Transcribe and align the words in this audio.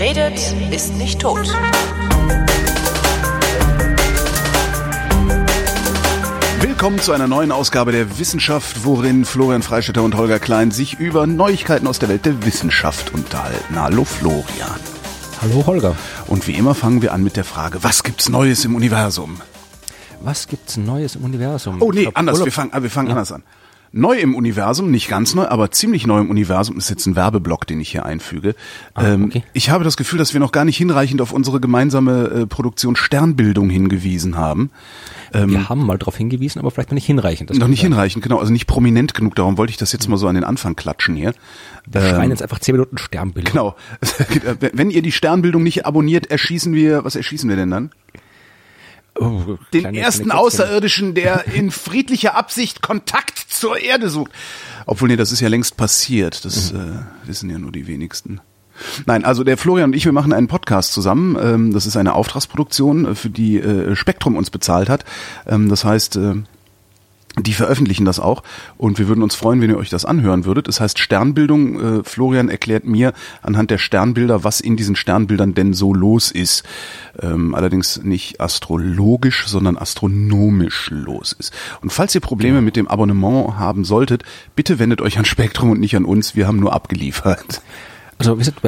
Wer 0.00 0.16
redet, 0.16 0.54
ist 0.72 0.94
nicht 0.94 1.20
tot. 1.20 1.46
Willkommen 6.62 7.00
zu 7.00 7.12
einer 7.12 7.28
neuen 7.28 7.52
Ausgabe 7.52 7.92
der 7.92 8.18
Wissenschaft, 8.18 8.86
worin 8.86 9.26
Florian 9.26 9.60
Freistetter 9.60 10.02
und 10.02 10.16
Holger 10.16 10.38
Klein 10.38 10.70
sich 10.70 10.98
über 10.98 11.26
Neuigkeiten 11.26 11.86
aus 11.86 11.98
der 11.98 12.08
Welt 12.08 12.24
der 12.24 12.46
Wissenschaft 12.46 13.12
unterhalten. 13.12 13.78
Hallo 13.78 14.04
Florian. 14.04 14.80
Hallo 15.42 15.66
Holger. 15.66 15.94
Und 16.28 16.46
wie 16.46 16.54
immer 16.54 16.74
fangen 16.74 17.02
wir 17.02 17.12
an 17.12 17.22
mit 17.22 17.36
der 17.36 17.44
Frage, 17.44 17.84
was 17.84 18.02
gibt's 18.02 18.30
Neues 18.30 18.64
im 18.64 18.74
Universum? 18.76 19.42
Was 20.22 20.48
gibt's 20.48 20.78
Neues 20.78 21.16
im 21.16 21.24
Universum? 21.24 21.76
Oh 21.82 21.92
nee, 21.92 22.08
anders, 22.14 22.42
wir 22.42 22.52
fangen, 22.52 22.72
wir 22.72 22.90
fangen 22.90 23.08
ja. 23.08 23.16
anders 23.16 23.32
an. 23.32 23.42
Neu 23.92 24.18
im 24.18 24.36
Universum, 24.36 24.90
nicht 24.92 25.08
ganz 25.08 25.34
neu, 25.34 25.46
aber 25.46 25.72
ziemlich 25.72 26.06
neu 26.06 26.20
im 26.20 26.30
Universum 26.30 26.78
ist 26.78 26.90
jetzt 26.90 27.06
ein 27.06 27.16
Werbeblock, 27.16 27.66
den 27.66 27.80
ich 27.80 27.90
hier 27.90 28.06
einfüge. 28.06 28.54
Ah, 28.94 29.08
ähm, 29.08 29.24
okay. 29.24 29.42
Ich 29.52 29.70
habe 29.70 29.82
das 29.82 29.96
Gefühl, 29.96 30.18
dass 30.18 30.32
wir 30.32 30.38
noch 30.38 30.52
gar 30.52 30.64
nicht 30.64 30.76
hinreichend 30.76 31.20
auf 31.20 31.32
unsere 31.32 31.58
gemeinsame 31.58 32.24
äh, 32.28 32.46
Produktion 32.46 32.94
Sternbildung 32.94 33.68
hingewiesen 33.68 34.36
haben. 34.36 34.70
Ähm, 35.34 35.50
wir 35.50 35.68
haben 35.68 35.84
mal 35.84 35.98
darauf 35.98 36.16
hingewiesen, 36.16 36.60
aber 36.60 36.70
vielleicht 36.70 36.90
noch 36.90 36.94
nicht 36.94 37.06
hinreichend. 37.06 37.50
noch 37.50 37.66
nicht 37.66 37.80
sein. 37.80 37.90
hinreichend, 37.90 38.22
genau. 38.22 38.38
Also 38.38 38.52
nicht 38.52 38.66
prominent 38.66 39.14
genug. 39.14 39.34
Darum 39.34 39.58
wollte 39.58 39.72
ich 39.72 39.76
das 39.76 39.90
jetzt 39.92 40.08
mal 40.08 40.16
so 40.18 40.28
an 40.28 40.36
den 40.36 40.44
Anfang 40.44 40.76
klatschen 40.76 41.16
hier. 41.16 41.34
Wir 41.86 42.00
ähm, 42.00 42.08
schreien 42.08 42.30
jetzt 42.30 42.42
einfach 42.42 42.60
zehn 42.60 42.76
Minuten 42.76 42.96
Sternbildung. 42.96 43.52
Genau. 43.52 43.76
Wenn 44.72 44.90
ihr 44.90 45.02
die 45.02 45.12
Sternbildung 45.12 45.64
nicht 45.64 45.84
abonniert, 45.84 46.30
erschießen 46.30 46.74
wir, 46.74 47.04
was 47.04 47.16
erschießen 47.16 47.48
wir 47.48 47.56
denn 47.56 47.70
dann? 47.70 47.90
Oh, 49.18 49.56
den 49.72 49.80
kleine, 49.82 49.98
ersten 49.98 50.24
kleine 50.24 50.40
Außerirdischen, 50.40 51.14
der 51.14 51.46
in 51.46 51.70
friedlicher 51.70 52.34
Absicht 52.36 52.82
Kontakt 52.82 53.38
zur 53.38 53.78
Erde 53.78 54.08
sucht. 54.08 54.30
Obwohl, 54.86 55.08
nee, 55.08 55.16
das 55.16 55.32
ist 55.32 55.40
ja 55.40 55.48
längst 55.48 55.76
passiert. 55.76 56.44
Das 56.44 56.72
mhm. 56.72 56.80
äh, 57.24 57.28
wissen 57.28 57.50
ja 57.50 57.58
nur 57.58 57.72
die 57.72 57.86
wenigsten. 57.86 58.40
Nein, 59.06 59.24
also 59.24 59.44
der 59.44 59.58
Florian 59.58 59.90
und 59.90 59.96
ich, 59.96 60.04
wir 60.04 60.12
machen 60.12 60.32
einen 60.32 60.48
Podcast 60.48 60.92
zusammen. 60.92 61.36
Ähm, 61.40 61.72
das 61.72 61.86
ist 61.86 61.96
eine 61.96 62.14
Auftragsproduktion, 62.14 63.06
äh, 63.06 63.14
für 63.14 63.30
die 63.30 63.58
äh, 63.58 63.94
Spektrum 63.94 64.36
uns 64.36 64.50
bezahlt 64.50 64.88
hat. 64.88 65.04
Ähm, 65.46 65.68
das 65.68 65.84
heißt, 65.84 66.16
äh, 66.16 66.34
die 67.38 67.52
veröffentlichen 67.52 68.04
das 68.04 68.18
auch 68.18 68.42
und 68.76 68.98
wir 68.98 69.06
würden 69.06 69.22
uns 69.22 69.34
freuen, 69.34 69.60
wenn 69.60 69.70
ihr 69.70 69.78
euch 69.78 69.88
das 69.88 70.04
anhören 70.04 70.44
würdet. 70.44 70.66
Es 70.66 70.80
heißt 70.80 70.98
Sternbildung. 70.98 72.00
Äh, 72.00 72.04
Florian 72.04 72.48
erklärt 72.48 72.84
mir 72.84 73.12
anhand 73.40 73.70
der 73.70 73.78
Sternbilder, 73.78 74.42
was 74.42 74.60
in 74.60 74.76
diesen 74.76 74.96
Sternbildern 74.96 75.54
denn 75.54 75.72
so 75.72 75.94
los 75.94 76.32
ist. 76.32 76.64
Ähm, 77.20 77.54
allerdings 77.54 78.02
nicht 78.02 78.40
astrologisch, 78.40 79.46
sondern 79.46 79.76
astronomisch 79.76 80.90
los 80.90 81.32
ist. 81.32 81.52
Und 81.82 81.92
falls 81.92 82.14
ihr 82.14 82.20
Probleme 82.20 82.62
mit 82.62 82.76
dem 82.76 82.88
Abonnement 82.88 83.58
haben 83.58 83.84
solltet, 83.84 84.24
bitte 84.56 84.78
wendet 84.78 85.00
euch 85.00 85.18
an 85.18 85.24
Spektrum 85.24 85.70
und 85.70 85.80
nicht 85.80 85.96
an 85.96 86.04
uns. 86.04 86.34
Wir 86.34 86.46
haben 86.46 86.58
nur 86.58 86.72
abgeliefert. 86.72 87.62
Also 88.20 88.34
wie 88.34 88.40
gesagt, 88.40 88.60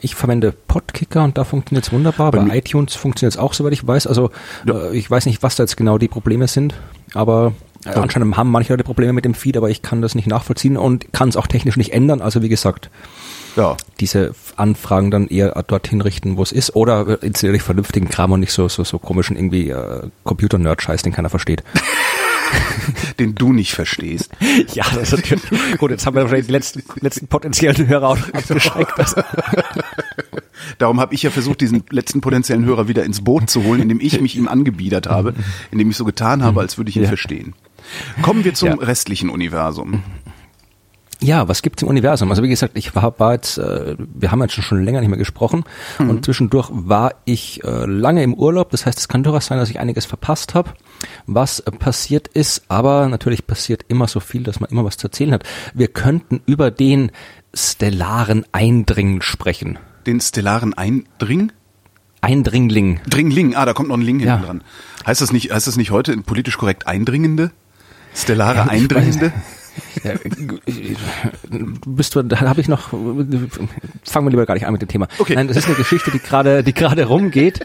ich 0.00 0.16
verwende 0.16 0.50
Podkicker 0.50 1.22
und 1.22 1.38
da 1.38 1.44
funktioniert 1.44 1.86
es 1.86 1.92
wunderbar. 1.92 2.32
Bei, 2.32 2.40
Bei 2.40 2.58
iTunes 2.58 2.96
funktioniert 2.96 3.34
es 3.34 3.38
auch, 3.38 3.52
soweit 3.52 3.72
ich 3.72 3.86
weiß. 3.86 4.08
Also 4.08 4.32
ja. 4.66 4.88
Äh, 4.88 4.96
ich 4.96 5.08
weiß 5.08 5.26
nicht, 5.26 5.44
was 5.44 5.54
da 5.54 5.62
jetzt 5.62 5.76
genau 5.76 5.96
die 5.96 6.08
Probleme 6.08 6.48
sind, 6.48 6.74
aber 7.14 7.52
ja. 7.84 7.92
Anscheinend 7.92 8.36
haben 8.36 8.50
manche 8.50 8.72
Leute 8.72 8.84
Probleme 8.84 9.12
mit 9.12 9.24
dem 9.24 9.34
Feed, 9.34 9.56
aber 9.56 9.70
ich 9.70 9.82
kann 9.82 10.02
das 10.02 10.14
nicht 10.14 10.26
nachvollziehen 10.26 10.76
und 10.76 11.12
kann 11.12 11.28
es 11.30 11.36
auch 11.36 11.46
technisch 11.46 11.76
nicht 11.76 11.92
ändern. 11.92 12.20
Also 12.20 12.42
wie 12.42 12.50
gesagt, 12.50 12.90
ja. 13.56 13.76
diese 14.00 14.34
Anfragen 14.56 15.10
dann 15.10 15.28
eher 15.28 15.62
dorthin 15.62 16.00
richten, 16.00 16.36
wo 16.36 16.42
es 16.42 16.52
ist, 16.52 16.76
oder 16.76 17.22
installiere 17.22 17.56
ich 17.56 17.62
vernünftigen 17.62 18.08
Kram 18.08 18.32
und 18.32 18.40
nicht 18.40 18.52
so 18.52 18.68
so, 18.68 18.84
so 18.84 18.98
komischen 18.98 19.36
irgendwie 19.36 19.70
äh, 19.70 20.08
Computer-Nerd-Scheiß, 20.24 21.02
den 21.02 21.12
keiner 21.12 21.30
versteht. 21.30 21.64
den 23.18 23.34
du 23.34 23.52
nicht 23.52 23.72
verstehst. 23.72 24.30
Ja, 24.74 24.84
das 24.94 25.12
ist 25.12 25.28
natürlich. 25.30 25.78
Gut, 25.78 25.90
jetzt 25.90 26.06
haben 26.06 26.14
wir 26.14 26.22
wahrscheinlich 26.22 26.46
die 26.46 26.52
letzten, 26.52 26.82
letzten 27.00 27.26
potenziellen 27.28 27.88
Hörer 27.88 28.08
auch 28.08 28.18
abgeschreckt. 28.32 28.92
Darum 30.78 31.00
habe 31.00 31.14
ich 31.14 31.22
ja 31.22 31.30
versucht, 31.30 31.60
diesen 31.60 31.82
letzten 31.90 32.20
potenziellen 32.20 32.64
Hörer 32.64 32.88
wieder 32.88 33.04
ins 33.04 33.22
Boot 33.22 33.50
zu 33.50 33.64
holen, 33.64 33.80
indem 33.80 34.00
ich 34.00 34.20
mich 34.20 34.36
ihm 34.36 34.48
angebiedert 34.48 35.08
habe, 35.08 35.34
indem 35.70 35.90
ich 35.90 35.96
so 35.96 36.04
getan 36.04 36.42
habe, 36.42 36.60
als 36.60 36.78
würde 36.78 36.90
ich 36.90 36.96
ihn 36.96 37.02
ja. 37.02 37.08
verstehen. 37.08 37.54
Kommen 38.22 38.44
wir 38.44 38.54
zum 38.54 38.68
ja. 38.68 38.74
restlichen 38.76 39.30
Universum. 39.30 40.02
Ja, 41.22 41.48
was 41.48 41.60
gibt's 41.60 41.82
im 41.82 41.88
Universum? 41.88 42.30
Also 42.30 42.42
wie 42.42 42.48
gesagt, 42.48 42.78
ich 42.78 42.94
war, 42.94 43.18
war 43.18 43.34
jetzt, 43.34 43.58
äh, 43.58 43.94
wir 43.98 44.32
haben 44.32 44.40
jetzt 44.40 44.54
schon, 44.54 44.64
schon 44.64 44.82
länger 44.82 45.00
nicht 45.00 45.10
mehr 45.10 45.18
gesprochen 45.18 45.64
mhm. 45.98 46.10
und 46.10 46.24
zwischendurch 46.24 46.70
war 46.72 47.14
ich 47.26 47.62
äh, 47.62 47.84
lange 47.84 48.22
im 48.22 48.32
Urlaub. 48.32 48.70
Das 48.70 48.86
heißt, 48.86 48.98
es 48.98 49.08
kann 49.08 49.22
durchaus 49.22 49.46
sein, 49.46 49.58
dass 49.58 49.68
ich 49.68 49.80
einiges 49.80 50.06
verpasst 50.06 50.54
habe, 50.54 50.70
was 51.26 51.60
äh, 51.60 51.70
passiert 51.72 52.28
ist. 52.28 52.64
Aber 52.68 53.08
natürlich 53.08 53.46
passiert 53.46 53.84
immer 53.88 54.08
so 54.08 54.20
viel, 54.20 54.44
dass 54.44 54.60
man 54.60 54.70
immer 54.70 54.84
was 54.84 54.96
zu 54.96 55.08
erzählen 55.08 55.34
hat. 55.34 55.44
Wir 55.74 55.88
könnten 55.88 56.40
über 56.46 56.70
den 56.70 57.12
stellaren 57.52 58.46
Eindringen 58.52 59.20
sprechen. 59.20 59.78
Den 60.06 60.20
stellaren 60.20 60.72
Eindring? 60.72 61.52
Eindringling. 62.22 63.00
Dringling, 63.08 63.54
ah, 63.54 63.66
da 63.66 63.72
kommt 63.74 63.88
noch 63.88 63.96
ein 63.96 64.02
Ling 64.02 64.20
ja. 64.20 64.32
hinten 64.32 64.46
dran. 64.46 64.64
Heißt 65.06 65.20
das 65.20 65.32
nicht, 65.32 65.52
heißt 65.52 65.66
das 65.66 65.76
nicht 65.76 65.90
heute 65.90 66.16
politisch 66.18 66.56
korrekt 66.56 66.86
Eindringende? 66.86 67.50
Stellare 68.14 68.68
Eindringende? 68.68 69.32
Ja, 70.04 70.12
bist 71.86 72.14
du, 72.14 72.22
da 72.22 72.40
habe 72.40 72.60
ich 72.60 72.68
noch, 72.68 72.88
fangen 72.88 74.26
wir 74.26 74.30
lieber 74.30 74.46
gar 74.46 74.54
nicht 74.54 74.66
an 74.66 74.72
mit 74.72 74.82
dem 74.82 74.88
Thema. 74.88 75.08
Okay. 75.18 75.34
Nein, 75.34 75.48
das 75.48 75.56
ist 75.56 75.66
eine 75.66 75.76
Geschichte, 75.76 76.10
die 76.10 76.18
gerade, 76.18 76.62
die 76.62 76.72
gerade 76.72 77.04
rumgeht. 77.04 77.60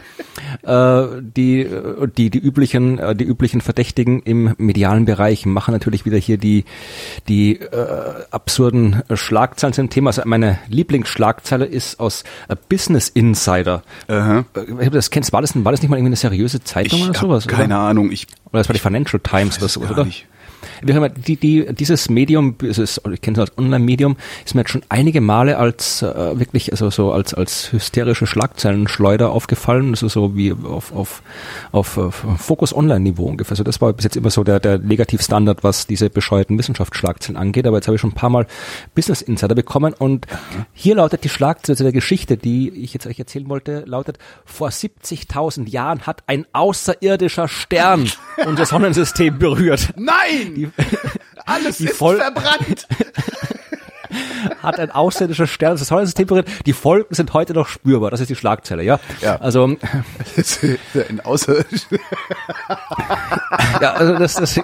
Äh, 0.62 1.06
die, 1.20 1.68
die, 2.16 2.30
die 2.30 2.38
üblichen, 2.38 2.98
äh, 2.98 3.14
die 3.14 3.24
üblichen 3.24 3.60
Verdächtigen 3.60 4.22
im 4.22 4.54
medialen 4.58 5.04
Bereich 5.04 5.46
machen 5.46 5.72
natürlich 5.72 6.04
wieder 6.04 6.18
hier 6.18 6.38
die, 6.38 6.64
die 7.28 7.60
äh, 7.60 8.24
absurden 8.30 9.02
Schlagzeilen 9.12 9.74
zum 9.74 9.90
Thema. 9.90 10.10
Also 10.10 10.22
meine 10.24 10.58
Lieblingsschlagzeile 10.68 11.64
ist 11.64 12.00
aus 12.00 12.24
Business 12.68 13.08
Insider. 13.08 13.82
Uh 14.08 14.12
-huh. 14.12 14.90
Das 14.90 15.10
kennst, 15.10 15.32
war 15.32 15.40
das, 15.40 15.54
war 15.64 15.72
das 15.72 15.82
nicht 15.82 15.90
mal 15.90 15.96
irgendwie 15.96 16.10
eine 16.10 16.16
seriöse 16.16 16.62
Zeitung 16.62 17.00
ich 17.00 17.08
oder 17.08 17.18
sowas? 17.18 17.46
Keine 17.46 17.74
oder? 17.74 17.78
Ahnung. 17.78 18.10
Ich, 18.10 18.26
oder 18.46 18.58
das 18.58 18.68
war 18.68 18.74
die 18.74 18.80
Financial 18.80 19.20
Times 19.20 19.58
oder 19.58 19.68
sowas, 19.68 19.90
oder? 19.90 20.04
Nicht 20.04 20.26
die, 20.82 21.36
die, 21.36 21.66
dieses 21.74 22.08
Medium, 22.08 22.56
ich 22.60 23.20
kenne 23.20 23.34
es 23.34 23.38
als 23.38 23.58
Online-Medium, 23.58 24.16
ist 24.44 24.54
mir 24.54 24.62
jetzt 24.62 24.70
schon 24.70 24.82
einige 24.88 25.20
Male 25.20 25.58
als 25.58 26.02
äh, 26.02 26.38
wirklich, 26.38 26.72
also 26.72 26.90
so 26.90 27.12
als, 27.12 27.34
als 27.34 27.72
hysterische 27.72 28.26
Schlagzeilenschleuder 28.26 29.30
aufgefallen, 29.30 29.90
also 29.90 30.08
so 30.08 30.36
wie 30.36 30.52
auf, 30.52 30.92
auf, 30.92 31.22
auf, 31.72 31.98
auf 31.98 32.24
Focus 32.38 32.74
Online-Niveau 32.74 33.24
ungefähr. 33.24 33.52
Also 33.52 33.64
das 33.64 33.80
war 33.80 33.92
bis 33.92 34.04
jetzt 34.04 34.16
immer 34.16 34.30
so 34.30 34.44
der, 34.44 34.60
der 34.60 34.78
Negativstandard, 34.78 35.64
was 35.64 35.86
diese 35.86 36.10
bescheuerten 36.10 36.58
Wissenschaftsschlagzeilen 36.58 37.36
angeht, 37.36 37.66
aber 37.66 37.78
jetzt 37.78 37.86
habe 37.86 37.96
ich 37.96 38.00
schon 38.00 38.10
ein 38.10 38.14
paar 38.14 38.30
Mal 38.30 38.46
Business 38.94 39.22
Insider 39.22 39.54
bekommen 39.54 39.94
und 39.94 40.26
hier 40.72 40.96
lautet 40.96 41.24
die 41.24 41.28
Schlagzeile 41.28 41.76
der 41.76 41.92
Geschichte, 41.92 42.36
die 42.36 42.70
ich 42.70 42.94
jetzt 42.94 43.06
euch 43.06 43.18
erzählen 43.18 43.48
wollte, 43.48 43.84
lautet, 43.86 44.18
vor 44.44 44.68
70.000 44.68 45.68
Jahren 45.68 46.06
hat 46.06 46.22
ein 46.26 46.46
außerirdischer 46.52 47.48
Stern 47.48 48.10
unser 48.46 48.66
Sonnensystem 48.66 49.38
berührt. 49.38 49.92
Nein! 49.96 50.45
Die, 50.54 50.70
Alles 51.46 51.80
ist 51.80 51.96
voll 51.96 52.16
verbrannt. 52.16 52.86
hat 54.62 54.78
ein 54.78 54.90
ausländischer 54.90 55.46
Stern 55.46 55.76
das 55.76 55.88
Sonnensystem 55.88 56.26
berührt. 56.26 56.48
Die 56.66 56.72
Folgen 56.72 57.14
sind 57.14 57.32
heute 57.32 57.54
noch 57.54 57.68
spürbar. 57.68 58.10
Das 58.10 58.20
ist 58.20 58.30
die 58.30 58.36
Schlagzeile, 58.36 58.82
ja. 58.82 59.00
ja. 59.20 59.36
Also 59.36 59.64
ein 61.08 61.20
außerirdischer. 61.22 61.98
ja, 63.80 63.92
also 63.92 64.14
das, 64.14 64.34
das, 64.34 64.60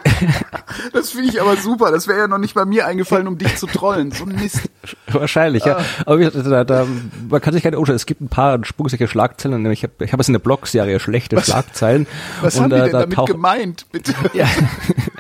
das 0.93 1.11
finde 1.11 1.29
ich 1.29 1.41
aber 1.41 1.57
super. 1.57 1.91
Das 1.91 2.09
wäre 2.09 2.21
ja 2.21 2.29
noch 2.29 2.39
nicht 2.39 2.55
bei 2.55 2.65
mir 2.65 2.87
eingefallen, 2.87 3.27
um 3.27 3.39
dich 3.39 3.57
zu 3.57 3.67
trollen. 3.67 4.13
So 4.13 4.25
ein 4.25 4.35
Mist. 4.35 4.69
Wahrscheinlich, 5.09 5.65
ja. 5.65 5.79
Ah. 5.79 5.85
Aber 6.07 6.31
da, 6.31 6.65
da, 6.65 6.87
man 7.29 7.41
kann 7.41 7.53
sich 7.53 7.63
keine 7.63 7.79
umstellen. 7.79 7.97
Es 7.97 8.07
gibt 8.07 8.21
ein 8.21 8.29
paar 8.29 8.65
sprungsicher 8.65 9.07
Schlagzeilen. 9.07 9.65
Ich 9.71 9.83
habe 9.83 10.05
ich 10.05 10.13
hab 10.13 10.21
es 10.21 10.29
in 10.29 10.35
der 10.35 10.41
Blogserie 10.41 11.01
schlechte 11.01 11.37
was, 11.37 11.47
Schlagzeilen. 11.47 12.07
Was 12.41 12.57
und, 12.57 12.65
haben 12.65 12.71
die 12.71 12.77
denn 12.77 12.93
da 12.93 13.07
damit 13.07 13.27
gemeint, 13.27 13.87
bitte? 13.93 14.15
Ja, 14.33 14.49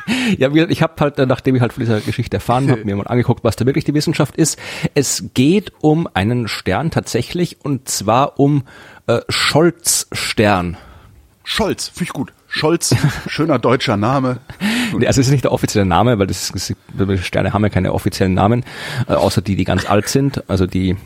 ja 0.38 0.52
ich 0.54 0.82
habe 0.82 0.94
halt, 1.00 1.18
nachdem 1.18 1.54
ich 1.54 1.62
halt 1.62 1.72
von 1.72 1.82
dieser 1.82 2.00
Geschichte 2.00 2.36
erfahren 2.36 2.70
habe, 2.70 2.84
mir 2.84 2.96
mal 2.96 3.06
angeguckt, 3.06 3.44
was 3.44 3.56
da 3.56 3.66
wirklich 3.66 3.84
die 3.84 3.94
Wissenschaft 3.94 4.36
ist. 4.36 4.58
Es 4.94 5.24
geht 5.34 5.72
um 5.80 6.08
einen 6.12 6.48
Stern 6.48 6.90
tatsächlich 6.90 7.64
und 7.64 7.88
zwar 7.88 8.38
um 8.38 8.64
äh, 9.06 9.20
Scholz-Stern. 9.28 10.76
Scholz, 11.44 11.88
finde 11.88 12.04
ich 12.04 12.12
gut. 12.12 12.32
Scholz, 12.48 12.94
schöner 13.28 13.58
deutscher 13.58 13.96
Name. 13.96 14.38
Nee, 14.94 15.06
also 15.06 15.22
es 15.22 15.28
ist 15.28 15.32
nicht 15.32 15.44
der 15.44 15.52
offizielle 15.52 15.86
Name, 15.86 16.18
weil 16.18 16.26
das 16.26 16.50
ist, 16.50 16.76
Sterne 17.22 17.54
haben 17.54 17.62
ja 17.62 17.70
keine 17.70 17.94
offiziellen 17.94 18.34
Namen, 18.34 18.62
äh, 19.08 19.14
außer 19.14 19.40
die, 19.40 19.56
die 19.56 19.64
ganz 19.64 19.88
alt 19.88 20.06
sind, 20.06 20.50
also 20.50 20.66
die 20.66 20.98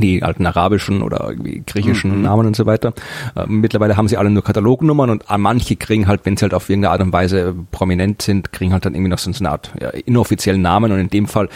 die 0.00 0.22
alten 0.22 0.46
arabischen 0.46 1.02
oder 1.02 1.26
irgendwie 1.28 1.62
griechischen 1.66 2.16
mhm. 2.16 2.22
Namen 2.22 2.46
und 2.46 2.56
so 2.56 2.66
weiter. 2.66 2.92
Äh, 3.34 3.46
mittlerweile 3.46 3.96
haben 3.96 4.08
sie 4.08 4.16
alle 4.16 4.30
nur 4.30 4.44
Katalognummern 4.44 5.10
und 5.10 5.24
manche 5.38 5.76
kriegen 5.76 6.06
halt, 6.06 6.22
wenn 6.24 6.36
sie 6.36 6.42
halt 6.42 6.54
auf 6.54 6.68
irgendeine 6.68 6.92
Art 6.92 7.02
und 7.02 7.12
Weise 7.12 7.54
prominent 7.70 8.22
sind, 8.22 8.52
kriegen 8.52 8.72
halt 8.72 8.84
dann 8.84 8.94
irgendwie 8.94 9.10
noch 9.10 9.18
so 9.18 9.30
eine 9.30 9.50
Art 9.50 9.72
ja, 9.80 9.90
inoffiziellen 9.90 10.62
Namen 10.62 10.92
und 10.92 10.98
in 10.98 11.10
dem 11.10 11.26
Fall 11.26 11.48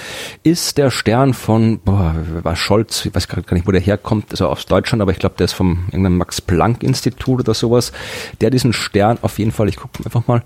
ist 0.42 0.78
der 0.78 0.90
Stern 0.90 1.34
von, 1.34 1.80
boah, 1.80 2.14
war 2.42 2.56
Scholz, 2.56 3.06
ich 3.06 3.14
weiß 3.14 3.28
gar 3.28 3.42
nicht, 3.52 3.66
wo 3.66 3.72
der 3.72 3.80
herkommt, 3.80 4.26
also 4.30 4.48
aus 4.48 4.66
Deutschland, 4.66 5.02
aber 5.02 5.12
ich 5.12 5.18
glaube, 5.18 5.36
der 5.38 5.44
ist 5.44 5.52
vom 5.52 5.84
irgendeinem 5.86 6.18
Max-Planck-Institut 6.18 7.40
oder 7.40 7.54
sowas, 7.54 7.92
der 8.40 8.50
diesen 8.50 8.72
Stern 8.72 9.18
auf 9.22 9.38
jeden 9.38 9.52
Fall, 9.52 9.68
ich 9.68 9.76
gucke 9.76 10.04
einfach 10.04 10.26
mal, 10.26 10.42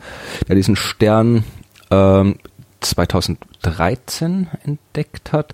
der 0.49 0.57
diesen 0.57 0.77
Stern 0.77 1.45
ähm, 1.91 2.37
2013 2.85 4.49
entdeckt 4.65 5.33
hat. 5.33 5.53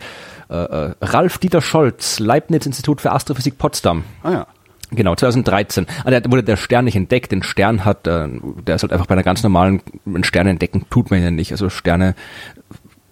Äh, 0.49 0.55
äh, 0.55 0.95
Ralf 1.01 1.39
Dieter 1.39 1.61
Scholz, 1.61 2.19
Leibniz-Institut 2.19 3.01
für 3.01 3.13
Astrophysik 3.13 3.59
Potsdam. 3.59 4.05
Ah 4.23 4.33
ja. 4.33 4.47
Genau, 4.93 5.15
2013. 5.15 5.87
Also 6.05 6.21
da 6.21 6.31
wurde 6.31 6.43
der 6.43 6.57
Stern 6.57 6.85
nicht 6.85 6.97
entdeckt. 6.97 7.31
Den 7.31 7.43
Stern 7.43 7.85
hat, 7.85 8.07
äh, 8.07 8.29
der 8.67 8.75
ist 8.75 8.83
halt 8.83 8.93
einfach 8.93 9.07
bei 9.07 9.15
einer 9.15 9.23
ganz 9.23 9.43
normalen 9.43 9.83
Stern 10.23 10.49
entdecken, 10.49 10.87
tut 10.91 11.11
man 11.11 11.23
ja 11.23 11.31
nicht. 11.31 11.53
Also 11.53 11.71
Sterne 11.71 12.15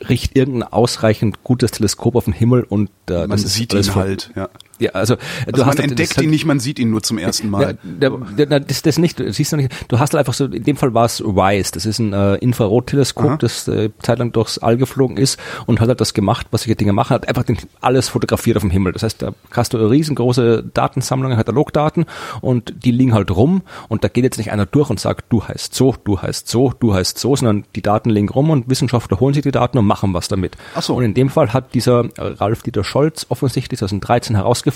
richt 0.09 0.37
irgendein 0.37 0.73
ausreichend 0.73 1.43
gutes 1.45 1.73
Teleskop 1.73 2.17
auf 2.17 2.25
den 2.25 2.33
Himmel 2.33 2.65
und 2.65 2.91
äh, 3.11 3.27
man 3.27 3.39
sieht 3.39 3.75
ihn 3.75 3.95
halt. 3.95 4.31
Ja. 4.35 4.49
Ja, 4.79 4.91
also, 4.93 5.15
also 5.15 5.53
du 5.53 5.59
man 5.59 5.67
hast 5.67 5.81
entdeckt 5.81 6.17
halt, 6.17 6.25
ihn 6.25 6.31
nicht, 6.31 6.45
man 6.45 6.61
sieht 6.61 6.79
ihn 6.79 6.91
nur 6.91 7.03
zum 7.03 7.19
ersten 7.19 7.51
Mal. 7.51 7.63
Ja, 7.63 7.73
der, 7.83 8.11
der, 8.47 8.61
das, 8.61 8.83
das 8.83 8.99
nicht, 8.99 9.23
siehst 9.29 9.53
du 9.53 9.57
nicht. 9.57 9.73
Du 9.89 9.99
hast 9.99 10.13
halt 10.13 10.21
einfach 10.21 10.35
so, 10.35 10.45
in 10.45 10.63
dem 10.63 10.77
Fall 10.77 10.95
war 10.95 11.05
es 11.05 11.21
WISE, 11.21 11.73
das 11.73 11.87
ist 11.87 11.99
ein 11.99 12.13
äh, 12.13 12.37
Infrarotteleskop, 12.37 13.39
das 13.41 13.67
äh, 13.69 13.91
zeitlang 14.01 14.33
durchs 14.33 14.59
All 14.59 14.77
geflogen 14.77 15.17
ist 15.17 15.39
und 15.67 15.81
hat 15.81 15.89
halt 15.89 16.01
das 16.01 16.15
gemacht, 16.15 16.47
was 16.51 16.63
solche 16.63 16.77
Dinge 16.77 16.93
machen, 16.93 17.15
hat 17.15 17.29
einfach 17.29 17.45
den, 17.45 17.59
alles 17.81 18.09
fotografiert 18.09 18.57
auf 18.57 18.63
dem 18.63 18.71
Himmel. 18.71 18.93
Das 18.93 19.03
heißt, 19.03 19.23
da 19.23 19.33
hast 19.51 19.73
du 19.73 19.79
eine 19.79 19.91
riesengroße 19.91 20.65
Datensammlung, 20.73 21.33
Katalogdaten 21.33 22.07
und 22.41 22.85
die 22.85 22.91
liegen 22.91 23.15
halt 23.15 23.31
rum 23.31 23.63
und 23.89 24.05
da 24.05 24.09
geht 24.09 24.25
jetzt 24.25 24.39
nicht 24.39 24.53
einer 24.53 24.67
durch 24.67 24.91
und 24.91 25.01
sagt, 25.01 25.27
du 25.33 25.47
heißt 25.47 25.75
so, 25.75 25.95
du 26.05 26.21
heißt 26.21 26.49
so, 26.49 26.73
du 26.79 26.95
heißt 26.95 27.19
so, 27.19 27.35
sondern 27.35 27.65
die 27.75 27.83
Daten 27.83 28.11
liegen 28.11 28.29
rum 28.29 28.51
und 28.51 28.69
Wissenschaftler 28.69 29.21
holen 29.21 29.35
sich 29.35 29.43
die 29.43 29.51
Daten 29.51 29.79
und 29.79 29.87
machen 29.87 30.15
was 30.15 30.29
damit. 30.29 30.57
Ach 30.75 30.83
so. 30.83 30.95
Und 30.95 31.05
in 31.05 31.15
dem 31.15 31.31
Fall 31.31 31.53
hat 31.53 31.75
dieser 31.75 32.05
Ralf 32.19 32.63
Dieter 32.63 32.85
Scholz 32.85 33.27
offensichtlich 33.29 33.79
2013 33.79 34.37
herausgefunden, 34.37 34.68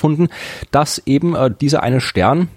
dass 0.71 1.03
eben 1.07 1.35
äh, 1.35 1.51
dieser 1.61 1.83
eine 1.83 2.01
Stern, 2.01 2.49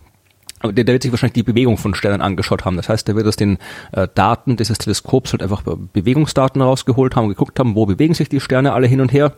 der, 0.64 0.84
der 0.84 0.94
wird 0.94 1.04
sich 1.04 1.12
wahrscheinlich 1.12 1.34
die 1.34 1.44
Bewegung 1.44 1.78
von 1.78 1.94
Sternen 1.94 2.22
angeschaut 2.22 2.66
haben. 2.66 2.78
Das 2.78 2.90
heißt, 2.90 3.08
der 3.08 3.16
wird 3.16 3.28
aus 3.28 3.36
den 3.36 3.58
äh, 3.92 4.08
Daten 4.14 4.58
dieses 4.58 4.78
Teleskops 4.78 5.34
halt 5.34 5.44
einfach 5.44 5.64
Bewegungsdaten 5.64 6.62
rausgeholt 6.62 7.16
haben, 7.16 7.28
geguckt 7.28 7.60
haben, 7.60 7.76
wo 7.76 7.86
bewegen 7.86 8.14
sich 8.14 8.30
die 8.30 8.40
Sterne 8.40 8.74
alle 8.74 8.88
hin 8.88 9.02
und 9.02 9.12
her 9.12 9.34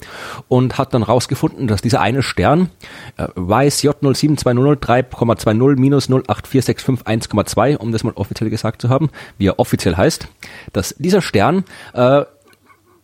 und 0.47 0.77
hat 0.77 0.93
dann 0.93 1.03
rausgefunden, 1.03 1.67
dass 1.67 1.81
dieser 1.81 2.01
eine 2.01 2.23
Stern, 2.23 2.69
äh, 3.17 3.27
WISE 3.35 3.89
J07200 3.89 4.77
3,20 4.77 5.77
minus 5.77 6.09
08465 6.09 7.79
um 7.79 7.91
das 7.91 8.03
mal 8.03 8.13
offiziell 8.13 8.49
gesagt 8.49 8.81
zu 8.81 8.89
haben, 8.89 9.09
wie 9.37 9.47
er 9.47 9.59
offiziell 9.59 9.95
heißt, 9.95 10.27
dass 10.73 10.95
dieser 10.97 11.21
Stern 11.21 11.63
äh, 11.93 12.23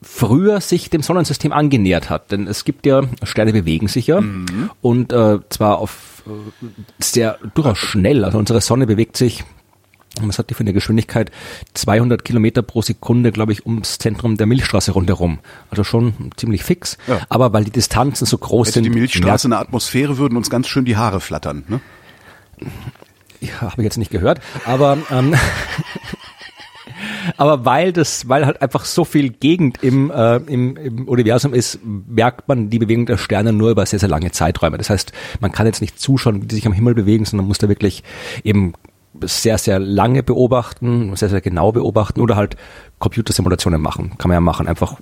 früher 0.04 0.62
sich 0.62 0.90
dem 0.90 1.02
Sonnensystem 1.02 1.52
angenähert 1.52 2.10
hat. 2.10 2.32
Denn 2.32 2.48
es 2.48 2.66
gibt 2.66 2.86
ja, 2.86 3.02
Sterne 3.24 3.54
bewegen 3.54 3.88
sich 3.88 4.08
ja 4.08 4.22
mhm. 4.22 4.70
und 4.82 5.14
äh, 5.14 5.40
zwar 5.50 5.80
auf 5.80 6.24
äh, 6.28 6.66
sehr 7.00 7.38
durchaus 7.54 7.78
schnell. 7.78 8.24
Also 8.26 8.38
unsere 8.38 8.62
Sonne 8.62 8.88
bewegt 8.88 9.18
sich 9.18 9.44
was 10.22 10.38
hat 10.38 10.50
die 10.50 10.54
für 10.54 10.62
eine 10.62 10.74
Geschwindigkeit? 10.74 11.32
200 11.74 12.24
Kilometer 12.24 12.62
pro 12.62 12.82
Sekunde, 12.82 13.32
glaube 13.32 13.52
ich, 13.52 13.66
ums 13.66 13.98
Zentrum 13.98 14.38
der 14.38 14.46
Milchstraße 14.46 14.92
rundherum. 14.92 15.40
Also 15.72 15.84
schon 15.84 16.32
ziemlich 16.38 16.64
fix. 16.64 16.98
Ja. 17.08 17.22
Aber 17.30 17.52
weil 17.54 17.64
die 17.64 17.72
Distanzen 17.72 18.28
so 18.28 18.38
groß 18.38 18.68
Hätte 18.68 18.74
sind. 18.76 18.84
die 18.84 18.90
Milchstraße 18.92 19.48
in 19.48 19.52
der 19.52 19.60
Atmosphäre 19.60 20.20
würden 20.20 20.38
uns 20.38 20.52
ganz 20.52 20.68
schön 20.68 20.86
die 20.86 20.98
Haare 20.98 21.20
flattern. 21.20 21.64
Ne? 21.68 21.82
Ja, 23.42 23.62
habe 23.62 23.82
ich 23.82 23.86
jetzt 23.86 23.98
nicht 23.98 24.12
gehört. 24.12 24.40
Aber 24.66 25.00
ähm, 25.10 25.34
aber 27.38 27.66
weil 27.66 27.94
das, 27.94 28.28
weil 28.30 28.46
halt 28.46 28.62
einfach 28.62 28.86
so 28.86 29.06
viel 29.06 29.30
Gegend 29.30 29.84
im, 29.84 30.12
äh, 30.12 30.38
im, 30.38 30.78
im 30.78 31.08
Universum 31.08 31.54
ist, 31.54 31.80
merkt 31.84 32.48
man 32.48 32.70
die 32.70 32.80
Bewegung 32.80 33.06
der 33.06 33.18
Sterne 33.18 33.54
nur 33.54 33.72
über 33.72 33.86
sehr, 33.86 34.00
sehr 34.00 34.10
lange 34.10 34.32
Zeiträume. 34.32 34.78
Das 34.78 34.90
heißt, 34.90 35.12
man 35.40 35.52
kann 35.52 35.66
jetzt 35.66 35.82
nicht 35.82 36.00
zuschauen, 36.00 36.42
wie 36.42 36.48
die 36.48 36.56
sich 36.56 36.66
am 36.66 36.74
Himmel 36.74 36.96
bewegen, 36.96 37.26
sondern 37.26 37.48
muss 37.48 37.58
da 37.58 37.70
wirklich 37.70 38.04
eben 38.44 38.74
sehr, 39.22 39.58
sehr 39.58 39.80
lange 39.80 40.24
beobachten, 40.24 41.16
sehr, 41.16 41.30
sehr 41.30 41.42
genau 41.42 41.72
beobachten 41.72 42.22
oder 42.22 42.36
halt 42.36 42.58
Computersimulationen 43.00 43.82
machen. 43.82 44.14
Kann 44.18 44.30
man 44.30 44.36
ja 44.36 44.42
machen. 44.42 44.68
Einfach 44.68 44.98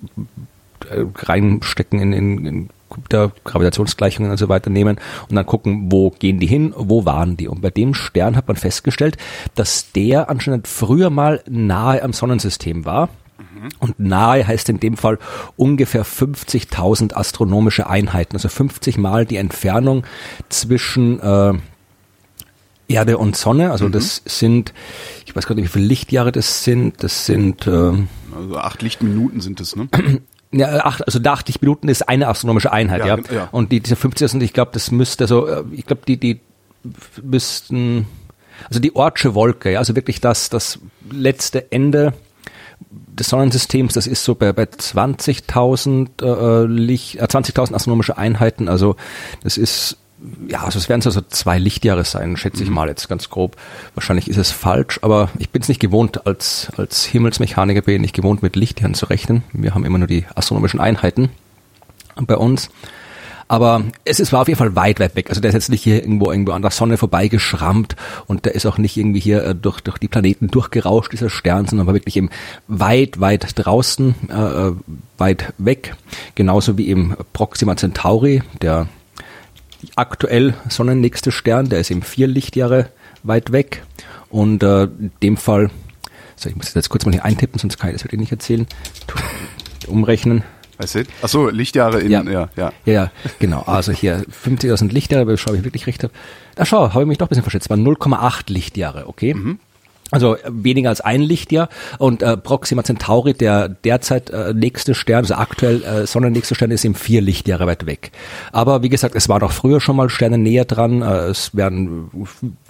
äh, 0.90 1.04
reinstecken 1.14 2.00
in, 2.00 2.12
in, 2.12 2.46
in 2.46 2.70
Computer, 2.92 3.32
Gravitationsgleichungen 3.44 4.30
und 4.30 4.36
so 4.36 4.48
weiter 4.48 4.70
nehmen 4.70 4.98
und 5.28 5.36
dann 5.36 5.46
gucken, 5.46 5.90
wo 5.90 6.10
gehen 6.10 6.38
die 6.38 6.46
hin, 6.46 6.74
wo 6.76 7.04
waren 7.04 7.36
die. 7.36 7.48
Und 7.48 7.60
bei 7.60 7.70
dem 7.70 7.94
Stern 7.94 8.36
hat 8.36 8.48
man 8.48 8.56
festgestellt, 8.56 9.16
dass 9.54 9.92
der 9.92 10.30
anscheinend 10.30 10.68
früher 10.68 11.10
mal 11.10 11.42
nahe 11.48 12.02
am 12.02 12.12
Sonnensystem 12.12 12.84
war. 12.84 13.08
Und 13.78 14.00
nahe 14.00 14.46
heißt 14.46 14.68
in 14.70 14.80
dem 14.80 14.96
Fall 14.96 15.18
ungefähr 15.56 16.04
50.000 16.04 17.14
astronomische 17.14 17.88
Einheiten, 17.88 18.34
also 18.34 18.48
50 18.48 18.98
mal 18.98 19.24
die 19.24 19.36
Entfernung 19.36 20.04
zwischen 20.48 21.20
äh, 21.20 21.52
Erde 22.88 23.18
und 23.18 23.36
Sonne. 23.36 23.70
Also 23.70 23.86
mhm. 23.86 23.92
das 23.92 24.22
sind, 24.24 24.72
ich 25.26 25.34
weiß 25.36 25.46
gar 25.46 25.54
nicht, 25.54 25.64
wie 25.64 25.68
viele 25.68 25.86
Lichtjahre 25.86 26.32
das 26.32 26.64
sind. 26.64 27.02
Das 27.02 27.26
sind 27.26 27.66
äh, 27.66 27.92
also 28.34 28.56
acht 28.56 28.82
Lichtminuten 28.82 29.40
sind 29.40 29.60
es, 29.60 29.76
ne? 29.76 29.88
Ja, 30.52 30.84
acht, 30.84 31.06
also 31.06 31.18
80 31.18 31.62
Minuten 31.62 31.88
ist 31.88 32.08
eine 32.08 32.28
astronomische 32.28 32.72
Einheit, 32.72 33.00
ja. 33.00 33.16
ja. 33.16 33.22
ja. 33.34 33.48
Und 33.52 33.72
die, 33.72 33.80
diese 33.80 33.96
50 33.96 34.30
sind, 34.30 34.42
ich 34.42 34.52
glaube, 34.52 34.70
das 34.74 34.90
müsste 34.90 35.26
so, 35.26 35.46
äh, 35.46 35.64
ich 35.72 35.86
glaube, 35.86 36.02
die, 36.06 36.18
die 36.18 36.40
müssten, 37.22 38.06
also 38.68 38.78
die 38.78 38.94
Ortsche 38.94 39.34
Wolke, 39.34 39.72
ja, 39.72 39.78
also 39.78 39.96
wirklich 39.96 40.20
das, 40.20 40.50
das 40.50 40.78
letzte 41.10 41.72
Ende 41.72 42.12
des 42.90 43.28
Sonnensystems, 43.28 43.94
das 43.94 44.06
ist 44.06 44.24
so 44.24 44.34
bei, 44.34 44.52
bei 44.52 44.64
20.000 44.64 46.22
äh, 46.22 46.66
Licht, 46.66 47.16
äh, 47.16 47.24
20.000 47.24 47.74
astronomische 47.74 48.18
Einheiten, 48.18 48.68
also 48.68 48.96
das 49.42 49.56
ist 49.56 49.96
ja, 50.48 50.64
also 50.64 50.78
es 50.78 50.88
werden 50.88 51.00
so 51.00 51.20
zwei 51.20 51.58
Lichtjahre 51.58 52.04
sein, 52.04 52.36
schätze 52.36 52.62
ich 52.62 52.68
mhm. 52.68 52.76
mal 52.76 52.88
jetzt 52.88 53.08
ganz 53.08 53.28
grob. 53.30 53.56
Wahrscheinlich 53.94 54.28
ist 54.28 54.36
es 54.36 54.50
falsch, 54.50 55.00
aber 55.02 55.30
ich 55.38 55.50
bin 55.50 55.62
es 55.62 55.68
nicht 55.68 55.80
gewohnt, 55.80 56.26
als, 56.26 56.68
als 56.76 57.04
Himmelsmechaniker 57.04 57.82
bin 57.82 57.96
ich 57.96 58.00
nicht 58.00 58.14
gewohnt, 58.14 58.42
mit 58.42 58.56
Lichtjahren 58.56 58.94
zu 58.94 59.06
rechnen. 59.06 59.42
Wir 59.52 59.74
haben 59.74 59.84
immer 59.84 59.98
nur 59.98 60.08
die 60.08 60.24
astronomischen 60.34 60.80
Einheiten 60.80 61.30
bei 62.16 62.36
uns. 62.36 62.70
Aber 63.48 63.84
es 64.06 64.18
ist, 64.18 64.32
war 64.32 64.40
auf 64.40 64.48
jeden 64.48 64.56
Fall 64.56 64.76
weit, 64.76 64.98
weit 64.98 65.14
weg. 65.14 65.28
Also 65.28 65.42
der 65.42 65.50
ist 65.50 65.54
jetzt 65.54 65.68
nicht 65.68 65.82
hier 65.82 66.02
irgendwo, 66.02 66.30
irgendwo 66.30 66.52
an 66.52 66.62
der 66.62 66.70
Sonne 66.70 66.96
vorbeigeschrammt 66.96 67.96
und 68.26 68.46
der 68.46 68.54
ist 68.54 68.64
auch 68.64 68.78
nicht 68.78 68.96
irgendwie 68.96 69.20
hier 69.20 69.44
äh, 69.44 69.54
durch, 69.54 69.82
durch 69.82 69.98
die 69.98 70.08
Planeten 70.08 70.48
durchgerauscht, 70.48 71.12
dieser 71.12 71.28
Stern, 71.28 71.66
sondern 71.66 71.86
war 71.86 71.92
wirklich 71.92 72.16
eben 72.16 72.30
weit, 72.66 73.20
weit 73.20 73.46
draußen, 73.56 74.14
äh, 74.30 74.32
äh 74.68 74.72
weit 75.18 75.52
weg. 75.58 75.96
Genauso 76.34 76.78
wie 76.78 76.88
eben 76.88 77.14
Proxima 77.34 77.76
Centauri, 77.76 78.42
der 78.62 78.88
aktuell 79.96 80.54
sonnennächste 80.68 81.32
Stern, 81.32 81.68
der 81.68 81.80
ist 81.80 81.90
eben 81.90 82.02
vier 82.02 82.26
Lichtjahre 82.26 82.88
weit 83.22 83.52
weg. 83.52 83.82
Und 84.30 84.62
äh, 84.62 84.84
in 84.84 85.12
dem 85.22 85.36
Fall, 85.36 85.70
so 86.36 86.48
ich 86.48 86.56
muss 86.56 86.66
das 86.66 86.74
jetzt 86.74 86.88
kurz 86.88 87.04
mal 87.04 87.12
hier 87.12 87.24
eintippen, 87.24 87.58
sonst 87.58 87.78
kann 87.78 87.90
ich 87.90 87.96
das 87.96 88.04
wirklich 88.04 88.20
nicht 88.20 88.32
erzählen. 88.32 88.66
Umrechnen. 89.86 90.42
Weißt 90.78 90.94
du? 90.96 91.04
Ach 91.22 91.28
so, 91.28 91.48
Lichtjahre 91.48 92.00
in, 92.00 92.10
ja, 92.10 92.22
ja. 92.24 92.48
Ja, 92.56 92.72
ja 92.84 93.10
genau. 93.38 93.62
Also 93.62 93.92
hier 93.92 94.24
50.000 94.24 94.90
Lichtjahre, 94.90 95.36
schau, 95.36 95.54
ich 95.54 95.64
wirklich 95.64 95.86
recht 95.86 96.02
habe. 96.02 96.12
Da 96.54 96.64
schau, 96.64 96.90
habe 96.90 97.02
ich 97.02 97.08
mich 97.08 97.18
doch 97.18 97.26
ein 97.26 97.28
bisschen 97.28 97.42
verschätzt. 97.42 97.70
War 97.70 97.76
0,8 97.76 98.52
Lichtjahre, 98.52 99.06
okay? 99.06 99.34
Mhm. 99.34 99.58
Also 100.12 100.36
weniger 100.46 100.90
als 100.90 101.00
ein 101.00 101.22
Lichtjahr 101.22 101.70
und 101.96 102.22
äh, 102.22 102.36
Proxima 102.36 102.84
Centauri, 102.84 103.32
der 103.32 103.70
derzeit 103.70 104.28
äh, 104.28 104.52
nächste 104.52 104.94
Stern, 104.94 105.20
also 105.20 105.34
aktuell 105.34 105.82
äh, 105.82 106.06
sonnennächste 106.06 106.54
Stern, 106.54 106.70
ist 106.70 106.84
eben 106.84 106.94
vier 106.94 107.22
Lichtjahre 107.22 107.66
weit 107.66 107.86
weg. 107.86 108.12
Aber 108.52 108.82
wie 108.82 108.90
gesagt, 108.90 109.16
es 109.16 109.30
waren 109.30 109.42
auch 109.42 109.52
früher 109.52 109.80
schon 109.80 109.96
mal 109.96 110.10
Sterne 110.10 110.36
näher 110.36 110.66
dran. 110.66 111.00
Äh, 111.00 111.28
es 111.28 111.56
werden 111.56 112.10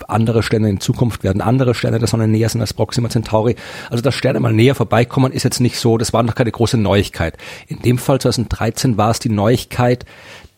andere 0.07 0.45
Sterne 0.45 0.71
in 0.71 0.79
Zukunft 0.79 1.25
werden 1.25 1.43
andere 1.43 1.75
Sterne 1.75 1.99
der 1.99 2.07
Sonne 2.07 2.29
näher 2.29 2.49
sein 2.49 2.61
als 2.61 2.75
Proxima 2.75 3.11
Centauri. 3.11 3.57
Also 3.91 4.03
dass 4.03 4.15
Sterne 4.15 4.39
mal 4.39 4.53
näher 4.53 4.77
vorbeikommen, 4.77 5.33
ist 5.33 5.43
jetzt 5.43 5.59
nicht 5.59 5.79
so. 5.79 5.99
Das 5.99 6.13
war 6.13 6.23
noch 6.23 6.37
keine 6.37 6.53
große 6.53 6.77
Neuigkeit. 6.77 7.37
In 7.67 7.83
dem 7.83 7.99
Fall 7.99 8.21
2013 8.21 8.97
war 8.97 9.11
es 9.11 9.19
die 9.19 9.31
Neuigkeit, 9.31 10.07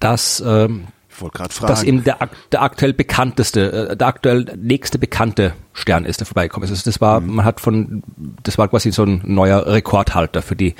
dass 0.00 0.44
ähm, 0.46 0.88
wollte 1.20 1.38
gerade 1.38 1.54
fragen. 1.54 1.72
Dass 1.72 1.82
eben 1.82 2.04
der, 2.04 2.18
der 2.52 2.62
aktuell 2.62 2.92
bekannteste, 2.92 3.90
äh, 3.90 3.96
der 3.96 4.06
aktuell 4.06 4.44
nächste 4.56 4.98
bekannte 4.98 5.54
Stern 5.72 6.04
ist, 6.04 6.20
der 6.20 6.26
vorbeigekommen 6.26 6.64
ist. 6.64 6.70
Also 6.70 6.90
das 6.90 7.00
war, 7.00 7.20
mhm. 7.20 7.36
man 7.36 7.44
hat 7.44 7.60
von, 7.60 8.02
das 8.42 8.58
war 8.58 8.68
quasi 8.68 8.92
so 8.92 9.04
ein 9.04 9.22
neuer 9.24 9.66
Rekordhalter 9.66 10.42
für 10.42 10.56
die 10.56 10.74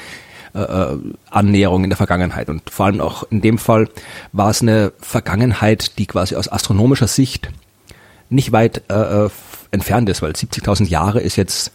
äh, 0.54 0.60
äh, 0.60 0.98
Annäherung 1.30 1.84
in 1.84 1.90
der 1.90 1.96
Vergangenheit. 1.96 2.48
Und 2.48 2.70
vor 2.70 2.86
allem 2.86 3.00
auch 3.00 3.24
in 3.30 3.40
dem 3.40 3.58
Fall 3.58 3.88
war 4.32 4.50
es 4.50 4.62
eine 4.62 4.92
Vergangenheit, 5.00 5.98
die 5.98 6.06
quasi 6.06 6.36
aus 6.36 6.48
astronomischer 6.48 7.08
Sicht 7.08 7.50
nicht 8.28 8.52
weit 8.52 8.82
äh, 8.88 9.26
äh 9.26 9.30
entfernt 9.70 10.08
ist, 10.08 10.22
weil 10.22 10.30
70.000 10.30 10.86
Jahre 10.86 11.18
ist 11.18 11.34
jetzt 11.34 11.72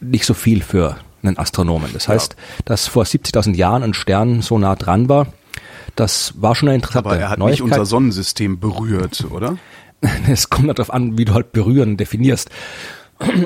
nicht 0.00 0.24
so 0.24 0.34
viel 0.34 0.60
für 0.60 0.96
einen 1.22 1.38
Astronomen. 1.38 1.92
Das 1.92 2.08
heißt, 2.08 2.34
ja. 2.34 2.62
dass 2.64 2.88
vor 2.88 3.04
70.000 3.04 3.54
Jahren 3.54 3.84
ein 3.84 3.94
Stern 3.94 4.42
so 4.42 4.58
nah 4.58 4.74
dran 4.74 5.08
war, 5.08 5.28
das 5.96 6.34
war 6.36 6.54
schon 6.54 6.68
eine 6.68 6.76
interessante 6.76 7.08
Aber 7.08 7.18
er 7.18 7.30
hat 7.30 7.38
Neuigkeit. 7.38 7.64
nicht 7.64 7.72
unser 7.72 7.86
Sonnensystem 7.86 8.60
berührt, 8.60 9.26
oder? 9.30 9.56
Es 10.30 10.48
kommt 10.48 10.68
darauf 10.68 10.90
an, 10.92 11.18
wie 11.18 11.26
du 11.26 11.34
halt 11.34 11.52
berühren 11.52 11.98
definierst. 11.98 12.48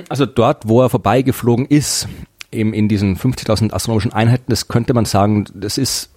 Also 0.08 0.24
dort, 0.24 0.68
wo 0.68 0.82
er 0.82 0.88
vorbeigeflogen 0.88 1.66
ist, 1.66 2.06
eben 2.52 2.72
in 2.72 2.88
diesen 2.88 3.16
50.000 3.16 3.72
astronomischen 3.72 4.12
Einheiten, 4.12 4.44
das 4.48 4.68
könnte 4.68 4.94
man 4.94 5.04
sagen, 5.04 5.46
das 5.52 5.78
ist, 5.78 6.10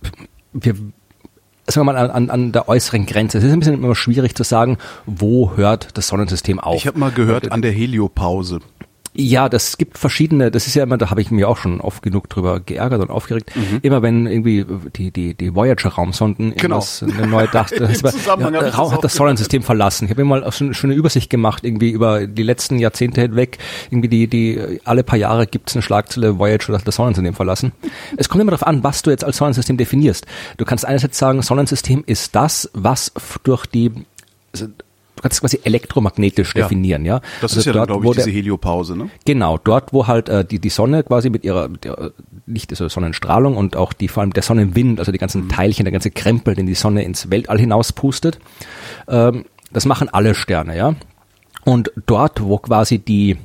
wir, 0.54 0.76
sagen 1.66 1.88
wir 1.88 1.94
mal, 1.94 2.12
an, 2.12 2.30
an 2.30 2.52
der 2.52 2.70
äußeren 2.70 3.08
Grenze. 3.08 3.40
Es 3.40 3.44
ist 3.44 3.52
ein 3.52 3.60
bisschen 3.60 3.74
immer 3.76 3.96
schwierig 3.96 4.36
zu 4.36 4.44
sagen, 4.44 4.78
wo 5.08 5.58
hört 5.58 5.98
das 5.98 6.08
Sonnensystem 6.10 6.60
auf. 6.60 6.76
Ich 6.76 6.86
habe 6.86 7.00
mal 7.00 7.12
gehört, 7.12 7.52
an 7.52 7.64
der 7.64 7.72
Heliopause. 7.72 8.60
Ja, 9.20 9.50
das 9.50 9.80
gibt 9.80 9.98
verschiedene, 9.98 10.52
das 10.52 10.68
ist 10.68 10.76
ja 10.76 10.84
immer, 10.84 11.00
da 11.00 11.10
habe 11.10 11.22
ich 11.22 11.32
mir 11.32 11.50
auch 11.50 11.58
schon 11.58 11.82
oft 11.82 12.04
genug 12.04 12.30
drüber 12.30 12.60
geärgert 12.60 13.02
und 13.02 13.10
aufgeregt. 13.10 13.52
Mhm. 13.56 13.80
Immer 13.82 14.04
wenn 14.04 14.28
irgendwie 14.28 14.64
die, 14.96 15.10
die, 15.10 15.34
die 15.34 15.56
Voyager-Raumsonden 15.56 16.54
genau. 16.56 16.86
eine 17.02 17.26
neue 17.26 17.48
dachte, 17.48 17.80
das 18.02 18.04
war, 18.04 18.40
ja, 18.40 18.52
der 18.52 18.76
Raum 18.76 18.92
hat 18.92 19.04
das 19.04 19.16
Sonnensystem 19.16 19.64
verlassen. 19.64 20.06
Ich 20.06 20.12
habe 20.12 20.24
mir 20.24 20.40
mal 20.40 20.52
schon 20.52 20.72
eine 20.84 20.94
Übersicht 20.94 21.32
gemacht, 21.32 21.64
irgendwie 21.64 21.90
über 21.90 22.28
die 22.28 22.44
letzten 22.44 22.78
Jahrzehnte 22.78 23.22
hinweg, 23.22 23.58
irgendwie 23.90 24.08
die, 24.08 24.28
die 24.28 24.82
alle 24.86 25.04
paar 25.04 25.18
Jahre 25.18 25.48
gibt 25.48 25.70
es 25.70 25.76
eine 25.76 25.82
Schlagzeile, 25.82 26.38
Voyager 26.38 26.74
hat 26.78 26.88
das 26.88 26.96
Sonnensystem 26.96 27.34
verlassen. 27.34 27.72
Es 28.18 28.30
kommt 28.30 28.44
immer 28.44 28.52
darauf 28.52 28.68
an, 28.68 28.84
was 28.84 29.02
du 29.02 29.10
jetzt 29.10 29.24
als 29.24 29.38
Sonnensystem 29.38 29.78
definierst. 29.78 30.28
Du 30.58 30.66
kannst 30.66 30.86
einerseits 30.86 31.18
sagen, 31.18 31.42
Sonnensystem 31.42 32.04
ist 32.06 32.36
das, 32.36 32.70
was 32.76 33.12
durch 33.44 33.66
die 33.66 33.92
also 34.54 34.68
du 35.18 35.22
kannst 35.22 35.36
es 35.36 35.42
quasi 35.42 35.60
elektromagnetisch 35.64 36.56
ja. 36.56 36.64
definieren, 36.64 37.04
ja. 37.04 37.20
Das 37.42 37.52
also 37.52 37.60
ist 37.60 37.66
ja, 37.66 37.74
dort, 37.74 37.88
glaube 37.88 38.06
ich, 38.06 38.12
diese 38.14 38.32
Heliopause, 38.32 38.96
ne? 38.96 39.10
Genau, 39.26 39.58
dort, 39.58 39.92
wo 39.92 40.08
halt 40.08 40.30
äh, 40.30 40.46
die, 40.46 40.60
die 40.60 40.70
Sonne 40.70 41.04
quasi 41.04 41.30
mit 41.30 41.44
ihrer, 41.44 41.68
mit 41.68 41.86
ihrer 41.86 42.12
Licht, 42.46 42.72
also 42.72 42.88
Sonnenstrahlung 42.88 43.58
und 43.58 43.76
auch 43.76 43.94
die 43.94 44.08
vor 44.08 44.22
allem 44.22 44.32
der 44.32 44.44
Sonnenwind, 44.44 45.00
also 45.00 45.12
die 45.12 45.18
ganzen 45.18 45.46
mhm. 45.46 45.50
Teilchen, 45.50 45.86
der 45.86 45.92
ganze 45.92 46.12
Krempel, 46.12 46.56
den 46.56 46.68
die 46.68 46.76
Sonne 46.76 47.04
ins 47.04 47.30
Weltall 47.30 47.60
hinaus 47.60 47.92
pustet, 47.92 48.40
ähm, 49.08 49.46
das 49.74 49.86
machen 49.86 50.08
alle 50.10 50.36
Sterne, 50.36 50.78
ja. 50.78 50.96
Und 51.66 51.92
dort, 52.06 52.42
wo 52.42 52.58
quasi 52.60 53.00
die 53.00 53.38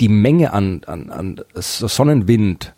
die 0.00 0.08
Menge 0.08 0.52
an, 0.52 0.82
an, 0.86 1.10
an 1.10 1.40
Sonnenwind 1.54 2.74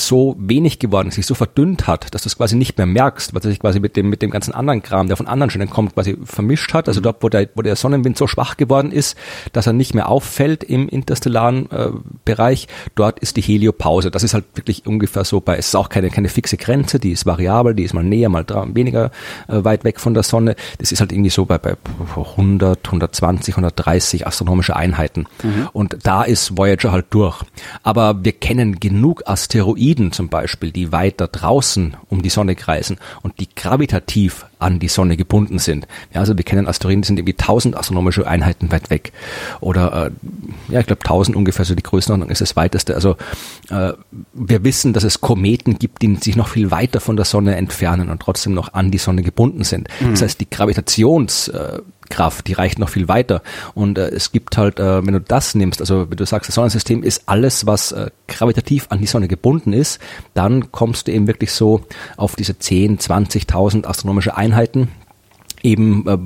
so 0.00 0.36
wenig 0.38 0.78
geworden 0.78 1.08
ist, 1.08 1.14
sich 1.14 1.26
so 1.26 1.34
verdünnt 1.34 1.86
hat, 1.86 2.12
dass 2.14 2.22
du 2.22 2.28
es 2.28 2.36
quasi 2.36 2.56
nicht 2.56 2.76
mehr 2.78 2.86
merkst, 2.86 3.34
weil 3.34 3.40
es 3.40 3.46
sich 3.46 3.60
quasi 3.60 3.80
mit 3.80 3.96
dem, 3.96 4.08
mit 4.08 4.22
dem 4.22 4.30
ganzen 4.30 4.52
anderen 4.52 4.82
Kram, 4.82 5.06
der 5.06 5.16
von 5.16 5.26
anderen 5.26 5.50
Sternen 5.50 5.70
kommt, 5.70 5.94
quasi 5.94 6.16
vermischt 6.24 6.74
hat. 6.74 6.88
Also 6.88 7.00
mhm. 7.00 7.04
dort, 7.04 7.22
wo 7.22 7.28
der, 7.28 7.48
wo 7.54 7.62
der 7.62 7.76
Sonnenwind 7.76 8.16
so 8.16 8.26
schwach 8.26 8.56
geworden 8.56 8.92
ist, 8.92 9.16
dass 9.52 9.66
er 9.66 9.72
nicht 9.72 9.94
mehr 9.94 10.08
auffällt 10.08 10.64
im 10.64 10.88
interstellaren 10.88 11.70
äh, 11.70 11.88
Bereich, 12.24 12.68
dort 12.94 13.18
ist 13.20 13.36
die 13.36 13.42
Heliopause. 13.42 14.10
Das 14.10 14.22
ist 14.22 14.34
halt 14.34 14.44
wirklich 14.54 14.86
ungefähr 14.86 15.24
so 15.24 15.40
bei, 15.40 15.56
es 15.56 15.68
ist 15.68 15.74
auch 15.74 15.88
keine, 15.88 16.10
keine 16.10 16.28
fixe 16.28 16.56
Grenze, 16.56 16.98
die 16.98 17.12
ist 17.12 17.26
variabel, 17.26 17.74
die 17.74 17.84
ist 17.84 17.94
mal 17.94 18.04
näher, 18.04 18.28
mal 18.28 18.44
weniger 18.72 19.10
äh, 19.48 19.64
weit 19.64 19.84
weg 19.84 20.00
von 20.00 20.14
der 20.14 20.22
Sonne. 20.22 20.56
Das 20.78 20.92
ist 20.92 21.00
halt 21.00 21.12
irgendwie 21.12 21.30
so 21.30 21.44
bei, 21.44 21.58
bei 21.58 21.76
100, 22.16 22.84
120, 22.86 23.54
130 23.54 24.26
astronomische 24.26 24.76
Einheiten. 24.76 25.26
Mhm. 25.42 25.68
Und 25.72 25.96
da 26.02 26.22
ist 26.22 26.56
Voyager 26.56 26.92
halt 26.92 27.06
durch. 27.10 27.42
Aber 27.82 28.24
wir 28.24 28.32
kennen 28.32 28.80
genug 28.80 29.22
Asteroiden, 29.26 29.89
Asteroiden 29.90 30.12
zum 30.12 30.28
Beispiel, 30.28 30.70
die 30.70 30.92
weiter 30.92 31.26
draußen 31.26 31.96
um 32.08 32.22
die 32.22 32.30
Sonne 32.30 32.54
kreisen 32.54 32.98
und 33.22 33.40
die 33.40 33.48
gravitativ 33.54 34.46
an 34.58 34.78
die 34.78 34.88
Sonne 34.88 35.16
gebunden 35.16 35.58
sind. 35.58 35.86
Ja, 36.12 36.20
also 36.20 36.36
wir 36.36 36.44
kennen 36.44 36.68
Asteroiden, 36.68 37.02
die 37.02 37.06
sind 37.06 37.18
irgendwie 37.18 37.36
1000 37.38 37.76
astronomische 37.76 38.26
Einheiten 38.26 38.70
weit 38.70 38.90
weg. 38.90 39.12
Oder, 39.60 40.06
äh, 40.06 40.72
ja, 40.72 40.80
ich 40.80 40.86
glaube 40.86 41.02
1000 41.02 41.36
ungefähr, 41.36 41.64
so 41.64 41.74
die 41.74 41.82
Größenordnung 41.82 42.30
ist 42.30 42.40
das 42.40 42.56
weiteste. 42.56 42.94
Also 42.94 43.16
äh, 43.70 43.92
wir 44.32 44.64
wissen, 44.64 44.92
dass 44.92 45.04
es 45.04 45.20
Kometen 45.20 45.78
gibt, 45.78 46.02
die 46.02 46.14
sich 46.16 46.36
noch 46.36 46.48
viel 46.48 46.70
weiter 46.70 47.00
von 47.00 47.16
der 47.16 47.24
Sonne 47.24 47.56
entfernen 47.56 48.10
und 48.10 48.20
trotzdem 48.20 48.54
noch 48.54 48.74
an 48.74 48.90
die 48.90 48.98
Sonne 48.98 49.22
gebunden 49.22 49.64
sind. 49.64 49.88
Mhm. 50.00 50.10
Das 50.10 50.22
heißt, 50.22 50.40
die 50.40 50.50
Gravitations 50.50 51.48
äh, 51.48 51.80
Kraft, 52.10 52.46
die 52.48 52.52
reicht 52.52 52.78
noch 52.78 52.90
viel 52.90 53.08
weiter. 53.08 53.42
Und 53.74 53.96
äh, 53.96 54.08
es 54.08 54.32
gibt 54.32 54.58
halt, 54.58 54.78
äh, 54.78 55.06
wenn 55.06 55.14
du 55.14 55.20
das 55.20 55.54
nimmst, 55.54 55.80
also 55.80 56.10
wenn 56.10 56.16
du 56.16 56.26
sagst, 56.26 56.48
das 56.48 56.56
Sonnensystem 56.56 57.02
ist 57.02 57.22
alles, 57.26 57.66
was 57.66 57.92
äh, 57.92 58.10
gravitativ 58.28 58.86
an 58.90 58.98
die 58.98 59.06
Sonne 59.06 59.28
gebunden 59.28 59.72
ist, 59.72 60.00
dann 60.34 60.70
kommst 60.72 61.08
du 61.08 61.12
eben 61.12 61.26
wirklich 61.26 61.52
so 61.52 61.82
auf 62.16 62.36
diese 62.36 62.58
10, 62.58 62.98
20.000 62.98 63.86
astronomische 63.86 64.36
Einheiten, 64.36 64.88
eben 65.62 66.06
äh, 66.06 66.18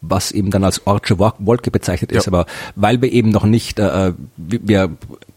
was 0.00 0.32
eben 0.32 0.50
dann 0.50 0.64
als 0.64 0.86
Ortsche 0.86 1.18
Wolke 1.18 1.70
bezeichnet 1.70 2.12
ist, 2.12 2.26
ja. 2.26 2.32
aber 2.32 2.46
weil 2.76 3.00
wir 3.02 3.12
eben 3.12 3.30
noch 3.30 3.44
nicht, 3.44 3.78
äh, 3.78 4.12
wir 4.36 4.90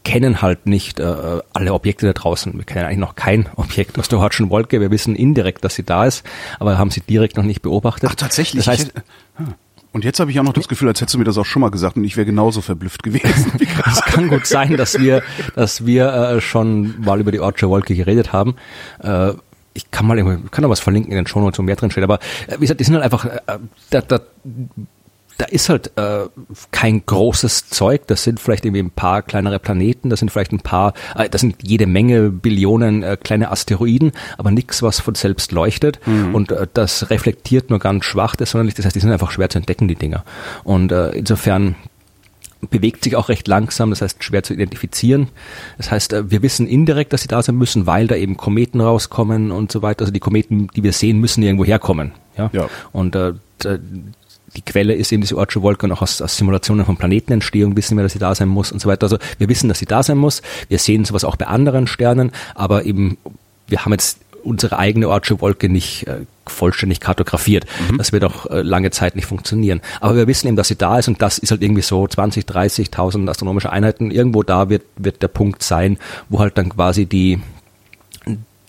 kennen 0.06 0.40
halt 0.40 0.66
nicht 0.66 1.00
äh, 1.00 1.40
alle 1.52 1.72
Objekte 1.72 2.06
da 2.06 2.12
draußen. 2.12 2.54
Wir 2.54 2.64
kennen 2.64 2.84
eigentlich 2.84 2.98
noch 2.98 3.16
kein 3.16 3.48
Objekt 3.56 3.98
aus 3.98 4.08
der 4.08 4.20
Ortschen 4.20 4.50
Wolke. 4.50 4.80
Wir 4.80 4.90
wissen 4.90 5.16
indirekt, 5.16 5.64
dass 5.64 5.74
sie 5.74 5.82
da 5.82 6.06
ist, 6.06 6.24
aber 6.60 6.78
haben 6.78 6.90
sie 6.90 7.00
direkt 7.00 7.36
noch 7.36 7.44
nicht 7.44 7.60
beobachtet. 7.60 8.10
Ach, 8.12 8.14
tatsächlich? 8.14 8.64
Das 8.64 8.72
heißt, 8.72 8.92
hm. 9.36 9.54
und 9.92 10.04
jetzt 10.04 10.20
habe 10.20 10.30
ich 10.30 10.38
auch 10.38 10.44
noch 10.44 10.52
das 10.52 10.68
Gefühl, 10.68 10.88
als 10.88 11.00
hättest 11.00 11.14
du 11.14 11.18
mir 11.18 11.24
das 11.24 11.36
auch 11.38 11.44
schon 11.44 11.60
mal 11.60 11.70
gesagt 11.70 11.96
und 11.96 12.04
ich 12.04 12.16
wäre 12.16 12.24
genauso 12.24 12.60
verblüfft 12.60 13.02
gewesen. 13.02 13.52
Es 13.86 14.02
kann 14.02 14.28
gut 14.28 14.46
sein, 14.46 14.76
dass 14.76 14.98
wir, 14.98 15.22
dass 15.54 15.86
wir 15.86 16.12
äh, 16.12 16.40
schon 16.40 17.00
mal 17.00 17.20
über 17.20 17.32
die 17.32 17.40
Ortsche 17.40 17.68
Wolke 17.68 17.94
geredet 17.94 18.32
haben. 18.32 18.56
Äh, 19.00 19.32
ich 19.76 19.90
kann 19.90 20.06
mal, 20.06 20.18
ich 20.18 20.50
kann 20.50 20.62
da 20.62 20.68
was 20.68 20.80
verlinken 20.80 21.12
in 21.12 21.16
den 21.16 21.26
Show 21.26 21.40
Notes, 21.40 21.58
wo 21.58 21.62
mehr 21.62 21.76
drin 21.76 21.90
steht, 21.90 22.04
aber 22.04 22.18
äh, 22.46 22.56
wie 22.56 22.60
gesagt, 22.60 22.80
die 22.80 22.84
sind 22.84 22.94
halt 22.94 23.04
einfach, 23.04 23.24
äh, 23.26 23.58
da, 23.90 24.00
da, 24.00 24.20
da 25.38 25.44
ist 25.44 25.68
halt 25.68 25.92
äh, 25.96 26.26
kein 26.70 27.04
großes 27.04 27.68
Zeug, 27.68 28.06
das 28.06 28.24
sind 28.24 28.40
vielleicht 28.40 28.64
irgendwie 28.64 28.82
ein 28.82 28.90
paar 28.90 29.22
kleinere 29.22 29.58
Planeten, 29.58 30.08
das 30.08 30.20
sind 30.20 30.30
vielleicht 30.30 30.52
ein 30.52 30.60
paar, 30.60 30.94
äh, 31.14 31.28
das 31.28 31.42
sind 31.42 31.56
jede 31.62 31.86
Menge 31.86 32.30
Billionen 32.30 33.02
äh, 33.02 33.16
kleine 33.22 33.50
Asteroiden, 33.50 34.12
aber 34.38 34.50
nichts, 34.50 34.82
was 34.82 35.00
von 35.00 35.14
selbst 35.14 35.52
leuchtet 35.52 36.00
mhm. 36.06 36.34
und 36.34 36.52
äh, 36.52 36.66
das 36.72 37.10
reflektiert 37.10 37.70
nur 37.70 37.78
ganz 37.78 38.04
schwach 38.04 38.34
das 38.36 38.50
Sonnenlicht, 38.50 38.78
das 38.78 38.86
heißt, 38.86 38.96
die 38.96 39.00
sind 39.00 39.12
einfach 39.12 39.30
schwer 39.30 39.50
zu 39.50 39.58
entdecken, 39.58 39.88
die 39.88 39.96
Dinger. 39.96 40.24
Und 40.64 40.90
äh, 40.90 41.10
insofern 41.10 41.76
bewegt 42.70 43.04
sich 43.04 43.16
auch 43.16 43.28
recht 43.28 43.48
langsam, 43.48 43.90
das 43.90 44.02
heißt 44.02 44.24
schwer 44.24 44.42
zu 44.42 44.54
identifizieren. 44.54 45.28
Das 45.76 45.90
heißt, 45.90 46.12
äh, 46.12 46.30
wir 46.30 46.42
wissen 46.42 46.66
indirekt, 46.66 47.12
dass 47.12 47.22
sie 47.22 47.28
da 47.28 47.42
sein 47.42 47.56
müssen, 47.56 47.86
weil 47.86 48.06
da 48.06 48.16
eben 48.16 48.36
Kometen 48.36 48.80
rauskommen 48.80 49.50
und 49.50 49.70
so 49.70 49.82
weiter. 49.82 50.02
Also 50.02 50.12
die 50.12 50.20
Kometen, 50.20 50.68
die 50.74 50.82
wir 50.82 50.92
sehen, 50.92 51.18
müssen 51.18 51.42
irgendwo 51.42 51.64
herkommen. 51.64 52.12
Ja. 52.36 52.50
ja. 52.52 52.68
Und 52.92 53.14
äh, 53.14 53.34
die 54.56 54.62
Quelle 54.62 54.94
ist 54.94 55.12
eben 55.12 55.20
diese 55.20 55.36
Ortsche 55.36 55.62
Wolke 55.62 55.86
und 55.86 55.92
auch 55.92 56.02
aus, 56.02 56.22
aus 56.22 56.36
Simulationen 56.36 56.86
von 56.86 56.96
Planetenentstehung 56.96 57.76
wissen 57.76 57.96
wir, 57.96 58.02
dass 58.02 58.14
sie 58.14 58.18
da 58.18 58.34
sein 58.34 58.48
muss 58.48 58.72
und 58.72 58.80
so 58.80 58.88
weiter. 58.88 59.04
Also 59.04 59.18
wir 59.38 59.48
wissen, 59.48 59.68
dass 59.68 59.78
sie 59.78 59.86
da 59.86 60.02
sein 60.02 60.18
muss. 60.18 60.42
Wir 60.68 60.78
sehen 60.78 61.04
sowas 61.04 61.24
auch 61.24 61.36
bei 61.36 61.46
anderen 61.46 61.86
Sternen, 61.86 62.32
aber 62.54 62.84
eben 62.84 63.18
wir 63.68 63.84
haben 63.84 63.92
jetzt 63.92 64.20
unsere 64.46 64.78
eigene 64.78 65.08
Ortsche 65.08 65.40
Wolke 65.40 65.68
nicht 65.68 66.06
äh, 66.06 66.20
vollständig 66.46 67.00
kartografiert. 67.00 67.66
Mhm. 67.90 67.98
Das 67.98 68.12
wird 68.12 68.24
auch 68.24 68.46
äh, 68.46 68.62
lange 68.62 68.90
Zeit 68.90 69.16
nicht 69.16 69.26
funktionieren. 69.26 69.80
Aber 70.00 70.16
wir 70.16 70.26
wissen 70.26 70.46
eben, 70.46 70.56
dass 70.56 70.68
sie 70.68 70.76
da 70.76 70.98
ist 70.98 71.08
und 71.08 71.20
das 71.20 71.38
ist 71.38 71.50
halt 71.50 71.62
irgendwie 71.62 71.82
so 71.82 72.06
20, 72.06 72.44
30.000 72.44 73.28
astronomische 73.28 73.70
Einheiten. 73.70 74.10
Irgendwo 74.10 74.42
da 74.42 74.68
wird, 74.68 74.84
wird 74.96 75.22
der 75.22 75.28
Punkt 75.28 75.62
sein, 75.62 75.98
wo 76.28 76.38
halt 76.38 76.56
dann 76.56 76.68
quasi 76.70 77.06
die, 77.06 77.40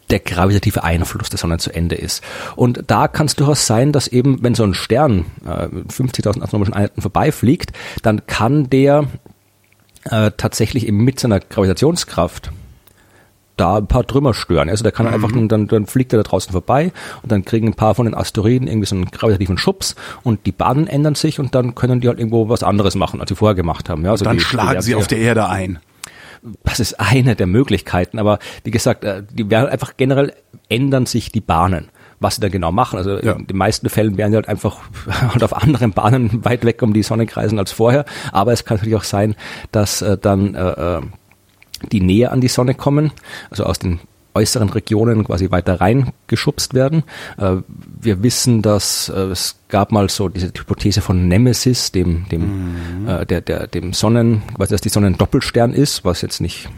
der 0.10 0.19
gravitative 0.19 0.84
Einfluss 0.84 1.29
der 1.29 1.38
Sonne 1.38 1.57
zu 1.60 1.74
Ende 1.74 1.96
ist. 1.96 2.24
Und 2.55 2.84
da 2.88 3.07
kann 3.07 3.27
es 3.27 3.36
durchaus 3.36 3.67
sein, 3.67 3.91
dass 3.91 4.07
eben, 4.07 4.43
wenn 4.43 4.55
so 4.55 4.63
ein 4.63 4.74
Stern 4.74 5.25
äh, 5.46 5.67
50.000 5.67 6.41
astronomischen 6.41 6.74
Einheiten 6.74 7.01
vorbeifliegt, 7.01 7.74
dann 8.01 8.25
kann 8.25 8.69
der 8.69 9.07
äh, 10.05 10.31
tatsächlich 10.36 10.88
eben 10.88 11.03
mit 11.03 11.19
seiner 11.19 11.39
Gravitationskraft 11.39 12.51
da 13.57 13.77
ein 13.77 13.87
paar 13.87 14.05
Trümmer 14.05 14.33
stören. 14.33 14.69
Also 14.69 14.83
der 14.83 14.91
kann 14.91 15.07
mhm. 15.07 15.13
einfach, 15.13 15.31
dann, 15.33 15.67
dann 15.67 15.85
fliegt 15.85 16.13
er 16.13 16.17
da 16.17 16.23
draußen 16.23 16.51
vorbei 16.51 16.91
und 17.23 17.31
dann 17.31 17.43
kriegen 17.43 17.67
ein 17.67 17.73
paar 17.73 17.95
von 17.95 18.05
den 18.05 18.15
Asteroiden 18.15 18.67
irgendwie 18.67 18.87
so 18.87 18.95
einen 18.95 19.05
gravitativen 19.05 19.57
Schubs 19.57 19.95
und 20.23 20.45
die 20.45 20.51
Bahnen 20.51 20.87
ändern 20.87 21.15
sich 21.15 21.39
und 21.39 21.55
dann 21.55 21.75
können 21.75 21.99
die 22.01 22.07
halt 22.07 22.19
irgendwo 22.19 22.49
was 22.49 22.63
anderes 22.63 22.95
machen, 22.95 23.19
als 23.19 23.29
sie 23.29 23.35
vorher 23.35 23.55
gemacht 23.55 23.89
haben. 23.89 24.05
Ja, 24.05 24.11
also 24.11 24.25
dann 24.25 24.37
die, 24.37 24.43
schlagen 24.43 24.79
die 24.79 24.85
sie 24.85 24.95
auf 24.95 25.07
der 25.07 25.19
Erde 25.19 25.49
ein. 25.49 25.79
Das 26.63 26.79
ist 26.79 26.99
eine 26.99 27.35
der 27.35 27.47
Möglichkeiten, 27.47 28.19
aber 28.19 28.39
wie 28.63 28.71
gesagt, 28.71 29.03
äh, 29.03 29.23
die 29.29 29.49
werden 29.49 29.69
einfach 29.69 29.97
generell 29.97 30.33
ändern 30.69 31.05
sich 31.05 31.31
die 31.31 31.41
Bahnen 31.41 31.89
was 32.19 32.35
sie 32.35 32.41
da 32.41 32.49
genau 32.49 32.71
machen. 32.71 32.97
Also 32.97 33.19
ja. 33.19 33.33
in 33.33 33.47
den 33.47 33.57
meisten 33.57 33.89
Fällen 33.89 34.17
werden 34.17 34.31
sie 34.31 34.37
halt 34.37 34.49
einfach 34.49 34.79
halt 35.07 35.43
auf 35.43 35.55
anderen 35.55 35.91
Bahnen 35.91 36.43
weit 36.45 36.65
weg 36.65 36.81
um 36.81 36.93
die 36.93 37.03
Sonne 37.03 37.25
kreisen 37.25 37.59
als 37.59 37.71
vorher. 37.71 38.05
Aber 38.31 38.53
es 38.53 38.65
kann 38.65 38.77
natürlich 38.77 38.95
auch 38.95 39.03
sein, 39.03 39.35
dass 39.71 40.01
äh, 40.01 40.17
dann 40.17 40.55
äh, 40.55 40.97
äh 40.97 41.01
die 41.91 42.01
näher 42.01 42.31
an 42.31 42.41
die 42.41 42.48
Sonne 42.48 42.74
kommen, 42.74 43.12
also 43.50 43.63
aus 43.65 43.79
den 43.79 44.00
äußeren 44.38 44.69
Regionen 44.69 45.24
quasi 45.24 45.50
weiter 45.50 45.81
reingeschubst 45.81 46.74
werden. 46.74 47.03
Äh, 47.38 47.57
wir 48.00 48.22
wissen, 48.24 48.62
dass 48.62 49.10
äh, 49.10 49.19
es 49.31 49.55
gab 49.67 49.91
mal 49.91 50.10
so 50.10 50.29
diese 50.29 50.48
Hypothese 50.48 51.01
von 51.01 51.27
Nemesis, 51.27 51.91
dem, 51.91 52.27
dem, 52.29 53.01
mhm. 53.01 53.07
Äh, 53.07 53.25
der, 53.25 53.41
der, 53.41 53.67
dem 53.67 53.93
Sonnen, 53.93 54.43
quasi, 54.55 54.74
dass 54.74 54.81
die 54.81 54.89
Sonne 54.89 55.07
ein 55.07 55.17
Doppelstern 55.17 55.74
ist, 55.74 56.05
was 56.05 56.22
jetzt 56.22 56.39
nicht 56.39 56.69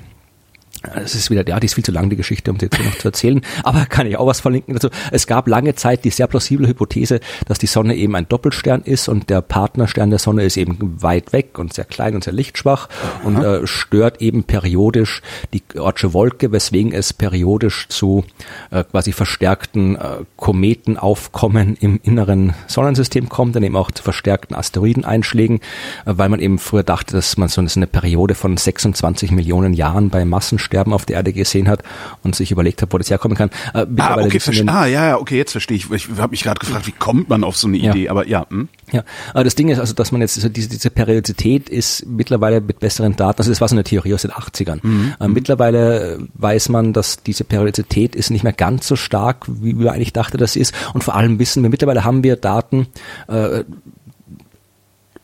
es 0.96 1.14
ist 1.14 1.30
wieder, 1.30 1.46
ja, 1.48 1.60
die 1.60 1.66
ist 1.66 1.74
viel 1.74 1.84
zu 1.84 1.92
lang, 1.92 2.10
die 2.10 2.16
Geschichte, 2.16 2.52
um 2.52 2.58
die 2.58 2.66
jetzt 2.66 2.80
noch 2.80 2.98
zu 2.98 3.10
erzählen. 3.10 3.42
Aber 3.64 3.86
kann 3.86 4.08
ich 4.08 4.18
auch 4.18 4.28
was 4.28 4.40
verlinken 4.40 4.74
dazu. 4.74 4.90
Es 5.12 5.28
gab 5.28 5.48
lange 5.48 5.76
Zeit 5.76 6.06
die 6.06 6.10
sehr 6.10 6.28
plausible 6.28 6.68
Hypothese, 6.68 7.20
dass 7.48 7.60
die 7.60 7.68
Sonne 7.68 7.96
eben 7.96 8.16
ein 8.16 8.28
Doppelstern 8.30 8.82
ist 8.84 9.10
und 9.10 9.30
der 9.30 9.42
Partnerstern 9.42 10.10
der 10.10 10.20
Sonne 10.20 10.44
ist 10.44 10.56
eben 10.56 11.02
weit 11.02 11.34
weg 11.34 11.60
und 11.60 11.74
sehr 11.74 11.84
klein 11.84 12.16
und 12.16 12.24
sehr 12.24 12.34
lichtschwach 12.34 12.88
Aha. 12.88 13.28
und 13.28 13.44
äh, 13.44 13.68
stört 13.68 14.22
eben 14.22 14.46
periodisch 14.46 15.22
die 15.54 15.64
Ortsche 15.78 16.14
Wolke, 16.14 16.52
weswegen 16.54 16.94
es 16.94 17.12
periodisch 17.12 17.88
zu 17.90 18.24
äh, 18.72 18.86
quasi 18.86 19.12
verstärkten 19.12 19.98
äh, 19.98 20.24
Kometenaufkommen 20.38 21.76
im 21.82 22.00
inneren 22.04 22.54
Sonnensystem 22.68 23.28
kommt, 23.28 23.56
dann 23.56 23.64
eben 23.64 23.76
auch 23.76 23.92
zu 23.92 24.02
verstärkten 24.02 24.56
Asteroideneinschlägen, 24.56 25.58
äh, 25.58 25.62
weil 26.06 26.30
man 26.30 26.40
eben 26.40 26.58
früher 26.58 26.84
dachte, 26.84 27.16
dass 27.16 27.36
man 27.36 27.50
so 27.50 27.60
eine 27.60 27.88
Periode 27.88 28.34
von 28.34 28.56
26 28.56 29.32
Millionen 29.32 29.74
Jahren 29.74 30.10
bei 30.10 30.24
Massensternen 30.24 30.69
Sterben 30.70 30.94
auf 30.94 31.06
der 31.06 31.18
Erde 31.18 31.34
gesehen 31.34 31.68
hat 31.68 31.84
und 32.24 32.36
sich 32.36 32.52
überlegt 32.52 32.82
hat, 32.84 32.94
wo 32.94 32.98
das 33.00 33.10
herkommen 33.10 33.36
kann. 33.36 33.50
Äh, 33.74 33.88
ah, 33.98 34.18
okay, 34.22 34.40
ah, 34.68 34.86
ja, 34.86 35.08
ja, 35.08 35.18
okay, 35.18 35.38
jetzt 35.38 35.52
verstehe 35.52 35.78
ich. 35.78 35.90
Ich 35.92 36.08
habe 36.18 36.30
mich 36.30 36.44
gerade 36.44 36.60
gefragt, 36.60 36.86
wie 36.86 36.92
kommt 36.92 37.28
man 37.28 37.44
auf 37.44 37.58
so 37.58 37.68
eine 37.68 37.78
Idee? 37.78 38.06
Ja. 38.06 38.12
Aber 38.12 38.28
ja. 38.28 38.46
Hm? 38.50 38.70
Ja, 38.92 39.04
aber 39.34 39.44
das 39.44 39.56
Ding 39.56 39.70
ist 39.70 39.80
also, 39.80 39.94
dass 39.94 40.12
man 40.12 40.22
jetzt, 40.22 40.38
also 40.38 40.48
diese, 40.50 40.70
diese 40.70 40.90
Periodizität 40.90 41.70
ist 41.70 42.06
mittlerweile 42.06 42.62
mit 42.62 42.80
besseren 42.80 43.16
Daten, 43.16 43.40
also 43.40 43.52
das 43.52 43.62
war 43.62 43.68
so 43.68 43.76
eine 43.76 43.84
Theorie 43.84 44.14
aus 44.14 44.22
den 44.22 44.32
80ern. 44.32 44.80
Mhm. 44.82 45.14
Äh, 45.20 45.28
mittlerweile 45.28 46.20
weiß 46.36 46.70
man, 46.70 46.94
dass 46.94 47.24
diese 47.24 47.44
Periodizität 47.44 48.16
ist 48.16 48.30
nicht 48.30 48.44
mehr 48.44 48.54
ganz 48.54 48.88
so 48.88 48.96
stark, 48.96 49.46
wie 49.48 49.78
wir 49.78 49.92
eigentlich 49.92 50.14
dachte, 50.14 50.38
das 50.38 50.56
ist. 50.56 50.74
Und 50.94 51.04
vor 51.04 51.16
allem 51.16 51.40
wissen 51.40 51.64
wir, 51.64 51.70
mittlerweile 51.70 52.04
haben 52.04 52.24
wir 52.24 52.36
Daten, 52.36 52.88
äh, 53.28 53.64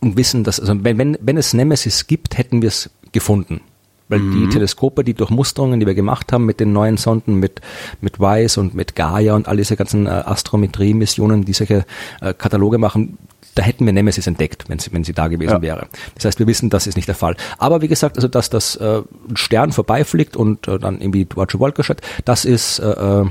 und 0.06 0.18
wissen, 0.18 0.44
dass, 0.44 0.60
also 0.60 0.84
wenn, 0.84 0.98
wenn, 0.98 1.18
wenn 1.20 1.38
es 1.38 1.54
Nemesis 1.54 2.08
gibt, 2.08 2.38
hätten 2.38 2.62
wir 2.62 2.70
es 2.70 2.92
gefunden. 3.12 3.62
Weil 4.08 4.20
mhm. 4.20 4.42
die 4.42 4.50
Teleskope, 4.50 5.04
die 5.04 5.14
Durchmusterungen, 5.14 5.80
die 5.80 5.86
wir 5.86 5.96
gemacht 5.96 6.32
haben 6.32 6.46
mit 6.46 6.60
den 6.60 6.74
neuen 6.74 6.98
Sonden, 6.98 7.36
mit, 7.36 7.62
mit 8.02 8.20
WISE 8.20 8.60
und 8.60 8.76
mit 8.76 8.96
Gaia 8.96 9.36
und 9.36 9.48
all 9.48 9.58
diese 9.58 9.76
ganzen 9.76 10.06
äh, 10.06 10.10
Astrometrie-Missionen, 10.10 11.46
die 11.46 11.54
solche 11.54 11.86
äh, 12.22 12.34
Kataloge 12.34 12.78
machen, 12.78 13.18
da 13.56 13.64
hätten 13.64 13.86
wir 13.86 13.94
Nemesis 13.94 14.28
entdeckt, 14.28 14.66
wenn 14.68 14.80
sie, 14.80 14.92
wenn 14.92 15.04
sie 15.04 15.14
da 15.14 15.28
gewesen 15.28 15.54
ja. 15.54 15.62
wäre. 15.62 15.88
Das 16.16 16.26
heißt, 16.26 16.40
wir 16.40 16.48
wissen, 16.48 16.70
das 16.70 16.88
ist 16.88 16.98
nicht 16.98 17.08
der 17.08 17.16
Fall. 17.16 17.36
Aber 17.58 17.82
wie 17.82 17.88
gesagt, 17.88 18.18
also 18.18 18.28
dass 18.28 18.50
das 18.50 18.76
äh, 18.76 19.02
ein 19.30 19.38
Stern 19.38 19.72
vorbeifliegt 19.72 20.36
und 20.36 20.68
äh, 20.68 20.78
dann 20.78 21.00
irgendwie 21.00 21.26
Dwarche 21.26 21.60
Wolke 21.60 21.84
schaut, 21.84 22.02
das 22.26 22.46
ist 22.46 22.80
äh, 22.80 22.92
äh 22.92 23.26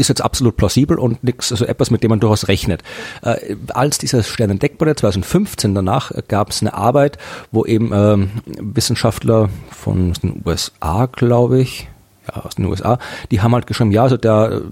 ist 0.00 0.08
jetzt 0.08 0.22
absolut 0.22 0.56
plausibel 0.56 0.98
und 0.98 1.22
nichts, 1.22 1.52
also 1.52 1.64
etwas, 1.64 1.90
mit 1.90 2.02
dem 2.02 2.10
man 2.10 2.20
durchaus 2.20 2.48
rechnet. 2.48 2.82
Äh, 3.22 3.56
als 3.68 3.98
dieser 3.98 4.22
Stern 4.22 4.50
entdeckt 4.50 4.80
wurde, 4.80 4.96
2015 4.96 5.74
danach, 5.74 6.12
gab 6.28 6.50
es 6.50 6.62
eine 6.62 6.74
Arbeit, 6.74 7.18
wo 7.52 7.64
eben 7.64 7.92
äh, 7.92 8.26
Wissenschaftler 8.60 9.48
von 9.70 10.12
den 10.14 10.42
USA, 10.44 11.06
glaube 11.06 11.60
ich, 11.60 11.88
ja, 12.28 12.42
aus 12.42 12.56
den 12.56 12.66
USA, 12.66 12.98
die 13.30 13.40
haben 13.40 13.54
halt 13.54 13.66
geschrieben, 13.66 13.92
ja, 13.92 14.02
also 14.02 14.16
der, 14.16 14.62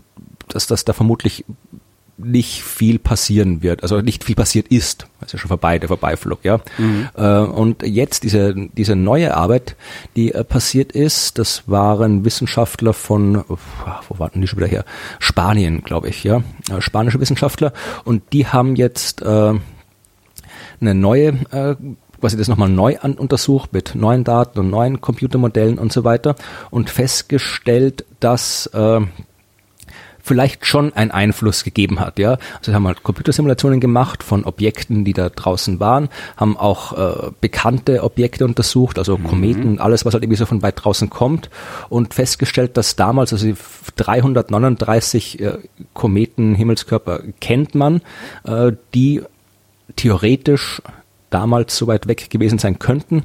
dass 0.49 0.67
das 0.67 0.85
da 0.85 0.93
vermutlich 0.93 1.45
nicht 2.19 2.63
viel 2.63 2.99
passieren 2.99 3.63
wird, 3.63 3.83
also 3.83 4.01
nicht 4.01 4.25
viel 4.25 4.35
passiert 4.35 4.69
ist, 4.69 5.07
ist 5.23 5.33
ja 5.33 5.39
schon 5.39 5.49
vorbei, 5.49 5.79
der 5.79 5.89
Vorbeiflug, 5.89 6.41
ja. 6.45 6.61
Mhm. 6.77 7.09
Äh, 7.17 7.39
und 7.39 7.83
jetzt 7.83 8.25
diese, 8.25 8.55
diese 8.55 8.97
neue 8.97 9.37
Arbeit, 9.37 9.77
die 10.17 10.33
äh, 10.33 10.45
passiert 10.45 10.93
ist, 10.93 11.39
das 11.39 11.63
waren 11.67 12.25
Wissenschaftler 12.25 12.93
von, 12.93 13.45
wo 13.47 14.19
warten 14.19 14.41
die 14.41 14.49
schon 14.49 14.59
wieder 14.59 14.69
her? 14.69 14.85
Spanien, 15.21 15.85
glaube 15.85 16.09
ich, 16.09 16.25
ja. 16.25 16.43
Äh, 16.71 16.81
spanische 16.81 17.21
Wissenschaftler 17.21 17.73
und 18.05 18.23
die 18.33 18.47
haben 18.47 18.75
jetzt 18.75 19.23
äh, 19.23 19.55
eine 20.81 20.95
neue 20.95 21.29
äh, 21.51 21.77
quasi 22.21 22.37
das 22.37 22.49
nochmal 22.49 22.69
neu 22.69 22.99
an, 23.01 23.15
untersucht 23.15 23.73
mit 23.73 23.95
neuen 23.95 24.25
Daten 24.25 24.59
und 24.59 24.71
neuen 24.71 25.01
Computermodellen 25.01 25.79
und 25.79 25.93
so 25.93 26.05
weiter 26.05 26.35
und 26.71 26.91
festgestellt, 26.91 28.05
dass 28.21 28.67
äh, 28.75 29.01
vielleicht 30.29 30.67
schon 30.67 30.93
einen 30.93 31.11
Einfluss 31.11 31.65
gegeben 31.65 32.01
hat. 32.01 32.19
Ja, 32.19 32.37
also 32.59 32.75
haben 32.75 32.87
halt 32.87 33.03
Computersimulationen 33.03 33.81
gemacht 33.81 34.23
von 34.23 34.45
Objekten, 34.45 35.05
die 35.05 35.15
da 35.15 35.31
draußen 35.31 35.81
waren, 35.81 36.11
haben 36.37 36.57
auch 36.57 36.93
äh, 36.93 37.31
bekannte 37.41 38.05
Objekte 38.05 38.45
untersucht, 38.45 38.99
also 38.99 39.17
mhm. 39.17 39.25
Kometen, 39.25 39.81
alles, 39.81 40.05
was 40.05 40.13
halt 40.13 40.23
irgendwie 40.23 40.39
so 40.39 40.47
von 40.47 40.63
weit 40.63 40.85
draußen 40.85 41.09
kommt 41.09 41.49
und 41.89 42.13
festgestellt, 42.13 42.77
dass 42.77 42.95
damals 42.95 43.33
also 43.33 43.51
339 43.97 45.41
äh, 45.41 45.59
Kometen, 45.95 46.55
Himmelskörper 46.55 47.23
kennt 47.41 47.75
man, 47.75 48.03
äh, 48.45 48.73
die 48.95 49.23
theoretisch 49.97 50.83
damals 51.31 51.77
so 51.77 51.87
weit 51.87 52.07
weg 52.07 52.31
gewesen 52.31 52.59
sein 52.59 52.79
könnten 52.79 53.25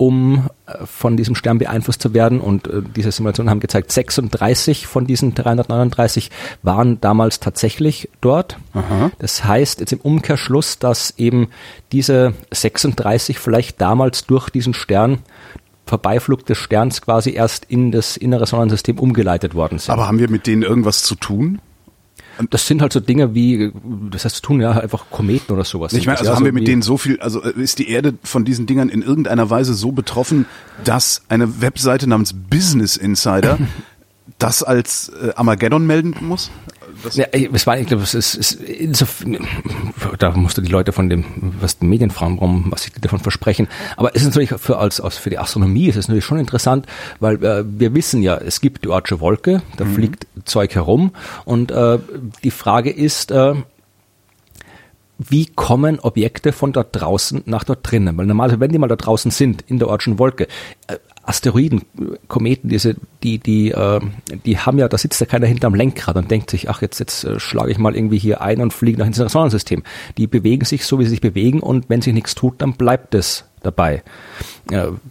um 0.00 0.48
äh, 0.64 0.86
von 0.86 1.18
diesem 1.18 1.34
Stern 1.34 1.58
beeinflusst 1.58 2.00
zu 2.00 2.14
werden. 2.14 2.40
Und 2.40 2.66
äh, 2.68 2.80
diese 2.96 3.12
Simulationen 3.12 3.50
haben 3.50 3.60
gezeigt, 3.60 3.92
36 3.92 4.86
von 4.86 5.06
diesen 5.06 5.34
339 5.34 6.30
waren 6.62 6.98
damals 7.02 7.38
tatsächlich 7.38 8.08
dort. 8.22 8.56
Aha. 8.72 9.10
Das 9.18 9.44
heißt 9.44 9.80
jetzt 9.80 9.92
im 9.92 10.00
Umkehrschluss, 10.00 10.78
dass 10.78 11.12
eben 11.18 11.48
diese 11.92 12.32
36 12.50 13.38
vielleicht 13.38 13.78
damals 13.82 14.24
durch 14.24 14.48
diesen 14.48 14.72
Stern 14.72 15.18
Vorbeiflug 15.84 16.46
des 16.46 16.56
Sterns 16.56 17.02
quasi 17.02 17.32
erst 17.32 17.66
in 17.66 17.90
das 17.90 18.16
innere 18.16 18.46
Sonnensystem 18.46 18.98
umgeleitet 18.98 19.54
worden 19.54 19.78
sind. 19.78 19.92
Aber 19.92 20.06
haben 20.06 20.18
wir 20.18 20.30
mit 20.30 20.46
denen 20.46 20.62
irgendwas 20.62 21.02
zu 21.02 21.14
tun? 21.14 21.60
Das 22.48 22.66
sind 22.66 22.80
halt 22.80 22.92
so 22.92 23.00
Dinge 23.00 23.34
wie, 23.34 23.72
das 24.10 24.24
heißt 24.24 24.36
zu 24.36 24.42
tun, 24.42 24.60
ja, 24.60 24.72
einfach 24.72 25.10
Kometen 25.10 25.52
oder 25.52 25.64
sowas. 25.64 25.92
Ich 25.92 26.06
meine, 26.06 26.18
also 26.18 26.30
ja, 26.30 26.36
haben 26.36 26.40
so 26.40 26.44
wir 26.46 26.52
mit 26.52 26.66
denen 26.66 26.82
so 26.82 26.96
viel, 26.96 27.20
also 27.20 27.42
äh, 27.42 27.52
ist 27.60 27.78
die 27.78 27.90
Erde 27.90 28.14
von 28.22 28.44
diesen 28.44 28.66
Dingern 28.66 28.88
in 28.88 29.02
irgendeiner 29.02 29.50
Weise 29.50 29.74
so 29.74 29.92
betroffen, 29.92 30.46
dass 30.84 31.22
eine 31.28 31.60
Webseite 31.60 32.08
namens 32.08 32.32
Business 32.32 32.96
Insider 32.96 33.58
das 34.38 34.62
als 34.62 35.10
äh, 35.10 35.32
Armageddon 35.34 35.86
melden 35.86 36.14
muss? 36.20 36.50
Ja, 37.12 37.26
es 37.32 37.66
war, 37.66 37.78
ich 37.78 37.86
glaube, 37.86 38.02
es 38.02 38.14
ist, 38.14 38.34
es 38.34 38.52
ist 38.52 39.04
da 40.18 40.30
musste 40.32 40.62
die 40.62 40.70
Leute 40.70 40.92
von 40.92 41.08
dem, 41.08 41.24
was 41.60 41.78
die 41.78 41.86
Medienfrauen 41.86 42.38
rum, 42.38 42.66
was 42.70 42.82
sie 42.82 42.90
davon 43.00 43.20
versprechen. 43.20 43.68
Aber 43.96 44.14
es 44.14 44.22
ist 44.22 44.28
natürlich 44.28 44.50
für 44.50 44.78
als, 44.78 45.00
als 45.00 45.16
für 45.16 45.30
die 45.30 45.38
Astronomie 45.38 45.88
ist 45.88 45.96
es 45.96 46.08
natürlich 46.08 46.24
schon 46.24 46.38
interessant, 46.38 46.86
weil 47.18 47.42
äh, 47.44 47.64
wir 47.66 47.94
wissen 47.94 48.22
ja, 48.22 48.36
es 48.36 48.60
gibt 48.60 48.84
die 48.84 48.88
Ortsche 48.88 49.20
Wolke, 49.20 49.62
da 49.76 49.84
mhm. 49.84 49.94
fliegt 49.94 50.26
Zeug 50.44 50.74
herum 50.74 51.12
und 51.44 51.70
äh, 51.70 51.98
die 52.42 52.50
Frage 52.50 52.90
ist, 52.90 53.30
äh, 53.30 53.54
wie 55.28 55.46
kommen 55.46 56.00
Objekte 56.00 56.52
von 56.52 56.72
dort 56.72 56.98
draußen 56.98 57.42
nach 57.44 57.64
dort 57.64 57.90
drinnen? 57.90 58.16
Weil 58.16 58.26
normalerweise, 58.26 58.60
wenn 58.60 58.72
die 58.72 58.78
mal 58.78 58.88
da 58.88 58.96
draußen 58.96 59.30
sind, 59.30 59.62
in 59.66 59.78
der 59.78 59.88
Ortschen 59.88 60.18
Wolke, 60.18 60.48
äh, 60.86 60.96
Asteroiden, 61.22 61.82
Kometen, 62.28 62.70
diese, 62.70 62.96
die, 63.22 63.38
die, 63.38 63.70
äh, 63.70 64.00
die 64.44 64.58
haben 64.58 64.78
ja, 64.78 64.88
da 64.88 64.96
sitzt 64.96 65.20
ja 65.20 65.26
keiner 65.26 65.46
hinterm 65.46 65.74
Lenkrad 65.74 66.16
und 66.16 66.30
denkt 66.30 66.50
sich, 66.50 66.70
ach, 66.70 66.82
jetzt, 66.82 66.98
jetzt 66.98 67.24
äh, 67.24 67.38
schlage 67.38 67.70
ich 67.70 67.78
mal 67.78 67.94
irgendwie 67.94 68.18
hier 68.18 68.40
ein 68.40 68.60
und 68.60 68.72
fliege 68.72 68.98
nach 68.98 69.06
ins 69.06 69.16
Sonnensystem. 69.16 69.82
Die 70.16 70.26
bewegen 70.26 70.64
sich 70.64 70.84
so, 70.84 70.98
wie 70.98 71.04
sie 71.04 71.10
sich 71.10 71.20
bewegen 71.20 71.60
und 71.60 71.88
wenn 71.88 72.02
sich 72.02 72.14
nichts 72.14 72.34
tut, 72.34 72.62
dann 72.62 72.72
bleibt 72.72 73.14
es 73.14 73.49
dabei. 73.62 74.02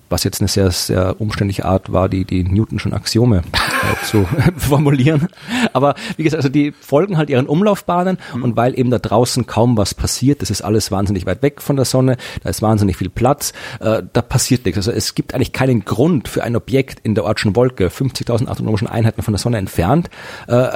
was 0.10 0.24
jetzt 0.24 0.40
eine 0.40 0.48
sehr, 0.48 0.72
sehr 0.72 1.20
umständliche 1.20 1.66
Art 1.66 1.92
war, 1.92 2.08
die, 2.08 2.24
die 2.24 2.44
Newtonschen 2.44 2.94
Axiome 2.94 3.40
äh, 3.40 4.06
zu 4.06 4.26
formulieren. 4.58 5.28
Aber 5.74 5.96
wie 6.16 6.24
gesagt, 6.24 6.40
also 6.40 6.50
die 6.50 6.72
folgen 6.72 7.18
halt 7.18 7.30
ihren 7.30 7.46
Umlaufbahnen 7.46 8.20
mhm. 8.34 8.44
und 8.44 8.56
weil 8.56 8.78
eben 8.80 8.90
da 8.90 9.00
draußen 9.00 9.48
kaum 9.48 9.76
was 9.76 9.94
passiert, 9.94 10.42
das 10.42 10.50
ist 10.50 10.62
alles 10.62 10.92
wahnsinnig 10.92 11.26
weit 11.26 11.42
weg 11.42 11.62
von 11.62 11.76
der 11.76 11.86
Sonne, 11.86 12.16
da 12.42 12.50
ist 12.50 12.62
wahnsinnig 12.62 12.96
viel 12.96 13.10
Platz, 13.10 13.54
äh, 13.80 14.02
da 14.14 14.22
passiert 14.22 14.66
nichts. 14.66 14.78
Also 14.78 14.92
es 14.92 15.14
gibt 15.16 15.34
eigentlich 15.34 15.54
keinen 15.54 15.84
Grund 15.84 16.28
für 16.28 16.44
ein 16.44 16.56
Objekt 16.56 17.00
in 17.04 17.16
der 17.16 17.26
Ortschen 17.26 17.56
Wolke, 17.56 17.88
50.000 17.88 18.48
astronomischen 18.48 18.88
Einheiten 18.88 19.22
von 19.22 19.34
der 19.34 19.40
Sonne 19.40 19.58
entfernt, 19.58 20.10
äh, 20.48 20.70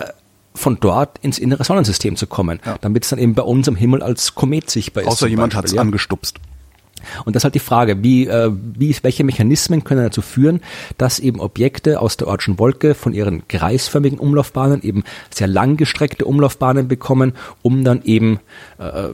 von 0.56 0.78
dort 0.80 1.18
ins 1.20 1.40
innere 1.40 1.64
Sonnensystem 1.64 2.16
zu 2.16 2.28
kommen, 2.28 2.60
ja. 2.66 2.78
damit 2.82 3.04
es 3.04 3.10
dann 3.10 3.20
eben 3.20 3.34
bei 3.34 3.44
uns 3.44 3.68
am 3.68 3.76
Himmel 3.76 4.04
als 4.04 4.36
Komet 4.36 4.70
sichtbar 4.70 5.04
ist. 5.04 5.10
Außer 5.10 5.28
jemand 5.28 5.56
hat 5.56 5.66
es 5.66 5.72
ja. 5.72 5.82
angestupst. 5.82 6.40
Und 7.26 7.36
das 7.36 7.42
ist 7.42 7.44
halt 7.46 7.56
die 7.56 7.60
Frage, 7.60 8.04
wie, 8.04 8.28
äh, 8.28 8.52
wie, 8.54 8.96
welche 9.02 9.24
Mechanismen 9.24 9.84
können 9.84 10.04
dazu 10.04 10.22
führen, 10.22 10.62
dass 10.98 11.20
eben 11.20 11.39
Objekte 11.39 12.00
aus 12.00 12.18
der 12.18 12.28
Ortschen 12.28 12.60
Wolke 12.60 12.96
von 12.96 13.13
ihren 13.13 13.48
kreisförmigen 13.48 14.20
Umlaufbahnen 14.20 14.82
eben 14.82 15.04
sehr 15.30 15.48
langgestreckte 15.48 16.26
Umlaufbahnen 16.26 16.88
bekommen, 16.88 17.34
um 17.62 17.84
dann 17.84 18.02
eben 18.04 18.39
äh, 18.78 19.10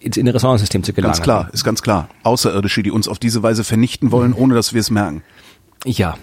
ins 0.00 0.16
innere 0.16 0.38
Sonnensystem 0.38 0.82
zu 0.82 0.92
gelangen. 0.92 1.12
Ganz 1.12 1.22
klar, 1.22 1.50
ist 1.52 1.64
ganz 1.64 1.82
klar. 1.82 2.08
Außerirdische, 2.22 2.82
die 2.82 2.90
uns 2.90 3.08
auf 3.08 3.18
diese 3.18 3.42
Weise 3.42 3.64
vernichten 3.64 4.12
wollen, 4.12 4.32
ohne 4.32 4.54
dass 4.54 4.72
wir 4.72 4.80
es 4.80 4.90
merken. 4.90 5.22
Ja, 5.84 6.16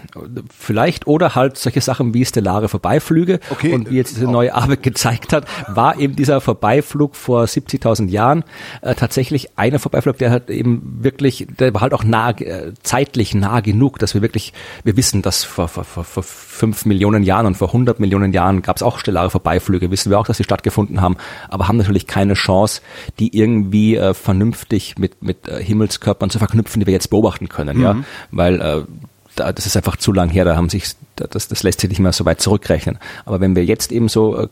vielleicht 0.54 1.06
oder 1.06 1.34
halt 1.34 1.56
solche 1.56 1.80
Sachen 1.80 2.12
wie 2.12 2.26
stellare 2.26 2.68
Vorbeiflüge 2.68 3.40
okay. 3.50 3.72
und 3.72 3.90
wie 3.90 3.96
jetzt 3.96 4.14
diese 4.14 4.26
neue 4.26 4.54
Arbeit 4.54 4.82
gezeigt 4.82 5.32
hat, 5.32 5.46
war 5.68 5.98
eben 5.98 6.14
dieser 6.14 6.42
Vorbeiflug 6.42 7.16
vor 7.16 7.44
70.000 7.44 8.08
Jahren 8.08 8.44
äh, 8.82 8.94
tatsächlich 8.94 9.56
einer 9.58 9.78
Vorbeiflug, 9.78 10.18
der 10.18 10.30
halt 10.30 10.50
eben 10.50 10.98
wirklich, 11.00 11.46
der 11.58 11.72
war 11.72 11.80
halt 11.80 11.94
auch 11.94 12.04
nah, 12.04 12.30
äh, 12.32 12.74
zeitlich 12.82 13.34
nah 13.34 13.60
genug, 13.60 13.98
dass 13.98 14.12
wir 14.12 14.20
wirklich, 14.20 14.52
wir 14.84 14.98
wissen, 14.98 15.22
dass 15.22 15.42
vor, 15.44 15.68
vor, 15.68 15.84
vor, 15.84 16.04
vor 16.04 16.22
fünf 16.22 16.84
Millionen 16.84 17.22
Jahren 17.22 17.46
und 17.46 17.56
vor 17.56 17.68
100 17.68 17.98
Millionen 17.98 18.34
Jahren 18.34 18.60
gab 18.60 18.76
es 18.76 18.82
auch 18.82 18.98
stellare 18.98 19.30
Vorbeiflüge, 19.30 19.90
wissen 19.90 20.10
wir 20.10 20.18
auch, 20.18 20.26
dass 20.26 20.36
sie 20.36 20.44
stattgefunden 20.44 21.00
haben, 21.00 21.16
aber 21.48 21.66
haben 21.68 21.78
natürlich 21.78 22.06
keine 22.06 22.34
Chance, 22.34 22.82
die 23.18 23.34
irgendwie 23.34 23.96
äh, 23.96 24.12
vernünftig 24.12 24.98
mit, 24.98 25.22
mit 25.22 25.48
äh, 25.48 25.62
Himmelskörpern 25.62 26.28
zu 26.28 26.38
verknüpfen, 26.38 26.80
die 26.80 26.86
wir 26.86 26.92
jetzt 26.92 27.08
beobachten 27.08 27.48
können, 27.48 27.78
mhm. 27.78 27.82
ja, 27.82 27.96
weil 28.30 28.60
äh, 28.60 28.82
das 29.36 29.66
ist 29.66 29.76
einfach 29.76 29.96
zu 29.96 30.12
lang 30.12 30.28
her, 30.30 30.44
da 30.44 30.56
haben 30.56 30.68
sich, 30.68 30.94
das, 31.16 31.48
das 31.48 31.62
lässt 31.62 31.80
sich 31.80 31.90
nicht 31.90 31.98
mehr 31.98 32.12
so 32.12 32.24
weit 32.24 32.40
zurückrechnen. 32.40 32.98
Aber 33.24 33.40
wenn 33.40 33.54
wir 33.54 33.64
jetzt 33.64 33.92
eben 33.92 34.08
so 34.08 34.36
äh, 34.36 34.48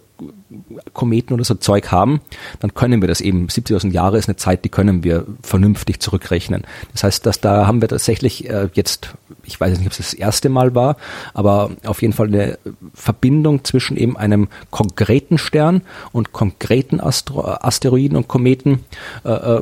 Kometen 0.92 1.34
oder 1.34 1.44
so 1.44 1.54
Zeug 1.54 1.90
haben, 1.90 2.20
dann 2.60 2.74
können 2.74 3.00
wir 3.00 3.08
das 3.08 3.20
eben, 3.20 3.48
70.000 3.48 3.90
Jahre 3.90 4.18
ist 4.18 4.28
eine 4.28 4.36
Zeit, 4.36 4.64
die 4.64 4.68
können 4.68 5.02
wir 5.02 5.26
vernünftig 5.42 6.00
zurückrechnen. 6.00 6.62
Das 6.92 7.02
heißt, 7.02 7.26
dass 7.26 7.40
da 7.40 7.66
haben 7.66 7.80
wir 7.80 7.88
tatsächlich 7.88 8.48
äh, 8.48 8.68
jetzt, 8.74 9.14
ich 9.42 9.58
weiß 9.58 9.76
nicht, 9.78 9.86
ob 9.86 9.92
es 9.92 9.98
das 9.98 10.14
erste 10.14 10.48
Mal 10.48 10.74
war, 10.74 10.96
aber 11.32 11.70
auf 11.84 12.02
jeden 12.02 12.12
Fall 12.12 12.28
eine 12.28 12.58
Verbindung 12.94 13.64
zwischen 13.64 13.96
eben 13.96 14.16
einem 14.16 14.48
konkreten 14.70 15.38
Stern 15.38 15.82
und 16.12 16.32
konkreten 16.32 17.00
Astro 17.00 17.44
Asteroiden 17.44 18.16
und 18.16 18.28
Kometen, 18.28 18.84
äh, 19.24 19.60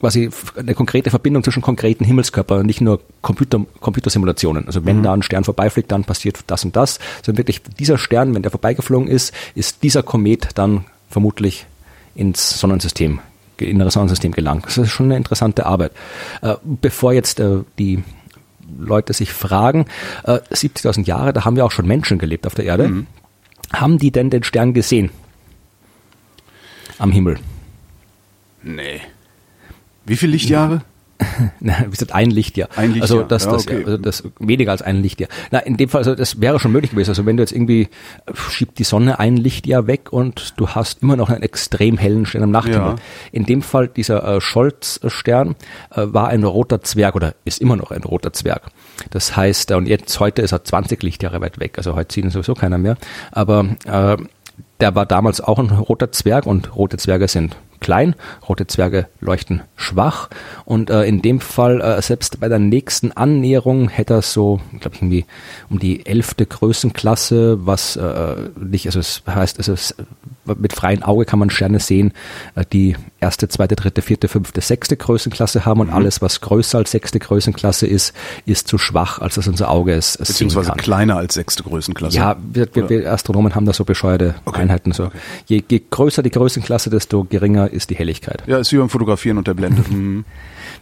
quasi 0.00 0.30
eine 0.56 0.74
konkrete 0.74 1.10
Verbindung 1.10 1.42
zwischen 1.42 1.62
konkreten 1.62 2.04
Himmelskörpern, 2.04 2.64
nicht 2.64 2.80
nur 2.80 3.00
Computer, 3.20 3.64
Computersimulationen. 3.80 4.66
Also 4.66 4.84
wenn 4.84 4.98
mhm. 4.98 5.02
da 5.02 5.12
ein 5.12 5.22
Stern 5.22 5.44
vorbeifliegt, 5.44 5.90
dann 5.90 6.04
passiert 6.04 6.38
das 6.46 6.64
und 6.64 6.76
das, 6.76 6.98
sondern 7.24 7.38
wirklich 7.38 7.62
dieser 7.62 7.98
Stern, 7.98 8.34
wenn 8.34 8.42
der 8.42 8.50
vorbeigeflogen 8.50 9.08
ist, 9.08 9.34
ist 9.54 9.82
dieser 9.82 10.02
Komet 10.02 10.50
dann 10.54 10.84
vermutlich 11.08 11.66
ins 12.14 12.60
Sonnensystem, 12.60 13.20
innere 13.58 13.90
Sonnensystem 13.90 14.32
gelangt. 14.32 14.66
Das 14.66 14.78
ist 14.78 14.90
schon 14.90 15.06
eine 15.06 15.16
interessante 15.16 15.66
Arbeit. 15.66 15.92
Äh, 16.42 16.56
bevor 16.62 17.12
jetzt 17.12 17.40
äh, 17.40 17.60
die 17.78 18.02
Leute 18.78 19.12
sich 19.12 19.32
fragen, 19.32 19.86
äh, 20.24 20.38
70.000 20.52 21.06
Jahre, 21.06 21.32
da 21.32 21.44
haben 21.44 21.56
wir 21.56 21.64
auch 21.64 21.72
schon 21.72 21.86
Menschen 21.86 22.18
gelebt 22.18 22.46
auf 22.46 22.54
der 22.54 22.66
Erde. 22.66 22.88
Mhm. 22.88 23.06
Haben 23.72 23.98
die 23.98 24.10
denn 24.10 24.30
den 24.30 24.44
Stern 24.44 24.74
gesehen? 24.74 25.10
Am 26.98 27.12
Himmel? 27.12 27.38
Nee. 28.62 29.00
Wie 30.08 30.16
viele 30.16 30.32
Lichtjahre? 30.32 30.82
Na, 31.60 31.84
wie 31.84 31.90
gesagt, 31.90 32.12
ein 32.12 32.30
Lichtjahr. 32.30 32.68
Ein 32.76 32.92
Lichtjahr. 32.92 33.02
Also 33.02 33.22
das, 33.22 33.44
das, 33.48 33.64
ja, 33.64 33.72
okay. 33.72 33.84
also 33.84 33.98
das 33.98 34.24
weniger 34.38 34.70
als 34.70 34.82
ein 34.82 35.02
Lichtjahr. 35.02 35.28
Na, 35.50 35.58
in 35.58 35.76
dem 35.76 35.88
Fall, 35.88 36.00
also 36.00 36.14
das 36.14 36.40
wäre 36.40 36.60
schon 36.60 36.72
möglich 36.72 36.92
gewesen. 36.92 37.10
Also 37.10 37.26
wenn 37.26 37.36
du 37.36 37.42
jetzt 37.42 37.52
irgendwie 37.52 37.88
äh, 38.26 38.34
schiebt 38.34 38.78
die 38.78 38.84
Sonne 38.84 39.18
ein 39.18 39.36
Lichtjahr 39.36 39.86
weg 39.86 40.12
und 40.12 40.54
du 40.58 40.68
hast 40.68 41.02
immer 41.02 41.16
noch 41.16 41.28
einen 41.30 41.42
extrem 41.42 41.98
hellen 41.98 42.26
Stern 42.26 42.44
am 42.44 42.50
Nachthimmel. 42.50 42.80
Ja. 42.80 42.96
In 43.32 43.46
dem 43.46 43.62
Fall 43.62 43.88
dieser 43.88 44.36
äh, 44.36 44.40
Scholz-Stern 44.40 45.56
äh, 45.90 46.06
war 46.06 46.28
ein 46.28 46.44
roter 46.44 46.82
Zwerg 46.82 47.16
oder 47.16 47.34
ist 47.44 47.60
immer 47.60 47.76
noch 47.76 47.90
ein 47.90 48.02
roter 48.04 48.32
Zwerg. 48.32 48.62
Das 49.10 49.36
heißt, 49.36 49.72
äh, 49.72 49.74
und 49.74 49.86
jetzt 49.86 50.20
heute 50.20 50.42
ist 50.42 50.52
er 50.52 50.64
20 50.64 51.02
Lichtjahre 51.02 51.40
weit 51.40 51.58
weg. 51.58 51.78
Also 51.78 51.96
heute 51.96 52.14
sieht 52.14 52.24
ihn 52.24 52.30
sowieso 52.30 52.54
keiner 52.54 52.78
mehr. 52.78 52.96
Aber 53.32 53.66
äh, 53.86 54.16
der 54.80 54.94
war 54.94 55.06
damals 55.06 55.40
auch 55.40 55.58
ein 55.58 55.70
roter 55.70 56.12
Zwerg 56.12 56.46
und 56.46 56.76
rote 56.76 56.96
Zwerge 56.96 57.26
sind 57.26 57.56
klein, 57.80 58.14
rote 58.48 58.66
Zwerge 58.66 59.08
leuchten 59.20 59.62
schwach. 59.76 60.28
Und 60.64 60.90
äh, 60.90 61.04
in 61.04 61.22
dem 61.22 61.40
Fall, 61.40 61.80
äh, 61.80 62.00
selbst 62.02 62.40
bei 62.40 62.48
der 62.48 62.58
nächsten 62.58 63.12
Annäherung 63.12 63.88
hätte 63.88 64.14
er 64.14 64.22
so, 64.22 64.60
glaube 64.80 64.96
ich, 64.96 65.02
irgendwie 65.02 65.26
um 65.70 65.78
die 65.78 66.06
elfte 66.06 66.46
Größenklasse, 66.46 67.66
was 67.66 67.96
äh, 67.96 68.36
nicht, 68.56 68.86
also 68.86 69.00
es 69.00 69.22
heißt, 69.26 69.58
also 69.58 69.72
es, 69.72 69.94
mit 70.56 70.72
freiem 70.72 71.02
Auge 71.02 71.24
kann 71.24 71.38
man 71.38 71.50
Sterne 71.50 71.80
sehen, 71.80 72.12
äh, 72.54 72.64
die 72.72 72.96
erste, 73.20 73.48
zweite, 73.48 73.76
dritte, 73.76 74.02
vierte, 74.02 74.28
fünfte, 74.28 74.60
sechste 74.60 74.96
Größenklasse 74.96 75.64
haben 75.64 75.80
und 75.80 75.88
mhm. 75.88 75.94
alles, 75.94 76.22
was 76.22 76.40
größer 76.40 76.78
als 76.78 76.90
sechste 76.90 77.18
Größenklasse 77.18 77.86
ist, 77.86 78.14
ist 78.46 78.68
zu 78.68 78.78
schwach, 78.78 79.18
als 79.18 79.34
dass 79.34 79.48
unser 79.48 79.70
Auge 79.70 79.94
es, 79.94 80.16
es 80.16 80.28
Beziehungsweise 80.28 80.72
kleiner 80.72 81.16
als 81.16 81.34
sechste 81.34 81.62
Größenklasse. 81.62 82.16
Ja, 82.16 82.36
wir, 82.52 82.68
wir, 82.74 82.88
wir 82.88 83.12
Astronomen 83.12 83.54
haben 83.54 83.66
da 83.66 83.72
so 83.72 83.84
bescheuerte 83.84 84.34
okay. 84.44 84.60
Einheiten. 84.60 84.92
So. 84.92 85.06
Okay. 85.06 85.18
Je, 85.46 85.62
je 85.68 85.82
größer 85.90 86.22
die 86.22 86.30
Größenklasse, 86.30 86.90
desto 86.90 87.24
geringer 87.24 87.70
ist 87.70 87.90
die 87.90 87.96
Helligkeit. 87.96 88.42
Ja, 88.46 88.58
ist 88.58 88.72
wie 88.72 88.78
beim 88.78 88.88
Fotografieren 88.88 89.38
und 89.38 89.46
der 89.46 89.54
Blende. 89.54 89.82
Mhm. 89.98 90.24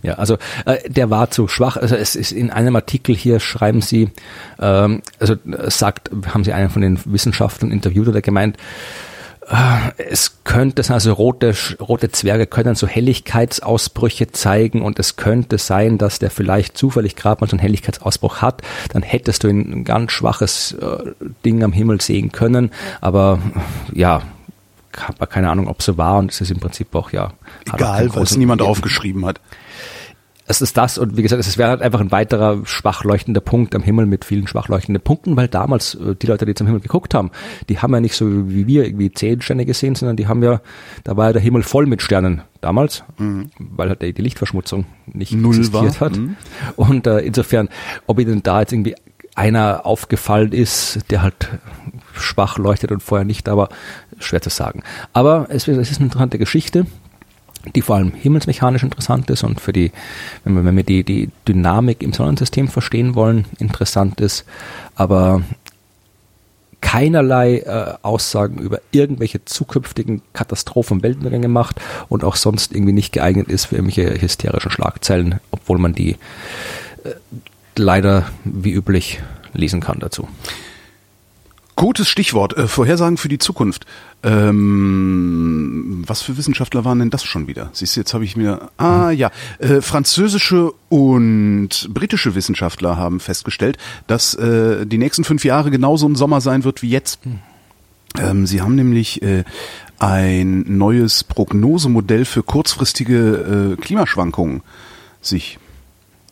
Ja, 0.02 0.14
also 0.14 0.36
äh, 0.66 0.88
der 0.88 1.10
war 1.10 1.30
zu 1.30 1.48
schwach. 1.48 1.76
Also 1.76 1.96
es 1.96 2.16
ist 2.16 2.32
in 2.32 2.50
einem 2.50 2.76
Artikel 2.76 3.14
hier 3.14 3.40
schreiben 3.40 3.80
Sie, 3.80 4.10
ähm, 4.60 5.02
also 5.18 5.36
sagt, 5.68 6.10
haben 6.26 6.44
Sie 6.44 6.52
einen 6.52 6.70
von 6.70 6.82
den 6.82 6.98
Wissenschaftlern 7.04 7.70
interviewt 7.70 8.08
oder 8.08 8.20
gemeint, 8.20 8.56
äh, 8.56 8.60
es 9.96 10.42
könnte 10.42 10.82
sein, 10.82 10.94
also 10.94 11.12
rote, 11.12 11.54
rote 11.80 12.10
Zwerge 12.10 12.46
können 12.46 12.74
so 12.74 12.88
Helligkeitsausbrüche 12.88 14.32
zeigen 14.32 14.82
und 14.82 14.98
es 14.98 15.16
könnte 15.16 15.58
sein, 15.58 15.98
dass 15.98 16.18
der 16.18 16.30
vielleicht 16.30 16.76
zufällig 16.76 17.14
gerade 17.14 17.40
mal 17.40 17.46
so 17.46 17.52
einen 17.52 17.60
Helligkeitsausbruch 17.60 18.42
hat. 18.42 18.62
Dann 18.92 19.02
hättest 19.02 19.44
du 19.44 19.48
ein 19.48 19.84
ganz 19.84 20.12
schwaches 20.12 20.72
äh, 20.72 21.12
Ding 21.44 21.62
am 21.62 21.72
Himmel 21.72 22.00
sehen 22.00 22.32
können. 22.32 22.72
Aber 23.00 23.38
ja, 23.92 24.22
habe 24.98 25.26
keine 25.28 25.50
Ahnung, 25.50 25.68
ob 25.68 25.78
es 25.78 25.86
so 25.86 25.96
war 25.96 26.18
und 26.18 26.32
es 26.32 26.40
ist 26.40 26.50
im 26.50 26.58
Prinzip 26.58 26.94
auch 26.94 27.12
ja. 27.12 27.32
Egal, 27.72 28.14
weil 28.14 28.22
es 28.24 28.36
niemand 28.36 28.62
aufgeschrieben 28.62 29.24
hat. 29.26 29.40
Es 30.46 30.60
ist 30.60 30.76
das 30.76 30.98
und 30.98 31.16
wie 31.16 31.22
gesagt, 31.22 31.40
es 31.40 31.58
wäre 31.58 31.70
halt 31.70 31.82
einfach 31.82 32.00
ein 32.00 32.12
weiterer 32.12 32.64
schwach 32.64 33.04
leuchtender 33.04 33.40
Punkt 33.40 33.74
am 33.74 33.82
Himmel 33.82 34.06
mit 34.06 34.24
vielen 34.24 34.46
schwach 34.46 34.68
leuchtenden 34.68 35.02
Punkten, 35.02 35.36
weil 35.36 35.48
damals 35.48 35.94
äh, 35.94 36.14
die 36.14 36.26
Leute, 36.26 36.46
die 36.46 36.54
zum 36.54 36.66
Himmel 36.66 36.80
geguckt 36.80 37.14
haben, 37.14 37.30
die 37.68 37.78
haben 37.78 37.92
ja 37.92 38.00
nicht 38.00 38.14
so 38.14 38.48
wie 38.48 38.66
wir 38.66 38.84
irgendwie 38.84 39.10
zehn 39.12 39.40
Sterne 39.40 39.66
gesehen, 39.66 39.94
sondern 39.94 40.16
die 40.16 40.28
haben 40.28 40.42
ja, 40.42 40.60
da 41.04 41.16
war 41.16 41.26
ja 41.26 41.32
der 41.32 41.42
Himmel 41.42 41.62
voll 41.62 41.86
mit 41.86 42.02
Sternen 42.02 42.42
damals, 42.60 43.04
mhm. 43.18 43.50
weil 43.58 43.88
halt 43.88 44.02
die 44.02 44.22
Lichtverschmutzung 44.22 44.86
nicht 45.06 45.32
Null 45.32 45.56
existiert 45.56 46.00
war. 46.00 46.10
hat. 46.10 46.16
Mhm. 46.16 46.36
Und 46.76 47.06
äh, 47.06 47.18
insofern, 47.20 47.68
ob 48.06 48.20
ihnen 48.20 48.42
da 48.42 48.60
jetzt 48.60 48.72
irgendwie 48.72 48.94
einer 49.34 49.84
aufgefallen 49.84 50.52
ist, 50.52 51.10
der 51.10 51.22
halt 51.22 51.50
schwach 52.14 52.56
leuchtet 52.58 52.90
und 52.90 53.02
vorher 53.02 53.24
nicht, 53.24 53.48
aber 53.48 53.68
schwer 54.18 54.40
zu 54.40 54.50
sagen. 54.50 54.82
Aber 55.12 55.46
es, 55.50 55.68
es 55.68 55.90
ist 55.90 55.98
eine 55.98 56.06
interessante 56.06 56.38
Geschichte, 56.38 56.86
die 57.74 57.82
vor 57.82 57.96
allem 57.96 58.12
himmelsmechanisch 58.12 58.82
interessant 58.82 59.30
ist 59.30 59.42
und 59.44 59.60
für 59.60 59.72
die, 59.72 59.92
wenn 60.44 60.54
wir, 60.54 60.64
wenn 60.64 60.76
wir 60.76 60.84
die, 60.84 61.04
die 61.04 61.30
Dynamik 61.48 62.02
im 62.02 62.12
Sonnensystem 62.12 62.68
verstehen 62.68 63.14
wollen, 63.14 63.44
interessant 63.58 64.20
ist, 64.20 64.44
aber 64.94 65.42
keinerlei 66.80 67.58
äh, 67.58 67.94
Aussagen 68.02 68.58
über 68.58 68.80
irgendwelche 68.92 69.44
zukünftigen 69.44 70.22
Katastrophen 70.32 71.02
Weltuntergänge 71.02 71.48
macht 71.48 71.80
und 72.08 72.22
auch 72.22 72.36
sonst 72.36 72.72
irgendwie 72.72 72.92
nicht 72.92 73.12
geeignet 73.12 73.48
ist 73.48 73.66
für 73.66 73.76
irgendwelche 73.76 74.20
hysterischen 74.20 74.70
Schlagzeilen, 74.70 75.40
obwohl 75.50 75.78
man 75.78 75.94
die 75.94 76.12
äh, 77.02 77.14
leider 77.76 78.28
wie 78.44 78.72
üblich 78.72 79.20
lesen 79.52 79.80
kann 79.80 79.98
dazu. 79.98 80.28
Gutes 81.76 82.08
Stichwort, 82.08 82.56
äh, 82.56 82.68
Vorhersagen 82.68 83.18
für 83.18 83.28
die 83.28 83.36
Zukunft. 83.38 83.84
Ähm, 84.22 86.02
was 86.06 86.22
für 86.22 86.38
Wissenschaftler 86.38 86.86
waren 86.86 86.98
denn 86.98 87.10
das 87.10 87.22
schon 87.22 87.46
wieder? 87.46 87.68
Siehst 87.74 87.96
du, 87.96 88.00
jetzt 88.00 88.14
habe 88.14 88.24
ich 88.24 88.34
mir... 88.34 88.70
Ah 88.78 89.10
ja, 89.10 89.30
äh, 89.58 89.82
französische 89.82 90.72
und 90.88 91.88
britische 91.90 92.34
Wissenschaftler 92.34 92.96
haben 92.96 93.20
festgestellt, 93.20 93.76
dass 94.06 94.32
äh, 94.34 94.86
die 94.86 94.96
nächsten 94.96 95.24
fünf 95.24 95.44
Jahre 95.44 95.70
genauso 95.70 96.08
ein 96.08 96.14
Sommer 96.14 96.40
sein 96.40 96.64
wird 96.64 96.80
wie 96.80 96.88
jetzt. 96.88 97.20
Ähm, 98.18 98.46
sie 98.46 98.62
haben 98.62 98.74
nämlich 98.74 99.20
äh, 99.20 99.44
ein 99.98 100.64
neues 100.78 101.24
Prognosemodell 101.24 102.24
für 102.24 102.42
kurzfristige 102.42 103.76
äh, 103.76 103.80
Klimaschwankungen 103.80 104.62
sich 105.20 105.58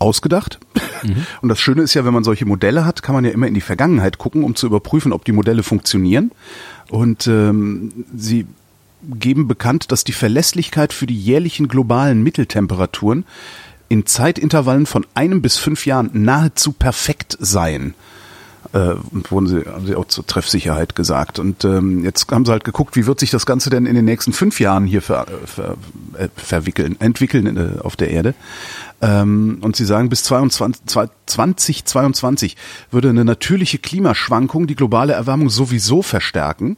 ausgedacht. 0.04 0.60
Mhm. 1.02 1.26
Und 1.42 1.48
das 1.48 1.58
Schöne 1.58 1.82
ist 1.82 1.94
ja, 1.94 2.04
wenn 2.04 2.14
man 2.14 2.24
solche 2.24 2.46
Modelle 2.46 2.84
hat, 2.84 3.02
kann 3.02 3.14
man 3.14 3.24
ja 3.24 3.30
immer 3.30 3.48
in 3.48 3.54
die 3.54 3.60
Vergangenheit 3.60 4.18
gucken, 4.18 4.44
um 4.44 4.54
zu 4.54 4.66
überprüfen, 4.66 5.12
ob 5.12 5.24
die 5.24 5.32
Modelle 5.32 5.62
funktionieren. 5.62 6.30
Und 6.90 7.26
ähm, 7.26 8.04
sie 8.16 8.46
geben 9.02 9.48
bekannt, 9.48 9.92
dass 9.92 10.04
die 10.04 10.12
Verlässlichkeit 10.12 10.92
für 10.92 11.06
die 11.06 11.18
jährlichen 11.18 11.68
globalen 11.68 12.22
Mitteltemperaturen 12.22 13.24
in 13.88 14.06
Zeitintervallen 14.06 14.86
von 14.86 15.06
einem 15.14 15.42
bis 15.42 15.58
fünf 15.58 15.86
Jahren 15.86 16.10
nahezu 16.12 16.72
perfekt 16.72 17.36
seien 17.40 17.94
äh, 18.74 18.96
wurden 19.30 19.46
sie, 19.46 19.64
haben 19.70 19.86
sie 19.86 19.94
auch 19.94 20.08
zur 20.08 20.26
Treffsicherheit 20.26 20.96
gesagt. 20.96 21.38
Und 21.38 21.64
ähm, 21.64 22.02
jetzt 22.02 22.30
haben 22.32 22.44
sie 22.44 22.50
halt 22.50 22.64
geguckt, 22.64 22.96
wie 22.96 23.06
wird 23.06 23.20
sich 23.20 23.30
das 23.30 23.46
Ganze 23.46 23.70
denn 23.70 23.86
in 23.86 23.94
den 23.94 24.04
nächsten 24.04 24.32
fünf 24.32 24.58
Jahren 24.58 24.84
hier 24.84 25.00
ver, 25.00 25.26
ver, 25.46 25.76
äh, 26.18 26.28
verwickeln, 26.36 26.96
entwickeln 27.00 27.56
äh, 27.56 27.80
auf 27.80 27.94
der 27.94 28.10
Erde. 28.10 28.34
Ähm, 29.00 29.58
und 29.60 29.76
sie 29.76 29.84
sagen, 29.84 30.08
bis 30.08 30.24
22, 30.24 30.86
2022 31.26 32.56
würde 32.90 33.10
eine 33.10 33.24
natürliche 33.24 33.78
Klimaschwankung 33.78 34.66
die 34.66 34.74
globale 34.74 35.12
Erwärmung 35.12 35.50
sowieso 35.50 36.02
verstärken. 36.02 36.76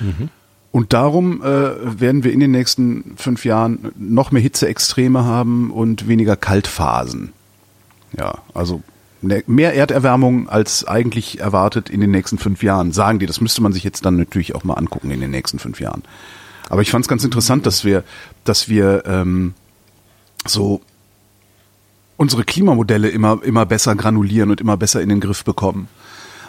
Mhm. 0.00 0.28
Und 0.72 0.92
darum 0.92 1.40
äh, 1.42 2.00
werden 2.00 2.24
wir 2.24 2.32
in 2.32 2.40
den 2.40 2.50
nächsten 2.50 3.14
fünf 3.16 3.44
Jahren 3.44 3.92
noch 3.96 4.32
mehr 4.32 4.42
Hitzeextreme 4.42 5.24
haben 5.24 5.70
und 5.70 6.08
weniger 6.08 6.36
Kaltphasen. 6.36 7.32
Ja, 8.16 8.38
also 8.54 8.82
mehr 9.22 9.74
Erderwärmung 9.74 10.48
als 10.48 10.86
eigentlich 10.86 11.40
erwartet 11.40 11.90
in 11.90 12.00
den 12.00 12.10
nächsten 12.10 12.38
fünf 12.38 12.62
Jahren, 12.62 12.92
sagen 12.92 13.18
die. 13.18 13.26
Das 13.26 13.40
müsste 13.40 13.62
man 13.62 13.72
sich 13.72 13.84
jetzt 13.84 14.04
dann 14.04 14.16
natürlich 14.16 14.54
auch 14.54 14.64
mal 14.64 14.74
angucken 14.74 15.10
in 15.10 15.20
den 15.20 15.30
nächsten 15.30 15.58
fünf 15.58 15.80
Jahren. 15.80 16.02
Aber 16.68 16.82
ich 16.82 16.90
fand 16.90 17.04
es 17.04 17.08
ganz 17.08 17.24
interessant, 17.24 17.66
dass 17.66 17.84
wir, 17.84 18.04
dass 18.44 18.68
wir 18.68 19.04
ähm, 19.06 19.54
so 20.46 20.80
unsere 22.16 22.44
Klimamodelle 22.44 23.08
immer 23.08 23.42
immer 23.42 23.66
besser 23.66 23.94
granulieren 23.94 24.50
und 24.50 24.60
immer 24.60 24.76
besser 24.76 25.00
in 25.00 25.08
den 25.08 25.20
Griff 25.20 25.44
bekommen. 25.44 25.88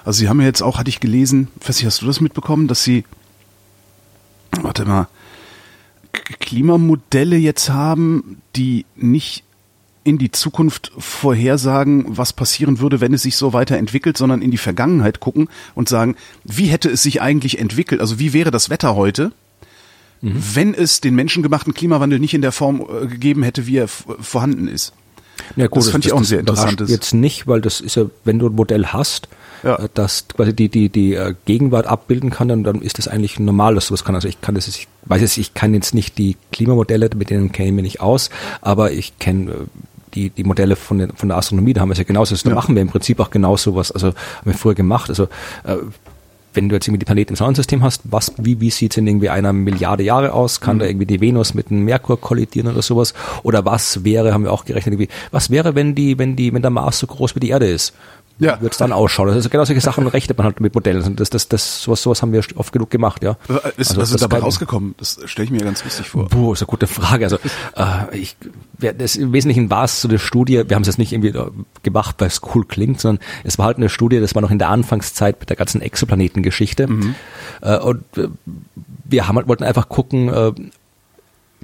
Also 0.04 0.20
sie 0.20 0.30
haben 0.30 0.40
ja 0.40 0.48
jetzt 0.48 0.62
auch, 0.62 0.78
hatte 0.78 0.90
ich 0.90 1.00
gelesen, 1.00 1.50
weiß 1.66 1.84
hast 1.84 2.02
du 2.02 2.08
das 2.08 2.22
mitbekommen, 2.22 2.68
dass 2.68 2.84
sie, 2.84 3.06
warte 4.62 4.86
mal, 4.86 5.08
Klimamodelle 6.40 7.38
jetzt 7.38 7.70
haben, 7.70 8.42
die 8.56 8.86
nicht 8.96 9.44
in 10.04 10.18
die 10.18 10.32
Zukunft 10.32 10.92
vorhersagen, 10.98 12.18
was 12.18 12.34
passieren 12.34 12.80
würde, 12.80 13.02
wenn 13.02 13.14
es 13.14 13.22
sich 13.22 13.36
so 13.36 13.54
weiterentwickelt, 13.54 14.18
sondern 14.18 14.42
in 14.42 14.52
die 14.52 14.58
Vergangenheit 14.58 15.20
gucken 15.20 15.48
und 15.76 15.90
sagen, 15.90 16.16
wie 16.44 16.66
hätte 16.66 16.90
es 16.90 17.04
sich 17.04 17.22
eigentlich 17.22 17.60
entwickelt? 17.60 18.02
Also 18.02 18.18
wie 18.18 18.34
wäre 18.34 18.52
das 18.52 18.70
Wetter 18.70 18.96
heute, 18.96 19.32
mhm. 20.22 20.44
wenn 20.54 20.74
es 20.74 21.02
den 21.02 21.14
menschengemachten 21.14 21.74
Klimawandel 21.74 22.20
nicht 22.20 22.34
in 22.34 22.42
der 22.42 22.52
Form 22.52 22.82
äh, 22.82 23.08
gegeben 23.08 23.44
hätte, 23.44 23.68
wie 23.68 23.78
er 23.78 23.88
vorhanden 23.88 24.68
ist? 24.68 24.94
Ja, 25.56 25.68
gut, 25.68 25.84
das 25.84 25.90
fand 25.90 26.04
das, 26.04 26.10
ich 26.10 26.14
auch 26.14 26.20
das, 26.20 26.30
sehr 26.30 26.40
interessant. 26.40 26.84
Jetzt 26.88 27.14
nicht, 27.14 27.48
weil 27.48 27.62
das 27.62 27.82
ist 27.82 27.96
ja, 27.96 28.06
wenn 28.24 28.40
du 28.40 28.48
ein 28.48 28.56
Modell 28.56 28.88
hast, 28.88 29.28
ja. 29.64 29.76
Äh, 29.76 29.90
das 29.94 30.28
quasi 30.28 30.54
die, 30.54 30.70
die, 30.70 30.90
die 30.90 31.14
äh, 31.14 31.34
Gegenwart 31.46 31.88
abbilden 31.88 32.30
kann, 32.30 32.48
dann, 32.48 32.64
dann 32.64 32.82
ist 32.82 32.98
das 32.98 33.08
eigentlich 33.08 33.40
normal, 33.40 33.76
dass 33.76 33.88
sowas 33.88 34.04
kann. 34.04 34.16
Also 34.16 34.28
ich 34.28 34.42
kann 34.42 34.56
das, 34.56 34.68
ich 34.68 34.88
weiß 35.06 35.22
jetzt, 35.22 35.38
ich 35.38 35.54
kann 35.54 35.74
jetzt 35.74 35.94
nicht 35.94 36.18
die 36.18 36.38
Klimamodelle, 36.52 37.10
mit 37.16 37.30
denen 37.30 37.52
kenne 37.52 37.70
ich 37.70 37.76
mich 37.76 37.84
nicht 37.84 38.02
aus, 38.02 38.30
aber 38.62 38.92
ich 38.92 39.18
kenne 39.20 39.52
äh, 39.52 39.56
die, 40.14 40.30
die 40.30 40.44
Modelle 40.44 40.76
von, 40.76 40.98
den, 40.98 41.14
von 41.14 41.30
der 41.30 41.38
Astronomie, 41.38 41.74
da 41.74 41.82
haben 41.82 41.90
wir 41.90 41.94
es 41.94 42.00
ja 42.00 42.04
genauso. 42.04 42.34
Also, 42.34 42.44
da 42.44 42.50
ja. 42.50 42.56
machen 42.56 42.76
wir 42.76 42.82
im 42.82 42.90
Prinzip 42.90 43.20
auch 43.20 43.30
genau 43.30 43.58
sowas. 43.58 43.92
Also 43.92 44.08
haben 44.08 44.16
wir 44.46 44.54
früher 44.54 44.76
gemacht. 44.76 45.10
Also 45.10 45.26
äh, 45.64 45.78
wenn 46.54 46.70
du 46.70 46.76
jetzt 46.76 46.88
irgendwie 46.88 47.00
die 47.00 47.06
Planeten 47.06 47.34
im 47.34 47.36
Sonnensystem 47.36 47.82
hast, 47.82 48.02
was, 48.04 48.34
wie, 48.38 48.60
wie 48.60 48.70
sieht's 48.70 48.98
in 48.98 49.08
irgendwie 49.08 49.30
einer 49.30 49.54
Milliarde 49.54 50.04
Jahre 50.04 50.34
aus? 50.34 50.60
Kann 50.60 50.76
mhm. 50.76 50.80
da 50.80 50.86
irgendwie 50.86 51.06
die 51.06 51.22
Venus 51.22 51.54
mit 51.54 51.70
dem 51.70 51.86
Merkur 51.86 52.20
kollidieren 52.20 52.72
oder 52.72 52.82
sowas? 52.82 53.14
Oder 53.44 53.66
was 53.66 54.04
wäre, 54.04 54.34
haben 54.34 54.44
wir 54.44 54.52
auch 54.52 54.66
gerechnet, 54.66 54.94
irgendwie, 54.94 55.10
was 55.32 55.50
wäre, 55.50 55.76
wenn 55.76 55.96
die, 55.96 56.18
wenn 56.18 56.36
die, 56.36 56.54
wenn 56.54 56.62
der 56.62 56.72
Mars 56.72 57.00
so 57.00 57.08
groß 57.08 57.36
wie 57.36 57.40
die 57.40 57.50
Erde 57.50 57.70
ist? 57.70 57.94
Ja. 58.42 58.60
wird 58.60 58.74
es 58.74 58.78
dann 58.80 58.92
ausschauen. 58.92 59.30
Also 59.30 59.50
genau 59.50 59.64
solche 59.66 59.82
Sachen 59.82 60.08
rechnet 60.08 60.38
man 60.38 60.46
halt 60.46 60.60
mit 60.60 60.74
Modellen. 60.74 61.16
Das, 61.16 61.30
das, 61.30 61.48
das, 61.48 61.84
sowas, 61.84 62.02
sowas 62.02 62.22
haben 62.22 62.34
wir 62.34 62.44
oft 62.56 62.74
genug 62.74 62.90
gemacht, 62.90 63.24
ja. 63.24 63.38
Ist, 63.78 63.92
also, 63.92 64.02
was 64.02 64.12
ist 64.12 64.22
dabei 64.22 64.40
rausgekommen? 64.40 64.96
Das 64.98 65.20
stelle 65.26 65.46
ich 65.46 65.52
mir 65.52 65.60
ganz 65.60 65.84
lustig 65.84 66.10
vor. 66.10 66.28
Puh, 66.28 66.54
ist 66.54 66.62
eine 66.62 66.68
gute 66.68 66.88
Frage. 66.88 67.26
Also 67.26 67.38
äh, 67.76 68.18
ich, 68.18 68.36
das, 68.80 69.16
im 69.16 69.32
Wesentlichen 69.32 69.70
war 69.70 69.84
es 69.84 70.02
so 70.02 70.08
eine 70.08 70.18
Studie, 70.18 70.64
wir 70.68 70.76
haben 70.76 70.82
es 70.82 70.88
jetzt 70.88 70.98
nicht 70.98 71.14
irgendwie 71.14 71.34
gemacht, 71.84 72.16
weil 72.20 72.28
es 72.28 72.42
cool 72.56 72.66
klingt, 72.66 73.00
sondern 73.00 73.24
es 73.44 73.60
war 73.60 73.68
halt 73.68 73.78
eine 73.78 73.90
Studie, 73.90 74.20
das 74.20 74.34
war 74.34 74.42
noch 74.42 74.52
in 74.52 74.60
der 74.60 74.70
Anfangszeit 74.70 75.40
mit 75.40 75.50
der 75.50 75.58
ganzen 75.58 75.82
Exoplanetengeschichte. 75.82 76.88
Mhm. 76.88 77.16
Äh, 77.62 77.78
und 77.78 78.04
äh, 78.18 78.28
wir 79.06 79.28
haben 79.28 79.36
halt, 79.36 79.48
wollten 79.48 79.64
einfach 79.64 79.88
gucken, 79.88 80.30
äh, 80.30 80.52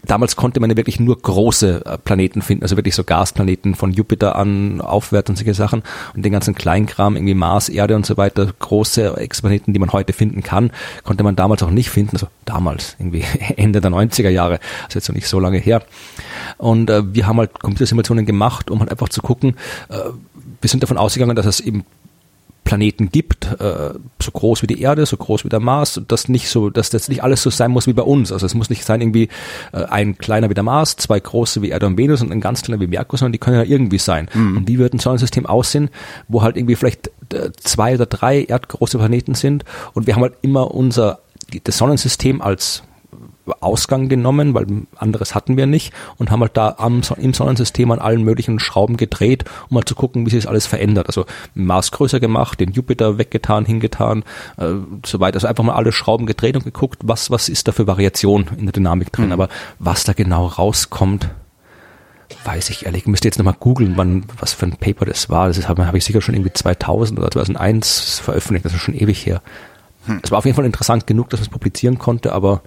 damals 0.05 0.35
konnte 0.35 0.59
man 0.59 0.69
ja 0.69 0.77
wirklich 0.77 0.99
nur 0.99 1.19
große 1.19 1.85
äh, 1.85 1.97
Planeten 1.97 2.41
finden, 2.41 2.63
also 2.63 2.75
wirklich 2.75 2.95
so 2.95 3.03
Gasplaneten 3.03 3.75
von 3.75 3.91
Jupiter 3.91 4.35
an 4.35 4.81
aufwärts 4.81 5.29
und 5.29 5.35
solche 5.35 5.53
Sachen. 5.53 5.83
Und 6.15 6.23
den 6.23 6.31
ganzen 6.31 6.55
Kleinkram, 6.55 7.15
irgendwie 7.15 7.33
Mars, 7.33 7.69
Erde 7.69 7.95
und 7.95 8.05
so 8.05 8.17
weiter, 8.17 8.51
große 8.59 9.17
Exoplaneten, 9.17 9.73
die 9.73 9.79
man 9.79 9.91
heute 9.91 10.13
finden 10.13 10.43
kann, 10.43 10.71
konnte 11.03 11.23
man 11.23 11.35
damals 11.35 11.63
auch 11.63 11.71
nicht 11.71 11.89
finden, 11.89 12.15
also 12.15 12.27
damals, 12.45 12.95
irgendwie 12.99 13.23
Ende 13.57 13.81
der 13.81 13.91
90er 13.91 14.29
Jahre, 14.29 14.59
also 14.85 14.99
jetzt 14.99 15.09
noch 15.09 15.15
nicht 15.15 15.27
so 15.27 15.39
lange 15.39 15.57
her. 15.57 15.83
Und 16.57 16.89
äh, 16.89 17.13
wir 17.13 17.27
haben 17.27 17.37
halt 17.37 17.59
Computersimulationen 17.59 18.25
gemacht, 18.25 18.69
um 18.69 18.79
halt 18.79 18.91
einfach 18.91 19.09
zu 19.09 19.21
gucken, 19.21 19.55
äh, 19.89 19.95
wir 20.61 20.69
sind 20.69 20.81
davon 20.81 20.97
ausgegangen, 20.97 21.35
dass 21.35 21.45
es 21.45 21.59
eben 21.59 21.85
Planeten 22.67 23.11
gibt, 23.11 23.45
äh, 23.61 23.93
so 24.21 24.31
groß 24.31 24.61
wie 24.61 24.67
die 24.67 24.81
Erde, 24.81 25.05
so 25.05 25.15
groß 25.15 25.45
wie 25.45 25.49
der 25.49 25.61
Mars, 25.61 26.01
das 26.05 26.27
nicht 26.27 26.49
so, 26.49 26.69
dass 26.69 26.89
das 26.89 27.07
nicht 27.07 27.23
alles 27.23 27.41
so 27.41 27.49
sein 27.49 27.71
muss 27.71 27.87
wie 27.87 27.93
bei 27.93 28.03
uns. 28.03 28.33
Also 28.33 28.45
es 28.45 28.55
muss 28.55 28.69
nicht 28.69 28.83
sein 28.83 28.99
irgendwie 28.99 29.29
äh, 29.71 29.85
ein 29.85 30.17
kleiner 30.17 30.49
wie 30.49 30.53
der 30.53 30.65
Mars, 30.65 30.97
zwei 30.97 31.17
große 31.17 31.61
wie 31.61 31.69
Erde 31.69 31.85
und 31.85 31.97
Venus 31.97 32.21
und 32.21 32.29
ein 32.29 32.41
ganz 32.41 32.63
kleiner 32.63 32.81
wie 32.81 32.87
Merkur, 32.87 33.17
sondern 33.17 33.31
die 33.31 33.37
können 33.37 33.55
ja 33.55 33.63
irgendwie 33.63 33.99
sein. 33.99 34.27
Mhm. 34.33 34.57
Und 34.57 34.67
wie 34.67 34.79
wird 34.79 34.93
ein 34.93 34.99
Sonnensystem 34.99 35.45
aussehen, 35.45 35.89
wo 36.27 36.41
halt 36.41 36.57
irgendwie 36.57 36.75
vielleicht 36.75 37.09
äh, 37.33 37.51
zwei 37.55 37.95
oder 37.95 38.05
drei 38.05 38.43
erdgroße 38.43 38.97
Planeten 38.97 39.33
sind 39.33 39.63
und 39.93 40.05
wir 40.05 40.15
haben 40.15 40.23
halt 40.23 40.35
immer 40.41 40.71
unser 40.71 41.19
das 41.63 41.77
Sonnensystem 41.77 42.41
als 42.41 42.83
Ausgang 43.59 44.09
genommen, 44.09 44.53
weil 44.53 44.65
anderes 44.95 45.35
hatten 45.35 45.57
wir 45.57 45.65
nicht 45.65 45.93
und 46.17 46.31
haben 46.31 46.41
halt 46.41 46.57
da 46.57 46.75
am, 46.77 47.01
im 47.17 47.33
Sonnensystem 47.33 47.91
an 47.91 47.99
allen 47.99 48.23
möglichen 48.23 48.59
Schrauben 48.59 48.97
gedreht, 48.97 49.45
um 49.69 49.75
mal 49.75 49.85
zu 49.85 49.95
gucken, 49.95 50.25
wie 50.25 50.29
sich 50.29 50.43
das 50.43 50.49
alles 50.49 50.65
verändert. 50.65 51.07
Also 51.07 51.25
Mars 51.53 51.91
größer 51.91 52.19
gemacht, 52.19 52.59
den 52.59 52.71
Jupiter 52.71 53.17
weggetan, 53.17 53.65
hingetan, 53.65 54.23
äh, 54.57 54.73
so 55.05 55.19
weiter. 55.19 55.35
Also 55.35 55.47
einfach 55.47 55.63
mal 55.63 55.75
alle 55.75 55.91
Schrauben 55.91 56.25
gedreht 56.25 56.55
und 56.55 56.63
geguckt, 56.63 56.99
was, 57.03 57.31
was 57.31 57.49
ist 57.49 57.67
da 57.67 57.71
für 57.71 57.87
Variation 57.87 58.47
in 58.57 58.65
der 58.65 58.73
Dynamik 58.73 59.11
drin. 59.11 59.27
Mhm. 59.27 59.31
Aber 59.33 59.49
was 59.79 60.03
da 60.03 60.13
genau 60.13 60.47
rauskommt, 60.47 61.29
weiß 62.43 62.69
ich 62.69 62.85
ehrlich. 62.85 63.03
Ich 63.03 63.07
müsste 63.07 63.27
jetzt 63.27 63.37
nochmal 63.37 63.55
googeln, 63.59 63.93
wann, 63.95 64.25
was 64.39 64.53
für 64.53 64.65
ein 64.65 64.77
Paper 64.77 65.05
das 65.05 65.29
war. 65.29 65.47
Das 65.47 65.67
habe 65.67 65.87
hab 65.87 65.95
ich 65.95 66.03
sicher 66.03 66.21
schon 66.21 66.35
irgendwie 66.35 66.53
2000 66.53 67.19
oder 67.19 67.31
2001 67.31 68.19
veröffentlicht. 68.19 68.65
Das 68.65 68.73
ist 68.73 68.81
schon 68.81 68.95
ewig 68.95 69.25
her. 69.25 69.41
Hm. 70.05 70.21
Es 70.23 70.31
war 70.31 70.39
auf 70.39 70.45
jeden 70.45 70.55
Fall 70.55 70.65
interessant 70.65 71.07
genug, 71.07 71.29
dass 71.29 71.39
man 71.39 71.45
es 71.45 71.51
publizieren 71.51 71.97
konnte, 71.97 72.33
aber 72.33 72.61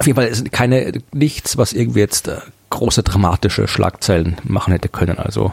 auf 0.00 0.06
jeden 0.06 0.16
Fall 0.16 0.28
ist 0.28 0.50
keine, 0.50 0.92
nichts, 1.12 1.58
was 1.58 1.74
irgendwie 1.74 2.00
jetzt 2.00 2.26
äh, 2.28 2.38
große 2.70 3.02
dramatische 3.02 3.68
Schlagzeilen 3.68 4.36
machen 4.44 4.72
hätte 4.72 4.88
können. 4.88 5.18
Also, 5.18 5.52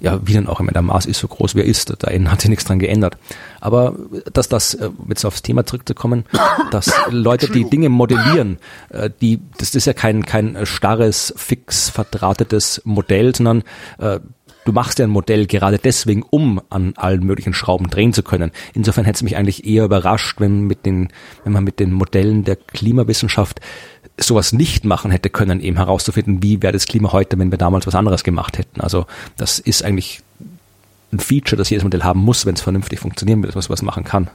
ja, 0.00 0.18
wie 0.26 0.32
denn 0.32 0.48
auch 0.48 0.58
immer, 0.58 0.72
der 0.72 0.82
Mars 0.82 1.06
ist 1.06 1.20
so 1.20 1.28
groß, 1.28 1.54
wie 1.54 1.60
er 1.60 1.66
ist, 1.66 1.94
da 2.00 2.10
hat 2.10 2.40
sich 2.40 2.50
nichts 2.50 2.64
dran 2.64 2.80
geändert. 2.80 3.16
Aber 3.60 3.94
dass 4.32 4.48
das, 4.48 4.74
äh, 4.74 4.90
jetzt 5.08 5.24
aufs 5.24 5.42
Thema 5.42 5.64
zurückzukommen, 5.64 6.24
dass 6.72 6.92
Leute, 7.10 7.48
die 7.48 7.70
Dinge 7.70 7.90
modellieren, 7.90 8.58
äh, 8.88 9.08
die, 9.20 9.40
das 9.58 9.76
ist 9.76 9.86
ja 9.86 9.92
kein, 9.92 10.26
kein 10.26 10.66
starres, 10.66 11.32
fix 11.36 11.90
verdrahtetes 11.90 12.82
Modell, 12.84 13.36
sondern 13.36 13.62
du 14.64 14.72
machst 14.72 14.98
ja 14.98 15.06
ein 15.06 15.10
Modell 15.10 15.46
gerade 15.46 15.78
deswegen, 15.78 16.22
um 16.22 16.60
an 16.70 16.94
allen 16.96 17.24
möglichen 17.24 17.54
Schrauben 17.54 17.88
drehen 17.90 18.12
zu 18.12 18.22
können. 18.22 18.50
Insofern 18.72 19.04
hätte 19.04 19.16
es 19.16 19.22
mich 19.22 19.36
eigentlich 19.36 19.66
eher 19.66 19.84
überrascht, 19.84 20.40
wenn 20.40 20.62
mit 20.62 20.86
den, 20.86 21.08
wenn 21.44 21.52
man 21.52 21.64
mit 21.64 21.80
den 21.80 21.92
Modellen 21.92 22.44
der 22.44 22.56
Klimawissenschaft 22.56 23.60
sowas 24.18 24.52
nicht 24.52 24.84
machen 24.84 25.10
hätte 25.10 25.30
können, 25.30 25.60
eben 25.60 25.76
herauszufinden, 25.76 26.42
wie 26.42 26.62
wäre 26.62 26.72
das 26.72 26.86
Klima 26.86 27.12
heute, 27.12 27.38
wenn 27.38 27.50
wir 27.50 27.58
damals 27.58 27.86
was 27.86 27.94
anderes 27.94 28.22
gemacht 28.22 28.58
hätten. 28.58 28.80
Also 28.80 29.06
das 29.36 29.58
ist 29.58 29.84
eigentlich 29.84 30.22
ein 31.12 31.18
Feature, 31.18 31.56
das 31.56 31.70
jedes 31.70 31.84
Modell 31.84 32.04
haben 32.04 32.20
muss, 32.20 32.46
wenn 32.46 32.54
es 32.54 32.60
vernünftig 32.60 33.00
funktionieren 33.00 33.42
will, 33.42 33.48
dass 33.48 33.56
man 33.56 33.62
sowas 33.62 33.82
machen 33.82 34.04
kann 34.04 34.30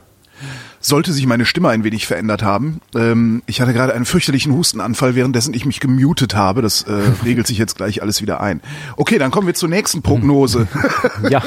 sollte 0.80 1.12
sich 1.12 1.26
meine 1.26 1.44
Stimme 1.44 1.68
ein 1.68 1.84
wenig 1.84 2.06
verändert 2.06 2.42
haben. 2.42 2.80
Ähm, 2.94 3.42
ich 3.46 3.60
hatte 3.60 3.74
gerade 3.74 3.94
einen 3.94 4.06
fürchterlichen 4.06 4.52
Hustenanfall, 4.54 5.14
währenddessen 5.14 5.52
ich 5.52 5.66
mich 5.66 5.78
gemutet 5.78 6.34
habe. 6.34 6.62
Das 6.62 6.82
äh, 6.82 6.92
regelt 7.24 7.46
sich 7.46 7.58
jetzt 7.58 7.76
gleich 7.76 8.02
alles 8.02 8.22
wieder 8.22 8.40
ein. 8.40 8.62
Okay, 8.96 9.18
dann 9.18 9.30
kommen 9.30 9.46
wir 9.46 9.54
zur 9.54 9.68
nächsten 9.68 10.02
Prognose. 10.02 10.66
ja. 11.30 11.42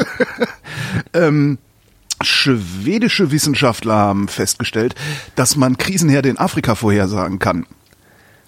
ähm, 1.13 1.58
schwedische 2.22 3.32
Wissenschaftler 3.32 3.96
haben 3.96 4.28
festgestellt, 4.28 4.96
dass 5.36 5.56
man 5.56 5.78
Krisenherde 5.78 6.30
in 6.30 6.38
Afrika 6.38 6.76
vorhersagen 6.76 7.39
kann. 7.39 7.65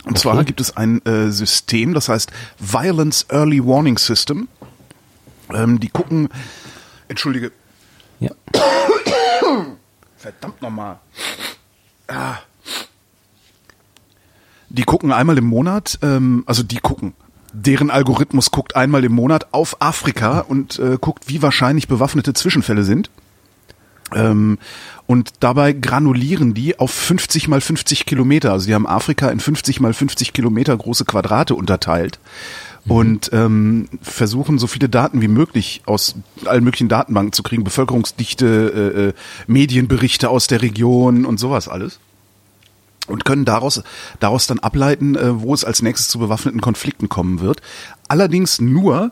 Und 0.06 0.12
okay. 0.12 0.20
zwar 0.20 0.44
gibt 0.44 0.62
es 0.62 0.78
ein 0.78 1.04
äh, 1.06 1.32
System, 1.32 1.96
das 1.96 2.10
heißt 2.10 2.32
Violence 2.60 3.26
Early 3.30 3.66
Warning 3.66 3.98
System. 3.98 4.48
Ähm, 5.52 5.80
die 5.80 5.90
gucken, 5.90 6.30
entschuldige. 7.08 7.52
Ja. 8.20 8.30
Verdammt 10.26 10.60
nochmal. 10.60 10.98
Ah. 12.08 12.38
Die 14.70 14.82
gucken 14.82 15.12
einmal 15.12 15.38
im 15.38 15.46
Monat, 15.46 16.00
ähm, 16.02 16.44
also 16.48 16.64
die 16.64 16.80
gucken. 16.80 17.14
Deren 17.54 17.92
Algorithmus 17.92 18.50
guckt 18.50 18.76
einmal 18.76 19.06
im 19.06 19.12
Monat 19.12 19.54
auf 19.54 19.84
Afrika 19.84 20.40
und 20.40 20.80
äh, 20.80 20.98
guckt, 21.00 21.26
wie 21.30 21.44
wahrscheinlich 21.44 21.88
bewaffnete 21.88 22.34
Zwischenfälle 22.34 22.84
sind. 22.84 23.12
Ähm, 24.16 24.58
und 25.06 25.30
dabei 25.42 25.74
granulieren 25.74 26.56
die 26.56 26.80
auf 26.80 26.90
50 26.90 27.48
mal 27.48 27.62
50 27.62 28.08
Kilometer. 28.08 28.52
Also 28.52 28.66
die 28.66 28.74
haben 28.74 28.88
Afrika 28.88 29.30
in 29.30 29.40
50 29.40 29.80
mal 29.80 29.94
50 29.94 30.34
Kilometer 30.34 30.76
große 30.76 31.06
Quadrate 31.06 31.54
unterteilt. 31.54 32.18
Und 32.88 33.32
ähm, 33.34 33.90
versuchen 34.02 34.60
so 34.60 34.68
viele 34.68 34.90
Daten 34.90 35.22
wie 35.22 35.28
möglich 35.28 35.82
aus 35.86 36.16
allen 36.46 36.64
möglichen 36.64 36.88
Datenbanken 36.88 37.34
zu 37.34 37.44
kriegen, 37.44 37.64
Bevölkerungsdichte, 37.64 38.46
äh, 38.46 39.02
äh, 39.10 39.14
Medienberichte 39.48 40.30
aus 40.30 40.48
der 40.48 40.62
Region 40.62 41.26
und 41.26 41.40
sowas 41.40 41.68
alles 41.68 42.00
und 43.08 43.26
können 43.26 43.46
daraus 43.46 43.84
daraus 44.20 44.48
dann 44.48 44.60
ableiten, 44.60 45.16
äh, 45.16 45.42
wo 45.42 45.54
es 45.54 45.64
als 45.64 45.82
nächstes 45.82 46.10
zu 46.10 46.20
bewaffneten 46.20 46.62
Konflikten 46.62 47.10
kommen 47.10 47.40
wird. 47.40 47.62
Allerdings 48.08 48.62
nur, 48.62 49.12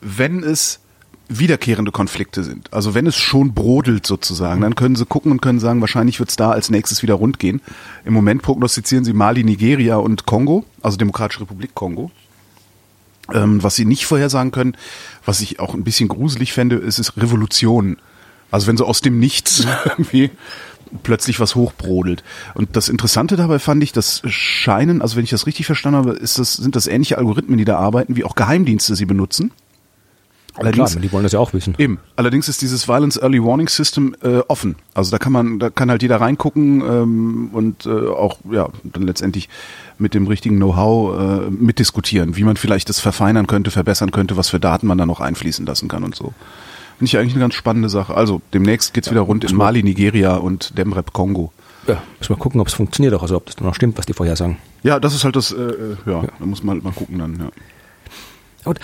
wenn 0.00 0.42
es 0.42 0.80
wiederkehrende 1.28 1.92
Konflikte 1.92 2.44
sind. 2.44 2.72
Also 2.72 2.94
wenn 2.94 3.06
es 3.06 3.16
schon 3.16 3.54
brodelt 3.54 4.06
sozusagen, 4.06 4.60
dann 4.60 4.74
können 4.74 4.96
sie 4.96 5.06
gucken 5.06 5.32
und 5.32 5.40
können 5.40 5.60
sagen, 5.60 5.80
wahrscheinlich 5.80 6.18
wird 6.18 6.28
es 6.28 6.36
da 6.36 6.50
als 6.50 6.68
nächstes 6.68 7.02
wieder 7.02 7.14
rund 7.14 7.38
gehen. 7.38 7.62
Im 8.04 8.12
Moment 8.12 8.42
prognostizieren 8.42 9.04
sie 9.04 9.14
Mali, 9.14 9.44
Nigeria 9.44 9.96
und 9.96 10.26
Kongo, 10.26 10.64
also 10.82 10.98
Demokratische 10.98 11.40
Republik 11.40 11.74
Kongo. 11.74 12.10
Ähm, 13.32 13.62
was 13.62 13.76
sie 13.76 13.84
nicht 13.84 14.06
vorhersagen 14.06 14.50
können, 14.50 14.76
was 15.24 15.40
ich 15.40 15.60
auch 15.60 15.74
ein 15.74 15.84
bisschen 15.84 16.08
gruselig 16.08 16.52
fände, 16.52 16.76
ist, 16.76 16.98
ist 16.98 17.16
Revolution. 17.16 17.98
Also 18.50 18.66
wenn 18.66 18.76
so 18.76 18.84
aus 18.84 19.00
dem 19.00 19.18
Nichts 19.20 19.66
irgendwie 19.84 20.30
plötzlich 21.02 21.40
was 21.40 21.54
hochbrodelt. 21.54 22.22
Und 22.54 22.76
das 22.76 22.88
Interessante 22.88 23.36
dabei 23.36 23.58
fand 23.58 23.82
ich, 23.82 23.92
das 23.92 24.22
scheinen, 24.26 25.00
also 25.00 25.16
wenn 25.16 25.24
ich 25.24 25.30
das 25.30 25.46
richtig 25.46 25.66
verstanden 25.66 25.98
habe, 25.98 26.12
ist 26.12 26.38
das, 26.38 26.54
sind 26.54 26.76
das 26.76 26.86
ähnliche 26.86 27.16
Algorithmen, 27.16 27.56
die 27.56 27.64
da 27.64 27.78
arbeiten, 27.78 28.16
wie 28.16 28.24
auch 28.24 28.34
Geheimdienste 28.34 28.94
sie 28.94 29.06
benutzen. 29.06 29.52
Allerdings, 30.54 30.92
Klar, 30.92 31.02
die 31.02 31.12
wollen 31.12 31.22
das 31.22 31.32
ja 31.32 31.38
auch 31.38 31.54
wissen. 31.54 31.74
Eben. 31.78 31.98
Allerdings 32.14 32.48
ist 32.48 32.60
dieses 32.60 32.86
Violence 32.86 33.16
Early 33.16 33.42
Warning 33.42 33.68
System 33.68 34.14
äh, 34.22 34.40
offen. 34.48 34.76
Also 34.92 35.10
da 35.10 35.18
kann 35.18 35.32
man, 35.32 35.58
da 35.58 35.70
kann 35.70 35.90
halt 35.90 36.02
jeder 36.02 36.20
reingucken 36.20 36.82
ähm, 36.82 37.50
und 37.52 37.86
äh, 37.86 37.90
auch 37.90 38.38
ja 38.50 38.68
dann 38.84 39.04
letztendlich 39.04 39.48
mit 39.98 40.12
dem 40.12 40.26
richtigen 40.26 40.56
Know-how 40.56 41.46
äh, 41.46 41.50
mitdiskutieren, 41.50 42.36
wie 42.36 42.44
man 42.44 42.56
vielleicht 42.56 42.90
das 42.90 43.00
verfeinern 43.00 43.46
könnte, 43.46 43.70
verbessern 43.70 44.10
könnte, 44.10 44.36
was 44.36 44.50
für 44.50 44.60
Daten 44.60 44.86
man 44.86 44.98
da 44.98 45.06
noch 45.06 45.20
einfließen 45.20 45.64
lassen 45.64 45.88
kann 45.88 46.04
und 46.04 46.14
so. 46.14 46.34
Finde 46.98 47.08
ich 47.08 47.18
eigentlich 47.18 47.32
eine 47.32 47.40
ganz 47.40 47.54
spannende 47.54 47.88
Sache. 47.88 48.14
Also 48.14 48.42
demnächst 48.52 48.92
geht's 48.92 49.06
ja, 49.06 49.12
wieder 49.12 49.22
rund 49.22 49.44
in 49.44 49.56
Mali, 49.56 49.82
Nigeria 49.82 50.34
und 50.34 50.76
Demrep 50.76 51.12
Kongo. 51.12 51.50
Ja, 51.86 52.02
müssen 52.18 52.30
wir 52.30 52.36
gucken, 52.36 52.60
ob 52.60 52.68
es 52.68 52.74
funktioniert 52.74 53.14
auch, 53.14 53.22
also 53.22 53.36
ob 53.36 53.46
das 53.46 53.58
noch 53.58 53.74
stimmt, 53.74 53.98
was 53.98 54.06
die 54.06 54.12
vorher 54.12 54.36
sagen. 54.36 54.58
Ja, 54.82 55.00
das 55.00 55.14
ist 55.14 55.24
halt 55.24 55.34
das, 55.34 55.50
äh, 55.50 55.56
äh 55.56 55.96
ja, 56.06 56.22
ja, 56.22 56.28
da 56.38 56.46
muss 56.46 56.62
man 56.62 56.76
halt 56.76 56.84
mal 56.84 56.92
gucken 56.92 57.18
dann, 57.18 57.36
ja. 57.38 57.48
Gut, 58.64 58.78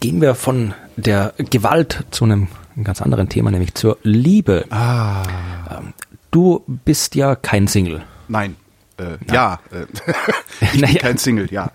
gehen 0.00 0.20
wir 0.20 0.34
von 0.34 0.74
der 0.96 1.32
Gewalt 1.38 2.04
zu 2.10 2.24
einem 2.24 2.48
ganz 2.84 3.00
anderen 3.00 3.28
Thema, 3.28 3.50
nämlich 3.50 3.74
zur 3.74 3.98
Liebe. 4.02 4.66
Ah. 4.70 5.22
Ähm, 5.70 5.94
du 6.30 6.62
bist 6.66 7.14
ja 7.14 7.34
kein 7.34 7.66
Single. 7.66 8.02
Nein. 8.28 8.56
Äh, 8.98 9.16
ja. 9.28 9.34
ja. 9.34 9.58
ich 10.60 10.80
naja. 10.80 10.92
bin 10.92 10.98
kein 10.98 11.18
Single, 11.18 11.48
ja. 11.50 11.70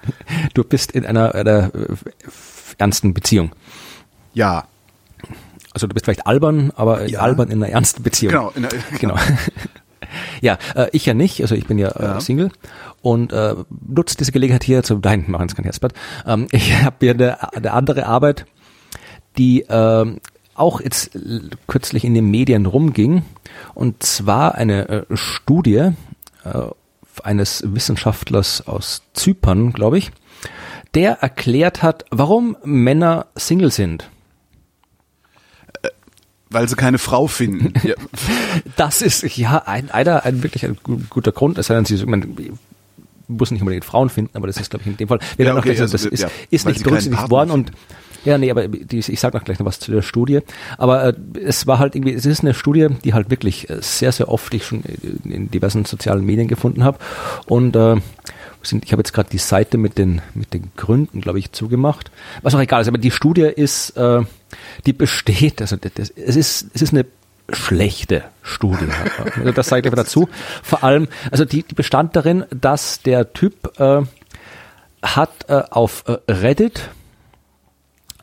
Du 0.54 0.64
bist 0.64 0.92
in 0.92 1.06
einer, 1.06 1.34
einer 1.34 1.74
äh, 1.74 1.96
ernsten 2.78 3.14
Beziehung. 3.14 3.52
Ja. 4.34 4.66
Also 5.74 5.88
du 5.88 5.94
bist 5.94 6.06
vielleicht 6.06 6.28
albern, 6.28 6.72
aber 6.76 7.08
ja. 7.08 7.20
albern 7.20 7.50
in 7.50 7.64
einer 7.64 7.72
ernsten 7.72 8.04
Beziehung. 8.04 8.34
Genau. 8.34 8.52
In 8.56 8.66
einer, 8.66 8.84
genau. 9.00 9.16
genau. 9.16 9.18
ja, 10.42 10.58
äh, 10.76 10.88
ich 10.92 11.06
ja 11.06 11.14
nicht, 11.14 11.42
also 11.42 11.56
ich 11.56 11.66
bin 11.68 11.78
ja, 11.78 11.90
äh, 11.90 12.04
ja. 12.04 12.20
Single 12.20 12.52
und 13.02 13.34
äh, 13.34 13.56
nutze 13.88 14.18
diese 14.18 14.32
Gelegenheit 14.32 14.64
hier 14.64 14.84
zu 14.84 14.96
dein 14.96 15.26
machen, 15.28 15.48
kein 15.48 15.64
Herzblatt. 15.64 15.94
Ähm, 16.26 16.48
ich 16.52 16.74
habe 16.84 16.96
hier 17.00 17.12
eine, 17.12 17.54
eine 17.54 17.74
andere 17.74 18.06
Arbeit, 18.06 18.46
die 19.38 19.62
äh, 19.62 20.06
auch 20.56 20.82
jetzt 20.82 21.12
kürzlich 21.68 22.04
in 22.04 22.14
den 22.14 22.30
Medien 22.30 22.66
rumging 22.66 23.24
und 23.76 24.02
zwar 24.04 24.56
eine 24.56 24.90
äh, 24.90 25.06
Studie 25.16 25.92
äh, 26.44 26.68
eines 27.24 27.64
Wissenschaftlers 27.66 28.68
aus 28.68 29.04
Zypern, 29.14 29.74
glaube 29.74 29.98
ich, 29.98 30.12
der 30.94 31.22
erklärt 31.22 31.84
hat, 31.84 32.06
warum 32.12 32.58
Männer 32.64 33.28
Single 33.36 33.72
sind. 33.72 34.10
Äh, 36.50 36.54
weil 36.54 36.70
sie 36.70 36.76
keine 36.76 36.98
Frau 36.98 37.28
finden. 37.28 37.74
Ja. 37.88 37.96
Das 38.76 39.02
ist 39.02 39.38
ja 39.38 39.64
ein, 39.66 39.92
einer, 39.92 40.26
ein 40.26 40.44
wirklich 40.44 40.66
ein 40.66 40.78
guter 41.10 41.32
Grund. 41.32 41.58
Es 41.58 41.68
sei 41.68 41.76
denn, 41.76 41.86
sie 41.86 42.06
man, 42.06 42.36
muss 43.28 43.52
nicht 43.52 43.62
unbedingt 43.62 43.86
Frauen 43.86 44.10
finden, 44.10 44.36
aber 44.36 44.48
das 44.48 44.58
ist, 44.58 44.72
glaube 44.72 44.84
ich, 44.84 44.88
in 44.88 44.98
dem 44.98 45.08
Fall. 45.08 45.20
Ja, 45.38 45.56
okay, 45.56 45.70
noch, 45.70 45.78
das, 45.78 45.94
also, 45.94 46.10
ist, 46.10 46.22
ja, 46.22 46.30
ist 46.50 46.66
nicht 46.66 46.84
berücksichtigt 46.84 47.30
worden 47.30 47.52
und 47.52 47.72
ja, 48.26 48.38
nee, 48.38 48.52
aber 48.52 48.68
die, 48.68 48.98
ich 48.98 49.20
sage 49.20 49.38
noch 49.38 49.46
gleich 49.46 49.60
noch 49.60 49.66
was 49.66 49.80
zu 49.80 49.92
der 49.92 50.02
Studie. 50.02 50.40
Aber 50.78 51.06
äh, 51.06 51.14
es 51.42 51.66
war 51.66 51.80
halt 51.80 51.96
irgendwie, 51.96 52.14
es 52.14 52.26
ist 52.26 52.42
eine 52.42 52.54
Studie, 52.54 52.88
die 53.04 53.14
halt 53.14 53.30
wirklich 53.30 53.70
äh, 53.70 53.78
sehr, 53.80 54.12
sehr 54.12 54.28
oft 54.28 54.54
ich 54.54 54.66
schon 54.66 54.84
in 55.24 55.50
diversen 55.50 55.86
sozialen 55.86 56.26
Medien 56.26 56.48
gefunden 56.48 56.84
habe. 56.84 56.98
Und 57.46 57.76
äh, 57.76 57.96
sind, 58.64 58.84
ich 58.84 58.92
habe 58.92 59.00
jetzt 59.00 59.14
gerade 59.14 59.30
die 59.30 59.38
Seite 59.38 59.78
mit 59.78 59.98
den, 59.98 60.22
mit 60.34 60.54
den 60.54 60.72
Gründen, 60.76 61.22
glaube 61.22 61.40
ich, 61.40 61.52
zugemacht. 61.52 62.12
Was 62.42 62.54
auch 62.54 62.60
egal 62.60 62.82
ist, 62.82 62.88
aber 62.88 62.98
die 62.98 63.12
Studie 63.12 63.44
ist, 63.44 63.92
äh, 63.92 64.22
die 64.86 64.94
besteht, 64.94 65.62
also 65.62 65.76
das, 65.76 66.10
es 66.10 66.36
ist, 66.36 66.68
es 66.74 66.82
ist 66.82 66.94
eine 66.94 67.06
schlechte 67.52 68.24
Studie. 68.42 68.88
Also 69.38 69.52
das 69.52 69.68
ich 69.68 69.74
einfach 69.74 69.96
dazu. 69.96 70.28
Vor 70.64 70.84
allem, 70.84 71.08
also 71.32 71.46
die, 71.46 71.64
die 71.64 71.76
bestand 71.76 72.16
darin, 72.16 72.46
dass 72.50 73.02
der 73.02 73.34
Typ 73.34 73.80
äh, 73.80 74.02
hat 75.02 75.32
äh, 75.48 75.64
auf 75.70 76.04
äh, 76.08 76.18
Reddit 76.32 76.90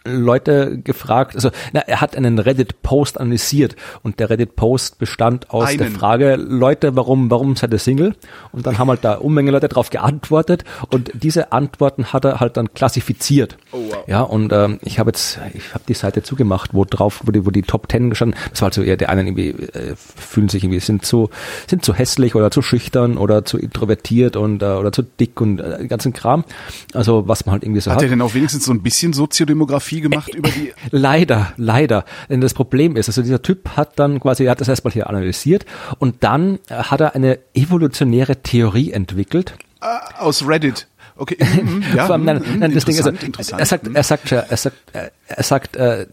Leute 0.04 0.78
gefragt, 0.78 1.34
also 1.34 1.50
na, 1.72 1.80
er 1.80 2.00
hat 2.00 2.16
einen 2.16 2.38
Reddit-Post 2.38 3.18
analysiert 3.18 3.74
und 4.02 4.20
der 4.20 4.28
Reddit-Post 4.28 4.98
bestand 4.98 5.50
aus 5.50 5.68
einen. 5.68 5.78
der 5.78 5.90
Frage, 5.90 6.36
Leute, 6.36 6.94
warum, 6.94 7.30
warum 7.30 7.56
seid 7.56 7.72
ihr 7.72 7.78
Single? 7.78 8.14
Und 8.52 8.66
dann 8.66 8.78
haben 8.78 8.88
halt 8.88 9.02
da 9.02 9.14
Unmenge 9.14 9.50
Leute 9.50 9.68
darauf 9.68 9.90
geantwortet 9.90 10.64
und 10.90 11.10
diese 11.14 11.52
Antworten 11.52 12.12
hat 12.12 12.24
er 12.26 12.40
halt 12.40 12.56
dann 12.58 12.74
klassifiziert. 12.74 13.56
Oh, 13.72 13.78
wow. 13.88 14.04
Ja, 14.06 14.20
und 14.20 14.52
ähm, 14.52 14.78
ich 14.82 14.98
habe 14.98 15.08
jetzt, 15.10 15.38
ich 15.54 15.72
habe 15.72 15.84
die 15.88 15.94
Seite 15.94 16.22
zugemacht, 16.22 16.74
wo 16.74 16.84
drauf, 16.84 17.22
wo 17.24 17.32
die, 17.32 17.46
wo 17.46 17.50
die 17.50 17.62
Top 17.62 17.88
Ten 17.88 18.10
gestanden, 18.10 18.38
das 18.50 18.60
war 18.60 18.68
also 18.68 18.82
eher 18.82 18.98
der 18.98 19.08
einen 19.08 19.26
irgendwie, 19.28 19.50
äh, 19.50 19.94
fühlen 19.96 20.50
sich 20.50 20.64
irgendwie, 20.64 20.80
sind 20.80 21.06
zu, 21.06 21.30
sind 21.66 21.84
zu 21.84 21.94
hässlich 21.94 22.34
oder 22.34 22.50
zu 22.50 22.60
schüchtern 22.60 23.16
oder 23.16 23.44
zu 23.46 23.56
introvertiert 23.58 24.36
und 24.36 24.62
äh, 24.62 24.66
oder 24.66 24.92
zu 24.92 25.02
dick 25.02 25.40
und 25.40 25.60
äh, 25.60 25.86
ganzen 25.88 26.12
Kram. 26.12 26.44
Also 26.92 27.26
was 27.26 27.46
man 27.46 27.54
halt 27.54 27.62
irgendwie 27.62 27.80
so 27.80 27.90
hat. 27.90 27.96
Hat 27.96 28.02
er 28.02 28.10
denn 28.10 28.20
auch 28.20 28.34
wenigstens 28.34 28.66
so 28.66 28.72
ein 28.72 28.82
bisschen 28.82 29.14
Soziodemografie 29.14 29.93
viel 29.94 30.02
gemacht 30.02 30.34
über 30.34 30.50
die. 30.50 30.72
Leider, 30.90 31.52
leider. 31.56 32.04
Denn 32.28 32.40
das 32.40 32.54
Problem 32.54 32.96
ist, 32.96 33.08
also 33.08 33.22
dieser 33.22 33.42
Typ 33.42 33.70
hat 33.76 33.98
dann 33.98 34.20
quasi, 34.20 34.44
er 34.44 34.52
hat 34.52 34.60
das 34.60 34.68
erstmal 34.68 34.92
hier 34.92 35.08
analysiert 35.08 35.64
und 35.98 36.22
dann 36.24 36.58
äh, 36.68 36.74
hat 36.74 37.00
er 37.00 37.14
eine 37.14 37.38
evolutionäre 37.54 38.36
Theorie 38.36 38.92
entwickelt. 38.92 39.54
Ah, 39.80 40.00
aus 40.18 40.46
Reddit. 40.46 40.86
Okay. 41.16 41.36
Mhm, 41.40 41.76
mhm, 41.76 41.84
ja, 41.96 42.06
allem, 42.06 42.24
nein, 42.24 42.42
mhm, 42.44 42.58
nein, 42.58 42.74
das 42.74 42.84
Ding 42.84 42.96
ist, 42.96 43.06
er 43.06 43.66
sagt, 43.66 43.86
er 43.94 44.02
sagt, 44.02 44.32
er 44.32 44.56
sagt, 44.56 44.74
er 44.92 45.42
sagt, 45.42 45.76
er 45.76 46.06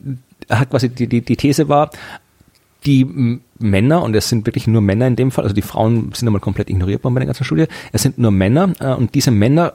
hat 0.50 0.70
quasi 0.70 0.89
die, 0.89 1.08
die, 1.08 1.22
die 1.22 1.36
These 1.36 1.70
war, 1.70 1.89
die 2.86 3.39
Männer, 3.60 4.04
und 4.04 4.15
es 4.15 4.30
sind 4.30 4.46
wirklich 4.46 4.67
nur 4.67 4.82
Männer 4.82 5.08
in 5.08 5.15
dem 5.15 5.32
Fall, 5.32 5.44
also 5.44 5.56
die 5.56 5.62
Frauen 5.62 6.12
sind 6.13 6.28
einmal 6.28 6.41
komplett 6.41 6.70
ignoriert 6.70 7.04
worden 7.04 7.15
bei 7.15 7.20
der 7.20 7.28
ganzen 7.28 7.46
Studie, 7.46 7.65
es 7.91 8.02
sind 8.02 8.17
nur 8.17 8.32
Männer, 8.32 8.74
äh, 8.80 8.94
und 8.94 9.15
diese 9.15 9.32
Männer 9.32 9.74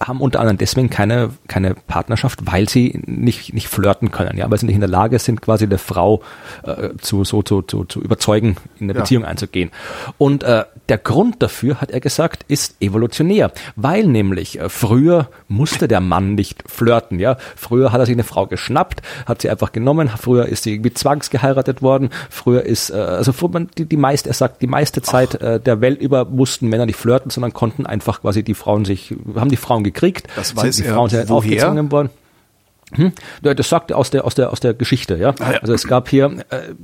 haben 0.00 0.20
unter 0.20 0.40
anderem 0.40 0.58
deswegen 0.58 0.90
keine, 0.90 1.30
keine 1.46 1.74
Partnerschaft, 1.74 2.40
weil 2.50 2.68
sie 2.68 3.00
nicht, 3.06 3.54
nicht 3.54 3.68
flirten 3.68 4.10
können, 4.10 4.36
ja, 4.36 4.50
weil 4.50 4.58
sie 4.58 4.66
nicht 4.66 4.74
in 4.74 4.80
der 4.80 4.90
Lage 4.90 5.18
sind, 5.18 5.40
quasi 5.40 5.68
der 5.68 5.78
Frau 5.78 6.22
äh, 6.64 6.90
zu, 7.00 7.24
so, 7.24 7.42
zu, 7.42 7.62
zu, 7.62 7.84
zu 7.84 8.00
überzeugen, 8.00 8.56
in 8.78 8.86
eine 8.86 8.94
ja. 8.94 9.00
Beziehung 9.00 9.24
einzugehen. 9.24 9.70
Und 10.18 10.42
äh, 10.42 10.64
der 10.88 10.98
Grund 10.98 11.42
dafür, 11.42 11.80
hat 11.80 11.90
er 11.90 12.00
gesagt, 12.00 12.44
ist 12.48 12.76
evolutionär, 12.80 13.52
weil 13.76 14.06
nämlich 14.06 14.58
äh, 14.58 14.68
früher 14.68 15.28
musste 15.48 15.88
der 15.88 16.00
Mann 16.00 16.34
nicht 16.34 16.64
flirten, 16.66 17.18
ja. 17.18 17.36
Früher 17.56 17.92
hat 17.92 18.00
er 18.00 18.06
sich 18.06 18.14
eine 18.14 18.24
Frau 18.24 18.46
geschnappt, 18.46 19.02
hat 19.26 19.42
sie 19.42 19.50
einfach 19.50 19.72
genommen, 19.72 20.08
früher 20.08 20.46
ist 20.46 20.64
sie 20.64 20.74
irgendwie 20.74 20.92
zwangsgeheiratet 20.92 21.82
worden, 21.82 22.10
früher 22.30 22.62
ist, 22.64 22.90
äh, 22.90 22.94
also 22.94 23.32
die, 23.78 23.86
die 23.86 23.96
meiste, 23.96 24.28
er 24.30 24.34
sagt, 24.34 24.60
die 24.60 24.66
meiste 24.66 25.02
Zeit 25.02 25.36
äh, 25.36 25.60
der 25.60 25.80
Welt 25.80 26.00
über 26.00 26.24
mussten 26.24 26.68
Männer 26.68 26.86
nicht 26.86 26.96
flirten, 26.96 27.30
sondern 27.30 27.52
konnten 27.52 27.86
einfach 27.86 28.22
quasi 28.22 28.42
die 28.42 28.54
Frauen 28.54 28.84
sich, 28.84 29.14
haben 29.36 29.50
die 29.50 29.56
Frauen 29.56 29.84
gekriegt. 29.94 30.28
Das 30.36 30.56
weiß 30.56 30.76
sind 30.76 30.84
die 30.84 30.88
er 30.88 30.94
Frauen 30.94 31.10
woher? 31.10 31.30
aufgezwungen 31.30 31.92
worden. 31.92 32.10
Hm? 32.92 33.12
Das 33.42 33.68
sagt 33.68 33.92
aus 33.92 34.10
der 34.10 34.24
aus 34.24 34.34
der 34.34 34.52
aus 34.52 34.60
der 34.60 34.74
Geschichte, 34.74 35.16
ja. 35.16 35.34
Ah, 35.40 35.52
ja. 35.52 35.58
Also 35.60 35.72
es 35.72 35.86
gab 35.86 36.08
hier 36.08 36.44
äh, 36.50 36.74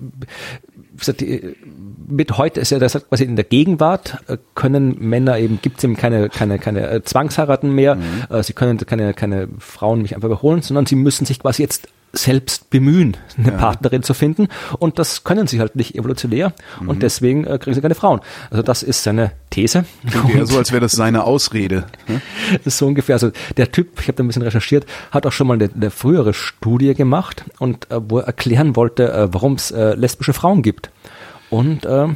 mit 2.09 2.37
heute 2.37 2.61
ist 2.61 2.70
ja 2.70 2.79
das 2.79 2.92
quasi 3.09 3.25
in 3.25 3.37
der 3.37 3.44
Gegenwart 3.44 4.18
äh, 4.27 4.38
können 4.55 4.96
Männer 4.99 5.38
eben 5.38 5.61
gibt 5.62 5.79
es 5.79 5.85
eben 5.85 5.96
keine 5.96 6.29
keine 6.29 6.59
keine 6.59 6.88
äh, 6.90 7.03
Zwangsheiraten 7.03 7.73
mehr. 7.75 7.96
Mhm. 7.96 8.03
Äh, 8.31 8.42
sie 8.42 8.55
können 8.55 8.79
keine 8.79 9.14
keine 9.14 9.49
Frauen 9.59 10.03
mich 10.03 10.14
einfach 10.14 10.27
überholen, 10.27 10.62
sondern 10.62 10.87
sie 10.87 10.96
müssen 10.96 11.27
sich 11.27 11.38
quasi 11.38 11.62
jetzt 11.62 11.88
selbst 12.12 12.70
bemühen, 12.70 13.16
eine 13.37 13.53
ja. 13.53 13.59
Partnerin 13.59 14.03
zu 14.03 14.14
finden. 14.14 14.49
Und 14.79 14.99
das 14.99 15.25
können 15.25 15.46
sie 15.46 15.61
halt 15.61 15.77
nicht 15.77 15.94
evolutionär. 15.94 16.53
Mhm. 16.81 16.88
Und 16.88 17.03
deswegen 17.03 17.44
äh, 17.44 17.59
kriegen 17.59 17.75
sie 17.75 17.81
keine 17.81 17.94
Frauen. 17.94 18.20
Also 18.51 18.62
das 18.62 18.83
ist 18.83 19.03
seine 19.03 19.33
These. 19.51 19.85
Klingt 20.11 20.35
eher 20.35 20.46
so, 20.46 20.59
als 20.59 20.73
wäre 20.73 20.81
das 20.81 20.92
seine 20.92 21.25
Ausrede. 21.25 21.85
Ne? 22.09 22.20
So 22.66 22.87
ungefähr. 22.87 23.14
Also 23.14 23.31
der 23.57 23.73
Typ, 23.73 24.01
ich 24.01 24.09
habe 24.09 24.14
da 24.14 24.25
ein 24.25 24.27
bisschen 24.27 24.42
recherchiert, 24.42 24.87
hat 25.11 25.27
auch 25.27 25.33
schon 25.33 25.46
mal 25.46 25.55
eine, 25.55 25.70
eine 25.73 25.90
frühere 25.90 26.35
Studie 26.35 26.94
gemacht 26.94 27.44
und 27.59 27.90
äh, 27.90 28.01
wo 28.09 28.18
er 28.18 28.27
erklären 28.27 28.77
wollte, 28.77 29.12
äh, 29.12 29.33
warum 29.33 29.55
es 29.55 29.70
äh, 29.70 29.94
lesbische 29.94 30.33
Frauen 30.33 30.62
gibt. 30.62 30.90
Und 31.49 31.85
äh, 31.85 32.09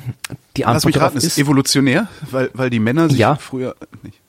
die 0.57 0.64
Antwort 0.64 0.74
Lass 0.74 0.85
mich 0.85 1.00
raten, 1.00 1.16
ist, 1.18 1.24
ist 1.24 1.38
evolutionär, 1.38 2.09
weil, 2.30 2.50
weil 2.54 2.70
die 2.70 2.78
Männer 2.78 3.09
sich 3.09 3.18
ja. 3.18 3.35
früher 3.35 3.74
nicht. 4.02 4.23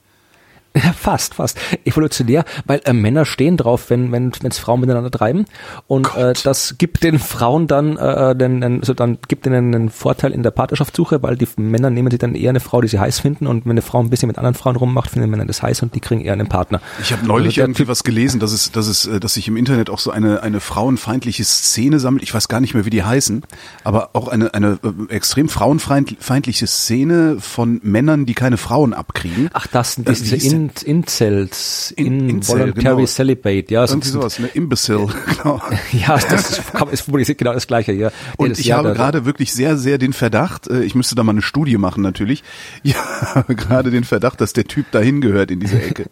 Ja, 0.75 0.91
fast, 0.91 1.35
fast. 1.35 1.57
Evolutionär, 1.85 2.43
weil 2.65 2.81
äh, 2.83 2.91
Männer 2.91 3.23
stehen 3.25 3.55
drauf, 3.55 3.89
wenn 3.89 4.11
wenn 4.11 4.33
wenn's 4.41 4.59
Frauen 4.59 4.81
miteinander 4.81 5.09
treiben 5.09 5.45
und 5.87 6.13
äh, 6.17 6.33
das 6.43 6.75
gibt 6.77 7.01
den 7.03 7.17
Frauen 7.17 7.67
dann 7.67 7.95
äh, 7.95 8.35
den, 8.35 8.59
den 8.59 8.79
also 8.81 8.93
dann 8.93 9.17
gibt 9.29 9.45
ihnen 9.45 9.73
einen 9.73 9.89
Vorteil 9.89 10.33
in 10.33 10.43
der 10.43 10.51
Partnerschaftssuche, 10.51 11.23
weil 11.23 11.37
die 11.37 11.47
Männer 11.55 11.89
nehmen 11.89 12.11
sich 12.11 12.19
dann 12.19 12.35
eher 12.35 12.49
eine 12.49 12.59
Frau, 12.59 12.81
die 12.81 12.89
sie 12.89 12.99
heiß 12.99 13.19
finden 13.19 13.47
und 13.47 13.63
wenn 13.63 13.71
eine 13.71 13.81
Frau 13.81 14.01
ein 14.01 14.09
bisschen 14.09 14.27
mit 14.27 14.37
anderen 14.37 14.55
Frauen 14.55 14.75
rummacht, 14.75 15.11
finden 15.11 15.29
Männer 15.29 15.45
das 15.45 15.63
heiß 15.63 15.81
und 15.81 15.95
die 15.95 16.01
kriegen 16.01 16.19
eher 16.19 16.33
einen 16.33 16.47
Partner. 16.47 16.81
Ich 17.01 17.13
habe 17.13 17.25
neulich 17.25 17.59
also 17.59 17.61
irgendwie 17.61 17.87
was 17.87 18.03
gelesen, 18.03 18.41
dass 18.41 18.51
es 18.51 18.73
dass 18.73 18.87
es 18.87 19.05
äh, 19.05 19.21
dass 19.21 19.35
sich 19.35 19.47
im 19.47 19.55
Internet 19.55 19.89
auch 19.89 19.99
so 19.99 20.11
eine 20.11 20.43
eine 20.43 20.59
frauenfeindliche 20.59 21.45
Szene 21.45 21.99
sammelt. 21.99 22.23
Ich 22.23 22.33
weiß 22.33 22.49
gar 22.49 22.59
nicht 22.59 22.73
mehr, 22.73 22.83
wie 22.83 22.89
die 22.89 23.03
heißen, 23.03 23.43
aber 23.85 24.09
auch 24.11 24.27
eine 24.27 24.53
eine 24.53 24.77
äh, 24.83 25.13
extrem 25.13 25.47
frauenfeindliche 25.47 26.67
Szene 26.67 27.37
von 27.39 27.79
Männern, 27.81 28.25
die 28.25 28.33
keine 28.33 28.57
Frauen 28.57 28.93
abkriegen. 28.93 29.49
Ach, 29.53 29.67
das 29.67 29.95
diese 29.95 30.35
in 30.35 30.64
In 30.65 30.95
Incels, 30.97 31.93
in, 31.95 32.29
Involuntary 32.29 32.95
genau. 32.95 33.05
Celibate, 33.05 33.65
ja. 33.69 33.85
Irgendwie 33.85 34.07
sowas, 34.07 34.39
ne? 34.39 34.47
Imbecile, 34.53 35.07
genau. 35.37 35.61
ja, 35.91 36.17
das 36.17 36.59
ist, 36.91 37.07
ist 37.13 37.37
genau 37.37 37.53
das 37.53 37.67
Gleiche, 37.67 37.91
ja. 37.91 38.11
Und 38.37 38.57
ich 38.57 38.65
Jahr 38.67 38.79
habe 38.79 38.93
gerade 38.93 39.25
wirklich 39.25 39.53
sehr, 39.53 39.77
sehr 39.77 39.97
den 39.97 40.13
Verdacht, 40.13 40.67
äh, 40.67 40.83
ich 40.83 40.95
müsste 40.95 41.15
da 41.15 41.23
mal 41.23 41.31
eine 41.31 41.41
Studie 41.41 41.77
machen 41.77 42.01
natürlich, 42.01 42.43
ich 42.83 42.95
habe 43.35 43.55
gerade 43.55 43.91
den 43.91 44.03
Verdacht, 44.03 44.41
dass 44.41 44.53
der 44.53 44.65
Typ 44.65 44.91
dahin 44.91 45.21
gehört 45.21 45.51
in 45.51 45.59
diese 45.59 45.81
Ecke. 45.81 46.05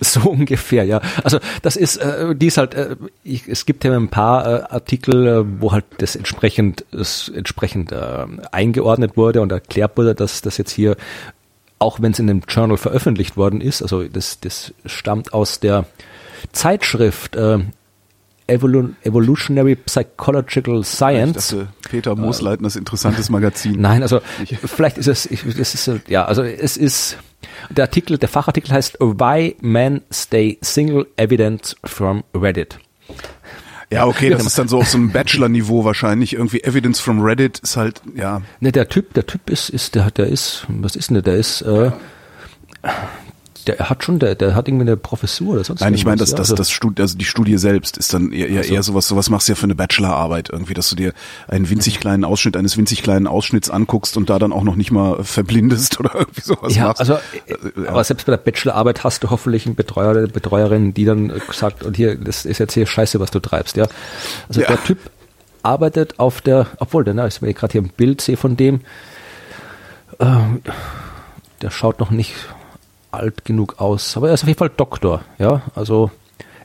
so 0.00 0.30
ungefähr, 0.30 0.84
ja. 0.84 1.00
Also 1.22 1.38
das 1.62 1.76
ist, 1.76 1.96
äh, 1.96 2.34
die 2.34 2.46
ist 2.46 2.58
halt, 2.58 2.74
äh, 2.74 2.96
ich, 3.24 3.48
es 3.48 3.66
gibt 3.66 3.84
ja 3.84 3.94
ein 3.96 4.08
paar 4.08 4.46
äh, 4.46 4.62
Artikel, 4.70 5.26
äh, 5.26 5.60
wo 5.60 5.72
halt 5.72 5.84
das 5.98 6.16
entsprechend, 6.16 6.84
das 6.90 7.28
entsprechend 7.28 7.92
äh, 7.92 8.26
eingeordnet 8.52 9.16
wurde 9.16 9.40
und 9.42 9.52
erklärt 9.52 9.96
wurde, 9.96 10.14
dass 10.14 10.42
das 10.42 10.56
jetzt 10.58 10.72
hier 10.72 10.96
auch 11.78 12.00
wenn 12.00 12.12
es 12.12 12.18
in 12.18 12.28
einem 12.28 12.42
Journal 12.48 12.76
veröffentlicht 12.76 13.36
worden 13.36 13.60
ist, 13.60 13.82
also 13.82 14.04
das, 14.04 14.40
das 14.40 14.74
stammt 14.84 15.32
aus 15.32 15.60
der 15.60 15.86
Zeitschrift 16.52 17.36
äh, 17.36 17.58
Evolu 18.48 18.94
Evolutionary 19.02 19.76
Psychological 19.76 20.82
Science. 20.82 21.52
Ich 21.52 21.58
dachte, 21.58 21.72
Peter 21.90 22.16
Moosleitners 22.16 22.76
interessantes 22.76 23.28
Magazin. 23.28 23.76
Nein, 23.80 24.02
also 24.02 24.20
vielleicht 24.64 24.96
ist 24.96 25.06
es, 25.06 25.26
ich, 25.26 25.42
das 25.56 25.74
ist 25.74 26.08
ja, 26.08 26.24
also 26.24 26.42
es 26.42 26.76
ist 26.76 27.18
der 27.70 27.84
Artikel, 27.84 28.16
der 28.18 28.28
Fachartikel 28.28 28.72
heißt 28.72 28.98
Why 29.00 29.56
Men 29.60 30.00
Stay 30.10 30.58
Single 30.62 31.06
Evidence 31.16 31.76
from 31.84 32.24
Reddit. 32.34 32.78
Ja, 33.90 34.06
okay, 34.06 34.28
das 34.28 34.44
ist 34.44 34.58
dann 34.58 34.68
so 34.68 34.78
auf 34.78 34.88
so 34.88 34.98
einem 34.98 35.10
Bachelor-Niveau 35.12 35.84
wahrscheinlich. 35.84 36.34
Irgendwie 36.34 36.62
Evidence 36.62 37.00
from 37.00 37.22
Reddit 37.22 37.58
ist 37.60 37.76
halt, 37.76 38.02
ja. 38.14 38.42
Ne, 38.60 38.72
der 38.72 38.88
Typ, 38.88 39.14
der 39.14 39.26
Typ 39.26 39.48
ist, 39.48 39.70
ist, 39.70 39.94
der, 39.94 40.10
der 40.10 40.26
ist, 40.26 40.66
was 40.68 40.94
ist 40.94 41.08
denn 41.08 41.14
der? 41.14 41.22
Der 41.22 41.36
ist, 41.36 41.62
äh, 41.62 41.90
der 43.68 43.90
hat 43.90 44.02
schon, 44.02 44.18
der, 44.18 44.34
der 44.34 44.54
hat 44.54 44.66
irgendwie 44.66 44.86
eine 44.86 44.96
Professur 44.96 45.54
oder 45.54 45.64
sonst 45.64 45.80
Nein, 45.80 45.94
ich 45.94 46.04
meine, 46.04 46.16
das, 46.16 46.30
das, 46.30 46.40
also 46.40 46.54
das 46.54 46.70
Studi 46.70 47.02
also 47.02 47.18
die 47.18 47.24
Studie 47.24 47.58
selbst 47.58 47.98
ist 47.98 48.14
dann 48.14 48.32
eher, 48.32 48.48
eher, 48.48 48.60
also. 48.60 48.74
eher 48.74 48.82
sowas, 48.82 49.08
sowas 49.08 49.28
machst 49.28 49.48
du 49.48 49.52
ja 49.52 49.56
für 49.56 49.64
eine 49.64 49.74
Bachelorarbeit 49.74 50.48
irgendwie, 50.50 50.74
dass 50.74 50.88
du 50.88 50.96
dir 50.96 51.12
einen 51.48 51.68
winzig 51.68 52.00
kleinen 52.00 52.24
Ausschnitt 52.24 52.56
eines 52.56 52.76
winzig 52.76 53.02
kleinen 53.02 53.26
Ausschnitts 53.26 53.68
anguckst 53.68 54.16
und 54.16 54.30
da 54.30 54.38
dann 54.38 54.52
auch 54.52 54.64
noch 54.64 54.74
nicht 54.74 54.90
mal 54.90 55.22
verblindest 55.22 56.00
oder 56.00 56.14
irgendwie 56.14 56.40
sowas 56.40 56.74
ja, 56.74 56.86
machst. 56.86 57.00
Also, 57.00 57.14
äh, 57.14 57.18
ja. 57.76 57.90
aber 57.90 58.02
selbst 58.02 58.26
bei 58.26 58.32
der 58.32 58.38
Bachelorarbeit 58.38 59.04
hast 59.04 59.22
du 59.22 59.30
hoffentlich 59.30 59.66
einen 59.66 59.74
Betreuer 59.74 60.10
oder 60.10 60.20
eine 60.20 60.28
Betreuerin, 60.28 60.94
die 60.94 61.04
dann 61.04 61.32
sagt, 61.52 61.84
und 61.84 61.96
hier, 61.96 62.16
das 62.16 62.46
ist 62.46 62.58
jetzt 62.58 62.72
hier 62.72 62.86
scheiße, 62.86 63.20
was 63.20 63.30
du 63.30 63.40
treibst, 63.40 63.76
ja. 63.76 63.86
Also 64.48 64.62
ja. 64.62 64.68
der 64.68 64.82
Typ 64.82 64.98
arbeitet 65.62 66.18
auf 66.18 66.40
der, 66.40 66.66
obwohl, 66.78 67.04
der, 67.04 67.12
na, 67.14 67.28
wenn 67.40 67.50
ich 67.50 67.56
gerade 67.56 67.72
hier 67.72 67.82
ein 67.82 67.90
Bild 67.94 68.22
sehe 68.22 68.38
von 68.38 68.56
dem, 68.56 68.80
äh, 70.18 70.26
der 71.60 71.70
schaut 71.70 72.00
noch 72.00 72.10
nicht 72.10 72.34
alt 73.10 73.44
genug 73.44 73.80
aus. 73.80 74.16
Aber 74.16 74.28
er 74.28 74.34
ist 74.34 74.42
auf 74.42 74.48
jeden 74.48 74.58
Fall 74.58 74.70
Doktor, 74.76 75.22
ja. 75.38 75.62
Also 75.74 76.10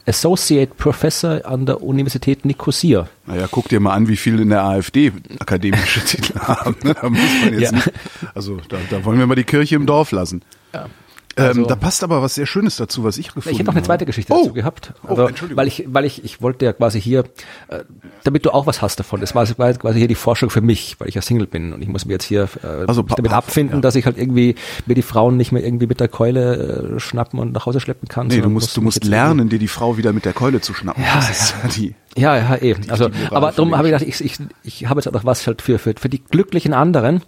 Associate 0.05 0.73
Professor 0.75 1.45
an 1.45 1.65
der 1.65 1.81
Universität 1.81 2.43
Nicosia. 2.43 3.07
Naja, 3.25 3.47
guck 3.49 3.69
dir 3.69 3.79
mal 3.79 3.93
an, 3.93 4.07
wie 4.07 4.17
viele 4.17 4.41
in 4.41 4.49
der 4.49 4.63
AfD 4.63 5.13
akademische 5.39 6.03
Titel 6.03 6.37
haben. 6.39 6.75
Ne? 6.83 6.93
Da 6.93 7.09
muss 7.09 7.21
man 7.43 7.53
jetzt 7.53 7.71
ja. 7.71 7.77
nicht, 7.77 7.91
also 8.35 8.57
da, 8.67 8.77
da 8.89 9.05
wollen 9.05 9.19
wir 9.19 9.27
mal 9.27 9.35
die 9.35 9.45
Kirche 9.45 9.75
im 9.75 9.85
Dorf 9.85 10.11
lassen. 10.11 10.41
Ja. 10.73 10.87
Ähm, 11.35 11.45
also, 11.45 11.61
ähm, 11.61 11.67
da 11.67 11.75
passt 11.75 12.03
aber 12.03 12.21
was 12.21 12.35
sehr 12.35 12.45
Schönes 12.45 12.75
dazu, 12.75 13.03
was 13.03 13.17
ich 13.17 13.27
gefunden 13.27 13.45
habe. 13.45 13.51
Ich 13.51 13.59
hätte 13.59 13.67
noch 13.67 13.75
eine 13.75 13.83
zweite 13.83 14.05
Geschichte 14.05 14.33
oh. 14.33 14.41
dazu 14.41 14.53
gehabt. 14.53 14.93
Also, 15.07 15.23
oh, 15.23 15.27
Entschuldigung. 15.27 15.57
Weil 15.57 15.67
ich, 15.67 15.85
weil 15.87 16.05
ich, 16.05 16.23
ich 16.23 16.41
wollte 16.41 16.65
ja 16.65 16.73
quasi 16.73 17.01
hier, 17.01 17.23
äh, 17.69 17.83
damit 18.23 18.45
du 18.45 18.51
auch 18.51 18.67
was 18.67 18.81
hast 18.81 18.99
davon. 18.99 19.19
Das 19.19 19.33
war, 19.33 19.47
war 19.57 19.73
quasi 19.73 19.99
hier 19.99 20.07
die 20.07 20.15
Forschung 20.15 20.49
für 20.49 20.61
mich, 20.61 20.99
weil 20.99 21.09
ich 21.09 21.15
ja 21.15 21.21
Single 21.21 21.47
bin 21.47 21.73
und 21.73 21.81
ich 21.81 21.87
muss 21.87 22.05
mir 22.05 22.13
jetzt 22.13 22.25
hier 22.25 22.47
äh, 22.63 22.85
also, 22.87 23.01
damit 23.01 23.31
abfinden, 23.31 23.77
ja. 23.77 23.81
dass 23.81 23.95
ich 23.95 24.05
halt 24.05 24.17
irgendwie 24.17 24.55
mir 24.85 24.95
die 24.95 25.01
Frauen 25.01 25.37
nicht 25.37 25.51
mehr 25.51 25.63
irgendwie 25.63 25.87
mit 25.87 25.99
der 25.99 26.07
Keule 26.07 26.95
äh, 26.95 26.99
schnappen 26.99 27.39
und 27.39 27.53
nach 27.53 27.65
Hause 27.65 27.79
schleppen 27.79 28.07
kann. 28.07 28.27
Nee, 28.27 28.41
du 28.41 28.49
musst, 28.49 28.77
du 28.77 28.81
musst 28.81 29.03
lernen, 29.03 29.49
dir 29.49 29.59
die 29.59 29.67
Frau 29.67 29.97
wieder 29.97 30.13
mit 30.13 30.25
der 30.25 30.33
Keule 30.33 30.61
zu 30.61 30.73
schnappen. 30.73 31.03
Ja, 31.03 31.15
das 31.15 31.29
ist 31.29 31.55
ja 31.63 31.69
die. 31.69 31.95
Ja, 32.15 32.37
ja, 32.37 32.57
eben. 32.57 32.89
Also, 32.89 33.09
aber 33.31 33.51
darum 33.51 33.75
habe 33.75 33.87
ich 33.87 33.93
gedacht, 33.93 34.07
ich, 34.07 34.23
ich, 34.23 34.37
ich 34.63 34.87
habe 34.87 34.99
jetzt 34.99 35.07
auch 35.07 35.13
noch 35.13 35.25
was 35.25 35.47
halt 35.47 35.63
für, 35.63 35.79
für, 35.79 35.95
für 35.97 36.09
die 36.09 36.23
glücklichen 36.23 36.73
anderen. 36.73 37.23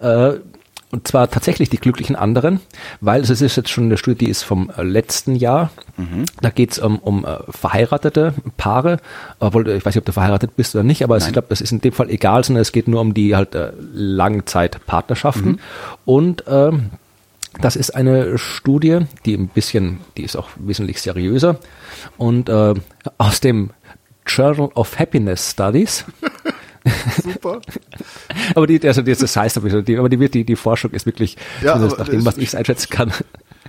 Äh, 0.00 0.34
und 0.92 1.08
zwar 1.08 1.28
tatsächlich 1.30 1.68
die 1.68 1.78
glücklichen 1.78 2.14
anderen, 2.14 2.60
weil 3.00 3.20
es 3.20 3.30
ist 3.30 3.56
jetzt 3.56 3.70
schon 3.70 3.84
eine 3.84 3.96
Studie, 3.96 4.26
die 4.26 4.30
ist 4.30 4.44
vom 4.44 4.70
äh, 4.76 4.82
letzten 4.82 5.34
Jahr. 5.34 5.70
Mhm. 5.96 6.24
Da 6.40 6.50
geht 6.50 6.72
es 6.72 6.78
um, 6.78 6.98
um 6.98 7.24
äh, 7.24 7.38
verheiratete 7.50 8.34
Paare, 8.56 8.98
obwohl 9.40 9.68
ich 9.68 9.84
weiß 9.84 9.94
nicht, 9.94 10.02
ob 10.02 10.06
du 10.06 10.12
verheiratet 10.12 10.56
bist 10.56 10.74
oder 10.74 10.84
nicht, 10.84 11.02
aber 11.02 11.16
ich 11.16 11.32
glaube, 11.32 11.48
das 11.48 11.60
ist 11.60 11.72
in 11.72 11.80
dem 11.80 11.92
Fall 11.92 12.08
egal, 12.10 12.44
sondern 12.44 12.62
es 12.62 12.72
geht 12.72 12.86
nur 12.86 13.00
um 13.00 13.14
die 13.14 13.34
halt 13.34 13.54
äh, 13.54 13.72
Langzeitpartnerschaften. 13.92 15.52
Mhm. 15.52 15.58
Und 16.04 16.44
ähm, 16.46 16.90
das 17.60 17.74
ist 17.76 17.90
eine 17.90 18.38
Studie, 18.38 19.00
die 19.24 19.34
ein 19.34 19.48
bisschen, 19.48 19.98
die 20.16 20.22
ist 20.22 20.36
auch 20.36 20.48
wesentlich 20.56 21.00
seriöser 21.00 21.58
und 22.16 22.48
äh, 22.48 22.74
aus 23.18 23.40
dem 23.40 23.70
Journal 24.26 24.70
of 24.74 24.98
Happiness 24.98 25.52
Studies 25.52 26.04
Super. 27.22 27.60
aber 28.54 28.66
die, 28.66 28.80
also 28.86 29.02
das, 29.02 29.18
das 29.18 29.36
heißt 29.36 29.56
aber, 29.56 29.82
die, 29.82 29.96
aber 29.96 30.08
die, 30.08 30.28
die, 30.28 30.44
die 30.44 30.56
Forschung 30.56 30.92
ist 30.92 31.06
wirklich, 31.06 31.36
ja, 31.62 31.76
nach 31.78 32.08
dem, 32.08 32.24
was 32.24 32.38
ich 32.38 32.56
einschätzen 32.56 32.90
kann, 32.90 33.12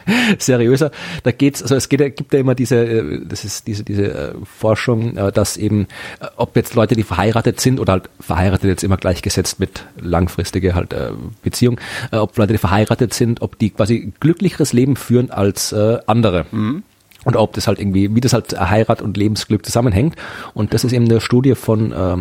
seriöser. 0.38 0.91
Da 1.24 1.32
geht's, 1.32 1.61
also 1.61 1.76
es 1.76 1.89
geht, 1.89 2.15
gibt 2.15 2.34
ja 2.34 2.39
immer 2.39 2.55
diese, 2.55 2.76
äh, 2.76 3.22
das 3.26 3.43
ist 3.43 3.68
diese, 3.68 3.84
diese 3.84 4.13
äh, 4.13 4.34
Forschung, 4.43 5.18
äh, 5.18 5.32
dass 5.32 5.57
eben, 5.57 5.88
ob 6.36 6.55
jetzt 6.55 6.76
Leute, 6.76 6.95
die 6.95 7.03
verheiratet 7.03 7.59
sind 7.59 7.80
oder 7.80 7.93
halt 7.93 8.09
verheiratet 8.20 8.70
jetzt 8.70 8.84
immer 8.84 8.97
gleichgesetzt 8.97 9.59
mit 9.59 9.86
langfristige 9.99 10.76
halt 10.76 10.95
Beziehung, 11.43 11.80
ob 12.11 12.38
Leute, 12.38 12.53
die 12.53 12.59
verheiratet 12.59 13.13
sind, 13.13 13.41
ob 13.41 13.57
die 13.59 13.70
quasi 13.70 14.13
glücklicheres 14.20 14.74
Leben 14.74 14.95
führen 14.95 15.32
als 15.32 15.74
andere. 15.74 16.45
Mhm 16.51 16.84
und 17.24 17.36
ob 17.36 17.51
das 17.53 17.68
halt 17.68 17.78
irgendwie, 17.78 18.15
wie 18.15 18.22
das 18.22 18.32
halt 18.32 18.57
Heirat 18.57 19.01
und 19.01 19.18
Lebensglück 19.18 19.65
zusammenhängt. 19.65 20.15
Und 20.53 20.74
das 20.74 20.86
ist 20.86 20.93
eben 20.93 21.05
eine 21.05 21.20
Studie 21.20 21.55
von 21.55 21.91
äh, 21.91 22.18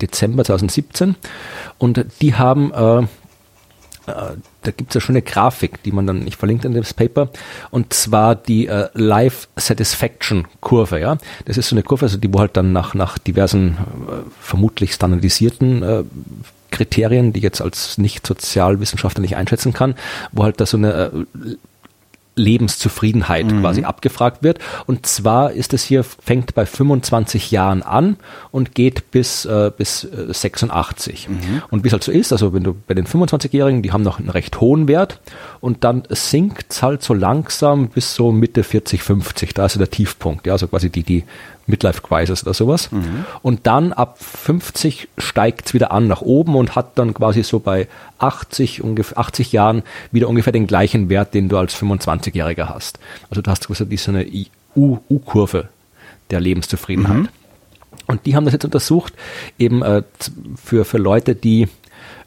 Dezember 0.00 0.44
2017 0.44 1.16
und 1.78 2.04
die 2.20 2.34
haben 2.34 2.72
äh, 2.72 3.06
äh, 4.06 4.36
da 4.62 4.70
gibt 4.72 4.94
es 4.94 5.08
eine 5.08 5.22
Grafik, 5.22 5.82
die 5.84 5.92
man 5.92 6.06
dann, 6.06 6.26
ich 6.26 6.36
verlinke 6.36 6.66
in 6.66 6.74
das 6.74 6.92
Paper, 6.92 7.30
und 7.70 7.94
zwar 7.94 8.34
die 8.34 8.66
äh, 8.66 8.88
Life 8.92 9.48
Satisfaction 9.56 10.46
Kurve, 10.60 11.00
ja. 11.00 11.16
Das 11.46 11.56
ist 11.56 11.68
so 11.68 11.74
eine 11.74 11.82
Kurve, 11.82 12.04
also 12.04 12.18
die, 12.18 12.32
wo 12.32 12.40
halt 12.40 12.56
dann 12.56 12.72
nach, 12.72 12.94
nach 12.94 13.16
diversen, 13.18 13.78
äh, 14.08 14.30
vermutlich 14.40 14.92
standardisierten 14.92 15.82
äh, 15.82 16.04
Kriterien, 16.70 17.32
die 17.32 17.40
jetzt 17.40 17.62
als 17.62 17.98
Nicht-Sozialwissenschaftler 17.98 19.22
nicht 19.22 19.36
einschätzen 19.36 19.72
kann, 19.72 19.94
wo 20.32 20.44
halt 20.44 20.60
da 20.60 20.66
so 20.66 20.76
eine 20.76 20.92
äh, 20.92 21.56
Lebenszufriedenheit 22.40 23.46
mhm. 23.46 23.60
quasi 23.60 23.84
abgefragt 23.84 24.42
wird. 24.42 24.58
Und 24.86 25.06
zwar 25.06 25.52
ist 25.52 25.72
es 25.72 25.84
hier, 25.84 26.02
fängt 26.04 26.54
bei 26.54 26.66
25 26.66 27.50
Jahren 27.50 27.82
an 27.82 28.16
und 28.50 28.74
geht 28.74 29.10
bis, 29.10 29.44
äh, 29.44 29.70
bis 29.76 30.04
äh, 30.04 30.32
86. 30.32 31.28
Mhm. 31.28 31.62
Und 31.70 31.84
wie 31.84 31.88
es 31.88 31.92
halt 31.92 32.04
so 32.04 32.12
ist, 32.12 32.32
also 32.32 32.52
wenn 32.52 32.64
du 32.64 32.74
bei 32.86 32.94
den 32.94 33.06
25-Jährigen, 33.06 33.82
die 33.82 33.92
haben 33.92 34.02
noch 34.02 34.18
einen 34.18 34.30
recht 34.30 34.60
hohen 34.60 34.88
Wert 34.88 35.20
und 35.60 35.84
dann 35.84 36.02
sinkt 36.08 36.72
es 36.72 36.82
halt 36.82 37.02
so 37.02 37.14
langsam 37.14 37.88
bis 37.88 38.14
so 38.14 38.32
Mitte 38.32 38.64
40, 38.64 39.02
50. 39.02 39.54
Da 39.54 39.66
ist 39.66 39.74
so 39.74 39.78
der 39.78 39.90
Tiefpunkt, 39.90 40.46
ja, 40.46 40.54
also 40.54 40.66
quasi 40.68 40.90
die, 40.90 41.02
die 41.02 41.24
Midlife 41.70 42.02
Crisis 42.02 42.42
oder 42.42 42.54
sowas. 42.54 42.92
Mhm. 42.92 43.24
Und 43.42 43.66
dann 43.66 43.92
ab 43.92 44.18
50 44.20 45.08
steigt 45.18 45.66
es 45.66 45.74
wieder 45.74 45.92
an 45.92 46.06
nach 46.06 46.20
oben 46.20 46.56
und 46.56 46.76
hat 46.76 46.98
dann 46.98 47.14
quasi 47.14 47.42
so 47.42 47.60
bei 47.60 47.88
80, 48.18 48.82
ungefähr 48.82 49.18
80 49.18 49.52
Jahren 49.52 49.82
wieder 50.12 50.28
ungefähr 50.28 50.52
den 50.52 50.66
gleichen 50.66 51.08
Wert, 51.08 51.34
den 51.34 51.48
du 51.48 51.56
als 51.56 51.74
25-Jähriger 51.74 52.68
hast. 52.68 52.98
Also 53.30 53.40
du 53.42 53.50
hast 53.50 53.66
quasi 53.66 53.96
so 53.96 54.10
eine 54.12 54.26
U-Kurve 54.76 55.68
der 56.30 56.40
Lebenszufriedenheit. 56.40 57.16
Mhm. 57.16 57.28
Und 58.06 58.26
die 58.26 58.34
haben 58.34 58.44
das 58.44 58.52
jetzt 58.52 58.64
untersucht, 58.64 59.14
eben 59.58 59.82
äh, 59.82 60.02
für, 60.62 60.84
für 60.84 60.98
Leute, 60.98 61.34
die 61.34 61.68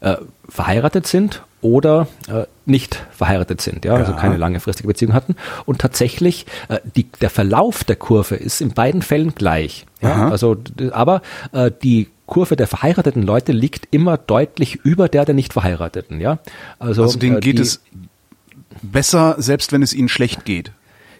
äh, 0.00 0.16
verheiratet 0.48 1.06
sind 1.06 1.42
oder 1.64 2.08
äh, 2.28 2.44
nicht 2.66 3.02
verheiratet 3.10 3.62
sind, 3.62 3.86
ja, 3.86 3.92
also 3.92 4.04
ja, 4.04 4.08
also 4.10 4.20
keine 4.20 4.36
langfristige 4.36 4.86
Beziehung 4.86 5.14
hatten. 5.14 5.34
Und 5.64 5.80
tatsächlich, 5.80 6.44
äh, 6.68 6.78
die, 6.94 7.06
der 7.22 7.30
Verlauf 7.30 7.84
der 7.84 7.96
Kurve 7.96 8.36
ist 8.36 8.60
in 8.60 8.74
beiden 8.74 9.00
Fällen 9.00 9.34
gleich. 9.34 9.86
Ja, 10.02 10.28
also, 10.28 10.58
aber 10.92 11.22
äh, 11.52 11.70
die 11.82 12.08
Kurve 12.26 12.56
der 12.56 12.66
verheirateten 12.66 13.22
Leute 13.22 13.52
liegt 13.52 13.88
immer 13.92 14.18
deutlich 14.18 14.76
über 14.84 15.08
der 15.08 15.24
der 15.24 15.34
nicht 15.34 15.54
verheirateten, 15.54 16.20
ja. 16.20 16.38
Also, 16.78 17.02
also 17.04 17.18
denen 17.18 17.38
äh, 17.38 17.40
geht 17.40 17.58
es 17.58 17.82
besser, 18.82 19.36
selbst 19.38 19.72
wenn 19.72 19.82
es 19.82 19.94
ihnen 19.94 20.10
schlecht 20.10 20.44
geht. 20.44 20.70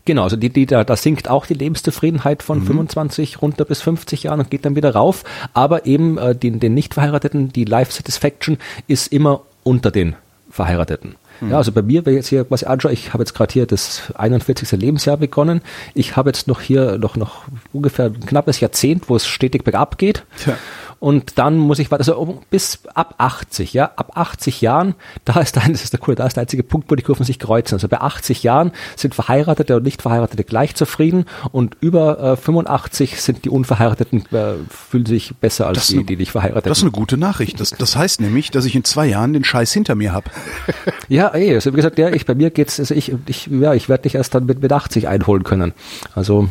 Genau, 0.04 0.24
also 0.24 0.36
die, 0.36 0.50
die, 0.50 0.66
da, 0.66 0.84
da 0.84 0.96
sinkt 0.96 1.30
auch 1.30 1.46
die 1.46 1.54
Lebenszufriedenheit 1.54 2.42
von 2.42 2.58
mhm. 2.58 2.66
25 2.66 3.40
runter 3.40 3.64
bis 3.64 3.80
50 3.80 4.24
Jahren 4.24 4.40
und 4.40 4.50
geht 4.50 4.66
dann 4.66 4.76
wieder 4.76 4.92
rauf. 4.92 5.24
Aber 5.54 5.86
eben 5.86 6.18
äh, 6.18 6.36
den, 6.36 6.60
den 6.60 6.74
nicht 6.74 6.92
verheirateten, 6.92 7.50
die 7.50 7.64
Life 7.64 7.92
Satisfaction 7.92 8.58
ist 8.86 9.10
immer 9.10 9.40
unter 9.62 9.90
den 9.90 10.16
Verheirateten. 10.54 11.16
Mhm. 11.40 11.50
Ja, 11.50 11.56
also 11.56 11.72
bei 11.72 11.82
mir, 11.82 12.06
wenn 12.06 12.12
ich 12.12 12.18
jetzt 12.18 12.28
hier 12.28 12.44
quasi 12.44 12.66
anschaue, 12.66 12.92
ich 12.92 13.12
habe 13.12 13.24
jetzt 13.24 13.34
gerade 13.34 13.52
hier 13.52 13.66
das 13.66 14.02
41. 14.14 14.70
Lebensjahr 14.80 15.16
begonnen. 15.16 15.62
Ich 15.94 16.14
habe 16.14 16.28
jetzt 16.28 16.46
noch 16.46 16.60
hier 16.60 16.96
noch, 16.98 17.16
noch 17.16 17.42
ungefähr 17.72 18.06
ein 18.06 18.20
knappes 18.20 18.60
Jahrzehnt, 18.60 19.08
wo 19.08 19.16
es 19.16 19.26
stetig 19.26 19.64
bergab 19.64 19.98
geht. 19.98 20.22
Ja. 20.46 20.56
Und 20.98 21.38
dann 21.38 21.56
muss 21.58 21.78
ich 21.78 21.90
weiter, 21.90 22.00
also 22.00 22.42
bis 22.50 22.80
ab 22.94 23.14
80, 23.18 23.72
ja, 23.72 23.90
ab 23.96 24.12
80 24.14 24.60
Jahren, 24.60 24.94
da 25.24 25.40
ist 25.40 25.56
der, 25.56 25.68
das 25.68 25.84
ist 25.84 25.92
der 25.92 26.00
coole, 26.00 26.16
da 26.16 26.26
ist 26.26 26.36
der 26.36 26.42
einzige 26.42 26.62
Punkt, 26.62 26.90
wo 26.90 26.94
die 26.94 27.02
Kurven 27.02 27.24
sich 27.24 27.38
kreuzen. 27.38 27.74
Also 27.74 27.88
bei 27.88 28.00
80 28.00 28.42
Jahren 28.42 28.72
sind 28.96 29.14
Verheiratete 29.14 29.76
und 29.76 29.82
nicht 29.82 30.02
Verheiratete 30.02 30.44
gleich 30.44 30.74
zufrieden 30.74 31.26
und 31.52 31.76
über 31.80 32.32
äh, 32.32 32.36
85 32.36 33.20
sind 33.20 33.44
die 33.44 33.50
Unverheirateten, 33.50 34.24
äh, 34.32 34.54
fühlen 34.68 35.06
sich 35.06 35.34
besser 35.36 35.66
als 35.66 35.86
die, 35.86 36.04
die 36.04 36.16
nicht 36.16 36.32
verheiratet 36.32 36.64
sind. 36.64 36.70
Das 36.70 36.78
ist 36.78 36.84
eine 36.84 36.92
gute 36.92 37.16
Nachricht. 37.16 37.60
Das, 37.60 37.70
das 37.70 37.96
heißt 37.96 38.20
nämlich, 38.20 38.50
dass 38.50 38.64
ich 38.64 38.74
in 38.74 38.84
zwei 38.84 39.06
Jahren 39.06 39.32
den 39.32 39.44
Scheiß 39.44 39.72
hinter 39.72 39.94
mir 39.94 40.12
habe. 40.12 40.30
ja, 41.08 41.28
ey, 41.28 41.54
also 41.54 41.72
wie 41.72 41.76
gesagt, 41.76 41.98
ja, 41.98 42.10
ich, 42.10 42.26
bei 42.26 42.34
mir 42.34 42.50
geht's, 42.50 42.78
also 42.78 42.94
ich, 42.94 43.14
ich, 43.26 43.48
ja, 43.48 43.74
ich 43.74 43.88
werde 43.88 44.02
dich 44.02 44.14
erst 44.14 44.34
dann 44.34 44.46
mit, 44.46 44.62
mit 44.62 44.72
80 44.72 45.08
einholen 45.08 45.44
können. 45.44 45.72
Also 46.14 46.48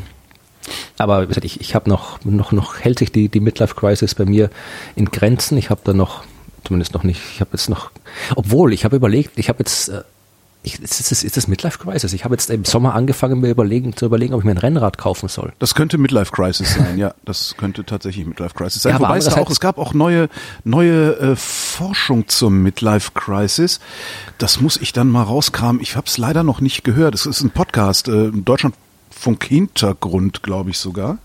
aber 0.98 1.28
ich, 1.44 1.62
ich 1.62 1.76
habe 1.76 1.90
noch, 1.90 2.24
noch, 2.24 2.52
noch 2.52 2.80
hält 2.80 3.00
sich 3.00 3.12
die, 3.12 3.30
die 3.30 3.40
Midlife 3.40 3.76
Crisis 3.76 4.16
bei 4.16 4.26
mir 4.26 4.50
in 4.96 5.06
Grenzen. 5.06 5.58
Ich 5.58 5.70
habe 5.70 5.82
da 5.84 5.94
noch, 5.94 6.24
zumindest 6.64 6.94
noch 6.94 7.04
nicht, 7.04 7.22
ich 7.34 7.42
habe 7.42 7.52
jetzt 7.54 7.70
noch, 7.70 7.92
obwohl 8.36 8.74
ich 8.74 8.86
habe 8.86 8.96
überlegt, 8.96 9.38
ich 9.38 9.50
habe 9.50 9.60
jetzt, 9.60 9.90
äh, 9.90 10.04
ich, 10.66 10.80
ist, 10.82 11.12
das, 11.12 11.24
ist 11.24 11.36
das 11.36 11.48
Midlife 11.50 11.78
Crisis? 11.78 12.14
Ich 12.14 12.24
habe 12.24 12.36
jetzt 12.36 12.50
im 12.50 12.64
Sommer 12.64 12.96
angefangen, 12.96 13.42
mir 13.42 13.50
überlegen, 13.50 13.98
zu 13.98 14.06
überlegen, 14.06 14.34
ob 14.34 14.42
ich 14.42 14.46
mir 14.46 14.52
ein 14.52 14.58
Rennrad 14.58 14.98
kaufen 14.98 15.28
soll. 15.28 15.52
Das 15.60 15.76
könnte 15.76 15.98
Midlife 15.98 16.32
Crisis 16.32 16.76
sein, 16.76 16.98
ja. 16.98 17.14
Das 17.26 17.56
könnte 17.58 17.84
tatsächlich 17.84 18.26
Midlife 18.26 18.54
Crisis 18.54 18.84
sein. 18.84 18.94
Ja, 18.94 19.00
Wobei 19.02 19.18
es 19.18 19.28
auch, 19.28 19.50
es 19.50 19.60
gab 19.60 19.78
auch 19.78 19.94
neue, 19.94 20.30
neue 20.64 21.18
äh, 21.18 21.36
Forschung 21.36 22.30
zur 22.30 22.50
Midlife 22.50 23.12
Crisis. 23.14 23.82
Das 24.38 24.62
muss 24.62 24.78
ich 24.78 24.94
dann 24.94 25.10
mal 25.10 25.24
rauskramen. 25.24 25.82
Ich 25.82 25.98
habe 25.98 26.08
es 26.08 26.18
leider 26.18 26.44
noch 26.44 26.62
nicht 26.62 26.86
gehört. 26.86 27.14
Es 27.14 27.26
ist 27.26 27.42
ein 27.42 27.52
Podcast, 27.52 28.08
äh, 28.08 28.32
Deutschland 28.32 28.76
Funk 29.24 29.46
Hintergrund, 29.46 30.44
glaube 30.44 30.72
ich 30.72 30.78
sogar. 30.78 31.18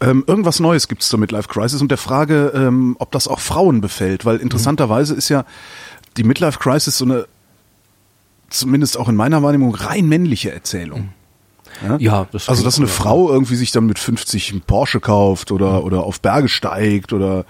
Ähm, 0.00 0.24
irgendwas 0.26 0.58
Neues 0.58 0.88
gibt's 0.88 1.08
zur 1.08 1.18
Midlife 1.18 1.48
Crisis 1.48 1.82
und 1.82 1.90
der 1.90 1.98
Frage, 1.98 2.52
ähm, 2.54 2.96
ob 2.98 3.12
das 3.12 3.28
auch 3.28 3.40
Frauen 3.40 3.82
befällt, 3.82 4.24
weil 4.24 4.38
interessanterweise 4.38 5.14
ist 5.14 5.28
ja 5.28 5.44
die 6.16 6.24
Midlife 6.24 6.58
Crisis 6.58 6.96
so 6.96 7.04
eine, 7.04 7.26
zumindest 8.48 8.96
auch 8.98 9.08
in 9.10 9.16
meiner 9.16 9.42
Wahrnehmung, 9.42 9.74
rein 9.74 10.08
männliche 10.08 10.50
Erzählung. 10.50 11.10
Ja, 11.82 11.96
Ja, 11.98 12.26
das 12.32 12.48
also, 12.48 12.64
dass 12.64 12.78
eine 12.78 12.86
Frau 12.86 13.30
irgendwie 13.30 13.56
sich 13.56 13.70
dann 13.70 13.84
mit 13.84 13.98
50 13.98 14.52
einen 14.52 14.60
Porsche 14.62 15.00
kauft 15.00 15.52
oder, 15.52 15.84
oder 15.84 16.04
auf 16.04 16.20
Berge 16.20 16.48
steigt 16.48 17.12
oder 17.12 17.44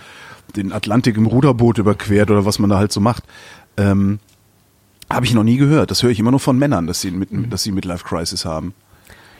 den 0.57 0.73
Atlantik 0.73 1.17
im 1.17 1.27
Ruderboot 1.27 1.79
überquert 1.79 2.31
oder 2.31 2.45
was 2.45 2.59
man 2.59 2.71
da 2.71 2.79
halt 2.79 2.91
so 2.91 3.01
macht, 3.01 3.23
ähm, 3.77 4.19
habe 5.13 5.27
ich 5.27 5.35
noch 5.35 5.45
nie 5.45 5.59
gehört. 5.59 5.91
Das 5.91 6.03
höre 6.03 6.11
ich 6.11 6.19
immer 6.19 6.31
nur 6.33 6.41
von 6.41 6.59
Männern, 6.59 6.87
dass 6.87 7.01
sie, 7.01 7.11
mit, 7.13 7.29
dass 7.53 7.63
sie 7.63 7.71
Midlife 7.73 8.05
Crisis 8.05 8.45
haben. 8.45 8.75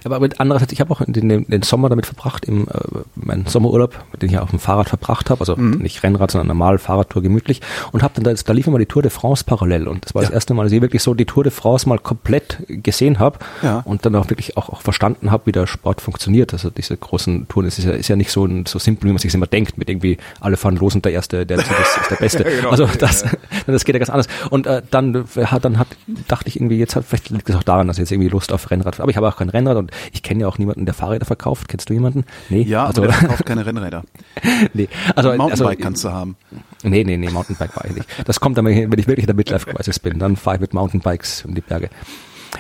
Aber 0.05 0.21
mit 0.21 0.41
andererseits, 0.41 0.73
ich 0.73 0.81
habe 0.81 0.91
auch 0.93 1.03
den, 1.07 1.29
den, 1.29 1.47
den 1.47 1.63
Sommer 1.63 1.89
damit 1.89 2.07
verbracht, 2.07 2.45
im, 2.45 2.69
äh, 2.69 2.71
meinen 3.15 3.47
Sommerurlaub, 3.47 3.95
den 4.21 4.29
ich 4.31 4.39
auf 4.39 4.51
dem 4.51 4.59
Fahrrad 4.59 4.89
verbracht 4.89 5.31
habe, 5.31 5.41
also 5.41 5.57
Mhm. 5.57 5.79
nicht 5.79 6.03
Rennrad, 6.03 6.31
sondern 6.31 6.49
normal 6.49 6.79
Fahrradtour 6.79 7.23
gemütlich 7.23 7.61
und 7.93 8.03
habe 8.03 8.15
dann, 8.21 8.25
da, 8.25 8.33
da 8.43 8.53
lief 8.53 8.67
immer 8.67 8.79
die 8.79 8.87
Tour 8.87 9.03
de 9.03 9.11
France 9.11 9.45
parallel 9.45 9.89
und 9.89 10.05
das 10.05 10.15
war 10.15 10.23
das 10.23 10.31
Ja. 10.31 10.35
erste 10.35 10.55
Mal, 10.55 10.65
dass 10.65 10.73
ich 10.73 10.83
wirklich 10.83 11.03
so 11.03 11.15
die 11.15 11.25
Tour 11.25 11.43
de 11.45 11.53
France 11.53 11.89
mal 11.89 11.99
komplett 11.99 12.59
gesehen 12.69 13.19
habe 13.19 13.39
Ja. 13.63 13.81
und 13.85 14.05
dann 14.05 14.15
auch 14.17 14.29
wirklich 14.31 14.57
auch, 14.57 14.69
auch 14.69 14.83
verstanden 14.83 15.31
habe, 15.31 15.47
wie 15.47 15.53
der 15.53 15.67
Sport 15.67 16.01
funktioniert. 16.01 16.53
Also 16.53 16.71
diese 16.71 16.97
großen 16.97 17.49
Touren, 17.49 17.67
es 17.67 17.79
ist 17.79 17.85
ja, 17.85 17.93
ist 17.93 18.09
ja 18.09 18.17
nicht 18.17 18.31
so, 18.31 18.49
so 18.67 18.79
simpel, 18.79 19.09
wie 19.09 19.13
man 19.13 19.19
sich 19.19 19.35
immer 19.35 19.47
denkt, 19.47 19.79
mit 19.79 19.89
irgendwie 19.89 20.19
alle 20.41 20.57
fahren 20.57 20.77
los 20.77 20.95
und 20.95 21.05
der 21.05 21.13
Erste, 21.13 21.47
der 21.47 21.59
ist, 21.59 21.67
ist 21.71 22.11
der 22.11 22.17
Beste. 22.17 22.45
genau. 22.61 22.71
Also 22.71 22.87
das, 22.99 23.25
das 23.67 23.85
geht 23.85 23.95
ja 23.95 23.99
ganz 23.99 24.11
anders. 24.11 24.27
Und 24.51 24.67
äh, 24.67 24.83
dann, 24.91 25.25
äh, 25.37 25.47
hat, 25.47 25.65
dann 25.65 25.79
hat, 25.79 25.89
dachte 26.29 26.49
ich 26.49 26.57
irgendwie, 26.57 26.79
jetzt 26.79 26.95
hat, 26.97 27.05
vielleicht 27.05 27.31
liegt 27.31 27.49
es 27.49 27.57
auch 27.57 27.63
daran, 27.63 27.87
dass 27.89 27.97
ich 27.97 28.01
jetzt 28.01 28.13
irgendwie 28.13 28.29
Lust 28.29 28.53
auf 28.53 28.71
Rennrad 28.71 29.01
Aber 29.01 29.11
ich 29.11 29.17
habe 29.17 29.29
auch 29.29 29.37
kein 29.37 29.49
Rennrad 29.49 29.77
und 29.77 29.91
ich 30.13 30.23
kenne 30.23 30.43
ja 30.43 30.49
auch 30.49 30.59
niemanden, 30.59 30.85
der 30.85 30.95
Fahrräder 30.95 31.27
verkauft. 31.27 31.69
Kennst 31.69 31.89
du 31.89 31.95
jemanden? 31.95 32.25
Nee. 32.49 32.63
Ja, 32.63 32.87
also, 32.87 33.03
aber 33.03 33.13
der 33.13 33.17
verkauft 33.21 33.47
keine 33.47 33.67
Rennräder. 33.67 34.05
nee. 34.75 34.89
Also, 35.15 35.31
Mountainbike 35.35 35.69
also, 35.69 35.83
kannst 35.83 36.05
du 36.05 36.13
haben. 36.13 36.37
Nee, 36.83 37.05
nee, 37.05 37.17
nee, 37.17 37.31
Mountainbike 37.31 37.77
war 37.77 37.85
ich 37.87 37.95
nicht. 37.95 38.09
Das 38.27 38.41
kommt 38.41 38.59
dann, 38.59 38.67
wenn 38.67 38.93
ich 38.99 39.07
wirklich 39.07 39.25
in 39.25 39.27
der 39.27 39.37
Midlife 39.37 39.71
Crisis 39.71 39.99
bin, 39.99 40.19
dann 40.19 40.37
fahre 40.37 40.57
ich 40.57 40.61
mit 40.61 40.75
Mountainbikes 40.75 41.45
um 41.45 41.55
die 41.55 41.61
Berge. 41.61 41.91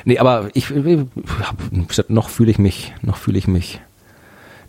Nee, 0.04 0.18
aber 0.18 0.48
ich, 0.54 0.70
ich 0.70 1.06
hab, 1.40 2.10
noch 2.10 2.28
fühle 2.28 2.50
ich 2.50 2.58
mich, 2.58 2.92
noch 3.02 3.16
fühle 3.16 3.38
ich 3.38 3.46
mich 3.46 3.80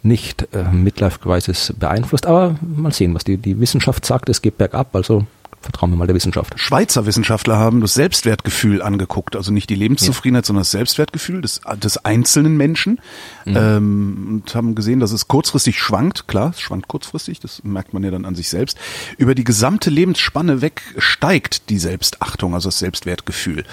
nicht 0.03 0.47
äh, 0.53 0.71
Midlife 0.71 1.19
Crisis 1.19 1.73
beeinflusst, 1.77 2.27
aber 2.27 2.55
mal 2.61 2.93
sehen, 2.93 3.15
was 3.15 3.23
die, 3.23 3.37
die 3.37 3.59
Wissenschaft 3.59 4.05
sagt, 4.05 4.29
es 4.29 4.41
geht 4.41 4.57
bergab, 4.57 4.95
also 4.95 5.25
vertrauen 5.65 5.91
wir 5.91 5.97
mal 5.97 6.07
der 6.07 6.15
Wissenschaft. 6.15 6.57
Schweizer 6.59 7.05
Wissenschaftler 7.05 7.57
haben 7.57 7.81
das 7.81 7.95
Selbstwertgefühl 7.95 8.81
angeguckt, 8.81 9.35
also 9.35 9.51
nicht 9.51 9.69
die 9.69 9.75
Lebenszufriedenheit, 9.75 10.45
sondern 10.45 10.61
das 10.61 10.71
Selbstwertgefühl 10.71 11.41
des, 11.41 11.61
des 11.83 11.97
einzelnen 12.05 12.55
Menschen. 12.55 13.01
Ähm, 13.45 14.41
und 14.45 14.55
haben 14.55 14.75
gesehen, 14.75 14.99
dass 14.99 15.11
es 15.11 15.27
kurzfristig 15.27 15.79
schwankt, 15.79 16.27
klar, 16.27 16.51
es 16.51 16.61
schwankt 16.61 16.87
kurzfristig, 16.87 17.39
das 17.39 17.63
merkt 17.63 17.93
man 17.93 18.03
ja 18.03 18.11
dann 18.11 18.25
an 18.25 18.35
sich 18.35 18.49
selbst, 18.49 18.77
über 19.17 19.35
die 19.35 19.43
gesamte 19.43 19.89
Lebensspanne 19.89 20.61
weg 20.61 20.81
steigt 20.97 21.69
die 21.69 21.79
Selbstachtung, 21.79 22.53
also 22.53 22.69
das 22.69 22.79
Selbstwertgefühl, 22.79 23.65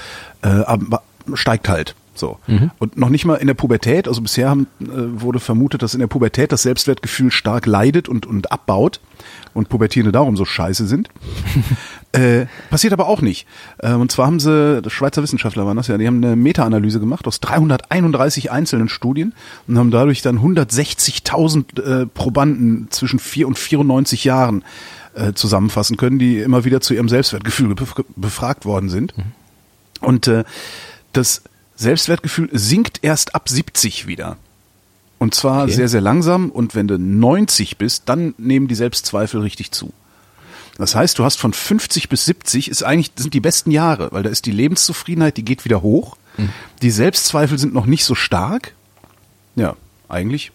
äh, 0.42 0.48
aber 0.48 1.02
steigt 1.34 1.68
halt. 1.68 1.94
So. 2.14 2.38
Und 2.78 2.98
noch 2.98 3.08
nicht 3.08 3.24
mal 3.24 3.36
in 3.36 3.46
der 3.46 3.54
Pubertät, 3.54 4.06
also 4.06 4.20
bisher 4.20 4.50
haben, 4.50 4.66
äh, 4.80 4.86
wurde 4.88 5.40
vermutet, 5.40 5.82
dass 5.82 5.94
in 5.94 6.00
der 6.00 6.06
Pubertät 6.06 6.52
das 6.52 6.62
Selbstwertgefühl 6.62 7.30
stark 7.30 7.66
leidet 7.66 8.08
und, 8.08 8.26
und 8.26 8.52
abbaut 8.52 9.00
und 9.54 9.68
Pubertierende 9.68 10.12
darum 10.12 10.36
so 10.36 10.44
scheiße 10.44 10.86
sind. 10.86 11.08
äh, 12.12 12.46
passiert 12.70 12.92
aber 12.92 13.08
auch 13.08 13.22
nicht. 13.22 13.46
Äh, 13.78 13.94
und 13.94 14.12
zwar 14.12 14.26
haben 14.26 14.40
sie, 14.40 14.82
Schweizer 14.88 15.22
Wissenschaftler 15.22 15.66
waren 15.66 15.76
das 15.76 15.88
ja, 15.88 15.98
die 15.98 16.06
haben 16.06 16.22
eine 16.22 16.36
Meta-Analyse 16.36 17.00
gemacht 17.00 17.26
aus 17.26 17.40
331 17.40 18.50
einzelnen 18.50 18.88
Studien 18.88 19.34
und 19.66 19.78
haben 19.78 19.90
dadurch 19.90 20.22
dann 20.22 20.38
160.000 20.38 22.02
äh, 22.02 22.06
Probanden 22.06 22.88
zwischen 22.90 23.18
4 23.18 23.48
und 23.48 23.58
94 23.58 24.24
Jahren 24.24 24.64
äh, 25.14 25.32
zusammenfassen 25.32 25.96
können, 25.96 26.18
die 26.18 26.38
immer 26.38 26.64
wieder 26.64 26.80
zu 26.80 26.94
ihrem 26.94 27.08
Selbstwertgefühl 27.08 27.74
bef 27.74 27.94
befragt 28.16 28.64
worden 28.64 28.88
sind. 28.88 29.14
Und 30.00 30.26
äh, 30.28 30.44
das 31.12 31.42
Selbstwertgefühl 31.76 32.48
sinkt 32.52 33.00
erst 33.02 33.34
ab 33.34 33.48
70 33.48 34.06
wieder. 34.06 34.36
Und 35.18 35.34
zwar 35.34 35.64
Okay. 35.64 35.72
sehr, 35.72 35.88
sehr 35.88 36.00
langsam. 36.00 36.50
Und 36.50 36.74
wenn 36.74 36.88
du 36.88 36.98
90 36.98 37.78
bist, 37.78 38.08
dann 38.08 38.34
nehmen 38.38 38.68
die 38.68 38.74
Selbstzweifel 38.74 39.40
richtig 39.40 39.70
zu. 39.70 39.92
Das 40.78 40.94
heißt, 40.94 41.18
du 41.18 41.24
hast 41.24 41.38
von 41.38 41.52
50 41.52 42.08
bis 42.08 42.24
70 42.24 42.68
ist 42.70 42.82
eigentlich 42.82 43.12
sind 43.16 43.34
die 43.34 43.40
besten 43.40 43.70
Jahre, 43.70 44.08
weil 44.12 44.22
da 44.22 44.30
ist 44.30 44.46
die 44.46 44.52
Lebenszufriedenheit, 44.52 45.36
die 45.36 45.44
geht 45.44 45.64
wieder 45.64 45.82
hoch. 45.82 46.16
Die 46.80 46.90
Selbstzweifel 46.90 47.58
sind 47.58 47.74
noch 47.74 47.84
nicht 47.86 48.04
so 48.04 48.14
stark. 48.14 48.74
Ja, 49.54 49.76
eigentlich. 50.08 50.50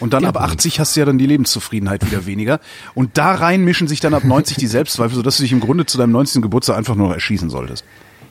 Und 0.00 0.12
dann 0.12 0.24
Ja, 0.24 0.30
ab 0.30 0.38
80 0.40 0.80
hast 0.80 0.96
du 0.96 1.00
ja 1.00 1.06
dann 1.06 1.18
die 1.18 1.26
Lebenszufriedenheit 1.26 2.04
wieder 2.04 2.26
weniger. 2.26 2.60
Und 2.94 3.16
da 3.16 3.34
rein 3.34 3.64
mischen 3.64 3.88
sich 3.88 4.00
dann 4.00 4.12
ab 4.12 4.24
90 4.24 4.56
die 4.56 4.66
Selbstzweifel, 4.66 5.14
sodass 5.14 5.36
du 5.36 5.44
dich 5.44 5.52
im 5.52 5.60
Grunde 5.60 5.86
zu 5.86 5.96
deinem 5.96 6.12
90. 6.12 6.42
Geburtstag 6.42 6.76
einfach 6.76 6.96
nur 6.96 7.08
noch 7.08 7.14
erschießen 7.14 7.48
solltest. 7.48 7.84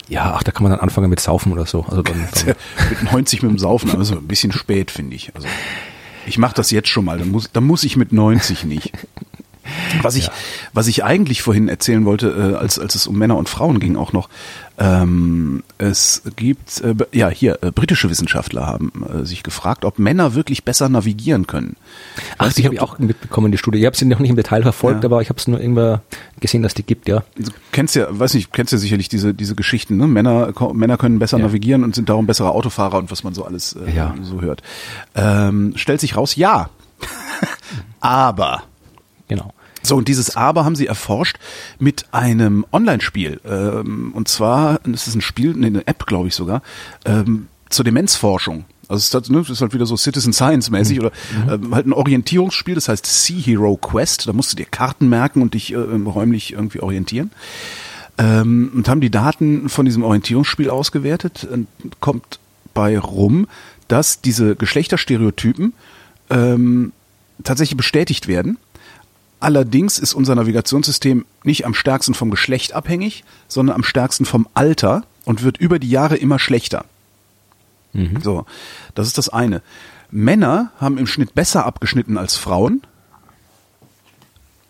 Ja, 0.08 0.34
ach, 0.36 0.44
da 0.44 0.52
kann 0.52 0.64
man 0.64 0.72
dann 0.72 0.82
anfangen 0.82 1.10
mit 1.10 1.20
Saufen 1.20 1.52
oder 1.52 1.66
so. 1.66 1.84
Also 1.84 2.02
dann, 2.02 2.28
dann 2.46 2.56
mit 2.90 3.12
90 3.12 3.44
mit 3.44 3.52
dem 3.52 3.58
Saufen, 3.58 3.92
aber 3.92 4.04
so 4.06 4.16
ein 4.16 4.28
bisschen 4.28 4.52
spät, 4.52 4.92
finde 4.92 5.16
ich. 5.16 5.34
Also 5.36 5.48
ich 6.28 6.38
mache 6.38 6.56
das 6.56 6.72
jetzt 6.72 6.90
schon 6.90 7.06
mal, 7.06 7.18
dann 7.18 7.30
muss, 7.30 7.52
dann 7.52 7.66
muss 7.66 7.84
ich 7.84 7.98
mit 7.98 8.12
90 8.12 8.66
nicht. 8.66 8.92
Was 10.02 10.16
ich, 10.16 10.30
was 10.74 10.88
ich 10.88 11.04
eigentlich 11.04 11.42
vorhin 11.42 11.68
erzählen 11.70 12.06
wollte, 12.06 12.54
äh, 12.56 12.58
als, 12.58 12.80
als 12.80 12.96
es 12.96 13.08
um 13.08 13.18
Männer 13.18 13.38
und 13.38 13.50
Frauen 13.50 13.80
ging 13.80 13.96
auch 13.96 14.14
noch, 14.14 14.30
ähm, 14.78 15.64
es 15.78 16.22
gibt, 16.36 16.82
äh, 16.82 16.96
ja 17.14 17.30
hier, 17.30 17.60
äh, 17.64 17.72
britische 17.72 18.10
Wissenschaftler 18.10 18.66
haben 18.66 18.92
äh, 19.10 19.26
sich 19.26 19.44
gefragt, 19.44 19.86
ob 19.86 20.00
Männer 20.00 20.36
wirklich 20.36 20.64
besser 20.66 20.90
navigieren 20.90 21.48
können. 21.48 21.78
Ach, 22.38 22.50
habe 22.50 22.60
ich 22.60 22.82
ob 22.82 22.90
auch 22.96 23.00
mitbekommen, 23.00 23.52
die 23.52 23.58
Studie. 23.58 23.80
Ich 23.80 23.86
habe 23.86 23.96
sie 23.96 24.06
noch 24.06 24.20
nicht 24.20 24.30
im 24.32 24.36
Detail 24.36 24.64
verfolgt, 24.64 25.04
Ja. 25.04 25.10
aber 25.10 25.22
ich 25.22 25.30
habe 25.30 25.40
es 25.40 25.48
nur 25.48 25.62
irgendwann 25.62 26.02
gesehen, 26.42 26.62
dass 26.62 26.74
die 26.74 26.84
gibt, 26.84 27.08
ja. 27.08 27.24
Du 27.38 27.52
kennst 27.72 27.96
ja, 27.96 28.08
weiß 28.10 28.34
nicht, 28.34 28.52
kennst 28.52 28.74
ja 28.74 28.78
sicherlich 28.80 29.08
diese 29.08 29.34
diese 29.34 29.56
Geschichten, 29.56 29.96
ne? 29.98 30.08
Männer 30.08 30.52
Männer 30.74 30.98
können 30.98 31.20
besser 31.20 31.38
Ja. 31.38 31.46
navigieren 31.46 31.84
und 31.86 31.96
sind 31.96 32.10
darum 32.10 32.26
bessere 32.28 32.52
Autofahrer 32.52 32.98
und 32.98 33.12
was 33.12 33.24
man 33.24 33.34
so 33.34 33.46
alles 33.46 33.74
äh, 33.74 33.96
Ja. 33.96 34.14
so 34.24 34.42
hört. 34.42 34.62
Ähm, 35.16 35.74
stellt 35.78 36.02
sich 36.02 36.18
raus, 36.18 36.36
ja. 36.36 36.70
Aber 38.00 38.64
Genau. 39.28 39.54
So, 39.86 39.96
und 39.96 40.08
dieses 40.08 40.36
Aber 40.36 40.66
haben 40.66 40.76
sie 40.76 40.88
erforscht 40.88 41.38
mit 41.80 42.06
einem 42.14 42.66
Online-Spiel. 42.72 43.40
Ähm, 43.46 44.12
und 44.14 44.28
zwar, 44.28 44.80
das 44.86 45.08
ist 45.08 45.16
ein 45.16 45.22
Spiel, 45.22 45.54
nee, 45.56 45.68
eine 45.68 45.88
App, 45.88 46.06
glaube 46.06 46.28
ich 46.28 46.36
sogar, 46.36 46.62
ähm, 47.06 47.48
zur 47.70 47.86
Demenzforschung. 47.86 48.66
Also 48.88 49.00
es 49.00 49.08
ist 49.08 49.14
halt, 49.14 49.30
ne, 49.30 49.40
es 49.40 49.50
ist 49.50 49.62
halt 49.62 49.74
wieder 49.74 49.86
so 49.86 49.98
Citizen 49.98 50.34
Science 50.34 50.70
mäßig 50.70 51.00
oder 51.00 51.12
ähm, 51.50 51.74
halt 51.74 51.88
ein 51.88 51.94
Orientierungsspiel, 51.94 52.76
das 52.76 52.88
heißt 52.88 53.06
Sea 53.06 53.38
Hero 53.38 53.78
Quest. 53.78 54.28
Da 54.28 54.34
musst 54.34 54.52
du 54.52 54.56
dir 54.56 54.66
Karten 54.66 55.10
merken 55.10 55.42
und 55.42 55.54
dich 55.54 55.74
äh, 55.74 55.78
räumlich 55.78 56.54
irgendwie 56.54 56.82
orientieren. 56.82 57.32
Ähm, 58.18 58.72
und 58.76 58.88
haben 58.88 59.02
die 59.02 59.10
Daten 59.10 59.70
von 59.70 59.86
diesem 59.86 60.04
Orientierungsspiel 60.04 60.70
ausgewertet. 60.70 61.48
Und 61.52 61.68
kommt 62.00 62.40
bei 62.74 63.00
rum, 63.00 63.48
dass 63.88 64.22
diese 64.22 64.56
Geschlechterstereotypen 64.56 65.74
ähm, 66.30 66.92
tatsächlich 67.44 67.78
bestätigt 67.78 68.28
werden. 68.28 68.58
Allerdings 69.40 70.00
ist 70.00 70.14
unser 70.14 70.36
Navigationssystem 70.36 71.26
nicht 71.44 71.66
am 71.66 71.74
stärksten 71.74 72.14
vom 72.14 72.32
Geschlecht 72.32 72.74
abhängig, 72.74 73.24
sondern 73.48 73.76
am 73.76 73.84
stärksten 73.84 74.26
vom 74.26 74.48
Alter 74.54 75.04
und 75.26 75.44
wird 75.44 75.58
über 75.58 75.80
die 75.80 75.90
Jahre 75.90 76.16
immer 76.16 76.40
schlechter. 76.40 76.86
So, 78.24 78.46
das 78.94 79.08
ist 79.08 79.18
das 79.18 79.30
eine. 79.30 79.62
Männer 80.12 80.72
haben 80.80 80.98
im 80.98 81.08
Schnitt 81.08 81.34
besser 81.34 81.66
abgeschnitten 81.66 82.18
als 82.18 82.36
Frauen, 82.36 82.82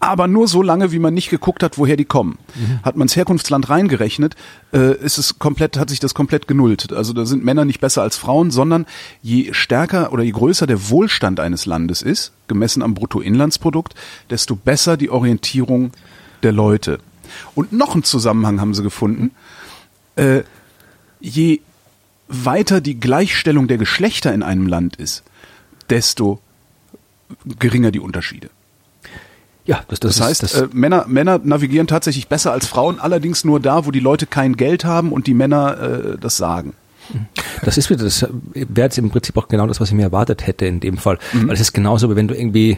aber 0.07 0.27
nur 0.27 0.47
so 0.47 0.61
lange, 0.61 0.91
wie 0.91 0.99
man 0.99 1.13
nicht 1.13 1.29
geguckt 1.29 1.63
hat, 1.63 1.77
woher 1.77 1.97
die 1.97 2.05
kommen. 2.05 2.37
Hat 2.83 2.95
man 2.95 3.07
das 3.07 3.15
Herkunftsland 3.15 3.69
reingerechnet, 3.69 4.35
äh, 4.73 4.95
ist 4.97 5.17
es 5.17 5.39
komplett, 5.39 5.77
hat 5.77 5.89
sich 5.89 5.99
das 5.99 6.13
komplett 6.13 6.47
genullt. 6.47 6.91
Also 6.93 7.13
da 7.13 7.25
sind 7.25 7.43
Männer 7.43 7.65
nicht 7.65 7.79
besser 7.79 8.01
als 8.01 8.17
Frauen, 8.17 8.51
sondern 8.51 8.85
je 9.21 9.53
stärker 9.53 10.13
oder 10.13 10.23
je 10.23 10.31
größer 10.31 10.67
der 10.67 10.89
Wohlstand 10.89 11.39
eines 11.39 11.65
Landes 11.65 12.01
ist, 12.01 12.31
gemessen 12.47 12.81
am 12.81 12.93
Bruttoinlandsprodukt, 12.93 13.95
desto 14.29 14.55
besser 14.55 14.97
die 14.97 15.09
Orientierung 15.09 15.91
der 16.43 16.51
Leute. 16.51 16.99
Und 17.53 17.73
noch 17.73 17.93
einen 17.93 18.03
Zusammenhang 18.03 18.61
haben 18.61 18.73
sie 18.73 18.83
gefunden. 18.83 19.31
Äh, 20.15 20.43
je 21.19 21.61
weiter 22.27 22.81
die 22.81 22.99
Gleichstellung 22.99 23.67
der 23.67 23.77
Geschlechter 23.77 24.33
in 24.33 24.43
einem 24.43 24.67
Land 24.67 24.95
ist, 24.95 25.23
desto 25.89 26.39
geringer 27.59 27.91
die 27.91 27.99
Unterschiede. 27.99 28.49
Ja, 29.65 29.81
das, 29.87 29.99
das, 29.99 30.17
Das 30.17 30.27
heißt, 30.27 30.43
ist, 30.43 30.53
das, 30.53 30.61
äh, 30.61 30.67
Männer, 30.73 31.05
Männer 31.07 31.39
navigieren 31.43 31.87
tatsächlich 31.87 32.27
besser 32.27 32.51
als 32.51 32.67
Frauen, 32.67 32.99
allerdings 32.99 33.43
nur 33.43 33.59
da, 33.59 33.85
wo 33.85 33.91
die 33.91 33.99
Leute 33.99 34.27
kein 34.27 34.55
Geld 34.55 34.85
haben 34.85 35.11
und 35.11 35.27
die 35.27 35.33
Männer 35.33 35.79
äh, 35.79 36.17
das 36.19 36.37
sagen. 36.37 36.73
Das 37.63 37.77
ist 37.77 37.89
wieder, 37.89 38.03
das 38.03 38.27
wäre 38.53 38.87
jetzt 38.87 38.97
im 38.97 39.09
Prinzip 39.09 39.37
auch 39.37 39.47
genau 39.47 39.67
das, 39.67 39.79
was 39.79 39.89
ich 39.89 39.95
mir 39.95 40.03
erwartet 40.03 40.47
hätte 40.47 40.65
in 40.65 40.79
dem 40.79 40.97
Fall. 40.97 41.19
Mhm. 41.33 41.47
Weil 41.47 41.55
es 41.55 41.61
ist 41.61 41.73
genauso, 41.73 42.09
wie 42.09 42.15
wenn 42.15 42.27
du 42.27 42.35
irgendwie, 42.35 42.77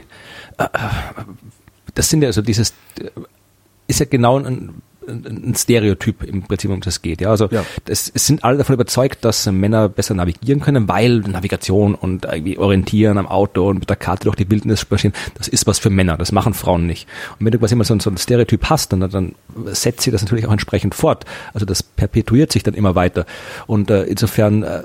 äh, 0.58 0.68
das 1.94 2.10
sind 2.10 2.22
ja 2.22 2.28
also 2.28 2.42
dieses, 2.42 2.72
äh, 3.00 3.10
ist 3.88 4.00
ja 4.00 4.06
genau 4.06 4.40
ein, 4.40 4.82
ein 5.08 5.56
Stereotyp 5.56 6.24
im 6.24 6.44
Prinzip, 6.44 6.72
um 6.72 6.82
das 6.82 7.02
geht. 7.02 7.22
Ja, 7.22 7.30
also 7.30 7.48
ja. 7.50 7.64
Das, 7.86 8.12
es 8.14 8.28
sind 8.28 8.44
alle 8.44 8.58
davon 8.58 8.74
überzeugt, 8.74 9.24
dass 9.26 9.46
Männer 9.46 9.90
besser 9.90 10.14
navigieren 10.14 10.60
können, 10.60 10.88
weil 10.88 11.20
Navigation 11.20 11.96
und 11.96 12.26
irgendwie 12.26 12.58
Orientieren 12.58 13.18
am 13.18 13.28
Auto 13.28 13.68
und 13.68 13.80
mit 13.80 13.90
der 13.90 13.96
Karte 13.96 14.26
durch 14.26 14.36
die 14.36 14.50
Wildnis 14.50 14.82
spazieren, 14.82 15.14
das 15.36 15.48
ist 15.48 15.68
was 15.68 15.80
für 15.80 15.90
Männer, 15.90 16.18
das 16.18 16.32
machen 16.32 16.54
Frauen 16.54 16.86
nicht. 16.86 17.08
Und 17.40 17.46
wenn 17.46 17.52
du 17.52 17.60
quasi 17.60 17.74
immer 17.74 17.84
so, 17.84 17.98
so 18.00 18.10
ein 18.10 18.18
Stereotyp 18.18 18.66
hast, 18.70 18.94
dann, 18.94 19.00
dann 19.10 19.36
setzt 19.66 20.02
sie 20.02 20.12
das 20.12 20.22
natürlich 20.22 20.46
auch 20.46 20.52
entsprechend 20.52 20.96
fort. 20.96 21.26
Also 21.54 21.66
das 21.66 21.84
perpetuiert 21.84 22.52
sich 22.52 22.64
dann 22.64 22.74
immer 22.74 22.96
weiter. 22.96 23.26
Und 23.66 23.90
äh, 23.90 24.04
insofern 24.04 24.64
äh, 24.64 24.84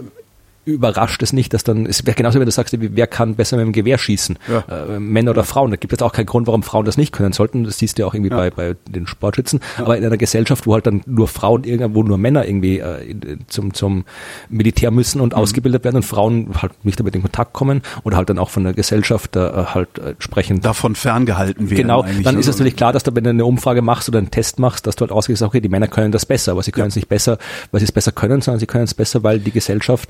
überrascht 0.65 1.23
es 1.23 1.33
nicht, 1.33 1.53
dass 1.55 1.65
dann, 1.65 1.87
es 1.87 2.07
wäre 2.07 2.15
genauso, 2.15 2.39
wenn 2.39 2.47
du 2.47 2.53
sagst, 2.53 2.77
wer 2.79 3.07
kann 3.09 3.35
besser 3.35 3.57
mit 3.57 3.67
dem 3.67 3.73
Gewehr 3.73 3.99
schießen? 3.99 4.39
Ja. 4.49 4.95
Äh, 4.95 5.01
Männer 5.01 5.33
oder 5.33 5.43
Frauen. 5.45 5.71
Da 5.71 5.77
gibt 5.77 5.93
es 5.93 6.01
auch 6.03 6.13
keinen 6.13 6.27
Grund, 6.27 6.47
warum 6.47 6.63
Frauen 6.63 6.85
das 6.85 6.97
nicht 6.97 7.13
können 7.13 7.33
sollten. 7.33 7.65
Das 7.65 7.79
siehst 7.79 7.99
du 7.99 8.03
ja 8.03 8.07
auch 8.07 8.15
irgendwie 8.15 8.31
ja. 8.31 8.37
bei, 8.37 8.51
bei 8.51 8.77
den 8.89 9.07
Sportschützen. 9.09 9.61
Ja. 9.77 9.85
Aber 9.85 9.97
in 9.97 10.05
einer 10.05 10.17
Gesellschaft, 10.17 10.67
wo 10.67 10.75
halt 10.75 10.87
dann 10.87 11.03
nur 11.07 11.27
Frauen 11.27 11.65
irgendwo 11.65 12.05
nur 12.05 12.17
Männer 12.17 12.47
irgendwie 12.47 12.79
äh, 12.79 13.17
zum, 13.49 13.75
zum 13.75 14.05
Militär 14.49 14.93
müssen 14.93 15.21
und 15.21 15.33
mhm. 15.33 15.39
ausgebildet 15.39 15.83
werden 15.83 15.97
und 15.97 16.05
Frauen 16.05 16.51
halt 16.61 16.85
nicht 16.85 17.01
damit 17.01 17.17
in 17.17 17.23
Kontakt 17.23 17.55
kommen 17.55 17.83
oder 18.05 18.17
halt 18.17 18.31
dann 18.31 18.39
auch 18.39 18.51
von 18.51 18.63
der 18.63 18.73
Gesellschaft 18.73 19.35
äh, 19.35 19.41
halt 19.41 19.99
entsprechend 19.99 20.65
davon 20.65 20.95
ferngehalten 20.95 21.71
werden. 21.71 21.83
Genau, 21.83 22.05
dann 22.23 22.39
ist 22.39 22.47
es 22.47 22.59
natürlich 22.59 22.77
klar, 22.77 22.93
dass 22.93 23.03
du, 23.03 23.15
wenn 23.15 23.25
du 23.25 23.31
eine 23.31 23.45
Umfrage 23.45 23.83
machst 23.83 24.09
oder 24.09 24.19
einen 24.19 24.31
Test 24.31 24.61
machst, 24.61 24.87
dass 24.87 24.95
du 24.95 25.03
halt 25.03 25.13
ausgehst, 25.13 25.43
okay, 25.43 25.61
die 25.61 25.69
Männer 25.69 25.89
können 25.89 26.13
das 26.13 26.25
besser, 26.25 26.53
aber 26.53 26.63
sie 26.63 26.71
können 26.71 26.89
es 26.89 26.97
nicht 26.97 27.09
besser, 27.09 27.39
weil 27.73 27.81
sie 27.81 27.87
es 27.87 27.93
besser 27.93 28.13
können, 28.13 28.41
sondern 28.41 28.61
sie 28.61 28.67
können 28.67 28.85
es 28.85 28.95
besser, 28.95 29.25
weil 29.25 29.41
die 29.41 29.51
Gesellschaft 29.51 30.09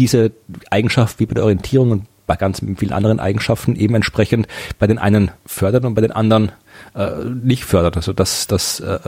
diese 0.00 0.32
Eigenschaft 0.70 1.20
wie 1.20 1.26
bei 1.26 1.34
der 1.34 1.44
Orientierung 1.44 1.90
und 1.90 2.06
bei 2.26 2.36
ganz 2.36 2.62
vielen 2.76 2.92
anderen 2.92 3.20
Eigenschaften 3.20 3.76
eben 3.76 3.94
entsprechend 3.94 4.48
bei 4.78 4.86
den 4.86 4.98
einen 4.98 5.30
fördert 5.44 5.84
und 5.84 5.94
bei 5.94 6.00
den 6.00 6.12
anderen 6.12 6.52
äh, 6.94 7.24
nicht 7.24 7.64
fördert. 7.64 7.96
Also 7.96 8.12
das, 8.12 8.46
das 8.46 8.80
äh, 8.80 8.98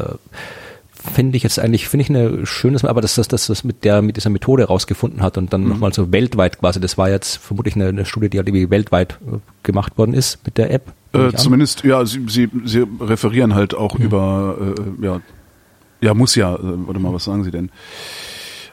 finde 0.92 1.36
ich 1.36 1.42
jetzt 1.42 1.58
eigentlich, 1.58 1.88
finde 1.88 2.02
ich 2.02 2.10
eine 2.10 2.44
schönes, 2.44 2.84
aber 2.84 3.00
dass 3.00 3.14
das, 3.14 3.28
das, 3.28 3.46
das 3.46 3.64
mit 3.64 3.84
der, 3.84 4.02
mit 4.02 4.16
dieser 4.16 4.28
Methode 4.28 4.64
rausgefunden 4.64 5.22
hat 5.22 5.38
und 5.38 5.52
dann 5.52 5.62
mhm. 5.62 5.68
nochmal 5.70 5.94
so 5.94 6.12
weltweit 6.12 6.60
quasi, 6.60 6.78
das 6.78 6.98
war 6.98 7.08
jetzt 7.08 7.36
vermutlich 7.36 7.74
eine, 7.74 7.88
eine 7.88 8.04
Studie, 8.04 8.28
die 8.28 8.38
halt 8.38 8.48
irgendwie 8.48 8.68
weltweit 8.70 9.18
äh, 9.26 9.38
gemacht 9.62 9.96
worden 9.96 10.14
ist 10.14 10.44
mit 10.44 10.58
der 10.58 10.70
App. 10.70 10.92
Äh, 11.14 11.32
zumindest, 11.32 11.84
ja, 11.84 12.04
sie, 12.04 12.24
sie, 12.28 12.50
sie 12.64 12.84
referieren 13.00 13.54
halt 13.54 13.74
auch 13.74 13.98
mhm. 13.98 14.04
über, 14.04 14.74
äh, 15.00 15.04
ja, 15.04 15.20
ja, 16.02 16.14
muss 16.14 16.34
ja, 16.34 16.54
äh, 16.54 16.58
warte 16.60 17.00
mal, 17.00 17.14
was 17.14 17.24
sagen 17.24 17.44
sie 17.44 17.50
denn? 17.50 17.70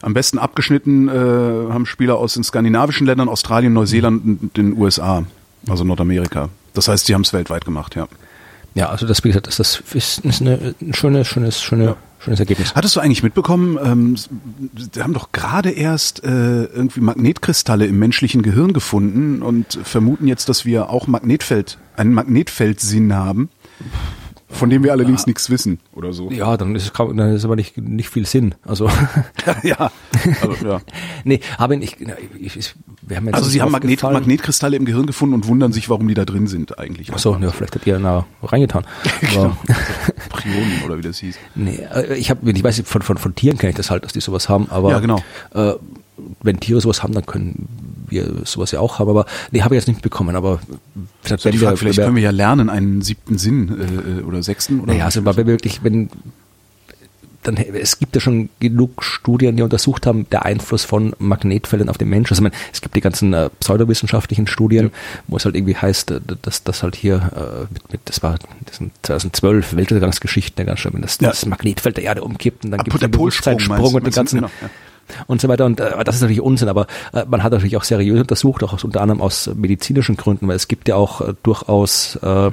Am 0.02 0.14
besten 0.14 0.38
abgeschnitten 0.38 1.10
äh, 1.10 1.12
haben 1.12 1.86
Spieler 1.86 2.18
aus 2.18 2.34
den 2.34 2.44
skandinavischen 2.44 3.06
Ländern, 3.06 3.28
Australien, 3.30 3.74
Neuseeland 3.74 4.24
und 4.26 4.58
den 4.58 4.78
USA, 4.78 5.24
also 5.68 5.84
Nordamerika. 5.84 6.50
Das 6.74 6.88
heißt, 6.88 7.06
sie 7.06 7.14
haben 7.14 7.24
es 7.24 7.34
weltweit 7.34 7.66
gemacht, 7.66 7.96
ja. 7.96 8.08
Ja, 8.76 8.90
also 8.90 9.08
das, 9.08 9.24
wie 9.24 9.30
gesagt, 9.30 9.48
das, 9.48 9.58
das 9.58 9.82
ist, 9.94 10.20
ist 10.20 10.42
eine, 10.42 10.76
ein 10.80 10.94
schönes, 10.94 11.28
schönes, 11.28 11.62
schöne, 11.62 11.86
ja. 11.86 11.96
schönes 12.20 12.40
Ergebnis. 12.40 12.76
Hattest 12.76 12.96
du 12.96 13.00
eigentlich 13.00 13.24
mitbekommen, 13.24 13.78
ähm, 13.84 14.16
sie 14.16 15.02
haben 15.02 15.14
doch 15.14 15.32
gerade 15.32 15.72
erst 15.72 16.24
äh, 16.24 16.66
irgendwie 16.66 17.02
Magnetkristalle 17.02 17.88
im 17.88 17.98
menschlichen 17.98 18.42
Gehirn 18.44 18.72
gefunden 18.74 19.42
und 19.42 19.80
vermuten 19.84 20.28
jetzt, 20.28 20.50
dass 20.50 20.66
wir 20.66 20.90
auch 20.90 21.08
Magnetfeld, 21.08 21.78
einen 21.98 22.14
Magnetfeldsinn 22.14 23.14
haben 23.16 23.50
von 24.50 24.70
dem 24.70 24.84
wir 24.84 24.92
allerdings 24.92 25.22
ja. 25.22 25.28
nichts 25.28 25.50
wissen 25.50 25.80
oder 25.94 26.12
so. 26.12 26.32
Ja, 26.32 26.58
dann 26.58 26.76
ist, 26.76 26.92
dann 26.98 27.20
ist 27.20 27.46
aber 27.46 27.56
nicht, 27.56 27.78
nicht 27.78 28.10
viel 28.10 28.26
Sinn. 28.26 28.56
Also 28.66 28.90
ja, 29.64 29.92
also, 30.42 30.68
ja. 30.68 30.82
nee, 31.24 31.40
aber 31.58 31.76
ich, 31.76 31.98
ich, 32.40 32.58
ich 32.58 32.76
wir 33.02 33.18
haben 33.18 33.26
jetzt 33.26 33.36
also 33.36 33.50
Sie 33.50 33.62
haben 33.62 33.72
Magnet, 33.72 34.02
Magnetkristalle 34.02 34.76
im 34.76 34.86
Gehirn 34.86 35.06
gefunden 35.06 35.36
und 35.36 35.48
wundern 35.48 35.72
sich, 35.72 35.90
warum 35.90 36.08
die 36.08 36.16
da 36.16 36.26
drin 36.26 36.48
sind 36.48 36.80
eigentlich. 36.80 37.12
Ach 37.14 37.20
so, 37.20 37.36
ja, 37.38 37.52
vielleicht 37.52 37.76
hat 37.76 37.86
ihr 37.86 38.00
da 38.00 38.26
reingetan. 38.42 38.86
genau. 39.22 39.56
Prionen 40.30 40.82
oder 40.86 40.98
wie 40.98 41.02
das 41.02 41.20
hieß. 41.20 41.38
Nee, 41.56 41.80
äh, 41.94 42.16
ich 42.16 42.30
habe, 42.30 42.50
ich 42.50 42.64
weiß, 42.64 42.82
von, 42.86 43.02
von, 43.02 43.18
von 43.18 43.36
Tieren 43.36 43.58
kenne 43.58 43.72
ich 43.72 43.78
das 43.78 43.92
halt, 43.92 44.04
dass 44.04 44.14
die 44.14 44.22
sowas 44.22 44.50
haben, 44.50 44.68
aber 44.70 44.92
ja, 44.92 45.00
genau. 45.00 45.22
Äh, 45.54 45.74
wenn 46.42 46.60
Tiere 46.60 46.82
sowas 46.82 47.04
haben, 47.04 47.14
dann 47.14 47.26
können 47.26 47.68
wir 48.12 48.42
sowas 48.46 48.72
ja 48.72 48.80
auch 48.80 49.00
haben, 49.00 49.10
aber 49.10 49.26
nee, 49.52 49.62
habe 49.62 49.76
ich 49.76 49.82
jetzt 49.82 49.88
nicht 49.88 50.02
bekommen, 50.02 50.36
aber 50.36 50.60
vielleicht, 51.22 51.44
so, 51.44 51.52
Frage, 51.52 51.78
vielleicht 51.78 52.00
können 52.00 52.16
wir 52.16 52.24
ja 52.24 52.32
lernen, 52.32 52.70
einen 52.70 53.02
siebten 53.02 53.38
Sinn 53.38 54.20
äh, 54.20 54.24
oder 54.24 54.44
sechsten 54.44 54.82
oder 54.82 54.94
Naja, 54.94 55.06
also 55.06 55.26
weil 55.26 55.38
wir 55.38 55.48
wirklich, 55.48 55.84
wenn 55.84 56.10
dann 57.44 57.56
es 57.56 58.00
gibt 58.00 58.16
ja 58.16 58.22
schon 58.22 58.50
genug 58.60 59.04
Studien, 59.04 59.56
die 59.56 59.64
untersucht 59.64 60.06
haben, 60.06 60.30
der 60.30 60.46
Einfluss 60.46 60.84
von 60.84 61.16
Magnetfeldern 61.20 61.90
auf 61.90 61.98
den 61.98 62.10
Menschen. 62.10 62.34
Also 62.34 62.42
ich 62.42 62.52
meine, 62.52 62.64
es 62.74 62.82
gibt 62.82 62.96
die 62.96 63.02
ganzen 63.02 63.34
äh, 63.34 63.50
pseudowissenschaftlichen 63.60 64.48
Studien, 64.48 64.86
ja. 64.86 64.92
wo 65.28 65.38
es 65.38 65.46
halt 65.46 65.56
irgendwie 65.56 65.76
heißt, 65.76 66.12
äh, 66.12 66.20
dass 66.42 66.64
das 66.64 66.84
halt 66.84 66.96
hier 66.96 67.32
äh, 67.36 67.74
mit, 67.74 67.92
mit, 67.92 68.02
das 68.06 68.22
war 68.24 68.38
das 68.66 68.78
sind 68.78 68.92
2012 69.04 69.76
Weltuntergangsgeschichten, 69.76 70.66
ganz 70.66 70.80
schön, 70.80 70.94
wenn 70.94 71.02
das, 71.02 71.18
ja. 71.22 71.30
das 71.30 71.46
Magnetfeld 71.46 71.98
der 71.98 72.04
Erde 72.04 72.24
umkippt 72.24 72.66
und 72.66 72.72
dann 72.72 72.82
gibt 72.84 72.96
es 72.96 73.00
den 73.00 73.12
Bewusstseinssprung 73.12 73.94
und 73.94 74.06
den 74.06 74.14
ganzen 74.14 74.38
genau, 74.38 74.52
ja 74.62 74.70
und 75.28 75.42
so 75.42 75.48
weiter. 75.48 75.66
Und 75.66 75.80
äh, 75.80 76.04
das 76.04 76.16
ist 76.16 76.22
natürlich 76.22 76.42
Unsinn, 76.42 76.70
aber 76.70 76.88
äh, 77.14 77.26
man 77.30 77.44
hat 77.44 77.52
natürlich 77.52 77.78
auch 77.78 77.84
seriös 77.84 78.20
untersucht, 78.20 78.64
auch 78.64 78.74
aus, 78.74 78.84
unter 78.84 79.02
anderem 79.02 79.22
aus 79.22 79.50
medizinischen 79.56 80.18
Gründen, 80.18 80.48
weil 80.48 80.56
es 80.56 80.68
gibt 80.68 80.88
ja 80.88 80.96
auch 80.96 81.22
äh, 81.22 81.34
durchaus 81.44 82.18
äh, 82.18 82.52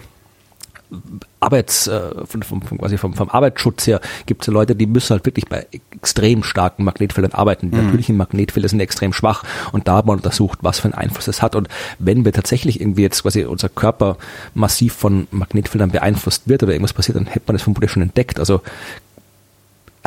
Arbeits, 1.40 1.86
äh, 1.86 2.00
vom, 2.26 2.62
vom, 2.62 2.78
quasi 2.78 2.96
vom, 2.96 3.14
vom 3.14 3.28
Arbeitsschutz 3.28 3.86
her 3.86 4.00
gibt 4.24 4.42
es 4.42 4.46
ja 4.46 4.52
Leute, 4.52 4.76
die 4.76 4.86
müssen 4.86 5.10
halt 5.10 5.26
wirklich 5.26 5.46
bei 5.48 5.66
extrem 5.90 6.42
starken 6.42 6.84
Magnetfeldern 6.84 7.32
arbeiten. 7.32 7.70
Die 7.70 7.76
mhm. 7.76 7.84
natürlichen 7.84 8.16
Magnetfelder 8.16 8.68
sind 8.68 8.80
extrem 8.80 9.12
schwach 9.12 9.42
und 9.72 9.88
da 9.88 9.96
hat 9.96 10.06
man 10.06 10.16
untersucht, 10.16 10.60
was 10.62 10.80
für 10.80 10.84
einen 10.84 10.94
Einfluss 10.94 11.28
es 11.28 11.42
hat. 11.42 11.54
Und 11.56 11.68
wenn 11.98 12.24
wir 12.24 12.32
tatsächlich 12.32 12.80
irgendwie 12.80 13.02
jetzt 13.02 13.22
quasi 13.22 13.44
unser 13.44 13.68
Körper 13.68 14.16
massiv 14.54 14.94
von 14.94 15.26
Magnetfeldern 15.30 15.90
beeinflusst 15.90 16.48
wird 16.48 16.62
oder 16.62 16.72
irgendwas 16.72 16.92
passiert, 16.92 17.16
dann 17.16 17.26
hätte 17.26 17.44
man 17.48 17.56
das 17.56 17.62
vermutlich 17.62 17.90
schon 17.90 18.02
entdeckt. 18.02 18.38
Also 18.38 18.62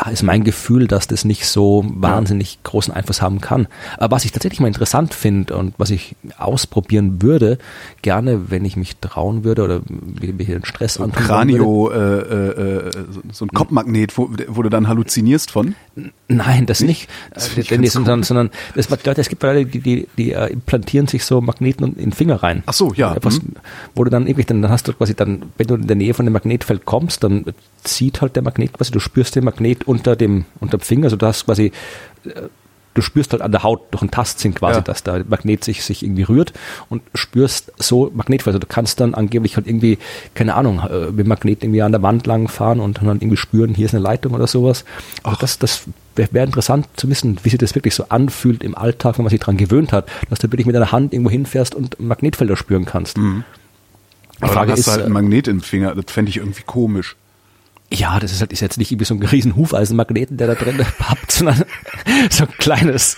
ja, 0.06 0.12
ist 0.12 0.24
mein 0.24 0.44
Gefühl, 0.44 0.88
dass 0.88 1.08
das 1.08 1.26
nicht 1.26 1.46
so 1.46 1.86
wahnsinnig 1.88 2.60
großen 2.64 2.94
Einfluss 2.94 3.22
haben 3.22 3.42
kann. 3.42 3.68
Aber 3.98 4.16
was 4.16 4.26
ich 4.26 4.32
tatsächlich 4.32 4.60
mal 4.60 4.68
interessant 4.68 5.14
finde 5.14 5.56
und 5.56 5.74
was 5.78 5.90
ich 5.90 6.16
ausprobieren 6.38 7.22
würde, 7.22 7.58
gerne, 8.02 8.50
wenn 8.50 8.66
ich 8.66 8.78
mich 8.78 8.98
trauen 8.98 9.44
würde 9.44 9.64
oder 9.64 9.82
mir 9.88 10.34
den 10.34 10.66
Stress 10.66 10.96
so 10.96 11.04
antun 11.04 11.24
Kranio, 11.24 11.90
würde. 11.92 12.88
Äh, 12.96 13.00
äh, 13.00 13.06
so 13.32 13.46
ein 13.46 13.50
Kopfmagnet, 13.50 14.18
wo, 14.18 14.30
wo 14.48 14.62
du 14.62 14.70
dann 14.70 14.88
halluzinierst 14.88 15.52
von? 15.52 15.76
Nein, 16.28 16.66
das 16.66 16.82
nicht. 16.82 17.10
Das 17.34 17.58
äh, 17.58 17.64
denn, 17.64 17.86
sondern, 17.86 18.24
sondern 18.24 18.52
das, 18.76 18.90
Leute, 18.90 19.20
es 19.20 19.30
gibt 19.30 19.44
Leute, 19.44 19.66
die, 19.66 19.80
die, 19.80 20.08
die 20.18 20.36
uh, 20.36 20.46
implantieren 20.46 21.08
sich 21.08 21.26
so 21.26 21.42
Magneten 21.42 21.88
in 21.88 21.96
den 21.96 22.12
Finger 22.14 22.42
rein. 22.42 22.64
Ach 22.68 22.74
so, 22.74 22.94
ja. 22.94 23.16
Etwas, 23.16 23.42
mhm. 23.42 23.56
Wo 23.96 24.04
du 24.04 24.10
dann 24.10 24.28
irgendwie, 24.28 24.46
dann, 24.46 24.62
dann 24.62 24.72
hast 24.72 24.88
du 24.88 24.94
quasi 24.94 25.16
dann, 25.16 25.44
wenn 25.58 25.68
du 25.68 25.76
in 25.76 25.88
der 25.88 25.96
Nähe 25.96 26.14
von 26.14 26.26
dem 26.26 26.34
Magnetfeld 26.34 26.86
kommst, 26.86 27.24
dann 27.24 27.46
zieht 27.84 28.22
halt 28.22 28.36
der 28.36 28.44
Magnet 28.44 28.74
quasi, 28.74 28.92
du 28.92 29.00
spürst 29.00 29.36
den 29.36 29.44
Magnet 29.44 29.88
unter 29.90 30.16
dem, 30.16 30.46
unter 30.60 30.78
dem 30.78 30.82
Finger, 30.82 31.06
also 31.06 31.18
du 31.18 31.26
hast 31.26 31.46
quasi, 31.46 31.72
äh, 32.26 32.44
du 32.94 33.02
spürst 33.02 33.32
halt 33.32 33.42
an 33.42 33.52
der 33.52 33.64
Haut 33.64 33.82
durch 33.92 34.02
einen 34.02 34.12
Tastsinn 34.12 34.54
quasi, 34.54 34.80
ja. 34.80 34.82
dass 34.82 35.04
der 35.04 35.26
Magnet 35.28 35.64
sich, 35.64 35.84
sich 35.84 36.04
irgendwie 36.04 36.24
rührt 36.24 36.54
und 36.90 37.02
spürst 37.16 37.72
so 37.78 38.12
Magnetfeld. 38.14 38.54
Also 38.54 38.60
du 38.60 38.68
kannst 38.68 39.00
dann 39.00 39.14
angeblich 39.14 39.56
halt 39.56 39.68
irgendwie, 39.68 39.98
keine 40.36 40.56
Ahnung, 40.56 40.80
äh, 40.80 41.12
mit 41.12 41.26
Magnet 41.26 41.64
irgendwie 41.64 41.82
an 41.82 41.92
der 41.92 42.04
Wand 42.04 42.28
lang 42.28 42.48
fahren 42.48 42.80
und 42.80 43.00
dann 43.00 43.18
irgendwie 43.18 43.38
spüren, 43.38 43.74
hier 43.74 43.86
ist 43.86 43.94
eine 43.94 44.04
Leitung 44.04 44.34
oder 44.34 44.48
sowas. 44.48 44.86
Also 45.24 45.38
das, 45.40 45.58
das 45.60 45.84
wäre 46.16 46.30
wär 46.34 46.44
interessant 46.44 46.88
zu 46.96 47.10
wissen, 47.10 47.40
wie 47.44 47.50
sich 47.50 47.60
das 47.60 47.74
wirklich 47.74 47.96
so 47.96 48.06
anfühlt 48.10 48.64
im 48.64 48.76
Alltag, 48.76 49.18
wenn 49.18 49.24
man 49.24 49.32
sich 49.32 49.40
daran 49.40 49.58
gewöhnt 49.58 49.92
hat, 49.92 50.08
dass 50.30 50.40
du 50.40 50.52
wirklich 50.52 50.68
mit 50.68 50.76
deiner 50.76 50.92
Hand 50.92 51.14
irgendwo 51.14 51.32
hinfährst 51.32 51.74
und 51.74 52.00
Magnetfelder 52.00 52.56
spüren 52.56 52.86
kannst. 52.86 53.18
Mhm. 53.18 53.44
Die 54.38 54.44
Aber 54.44 54.54
Frage 54.54 54.74
ist, 54.74 54.88
du 54.88 54.92
halt 54.92 55.04
einen 55.04 55.14
Magnet 55.14 55.48
im 55.48 55.62
Finger, 55.62 55.96
das 55.96 56.06
fände 56.08 56.30
ich 56.30 56.38
irgendwie 56.38 56.64
komisch. 56.64 57.16
Ja, 57.92 58.20
das 58.20 58.32
ist 58.32 58.40
halt 58.40 58.54
ist 58.54 58.60
jetzt 58.60 58.78
nicht 58.78 58.92
irgendwie 58.92 59.06
so 59.06 59.16
ein 59.16 59.24
riesen 59.24 59.56
Hufeisenmagneten, 59.56 60.38
der 60.38 60.48
da 60.48 60.54
drin 60.54 60.86
habt, 61.00 61.32
sondern 61.32 61.64
so 62.30 62.44
ein 62.44 62.52
kleines, 62.60 63.16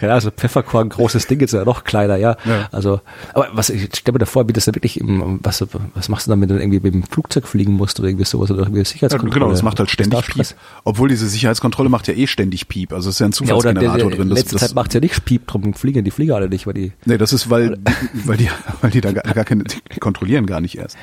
ja, 0.00 0.20
so 0.20 0.30
Pfefferkorn, 0.30 0.90
großes 0.90 1.26
Ding 1.26 1.40
ist 1.40 1.54
ja 1.54 1.64
noch 1.64 1.84
kleiner, 1.84 2.16
ja. 2.16 2.36
ja. 2.44 2.68
Also, 2.70 3.00
aber 3.32 3.48
was, 3.52 3.70
ich 3.70 3.88
stelle 3.96 4.14
mir 4.14 4.18
da 4.18 4.26
vor, 4.26 4.46
wie 4.48 4.52
das 4.52 4.66
da 4.66 4.74
wirklich 4.74 5.00
im, 5.00 5.40
was, 5.42 5.64
was 5.94 6.08
machst 6.10 6.26
du 6.26 6.30
dann, 6.30 6.40
wenn 6.42 6.48
du 6.48 6.58
irgendwie 6.58 6.80
mit 6.80 6.92
dem 6.92 7.02
Flugzeug 7.02 7.46
fliegen 7.46 7.72
musst 7.74 7.98
oder 7.98 8.08
irgendwie 8.10 8.26
sowas 8.26 8.50
oder 8.50 8.60
irgendwie 8.60 8.84
Sicherheitskontrolle? 8.84 9.30
Ja, 9.30 9.38
genau, 9.40 9.50
das 9.50 9.62
macht 9.62 9.78
halt 9.78 9.90
ständig 9.90 10.26
Piep. 10.26 10.46
Obwohl 10.84 11.08
diese 11.08 11.26
Sicherheitskontrolle 11.26 11.88
macht 11.88 12.08
ja 12.08 12.14
eh 12.14 12.26
ständig 12.26 12.68
Piep. 12.68 12.92
Also 12.92 13.08
es 13.08 13.16
ist 13.16 13.20
ja 13.20 13.26
ein 13.26 13.32
Zufallsgenerator 13.32 13.98
ja, 13.98 14.04
oder 14.04 14.16
der, 14.16 14.18
drin. 14.18 14.28
Das, 14.28 14.38
letzte 14.38 14.56
das, 14.56 14.68
Zeit 14.68 14.74
macht 14.74 14.92
ja 14.92 15.00
nicht 15.00 15.24
Piep, 15.24 15.46
drum 15.46 15.72
fliegen 15.72 16.04
die 16.04 16.10
Flieger 16.10 16.36
alle 16.36 16.50
nicht, 16.50 16.66
weil 16.66 16.74
die. 16.74 16.92
Nee, 17.06 17.16
das 17.16 17.32
ist, 17.32 17.48
weil, 17.48 17.78
weil 18.24 18.36
die, 18.36 18.50
weil 18.82 18.90
die 18.90 19.00
da 19.00 19.12
gar, 19.12 19.22
gar 19.32 19.44
keine, 19.44 19.64
die 19.64 19.98
kontrollieren 19.98 20.44
gar 20.44 20.60
nicht 20.60 20.76
erst. 20.76 20.98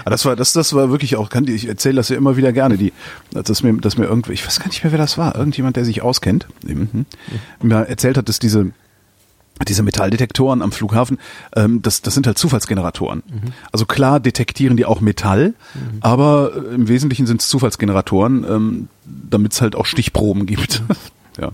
Aber 0.00 0.10
das 0.10 0.24
war, 0.24 0.34
das, 0.34 0.52
das 0.52 0.72
war 0.72 0.90
wirklich 0.90 1.16
auch, 1.16 1.28
kann, 1.28 1.46
ich 1.46 1.75
erzähle 1.76 1.96
das 1.96 2.08
ja 2.08 2.16
immer 2.16 2.36
wieder 2.36 2.52
gerne, 2.52 2.78
die, 2.78 2.92
dass 3.30 3.62
mir, 3.62 3.74
dass 3.74 3.98
mir 3.98 4.06
irgendwie, 4.06 4.32
ich 4.32 4.46
weiß 4.46 4.60
gar 4.60 4.68
nicht 4.68 4.82
mehr, 4.82 4.92
wer 4.92 4.98
das 4.98 5.18
war, 5.18 5.36
irgendjemand, 5.36 5.76
der 5.76 5.84
sich 5.84 6.02
auskennt, 6.02 6.46
mhm. 6.64 7.04
mir 7.62 7.86
erzählt 7.88 8.16
hat, 8.16 8.28
dass 8.28 8.38
diese, 8.38 8.72
diese 9.68 9.82
Metalldetektoren 9.82 10.62
am 10.62 10.72
Flughafen, 10.72 11.18
ähm, 11.54 11.82
das, 11.82 12.00
das 12.00 12.14
sind 12.14 12.26
halt 12.26 12.38
Zufallsgeneratoren. 12.38 13.22
Mhm. 13.26 13.52
Also 13.72 13.84
klar 13.84 14.20
detektieren 14.20 14.76
die 14.76 14.86
auch 14.86 15.00
Metall, 15.00 15.54
mhm. 15.74 15.98
aber 16.00 16.52
äh, 16.54 16.74
im 16.74 16.88
Wesentlichen 16.88 17.26
sind 17.26 17.42
es 17.42 17.48
Zufallsgeneratoren, 17.48 18.44
ähm, 18.48 18.88
damit 19.04 19.52
es 19.52 19.60
halt 19.60 19.76
auch 19.76 19.86
Stichproben 19.86 20.46
gibt. 20.46 20.80
Mhm. 20.80 20.94
ja. 21.42 21.52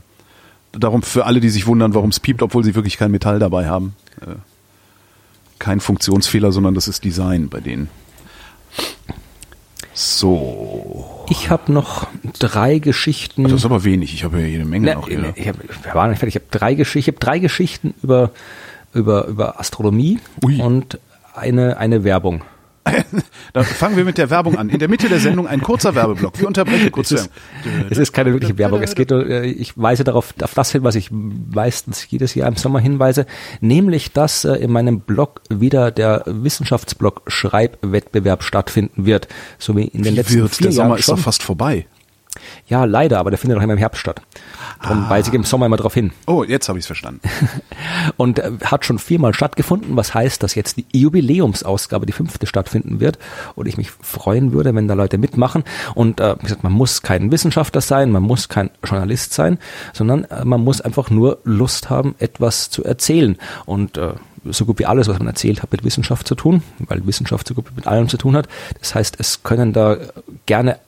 Darum 0.73 1.03
für 1.03 1.27
alle, 1.27 1.41
die 1.41 1.51
sich 1.51 1.67
wundern, 1.67 1.95
warum 1.95 2.11
es 2.11 2.21
piept, 2.21 2.43
obwohl 2.43 2.65
sie 2.65 2.75
wirklich 2.75 2.97
kein 2.97 3.11
Metall 3.11 3.39
dabei 3.39 3.69
haben. 3.69 3.95
Äh, 4.21 4.37
kein 5.59 5.81
Funktionsfehler, 5.81 6.51
sondern 6.51 6.75
das 6.75 6.89
ist 6.89 7.05
Design 7.05 7.49
bei 7.49 7.61
denen. 7.61 7.89
So. 9.95 11.27
Ich 11.29 11.51
habe 11.51 11.73
noch 11.73 12.07
drei 12.39 12.79
Geschichten. 12.79 13.45
Das 13.45 13.53
ist 13.53 13.65
aber 13.65 13.85
wenig. 13.85 14.15
Ich 14.15 14.25
habe 14.25 14.41
ja 14.41 14.47
jede 14.47 14.65
Menge 14.65 14.87
ne, 14.87 14.95
noch. 14.95 15.09
Hier. 15.09 15.33
Ich, 15.37 15.49
hab, 15.49 15.57
wir 15.59 15.95
waren 15.95 16.11
nicht 16.11 16.19
fertig. 16.19 16.37
Ich 16.37 16.43
habe 16.43 16.51
drei 16.51 16.75
Geschichten. 16.75 17.11
Ich 17.11 17.15
habe 17.15 17.25
drei 17.25 17.39
Geschichten 17.39 17.95
über 18.03 18.31
über 18.95 19.27
über 19.27 19.59
Astronomie 19.59 20.19
Ui. 20.45 20.61
und 20.61 20.99
eine 21.35 21.77
eine 21.79 22.05
Werbung. 22.05 22.43
Dann 23.53 23.65
fangen 23.65 23.97
wir 23.97 24.05
mit 24.05 24.19
der 24.19 24.31
Werbung 24.31 24.59
an. 24.59 24.69
In 24.69 24.79
der 24.79 24.89
Mitte 24.89 25.09
der 25.09 25.21
Sendung 25.21 25.47
ein 25.47 25.61
kurzer 25.61 25.95
Werbeblock. 25.95 26.41
Wir 26.41 26.47
unterbrechen 26.47 26.91
kurz. 26.91 27.13
Es 27.13 27.23
ist, 27.23 27.31
es 27.91 27.99
ist 27.99 28.13
keine 28.13 28.33
wirkliche 28.33 28.59
Werbung. 28.59 28.83
Es 28.83 28.95
geht, 28.95 29.11
äh, 29.13 29.45
ich 29.45 29.79
weise 29.79 30.05
darauf, 30.05 30.35
auf 30.41 30.55
das 30.55 30.73
hin, 30.73 30.83
was 30.83 30.95
ich 30.95 31.11
meistens 31.11 32.07
jedes 32.11 32.35
Jahr 32.35 32.49
im 32.49 32.57
Sommer 32.57 32.81
hinweise, 32.81 33.27
nämlich, 33.61 34.13
dass 34.13 34.45
äh, 34.45 34.55
in 34.55 34.73
meinem 34.73 35.01
Blog 35.01 35.43
wieder 35.49 35.91
der 35.91 36.25
Wissenschaftsblog 36.27 37.23
Schreibwettbewerb 37.27 38.43
stattfinden 38.43 39.07
wird, 39.07 39.29
so 39.59 39.77
wie 39.77 39.85
in 39.85 40.03
den 40.03 40.15
letzten 40.15 40.41
wird? 40.41 40.55
vier 40.55 40.65
der 40.67 40.73
Sommer 40.73 40.89
Jahren 40.91 40.99
ist 40.99 41.09
doch 41.09 41.19
fast 41.19 41.43
vorbei. 41.43 41.87
Ja, 42.67 42.85
leider, 42.85 43.19
aber 43.19 43.31
der 43.31 43.39
findet 43.39 43.57
noch 43.57 43.63
immer 43.63 43.75
im 43.75 43.79
Herbst 43.79 44.01
statt. 44.01 44.23
Darum 44.83 45.05
ah. 45.05 45.11
weise 45.11 45.31
ich 45.31 45.35
im 45.35 45.45
Sommer 45.45 45.67
immer 45.67 45.77
darauf 45.77 45.95
hin. 45.95 46.13
Oh, 46.27 46.45
jetzt 46.45 46.69
habe 46.69 46.79
ich 46.79 46.85
es 46.85 46.87
verstanden. 46.87 47.21
und 48.17 48.39
äh, 48.39 48.53
hat 48.65 48.85
schon 48.85 48.99
viermal 48.99 49.35
stattgefunden, 49.35 49.97
was 49.97 50.15
heißt, 50.15 50.43
dass 50.43 50.55
jetzt 50.55 50.77
die 50.77 50.87
Jubiläumsausgabe, 50.93 52.07
die 52.07 52.13
fünfte, 52.13 52.47
stattfinden 52.47 53.01
wird. 53.01 53.19
Und 53.55 53.67
ich 53.67 53.77
mich 53.77 53.91
freuen 53.91 54.53
würde, 54.53 54.75
wenn 54.75 54.89
da 54.89 54.95
Leute 54.95 55.19
mitmachen. 55.19 55.65
Und 55.95 56.21
äh, 56.21 56.37
wie 56.39 56.45
gesagt, 56.45 56.65
man 56.65 56.73
muss 56.73 57.03
kein 57.03 57.31
Wissenschaftler 57.31 57.81
sein, 57.81 58.11
man 58.11 58.23
muss 58.23 58.49
kein 58.49 58.71
Journalist 58.85 59.35
sein, 59.35 59.59
sondern 59.93 60.25
äh, 60.25 60.45
man 60.45 60.63
muss 60.65 60.81
einfach 60.81 61.11
nur 61.11 61.39
Lust 61.45 61.91
haben, 61.91 62.15
etwas 62.19 62.71
zu 62.71 62.85
erzählen. 62.85 63.37
Und 63.67 63.99
äh, 63.99 64.15
so 64.45 64.65
gut 64.65 64.79
wie 64.79 64.87
alles, 64.87 65.09
was 65.09 65.19
man 65.19 65.29
erzählt, 65.29 65.63
hat 65.63 65.71
mit 65.71 65.85
Wissenschaft 65.85 66.27
zu 66.27 66.35
tun, 66.35 66.63
weil 66.79 67.07
Wissenschaft 67.07 67.47
so 67.47 67.55
gut 67.55 67.67
mit 67.77 67.87
allem 67.87 68.09
zu 68.09 68.17
tun 68.17 68.37
hat. 68.37 68.49
Das 68.81 68.95
heißt, 68.95 69.17
es 69.19 69.43
können 69.43 69.73
da 69.73 69.97
gerne 70.47 70.79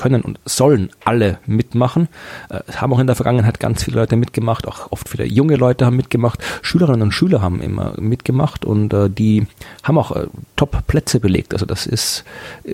können 0.00 0.22
und 0.22 0.40
sollen 0.46 0.88
alle 1.04 1.38
mitmachen. 1.46 2.08
Äh, 2.48 2.60
haben 2.74 2.94
auch 2.94 2.98
in 3.00 3.06
der 3.06 3.16
Vergangenheit 3.16 3.60
ganz 3.60 3.84
viele 3.84 3.98
Leute 3.98 4.16
mitgemacht, 4.16 4.66
auch 4.66 4.90
oft 4.92 5.10
viele 5.10 5.26
junge 5.26 5.56
Leute 5.56 5.84
haben 5.84 5.96
mitgemacht. 5.96 6.42
Schülerinnen 6.62 7.02
und 7.02 7.12
Schüler 7.12 7.42
haben 7.42 7.60
immer 7.60 7.92
mitgemacht 7.98 8.64
und 8.64 8.94
äh, 8.94 9.10
die 9.10 9.46
haben 9.82 9.98
auch 9.98 10.16
äh, 10.16 10.26
Top-Plätze 10.56 11.20
belegt. 11.20 11.52
Also 11.52 11.66
das 11.66 11.86
ist, 11.86 12.24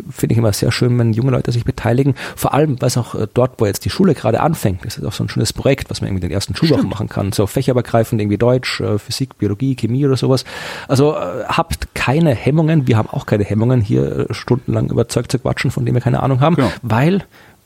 finde 0.09 0.35
ich 0.35 0.39
immer 0.39 0.53
sehr 0.53 0.71
schön, 0.71 0.97
wenn 1.01 1.13
junge 1.13 1.33
Leute 1.33 1.51
sich 1.51 1.65
beteiligen. 1.65 2.15
Vor 2.37 2.55
allem, 2.55 2.81
weil 2.81 2.87
es 2.87 2.97
auch 2.97 3.17
dort, 3.35 3.55
wo 3.59 3.67
jetzt 3.67 3.85
die 3.85 3.91
Schule 3.91 4.15
gerade 4.15 4.41
anfängt, 4.41 4.85
das 4.85 4.97
ist 4.97 5.05
auch 5.05 5.13
so 5.13 5.25
ein 5.25 5.29
schönes 5.29 5.53
Projekt, 5.53 5.91
was 5.91 6.01
man 6.01 6.09
irgendwie 6.09 6.29
den 6.29 6.33
ersten 6.33 6.55
Schulwochen 6.55 6.89
machen 6.89 7.09
kann. 7.09 7.33
So 7.33 7.47
fächerübergreifend 7.47 8.21
irgendwie 8.21 8.39
Deutsch, 8.39 8.83
Physik, 8.99 9.39
Biologie, 9.39 9.77
Chemie 9.77 10.05
oder 10.05 10.17
sowas. 10.17 10.45
Also 10.89 11.17
habt 11.17 11.95
keine 11.95 12.35
Hemmungen. 12.35 12.87
Wir 12.89 12.97
haben 12.97 13.09
auch 13.09 13.27
keine 13.27 13.45
Hemmungen, 13.45 13.81
hier 13.81 14.27
stundenlang 14.31 14.91
überzeugt 14.91 15.31
zu 15.33 15.39
quatschen, 15.39 15.71
von 15.71 15.85
dem 15.85 15.95
wir 15.95 16.01
keine 16.01 16.23
Ahnung 16.23 16.41
haben, 16.41 16.57
genau. 16.57 16.73
weil 16.83 17.16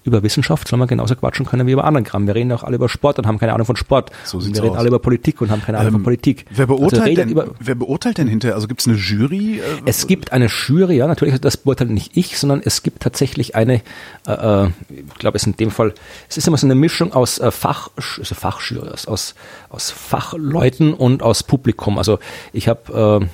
über 0.02 0.22
Wissenschaft 0.22 0.66
soll 0.66 0.78
man 0.78 0.88
genauso 0.88 1.14
quatschen 1.14 1.44
können 1.44 1.66
wie 1.66 1.72
über 1.72 1.84
anderen 1.84 2.04
Kram. 2.04 2.26
Wir 2.26 2.34
reden 2.34 2.50
auch 2.52 2.62
alle 2.62 2.76
über 2.76 2.88
Sport 2.88 3.18
und 3.18 3.26
haben 3.26 3.38
keine 3.38 3.52
Ahnung 3.52 3.66
von 3.66 3.76
Sport. 3.76 4.10
So 4.24 4.38
und 4.38 4.54
wir 4.54 4.62
reden 4.62 4.72
aus. 4.72 4.78
alle 4.78 4.88
über 4.88 4.98
Politik 4.98 5.40
und 5.42 5.50
haben 5.50 5.62
keine 5.62 5.78
Ahnung 5.78 5.88
ähm, 5.88 5.94
von 5.94 6.02
Politik. 6.04 6.46
Wer 6.50 6.66
beurteilt, 6.66 7.02
also 7.02 7.14
denn, 7.14 7.28
über, 7.28 7.48
wer 7.58 7.74
beurteilt 7.74 8.18
denn 8.18 8.28
hinterher? 8.28 8.54
Also 8.54 8.66
gibt 8.66 8.80
es 8.80 8.88
eine 8.88 8.96
Jury? 8.96 9.58
Äh, 9.58 9.62
es 9.84 10.06
gibt 10.06 10.32
eine 10.32 10.46
Jury, 10.46 10.96
ja, 10.96 11.06
natürlich, 11.06 11.38
das 11.40 11.58
beurteilt 11.58 11.90
nicht 11.90 12.16
ich, 12.16 12.38
sondern 12.38 12.62
es 12.64 12.82
gibt 12.82 13.02
tatsächlich 13.02 13.54
eine, 13.56 13.82
äh, 14.26 14.32
äh 14.32 14.70
ich 14.88 15.18
glaube, 15.18 15.36
es 15.36 15.42
ist 15.42 15.48
in 15.48 15.56
dem 15.56 15.70
Fall, 15.70 15.92
es 16.28 16.38
ist 16.38 16.48
immer 16.48 16.56
so 16.56 16.66
eine 16.66 16.74
Mischung 16.74 17.12
aus 17.12 17.38
äh, 17.38 17.50
Fach, 17.50 17.90
also 17.96 18.34
Fachjury, 18.34 18.88
aus, 18.88 19.06
aus, 19.06 19.34
aus 19.68 19.90
Fachleuten 19.90 20.94
und 20.94 21.22
aus 21.22 21.42
Publikum. 21.42 21.98
Also 21.98 22.18
ich 22.54 22.68
habe 22.68 23.20
äh, 23.22 23.26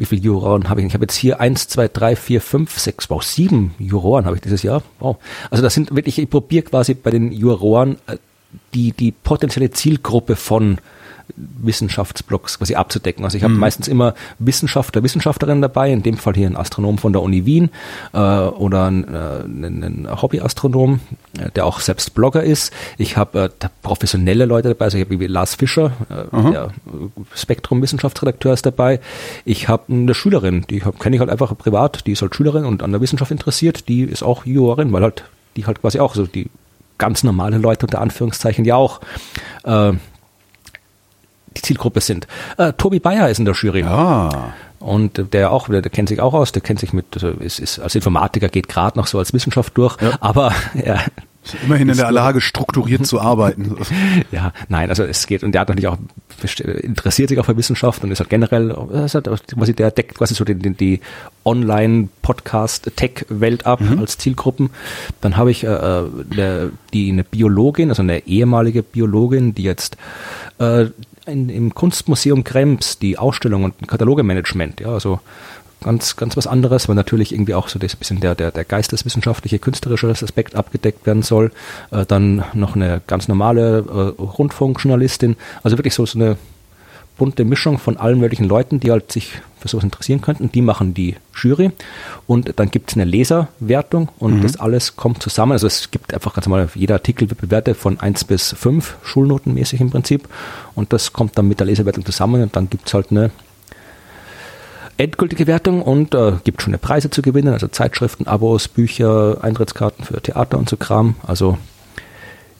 wie 0.00 0.06
viele 0.06 0.22
Juroren 0.22 0.70
habe 0.70 0.80
ich? 0.80 0.86
Ich 0.86 0.94
habe 0.94 1.04
jetzt 1.04 1.14
hier 1.14 1.40
eins, 1.40 1.68
zwei, 1.68 1.86
drei, 1.86 2.16
vier, 2.16 2.40
fünf, 2.40 2.78
sechs, 2.78 3.10
wow, 3.10 3.22
sieben 3.22 3.74
Juroren 3.78 4.24
habe 4.24 4.36
ich 4.36 4.42
dieses 4.42 4.62
Jahr. 4.62 4.82
Wow. 4.98 5.18
Also 5.50 5.62
das 5.62 5.74
sind 5.74 5.94
wirklich, 5.94 6.18
ich 6.18 6.30
probiere 6.30 6.64
quasi 6.64 6.94
bei 6.94 7.10
den 7.10 7.30
Juroren 7.32 7.96
äh, 8.06 8.16
die, 8.72 8.92
die 8.92 9.12
potenzielle 9.12 9.70
Zielgruppe 9.70 10.36
von 10.36 10.78
Wissenschaftsblocks 11.36 12.58
quasi 12.58 12.74
abzudecken. 12.74 13.24
Also 13.24 13.36
ich 13.36 13.44
habe 13.44 13.54
mhm. 13.54 13.60
meistens 13.60 13.88
immer 13.88 14.14
Wissenschaftler, 14.38 15.02
Wissenschaftlerinnen 15.02 15.62
dabei, 15.62 15.92
in 15.92 16.02
dem 16.02 16.16
Fall 16.16 16.34
hier 16.34 16.46
ein 16.46 16.56
Astronom 16.56 16.98
von 16.98 17.12
der 17.12 17.22
Uni 17.22 17.46
Wien 17.46 17.70
äh, 18.12 18.18
oder 18.18 18.86
ein, 18.86 19.04
äh, 19.04 19.40
ein 19.44 20.08
Hobbyastronom, 20.10 21.00
äh, 21.38 21.50
der 21.50 21.66
auch 21.66 21.80
selbst 21.80 22.14
Blogger 22.14 22.42
ist. 22.42 22.72
Ich 22.98 23.16
habe 23.16 23.50
äh, 23.60 23.68
professionelle 23.82 24.44
Leute 24.44 24.68
dabei, 24.68 24.86
also 24.86 24.98
ich 24.98 25.04
habe 25.04 25.20
wie 25.20 25.26
Lars 25.26 25.54
Fischer, 25.54 25.92
äh, 26.08 26.50
der 26.50 26.70
Spektrum 27.34 27.82
Wissenschaftsredakteur 27.82 28.52
ist 28.52 28.66
dabei. 28.66 29.00
Ich 29.44 29.68
habe 29.68 29.92
eine 29.92 30.14
Schülerin, 30.14 30.64
die 30.68 30.80
kenne 30.80 31.16
ich 31.16 31.20
halt 31.20 31.30
einfach 31.30 31.56
privat, 31.56 32.06
die 32.06 32.12
ist 32.12 32.22
halt 32.22 32.34
Schülerin 32.34 32.64
und 32.64 32.82
an 32.82 32.92
der 32.92 33.00
Wissenschaft 33.00 33.30
interessiert, 33.30 33.88
die 33.88 34.02
ist 34.02 34.22
auch 34.22 34.46
Jurorin, 34.46 34.92
weil 34.92 35.02
halt 35.02 35.24
die 35.56 35.66
halt 35.66 35.80
quasi 35.80 35.98
auch 35.98 36.14
so 36.14 36.26
die 36.26 36.48
ganz 36.98 37.24
normale 37.24 37.58
Leute 37.58 37.86
unter 37.86 38.00
Anführungszeichen 38.00 38.64
ja 38.64 38.76
auch 38.76 39.00
äh, 39.64 39.92
die 41.56 41.62
Zielgruppe 41.62 42.00
sind. 42.00 42.26
Äh, 42.58 42.72
Tobi 42.74 43.00
Bayer 43.00 43.28
ist 43.28 43.38
in 43.38 43.44
der 43.44 43.54
Jury. 43.54 43.84
Ah. 43.84 44.52
Und 44.78 45.34
der 45.34 45.52
auch, 45.52 45.68
der, 45.68 45.82
der 45.82 45.90
kennt 45.90 46.08
sich 46.08 46.20
auch 46.20 46.32
aus, 46.32 46.52
der 46.52 46.62
kennt 46.62 46.80
sich 46.80 46.94
mit, 46.94 47.06
also 47.14 47.28
ist, 47.28 47.58
ist 47.58 47.80
als 47.80 47.94
Informatiker 47.94 48.48
geht 48.48 48.68
gerade 48.68 48.98
noch 48.98 49.06
so 49.06 49.18
als 49.18 49.34
Wissenschaft 49.34 49.76
durch, 49.76 50.00
ja. 50.00 50.16
aber 50.20 50.54
er 50.74 51.04
Immerhin 51.64 51.88
in 51.88 51.96
der 51.96 52.12
Lage, 52.12 52.42
strukturiert 52.42 53.06
zu 53.06 53.18
arbeiten. 53.20 53.76
Ja, 54.30 54.52
nein, 54.68 54.90
also 54.90 55.04
es 55.04 55.26
geht, 55.26 55.42
und 55.42 55.52
der 55.52 55.62
hat 55.62 55.68
natürlich 55.68 55.88
auch, 55.88 55.96
interessiert 56.82 57.30
sich 57.30 57.40
auch 57.40 57.46
für 57.46 57.56
Wissenschaft 57.56 58.04
und 58.04 58.10
ist 58.10 58.20
halt 58.20 58.28
generell, 58.30 58.76
ist 59.04 59.14
halt 59.14 59.28
quasi, 59.48 59.72
der 59.74 59.90
deckt 59.90 60.16
quasi 60.16 60.34
so 60.34 60.44
den, 60.44 60.60
den, 60.60 60.76
die 60.76 61.00
Online-Podcast-Tech-Welt 61.44 63.66
ab 63.66 63.80
mhm. 63.80 63.98
als 63.98 64.18
Zielgruppen. 64.18 64.70
Dann 65.20 65.36
habe 65.36 65.50
ich 65.50 65.64
äh, 65.64 65.68
eine, 65.68 66.70
die, 66.92 67.10
eine 67.10 67.24
Biologin, 67.24 67.88
also 67.88 68.02
eine 68.02 68.24
ehemalige 68.26 68.82
Biologin, 68.82 69.54
die 69.54 69.64
jetzt 69.64 69.96
äh, 70.58 70.86
in, 71.26 71.48
im 71.48 71.74
Kunstmuseum 71.74 72.44
Krems 72.44 72.98
die 72.98 73.18
Ausstellung 73.18 73.64
und 73.64 73.88
Katalogemanagement, 73.88 74.80
ja, 74.80 74.88
also 74.88 75.20
ganz, 75.82 76.16
ganz 76.16 76.36
was 76.36 76.46
anderes, 76.46 76.88
weil 76.88 76.96
natürlich 76.96 77.32
irgendwie 77.32 77.54
auch 77.54 77.68
so 77.68 77.78
das 77.78 77.96
bisschen 77.96 78.20
der, 78.20 78.34
der, 78.34 78.50
der 78.50 78.64
geisteswissenschaftliche, 78.64 79.58
künstlerische 79.58 80.08
Aspekt 80.08 80.54
abgedeckt 80.54 81.06
werden 81.06 81.22
soll. 81.22 81.52
Äh, 81.90 82.04
dann 82.06 82.44
noch 82.54 82.76
eine 82.76 83.00
ganz 83.06 83.28
normale 83.28 83.78
äh, 83.78 84.22
Rundfunkjournalistin, 84.22 85.36
also 85.62 85.78
wirklich 85.78 85.94
so, 85.94 86.06
so 86.06 86.18
eine 86.18 86.36
bunte 87.16 87.44
Mischung 87.44 87.78
von 87.78 87.96
allen 87.96 88.18
möglichen 88.18 88.44
Leuten, 88.44 88.80
die 88.80 88.90
halt 88.90 89.12
sich 89.12 89.40
für 89.60 89.68
sowas 89.68 89.84
interessieren 89.84 90.20
könnten. 90.20 90.50
Die 90.50 90.62
machen 90.62 90.94
die 90.94 91.16
Jury 91.34 91.70
und 92.26 92.52
dann 92.56 92.70
gibt 92.70 92.90
es 92.90 92.96
eine 92.96 93.04
Leserwertung 93.04 94.08
und 94.18 94.38
mhm. 94.38 94.42
das 94.42 94.58
alles 94.58 94.96
kommt 94.96 95.22
zusammen. 95.22 95.52
Also 95.52 95.66
es 95.66 95.90
gibt 95.90 96.12
einfach 96.14 96.34
ganz 96.34 96.46
normal, 96.46 96.68
jeder 96.74 96.94
Artikel 96.94 97.28
wird 97.30 97.40
bewertet 97.40 97.76
von 97.76 98.00
1 98.00 98.24
bis 98.24 98.52
5, 98.52 98.96
schulnotenmäßig 99.02 99.80
im 99.80 99.90
Prinzip 99.90 100.28
und 100.74 100.92
das 100.92 101.12
kommt 101.12 101.38
dann 101.38 101.48
mit 101.48 101.60
der 101.60 101.66
Leserwertung 101.66 102.04
zusammen 102.04 102.42
und 102.42 102.56
dann 102.56 102.70
gibt 102.70 102.88
es 102.88 102.94
halt 102.94 103.10
eine 103.10 103.30
endgültige 104.96 105.46
Wertung 105.46 105.82
und 105.82 106.14
äh, 106.14 106.32
gibt 106.44 106.60
schon 106.60 106.72
eine 106.72 106.78
Preise 106.78 107.08
zu 107.08 107.22
gewinnen, 107.22 107.54
also 107.54 107.68
Zeitschriften, 107.68 108.26
Abos, 108.26 108.68
Bücher, 108.68 109.38
Eintrittskarten 109.42 110.04
für 110.04 110.20
Theater 110.20 110.58
und 110.58 110.68
so 110.68 110.76
Kram. 110.76 111.14
Also 111.26 111.56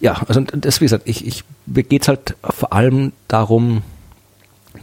ja, 0.01 0.22
also 0.26 0.40
das 0.40 0.80
wie 0.80 0.86
gesagt, 0.86 1.07
ich, 1.07 1.26
ich 1.26 1.44
mir 1.66 1.82
geht's 1.82 2.09
halt 2.09 2.36
vor 2.42 2.72
allem 2.72 3.12
darum, 3.28 3.82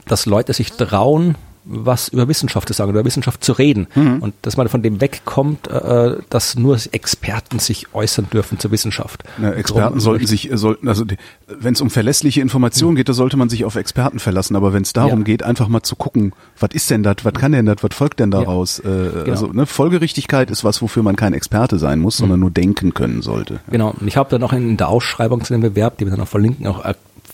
dass 0.05 0.27
Leute 0.27 0.53
sich 0.53 0.73
trauen, 0.73 1.35
was 1.67 2.07
über 2.07 2.27
Wissenschaft 2.27 2.67
zu 2.67 2.73
sagen, 2.73 2.91
über 2.91 3.05
Wissenschaft 3.05 3.43
zu 3.43 3.53
reden. 3.53 3.87
Mhm. 3.95 4.21
Und 4.21 4.33
dass 4.41 4.57
man 4.57 4.67
von 4.69 4.81
dem 4.81 5.01
wegkommt, 5.01 5.67
äh, 5.67 6.15
dass 6.29 6.55
nur 6.55 6.77
Experten 6.91 7.59
sich 7.59 7.93
äußern 7.93 8.27
dürfen 8.31 8.59
zur 8.59 8.71
Wissenschaft. 8.71 9.23
Na, 9.37 9.51
Experten 9.53 9.99
sollten 9.99 10.25
sich, 10.25 10.49
sollten, 10.53 10.87
also 10.87 11.05
wenn 11.47 11.73
es 11.73 11.81
um 11.81 11.89
verlässliche 11.89 12.41
Informationen 12.41 12.93
mhm. 12.93 12.97
geht, 12.97 13.09
da 13.09 13.13
sollte 13.13 13.37
man 13.37 13.49
sich 13.49 13.65
auf 13.65 13.75
Experten 13.75 14.19
verlassen. 14.19 14.55
Aber 14.55 14.73
wenn 14.73 14.83
es 14.83 14.93
darum 14.93 15.19
ja. 15.19 15.25
geht, 15.25 15.43
einfach 15.43 15.67
mal 15.67 15.83
zu 15.83 15.95
gucken, 15.95 16.33
was 16.59 16.69
ist 16.73 16.89
denn 16.89 17.03
das, 17.03 17.17
was 17.23 17.33
kann 17.33 17.51
denn 17.51 17.65
das, 17.65 17.77
was 17.81 17.93
folgt 17.93 18.19
denn 18.19 18.31
daraus? 18.31 18.81
Ja. 18.83 18.89
Äh, 18.89 19.09
genau. 19.09 19.31
Also 19.31 19.47
ne, 19.47 19.65
Folgerichtigkeit 19.65 20.49
ist 20.49 20.63
was, 20.63 20.81
wofür 20.81 21.03
man 21.03 21.15
kein 21.15 21.33
Experte 21.33 21.77
sein 21.79 21.99
muss, 21.99 22.17
sondern 22.17 22.39
mhm. 22.39 22.41
nur 22.41 22.51
denken 22.51 22.93
können 22.93 23.21
sollte. 23.21 23.59
Genau. 23.69 23.93
Und 23.99 24.07
ich 24.07 24.17
habe 24.17 24.29
dann 24.29 24.43
auch 24.43 24.53
in 24.53 24.77
der 24.77 24.87
Ausschreibung 24.87 25.43
zu 25.43 25.53
dem 25.53 25.61
Bewerb, 25.61 25.97
die 25.97 26.05
wir 26.05 26.11
dann 26.11 26.21
auch 26.21 26.27
verlinken, 26.27 26.67
auch 26.67 26.83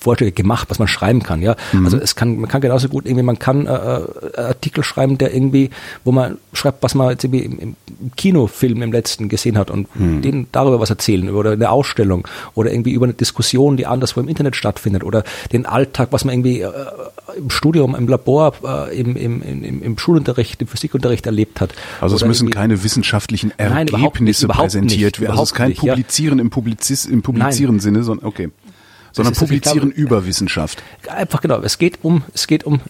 Vorschläge 0.03 0.31
gemacht, 0.31 0.69
was 0.69 0.79
man 0.79 0.87
schreiben 0.87 1.23
kann. 1.23 1.41
Ja, 1.41 1.55
mhm. 1.71 1.85
also 1.85 1.97
es 1.97 2.15
kann, 2.15 2.37
man 2.37 2.49
kann 2.49 2.61
genauso 2.61 2.89
gut 2.89 3.05
irgendwie, 3.05 3.23
man 3.23 3.39
kann 3.39 3.65
äh, 3.65 3.71
äh, 3.71 4.37
Artikel 4.37 4.83
schreiben, 4.83 5.17
der 5.17 5.33
irgendwie, 5.33 5.69
wo 6.03 6.11
man 6.11 6.37
schreibt, 6.53 6.83
was 6.83 6.95
man 6.95 7.09
jetzt 7.09 7.23
irgendwie 7.23 7.45
im, 7.45 7.59
im 7.59 7.75
Kinofilm 8.15 8.81
im 8.81 8.91
letzten 8.91 9.29
gesehen 9.29 9.57
hat 9.57 9.71
und 9.71 9.93
mhm. 9.95 10.21
denen 10.21 10.47
darüber 10.51 10.79
was 10.79 10.89
erzählen 10.89 11.29
oder 11.29 11.51
eine 11.51 11.69
Ausstellung 11.69 12.27
oder 12.53 12.71
irgendwie 12.71 12.91
über 12.91 13.05
eine 13.05 13.13
Diskussion, 13.13 13.77
die 13.77 13.85
anderswo 13.85 14.19
im 14.19 14.27
Internet 14.27 14.55
stattfindet 14.55 15.03
oder 15.03 15.23
den 15.51 15.65
Alltag, 15.65 16.09
was 16.11 16.25
man 16.25 16.33
irgendwie 16.33 16.61
äh, 16.61 16.71
im 17.37 17.49
Studium, 17.49 17.95
im 17.95 18.07
Labor, 18.07 18.53
äh, 18.63 18.99
im, 18.99 19.15
im, 19.15 19.41
im, 19.41 19.81
im 19.81 19.97
Schulunterricht, 19.97 20.61
im 20.61 20.67
Physikunterricht 20.67 21.25
erlebt 21.25 21.61
hat. 21.61 21.73
Also 22.01 22.15
es 22.15 22.25
müssen 22.25 22.49
keine 22.49 22.83
wissenschaftlichen 22.83 23.51
Ergebnisse 23.57 24.47
Nein, 24.47 24.57
präsentiert 24.57 25.19
werden. 25.19 25.31
Also 25.31 25.43
es 25.43 25.51
ist 25.51 25.55
kein 25.55 25.73
Publizieren 25.73 26.39
ja. 26.39 26.43
im, 26.43 26.49
Publizis, 26.49 27.05
im 27.05 27.21
Publizieren 27.21 27.79
Sinne, 27.79 28.03
sondern 28.03 28.27
okay. 28.27 28.49
Sondern 29.13 29.35
publizieren 29.35 29.91
glaube, 29.91 30.01
über 30.01 30.25
Wissenschaft. 30.25 30.83
Einfach 31.07 31.39
genau. 31.39 31.61
Es 31.61 31.77
geht 31.77 31.99
um, 32.01 32.23
es 32.33 32.47
geht 32.47 32.63
um, 32.63 32.81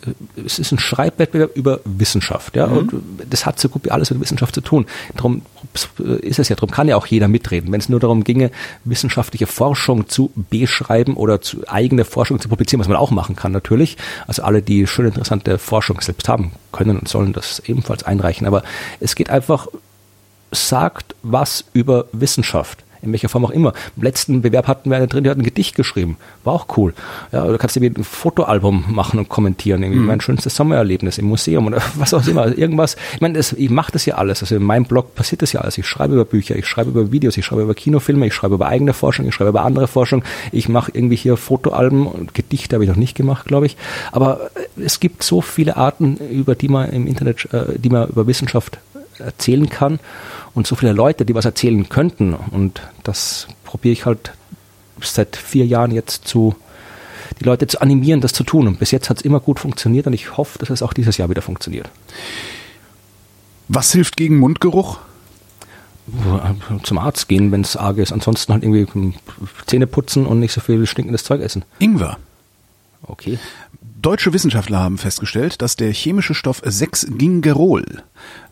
es 0.44 0.58
ist 0.58 0.72
ein 0.72 0.80
Schreibwettbewerb 0.80 1.56
über 1.56 1.82
Wissenschaft, 1.84 2.56
ja. 2.56 2.68
Mhm. 2.68 2.78
Und 2.78 3.04
das 3.30 3.46
hat 3.46 3.60
so 3.60 3.70
gut 3.70 3.84
wie 3.86 3.92
alles 3.92 4.10
mit 4.10 4.22
Wissenschaft 4.22 4.56
zu 4.56 4.62
tun. 4.62 4.86
Darum 5.16 5.42
ist 6.22 6.40
es 6.40 6.50
ja, 6.50 6.56
darum 6.56 6.72
kann 6.72 6.88
ja 6.88 6.96
auch 6.96 7.06
jeder 7.06 7.28
mitreden. 7.28 7.72
Wenn 7.72 7.80
es 7.80 7.90
nur 7.90 8.00
darum 8.00 8.24
ginge, 8.24 8.52
wissenschaftliche 8.86 9.48
Forschung 9.48 10.08
zu 10.08 10.32
beschreiben 10.36 11.16
oder 11.16 11.42
zu 11.42 11.68
eigene 11.68 12.06
Forschung 12.06 12.40
zu 12.40 12.48
publizieren, 12.48 12.80
was 12.80 12.88
man 12.88 12.98
auch 12.98 13.12
machen 13.12 13.36
kann 13.36 13.52
natürlich. 13.52 13.98
Also 14.26 14.44
alle, 14.44 14.62
die 14.62 14.88
schön 14.88 15.06
interessante 15.06 15.58
Forschung 15.58 16.00
selbst 16.00 16.30
haben, 16.30 16.54
können 16.72 16.98
und 16.98 17.08
sollen 17.08 17.34
das 17.34 17.60
ebenfalls 17.66 18.04
einreichen. 18.04 18.48
Aber 18.48 18.64
es 19.02 19.16
geht 19.16 19.30
einfach, 19.30 19.68
sagt 20.52 21.16
was 21.24 21.66
über 21.74 22.06
Wissenschaft 22.14 22.84
in 23.04 23.12
welcher 23.12 23.30
Form 23.30 23.46
auch 23.46 23.52
immer. 23.52 23.74
Im 23.96 24.04
letzten 24.04 24.42
Bewerb 24.42 24.68
hatten 24.68 24.90
wir 24.90 24.98
eine 24.98 25.08
drin, 25.08 25.24
die 25.24 25.30
hat 25.30 25.38
ein 25.38 25.44
Gedicht 25.44 25.76
geschrieben. 25.76 26.18
War 26.44 26.54
auch 26.54 26.78
cool. 26.78 26.94
Ja, 27.32 27.46
du 27.46 27.58
kannst 27.58 27.76
dir 27.76 27.82
ein 27.82 28.04
Fotoalbum 28.04 28.86
machen 28.90 29.20
und 29.20 29.30
kommentieren. 29.30 29.84
Irgendwie 29.84 30.00
mhm. 30.00 30.08
mein 30.08 30.22
schönstes 30.22 30.56
Sommererlebnis 30.56 31.18
im 31.18 31.26
Museum 31.26 31.68
oder 31.68 31.82
was 31.96 32.14
auch 32.14 32.26
immer. 32.28 32.58
irgendwas. 32.58 32.96
Ich 33.14 33.22
meine, 33.22 33.36
das, 33.36 33.54
ich 33.54 33.70
mache 33.70 33.92
das 33.92 34.06
ja 34.06 34.16
alles. 34.16 34.42
Also 34.42 34.56
in 34.56 34.64
meinem 34.64 34.86
Blog 34.86 35.16
passiert 35.16 35.42
das 35.42 35.52
ja 35.52 35.62
alles. 35.62 35.78
Ich 35.78 35.88
schreibe 35.88 36.14
über 36.14 36.26
Bücher, 36.26 36.56
ich 36.56 36.66
schreibe 36.66 36.90
über 36.90 37.12
Videos, 37.12 37.38
ich 37.38 37.46
schreibe 37.46 37.64
über 37.64 37.74
Kinofilme, 37.74 38.28
ich 38.28 38.34
schreibe 38.34 38.56
über 38.56 38.68
eigene 38.68 38.94
Forschung, 38.94 39.28
ich 39.28 39.36
schreibe 39.36 39.50
über 39.50 39.64
andere 39.64 39.88
Forschung. 39.88 40.24
Ich 40.52 40.70
mache 40.70 40.92
irgendwie 40.94 41.16
hier 41.16 41.38
Fotoalben 41.38 42.08
und 42.08 42.34
Gedichte 42.34 42.76
habe 42.76 42.84
ich 42.84 42.90
noch 42.90 42.98
nicht 42.98 43.16
gemacht, 43.16 43.46
glaube 43.46 43.66
ich. 43.66 43.78
Aber 44.12 44.50
es 44.84 45.00
gibt 45.00 45.24
so 45.24 45.42
viele 45.42 45.78
Arten, 45.78 46.18
über 46.18 46.56
die 46.56 46.70
man 46.70 46.90
im 46.90 47.08
Internet, 47.08 47.48
äh, 47.54 47.78
die 47.78 47.90
man 47.90 48.10
über 48.10 48.28
Wissenschaft 48.28 48.80
erzählen 49.20 49.70
kann 49.70 50.00
und 50.54 50.68
so 50.68 50.76
viele 50.76 50.94
Leute, 50.94 51.26
die 51.26 51.36
was 51.36 51.46
erzählen 51.46 51.88
könnten. 51.90 52.34
Und 52.34 52.82
das 53.04 53.48
probiere 53.64 53.94
ich 53.94 54.06
halt 54.06 54.34
seit 55.02 55.36
vier 55.36 55.66
Jahren 55.66 55.92
jetzt 55.92 56.28
zu, 56.28 56.56
die 57.40 57.44
Leute 57.44 57.68
zu 57.68 57.82
animieren, 57.82 58.22
das 58.22 58.34
zu 58.34 58.44
tun. 58.44 58.68
Und 58.68 58.80
bis 58.80 58.92
jetzt 58.92 59.10
hat 59.10 59.18
es 59.18 59.24
immer 59.24 59.40
gut 59.40 59.60
funktioniert 59.60 60.08
und 60.08 60.14
ich 60.14 60.38
hoffe, 60.38 60.60
dass 60.60 60.70
es 60.70 60.82
auch 60.82 60.94
dieses 60.94 61.18
Jahr 61.18 61.30
wieder 61.30 61.42
funktioniert. 61.42 61.90
Was 63.68 63.92
hilft 63.92 64.18
gegen 64.18 64.38
Mundgeruch? 64.38 65.00
Zum 66.84 66.98
Arzt 66.98 67.30
gehen, 67.30 67.52
wenn 67.52 67.62
es 67.62 67.78
arg 67.78 67.98
ist. 67.98 68.12
Ansonsten 68.12 68.52
halt 68.52 68.64
irgendwie 68.64 69.14
Zähne 69.68 69.88
putzen 69.88 70.26
und 70.26 70.40
nicht 70.40 70.52
so 70.52 70.60
viel 70.60 70.86
stinkendes 70.86 71.24
Zeug 71.24 71.42
essen. 71.42 71.64
Ingwer. 71.80 72.18
Okay. 73.04 73.40
Deutsche 74.04 74.34
Wissenschaftler 74.34 74.82
haben 74.82 74.98
festgestellt, 74.98 75.62
dass 75.62 75.78
der 75.78 75.94
chemische 75.94 76.34
Stoff 76.34 76.62
6-Gingerol 76.62 78.04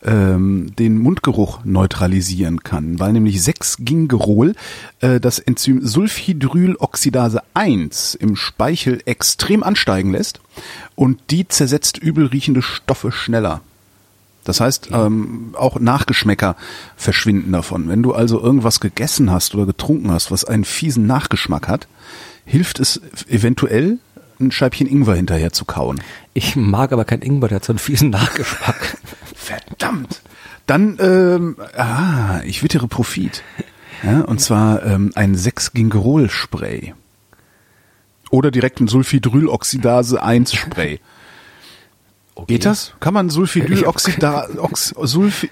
ähm, 0.02 0.74
den 0.80 0.98
Mundgeruch 0.98 1.66
neutralisieren 1.66 2.64
kann, 2.64 3.02
weil 3.02 3.12
nämlich 3.12 3.40
6-Gingerol 3.40 4.56
äh, 5.02 5.20
das 5.20 5.40
Enzym 5.40 5.86
Sulfhydryloxidase 5.86 7.44
1 7.54 8.16
im 8.16 8.38
Speichel 8.38 9.02
extrem 9.06 9.62
ansteigen 9.62 10.14
lässt 10.14 10.40
und 10.96 11.20
die 11.32 11.46
zersetzt 11.46 11.98
übel 11.98 12.28
riechende 12.28 12.62
Stoffe 12.62 13.12
schneller. 13.12 13.60
Das 14.46 14.62
heißt, 14.62 14.92
ähm, 14.94 15.54
auch 15.58 15.82
Nachgeschmäcker 15.82 16.56
verschwinden 16.96 17.52
davon. 17.52 17.90
Wenn 17.90 18.04
du 18.04 18.14
also 18.14 18.42
irgendwas 18.42 18.80
gegessen 18.80 19.30
hast 19.30 19.54
oder 19.54 19.66
getrunken 19.66 20.12
hast, 20.12 20.32
was 20.32 20.46
einen 20.46 20.64
fiesen 20.64 21.08
Nachgeschmack 21.08 21.68
hat, 21.68 21.90
hilft 22.46 22.80
es 22.80 23.02
eventuell, 23.28 24.00
ein 24.42 24.52
Scheibchen 24.52 24.88
Ingwer 24.88 25.16
hinterher 25.16 25.54
zu 25.54 25.66
kauen. 25.66 26.02
Ich 26.34 26.56
mag 26.56 26.92
aber 26.92 27.06
kein 27.06 27.22
Ingwer, 27.22 27.48
der 27.48 27.58
hat 27.58 27.66
so 27.66 27.74
einen 27.74 27.80
fiesen 27.80 28.10
Nachgeschmack. 28.10 28.98
Verdammt. 29.36 30.22
Dann, 30.66 30.98
ähm, 31.00 31.58
ah, 31.76 32.42
ich 32.44 32.64
wittere 32.64 32.88
Profit. 32.88 33.44
Ja, 34.04 34.22
und 34.22 34.42
zwar 34.42 34.84
ähm, 34.86 35.12
ein 35.16 35.36
6-Gingerol-Spray. 35.36 36.94
Oder 38.30 38.52
direkt 38.52 38.80
ein 38.80 38.88
Sulfhydryloxidase-1-Spray. 38.88 41.00
Okay. 42.34 42.54
Geht 42.54 42.64
das? 42.66 42.94
Kann 43.00 43.14
man 43.14 43.30
Sulfhydryloxidase, 43.30 44.58
Sulf, 45.04 45.46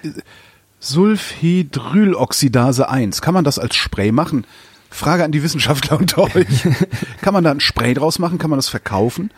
Sulfhydryloxidase 0.80 2.90
1, 2.90 3.22
kann 3.22 3.34
man 3.34 3.44
das 3.44 3.60
als 3.60 3.76
Spray 3.76 4.14
machen? 4.14 4.46
Frage 4.90 5.24
an 5.24 5.32
die 5.32 5.44
Wissenschaftler 5.44 6.00
unter 6.00 6.24
euch. 6.24 6.68
Kann 7.22 7.34
man 7.34 7.44
da 7.44 7.52
ein 7.52 7.60
Spray 7.60 7.94
draus 7.94 8.20
machen? 8.20 8.38
Kann 8.38 8.50
man 8.50 8.58
das 8.58 8.70
verkaufen? 8.70 9.32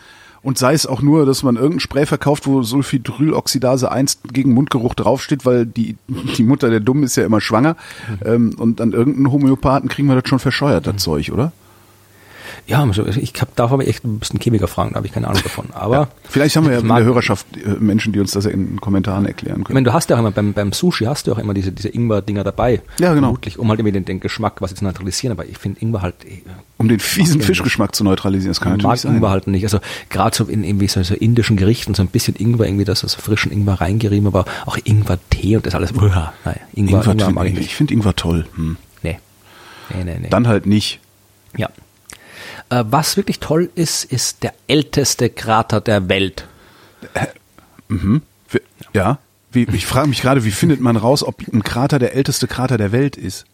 Und 0.44 0.58
sei 0.58 0.74
es 0.74 0.88
auch 0.88 1.04
nur, 1.04 1.26
dass 1.28 1.44
man 1.44 1.56
irgendein 1.56 1.82
Spray 1.82 2.06
verkauft, 2.08 2.48
wo 2.48 2.64
Sulfhydryloxidase 2.64 3.92
1 3.92 4.22
gegen 4.34 4.54
Mundgeruch 4.54 4.96
draufsteht, 4.96 5.46
weil 5.46 5.68
die, 5.68 5.98
die 6.08 6.44
Mutter 6.44 6.72
der 6.72 6.80
Dummen 6.80 7.04
ist 7.04 7.16
ja 7.16 7.26
immer 7.26 7.42
schwanger. 7.42 7.76
Mhm. 8.10 8.18
Ähm, 8.26 8.56
und 8.58 8.82
an 8.82 8.94
irgendeinen 8.94 9.32
Homöopathen 9.32 9.88
kriegen 9.88 10.08
wir 10.08 10.20
das 10.20 10.28
schon 10.28 10.40
verscheuert, 10.40 10.88
das. 10.88 10.98
Zeug, 10.98 11.32
oder? 11.32 11.52
Ja, 12.68 12.88
ich 12.88 13.34
habe 13.42 13.52
da 13.56 13.70
habe 13.70 13.84
ich 13.84 13.90
echt 13.90 14.04
ein 14.04 14.20
bisschen 14.20 14.40
Chemiker 14.40 14.68
fragen, 14.68 14.92
da 14.92 14.98
habe 14.98 15.08
ich 15.08 15.14
keine 15.14 15.28
Ahnung 15.28 15.42
davon. 15.44 15.68
Aber 15.74 15.96
ja, 15.96 16.08
vielleicht 16.30 16.56
haben 16.56 16.66
wir 16.66 16.74
ja 16.74 16.80
in 16.80 16.88
der 16.88 17.04
Hörerschaft 17.04 17.46
äh, 17.58 17.70
Menschen, 17.80 18.14
die 18.14 18.20
uns 18.20 18.32
das 18.32 18.46
in 18.46 18.68
den 18.68 18.82
Kommentaren 18.82 19.26
erklären 19.26 19.64
können. 19.64 19.68
Ich 19.70 19.74
meine, 19.74 19.86
du 19.86 19.94
hast 19.94 20.10
ja 20.10 20.16
auch 20.16 20.20
immer 20.20 20.32
beim, 20.32 20.54
beim 20.54 20.72
Sushi 20.72 21.06
hast 21.06 21.28
du 21.28 21.34
auch 21.34 21.38
immer 21.38 21.54
diese, 21.54 21.72
diese 21.72 21.90
Ingwer-Dinger 21.90 22.44
dabei. 22.44 22.82
Ja, 23.00 23.14
genau. 23.14 23.28
Vermutlich, 23.28 23.60
um 23.60 23.70
halt 23.70 23.80
irgendwie 23.80 23.94
den, 23.94 24.06
den 24.06 24.20
Geschmack 24.20 24.62
was 24.62 24.74
zu 24.74 24.84
neutralisieren. 24.84 25.38
Aber 25.38 25.48
ich 25.48 25.58
finde 25.58 25.82
Ingwer 25.82 26.02
halt. 26.02 26.16
Äh, 26.26 26.42
um 26.78 26.88
den 26.88 27.00
fiesen 27.00 27.42
Fischgeschmack 27.42 27.96
zu 27.96 28.04
neutralisieren, 28.04 28.52
das 28.52 28.60
kann 28.62 28.74
natürlich 28.74 28.88
mag 28.88 28.98
sein. 28.98 29.16
Ingwer 29.16 29.30
halt 29.30 29.48
nicht. 29.48 29.64
Also 29.64 29.80
gerade 30.10 30.36
so 30.36 30.46
in 30.46 30.64
irgendwie 30.64 30.88
so, 30.88 31.02
so 31.04 31.14
indischen 31.14 31.58
Gerichten 31.58 31.94
so 31.94 32.02
ein 32.02 32.08
bisschen 32.08 32.36
Ingwer 32.36 32.66
irgendwie, 32.66 32.86
das 32.86 33.02
so 33.02 33.08
frischen 33.08 33.52
Ingwer 33.52 33.80
reingerieben, 33.82 34.28
aber 34.28 34.46
auch 34.66 34.78
Ingwer-Tee 34.84 35.58
und 35.58 35.66
das 35.66 35.76
alles. 35.76 35.92
Uah, 35.94 36.34
nein, 36.46 36.60
Ingwer, 36.74 37.00
Ingwer, 37.00 37.12
Ingwer 37.14 37.32
mag 37.32 37.48
ich 37.48 37.54
nicht. 37.54 37.66
Ich 37.66 37.76
finde 37.76 37.94
Ingwer 37.94 38.16
toll. 38.16 38.46
Hm. 38.56 38.78
Nee. 39.04 39.20
Nee, 39.94 40.04
nee, 40.04 40.18
nee. 40.22 40.30
Dann 40.30 40.48
halt 40.48 40.66
nicht. 40.66 41.00
Ja. 41.58 41.70
Äh, 42.72 42.86
was 42.88 43.18
wirklich 43.18 43.40
toll 43.40 43.70
ist, 43.76 44.06
ist 44.06 44.44
der 44.44 44.54
älteste 44.68 45.30
Krater 45.30 45.82
der 45.82 46.10
Welt. 46.10 46.48
Äh, 47.14 47.28
mhm. 47.90 48.22
Ja. 48.94 49.20
Wie, 49.52 49.68
ich 49.74 49.86
frage 49.86 50.08
mich 50.08 50.22
gerade, 50.22 50.46
wie 50.46 50.52
findet 50.52 50.80
man 50.80 50.96
raus, 50.96 51.24
ob 51.24 51.42
ein 51.52 51.64
Krater 51.64 52.00
der 52.00 52.16
älteste 52.16 52.48
Krater 52.48 52.78
der 52.78 52.94
Welt 52.94 53.18
ist? 53.18 53.46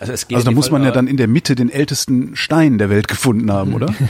Also, 0.00 0.12
also 0.12 0.44
da 0.44 0.50
muss 0.50 0.70
man 0.70 0.82
ja 0.82 0.90
dann 0.90 1.06
in 1.06 1.16
der 1.16 1.28
Mitte 1.28 1.54
den 1.54 1.70
ältesten 1.70 2.34
Stein 2.34 2.78
der 2.78 2.90
Welt 2.90 3.08
gefunden 3.08 3.52
haben, 3.52 3.74
oder? 3.74 3.94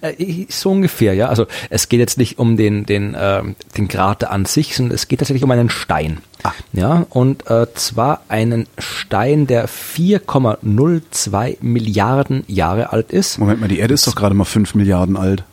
Äh, 0.00 0.46
so 0.48 0.70
ungefähr, 0.70 1.14
ja. 1.14 1.28
Also 1.28 1.46
es 1.70 1.88
geht 1.88 2.00
jetzt 2.00 2.18
nicht 2.18 2.38
um 2.38 2.56
den 2.56 2.86
den 2.86 3.14
äh, 3.14 3.42
den 3.76 3.88
Krater 3.88 4.30
an 4.30 4.44
sich, 4.44 4.74
sondern 4.74 4.94
es 4.94 5.08
geht 5.08 5.18
tatsächlich 5.20 5.44
um 5.44 5.50
einen 5.50 5.70
Stein. 5.70 6.18
Ah. 6.42 6.52
Ja, 6.72 7.06
und 7.10 7.48
äh, 7.50 7.66
zwar 7.74 8.22
einen 8.28 8.66
Stein, 8.78 9.46
der 9.46 9.68
4,02 9.68 11.58
Milliarden 11.60 12.44
Jahre 12.46 12.92
alt 12.92 13.10
ist. 13.12 13.38
Moment 13.38 13.60
mal, 13.60 13.68
die 13.68 13.78
Erde 13.78 13.94
ist 13.94 14.06
doch 14.06 14.14
gerade 14.14 14.34
mal 14.34 14.44
5 14.44 14.74
Milliarden 14.74 15.16
alt. 15.16 15.44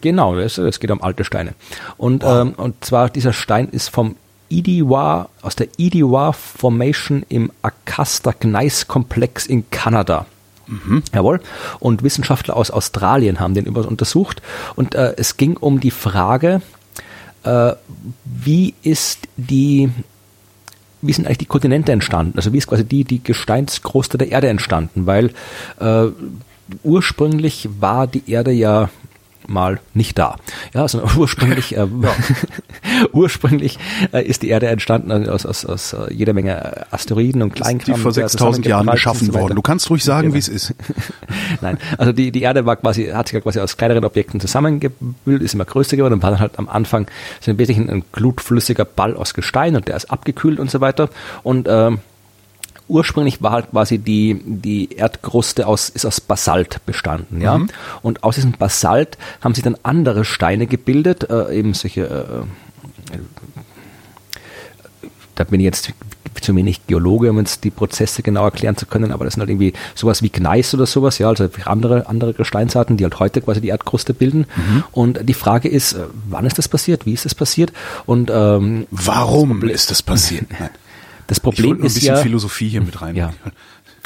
Genau, 0.00 0.36
es, 0.36 0.58
es 0.58 0.80
geht 0.80 0.90
um 0.90 1.02
alte 1.02 1.24
Steine. 1.24 1.54
Und, 1.96 2.22
wow. 2.22 2.42
ähm, 2.42 2.54
und 2.56 2.84
zwar 2.84 3.10
dieser 3.10 3.32
Stein 3.32 3.68
ist 3.68 3.88
vom 3.88 4.16
Idiwa, 4.52 5.28
aus 5.40 5.56
der 5.56 5.68
Idiwa 5.78 6.32
Formation 6.32 7.24
im 7.28 7.50
Akasta 7.62 8.34
Gneiss 8.38 8.86
Komplex 8.86 9.46
in 9.46 9.68
Kanada. 9.70 10.26
Mhm. 10.66 11.02
Jawohl. 11.14 11.40
Und 11.80 12.02
Wissenschaftler 12.02 12.56
aus 12.56 12.70
Australien 12.70 13.40
haben 13.40 13.54
den 13.54 13.66
untersucht. 13.68 14.42
Und 14.76 14.94
äh, 14.94 15.14
es 15.16 15.36
ging 15.36 15.56
um 15.56 15.80
die 15.80 15.90
Frage, 15.90 16.62
äh, 17.44 17.72
wie 18.24 18.74
ist 18.82 19.28
die, 19.36 19.90
wie 21.00 21.12
sind 21.12 21.26
eigentlich 21.26 21.38
die 21.38 21.46
Kontinente 21.46 21.92
entstanden? 21.92 22.34
Also 22.36 22.52
wie 22.52 22.58
ist 22.58 22.66
quasi 22.66 22.84
die, 22.84 23.04
die 23.04 23.22
Gesteinskruste 23.22 24.18
der 24.18 24.30
Erde 24.30 24.48
entstanden? 24.48 25.06
Weil 25.06 25.32
äh, 25.80 26.06
ursprünglich 26.82 27.68
war 27.80 28.06
die 28.06 28.30
Erde 28.30 28.52
ja 28.52 28.90
mal 29.46 29.80
nicht 29.94 30.18
da. 30.18 30.36
Ja, 30.74 30.82
also 30.82 31.02
ursprünglich, 31.16 31.76
äh, 31.76 31.86
ursprünglich 33.12 33.78
äh, 34.12 34.24
ist 34.24 34.42
die 34.42 34.48
Erde 34.48 34.68
entstanden 34.68 35.28
aus, 35.28 35.46
aus, 35.46 35.64
aus 35.64 35.92
äh, 35.92 36.12
jeder 36.12 36.32
Menge 36.32 36.86
Asteroiden 36.92 37.42
und 37.42 37.54
Kleinkram. 37.54 37.94
Die 37.94 38.00
vor 38.00 38.12
6000 38.12 38.66
Jahren 38.66 38.86
geschaffen 38.86 39.34
worden. 39.34 39.54
Du 39.56 39.62
kannst 39.62 39.88
ruhig 39.90 40.04
sagen, 40.04 40.28
genau. 40.28 40.34
wie 40.34 40.38
es 40.38 40.48
ist. 40.48 40.74
Nein, 41.60 41.78
also 41.98 42.12
die, 42.12 42.30
die 42.30 42.42
Erde 42.42 42.66
war 42.66 42.76
quasi, 42.76 43.06
hat 43.06 43.28
sich 43.28 43.34
ja 43.34 43.40
quasi 43.40 43.60
aus 43.60 43.76
kleineren 43.76 44.04
Objekten 44.04 44.40
zusammengebildet, 44.40 45.42
ist 45.42 45.54
immer 45.54 45.64
größer 45.64 45.96
geworden 45.96 46.14
und 46.14 46.22
war 46.22 46.30
dann 46.30 46.40
halt 46.40 46.58
am 46.58 46.68
Anfang 46.68 47.06
so 47.40 47.50
ein 47.50 47.56
bisschen 47.56 47.88
ein 47.90 48.04
glutflüssiger 48.12 48.84
Ball 48.84 49.16
aus 49.16 49.34
Gestein 49.34 49.76
und 49.76 49.88
der 49.88 49.96
ist 49.96 50.10
abgekühlt 50.10 50.58
und 50.58 50.70
so 50.70 50.80
weiter 50.80 51.08
und 51.42 51.66
ähm, 51.68 52.00
ursprünglich 52.92 53.42
war 53.42 53.52
halt 53.52 53.70
quasi 53.70 53.98
die, 53.98 54.40
die 54.44 54.92
Erdkruste 54.92 55.66
aus, 55.66 55.88
ist 55.88 56.04
aus 56.04 56.20
Basalt 56.20 56.84
bestanden, 56.86 57.40
ja. 57.40 57.58
Mhm. 57.58 57.70
Und 58.02 58.22
aus 58.22 58.36
diesem 58.36 58.52
Basalt 58.52 59.18
haben 59.40 59.54
sich 59.54 59.64
dann 59.64 59.76
andere 59.82 60.24
Steine 60.24 60.66
gebildet, 60.66 61.28
äh, 61.30 61.54
eben 61.54 61.74
solche, 61.74 62.02
äh, 62.02 63.18
da 65.34 65.44
bin 65.44 65.60
ich 65.60 65.64
jetzt 65.64 65.92
zu 66.40 66.56
wenig 66.56 66.86
Geologe, 66.86 67.30
um 67.30 67.38
jetzt 67.38 67.64
die 67.64 67.70
Prozesse 67.70 68.22
genau 68.22 68.44
erklären 68.44 68.76
zu 68.76 68.86
können, 68.86 69.12
aber 69.12 69.24
das 69.24 69.34
sind 69.34 69.40
halt 69.40 69.50
irgendwie 69.50 69.72
sowas 69.94 70.22
wie 70.22 70.28
Gneis 70.28 70.74
oder 70.74 70.86
sowas, 70.86 71.18
ja, 71.18 71.28
also 71.28 71.48
andere, 71.64 72.08
andere 72.08 72.34
Gesteinsarten, 72.34 72.96
die 72.96 73.04
halt 73.04 73.18
heute 73.20 73.40
quasi 73.40 73.60
die 73.60 73.68
Erdkruste 73.68 74.12
bilden. 74.12 74.46
Mhm. 74.56 74.84
Und 74.92 75.28
die 75.28 75.34
Frage 75.34 75.68
ist, 75.68 75.92
äh, 75.92 76.04
wann 76.28 76.44
ist 76.44 76.58
das 76.58 76.68
passiert? 76.68 77.06
Wie 77.06 77.12
ist 77.12 77.24
das 77.24 77.34
passiert? 77.34 77.72
Und 78.06 78.30
ähm, 78.34 78.86
warum 78.90 79.62
ist 79.68 79.90
das 79.90 80.02
passiert? 80.02 80.46
Das 81.26 81.40
Problem 81.40 81.78
ich 81.78 81.84
ist 81.84 81.92
ein 81.92 81.94
bisschen 81.94 82.14
ja, 82.14 82.22
Philosophie 82.22 82.68
hier 82.68 82.82
mit 82.82 83.00
rein. 83.00 83.16
Ja. 83.16 83.32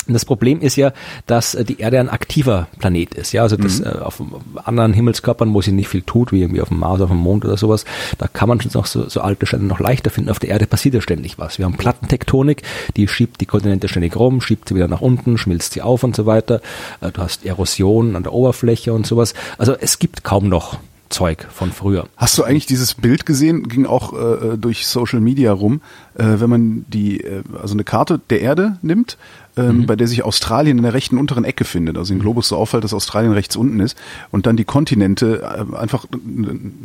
das 0.08 0.24
Problem 0.24 0.60
ist 0.60 0.76
ja, 0.76 0.92
dass 1.26 1.54
äh, 1.54 1.64
die 1.64 1.80
Erde 1.80 1.98
ein 1.98 2.08
aktiver 2.08 2.68
Planet 2.78 3.14
ist. 3.14 3.32
Ja, 3.32 3.42
also 3.42 3.56
das 3.56 3.80
mhm. 3.80 3.86
äh, 3.86 3.88
auf 3.98 4.22
anderen 4.64 4.92
Himmelskörpern, 4.92 5.52
wo 5.52 5.62
sie 5.62 5.72
nicht 5.72 5.88
viel 5.88 6.02
tut, 6.02 6.32
wie 6.32 6.42
irgendwie 6.42 6.60
auf 6.60 6.68
dem 6.68 6.78
Mars, 6.78 7.00
auf 7.00 7.10
dem 7.10 7.18
Mond 7.18 7.44
oder 7.44 7.56
sowas, 7.56 7.84
da 8.18 8.28
kann 8.28 8.48
man 8.48 8.60
schon 8.60 8.72
noch 8.74 8.86
so, 8.86 9.08
so 9.08 9.20
alte 9.20 9.46
Steine 9.46 9.64
noch 9.64 9.80
leichter 9.80 10.10
finden. 10.10 10.30
Auf 10.30 10.38
der 10.38 10.50
Erde 10.50 10.66
passiert 10.66 10.94
ja 10.94 11.00
ständig 11.00 11.38
was. 11.38 11.58
Wir 11.58 11.64
haben 11.64 11.76
Plattentektonik, 11.76 12.62
die 12.96 13.08
schiebt 13.08 13.40
die 13.40 13.46
Kontinente 13.46 13.88
ständig 13.88 14.16
rum, 14.16 14.40
schiebt 14.40 14.68
sie 14.68 14.74
wieder 14.74 14.88
nach 14.88 15.00
unten, 15.00 15.38
schmilzt 15.38 15.72
sie 15.72 15.82
auf 15.82 16.04
und 16.04 16.14
so 16.14 16.26
weiter. 16.26 16.60
Äh, 17.00 17.12
du 17.12 17.22
hast 17.22 17.44
Erosion 17.44 18.16
an 18.16 18.22
der 18.22 18.32
Oberfläche 18.32 18.92
und 18.92 19.06
sowas. 19.06 19.34
Also 19.58 19.74
es 19.78 19.98
gibt 19.98 20.24
kaum 20.24 20.48
noch 20.48 20.78
Zeug 21.08 21.46
von 21.50 21.72
früher. 21.72 22.08
Hast 22.16 22.36
du 22.38 22.44
eigentlich 22.44 22.66
dieses 22.66 22.94
Bild 22.94 23.26
gesehen? 23.26 23.68
Ging 23.68 23.86
auch 23.86 24.12
äh, 24.12 24.56
durch 24.56 24.86
Social 24.86 25.20
Media 25.20 25.52
rum, 25.52 25.80
äh, 26.14 26.24
wenn 26.24 26.50
man 26.50 26.84
die, 26.88 27.20
äh, 27.20 27.42
also 27.60 27.74
eine 27.74 27.84
Karte 27.84 28.20
der 28.30 28.40
Erde 28.40 28.78
nimmt 28.82 29.16
ähm, 29.56 29.78
mhm. 29.78 29.86
bei 29.86 29.96
der 29.96 30.06
sich 30.06 30.22
Australien 30.22 30.76
in 30.76 30.82
der 30.82 30.94
rechten 30.94 31.18
unteren 31.18 31.44
Ecke 31.44 31.64
findet. 31.64 31.96
Also 31.96 32.12
im 32.12 32.20
Globus 32.20 32.48
so 32.48 32.56
auffällt, 32.56 32.84
dass 32.84 32.92
Australien 32.92 33.32
rechts 33.32 33.56
unten 33.56 33.80
ist 33.80 33.96
und 34.30 34.46
dann 34.46 34.56
die 34.56 34.64
Kontinente 34.64 35.42
äh, 35.42 35.76
einfach 35.76 36.06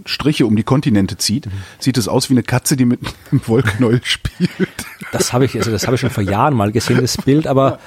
Striche 0.05 0.45
um 0.45 0.55
die 0.55 0.63
Kontinente 0.63 1.17
zieht, 1.17 1.47
mhm. 1.47 1.51
sieht 1.80 1.97
es 1.97 2.07
aus 2.07 2.30
wie 2.30 2.34
eine 2.34 2.43
Katze, 2.43 2.78
die 2.78 2.86
mit 2.86 3.01
einem 3.32 3.41
Wollknäuel 3.45 4.01
spielt. 4.03 4.69
Das 5.12 5.34
habe 5.34 5.45
ich, 5.45 5.55
also 5.57 5.72
das 5.72 5.86
habe 5.86 5.95
ich 5.95 6.01
schon 6.01 6.09
vor 6.09 6.24
Jahren 6.24 6.53
mal 6.53 6.72
gesehen, 6.72 7.01
das 7.01 7.18
Bild, 7.18 7.45
aber 7.45 7.80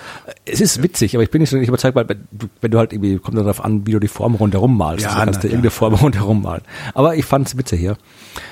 es 0.44 0.60
ist 0.60 0.82
witzig, 0.82 1.14
aber 1.14 1.22
ich 1.22 1.30
bin 1.30 1.40
nicht 1.40 1.50
so 1.50 1.56
nicht 1.56 1.68
überzeugt, 1.68 1.96
weil 1.96 2.06
wenn 2.60 2.70
du 2.70 2.78
halt 2.78 2.92
irgendwie, 2.92 3.18
kommt 3.18 3.36
darauf 3.38 3.64
an, 3.64 3.86
wie 3.86 3.92
du 3.92 3.98
die 3.98 4.08
Form 4.08 4.34
rundherum 4.34 4.76
malst. 4.76 5.04
Ja, 5.04 5.10
also 5.10 5.24
kannst 5.24 5.44
du 5.44 5.48
irgendeine 5.48 5.70
Form 5.70 5.94
rundherum 6.02 6.42
malen. 6.42 6.62
Aber 6.92 7.16
ich 7.16 7.24
fand 7.24 7.48
es 7.48 7.56
witzig 7.56 7.80
hier. 7.80 7.96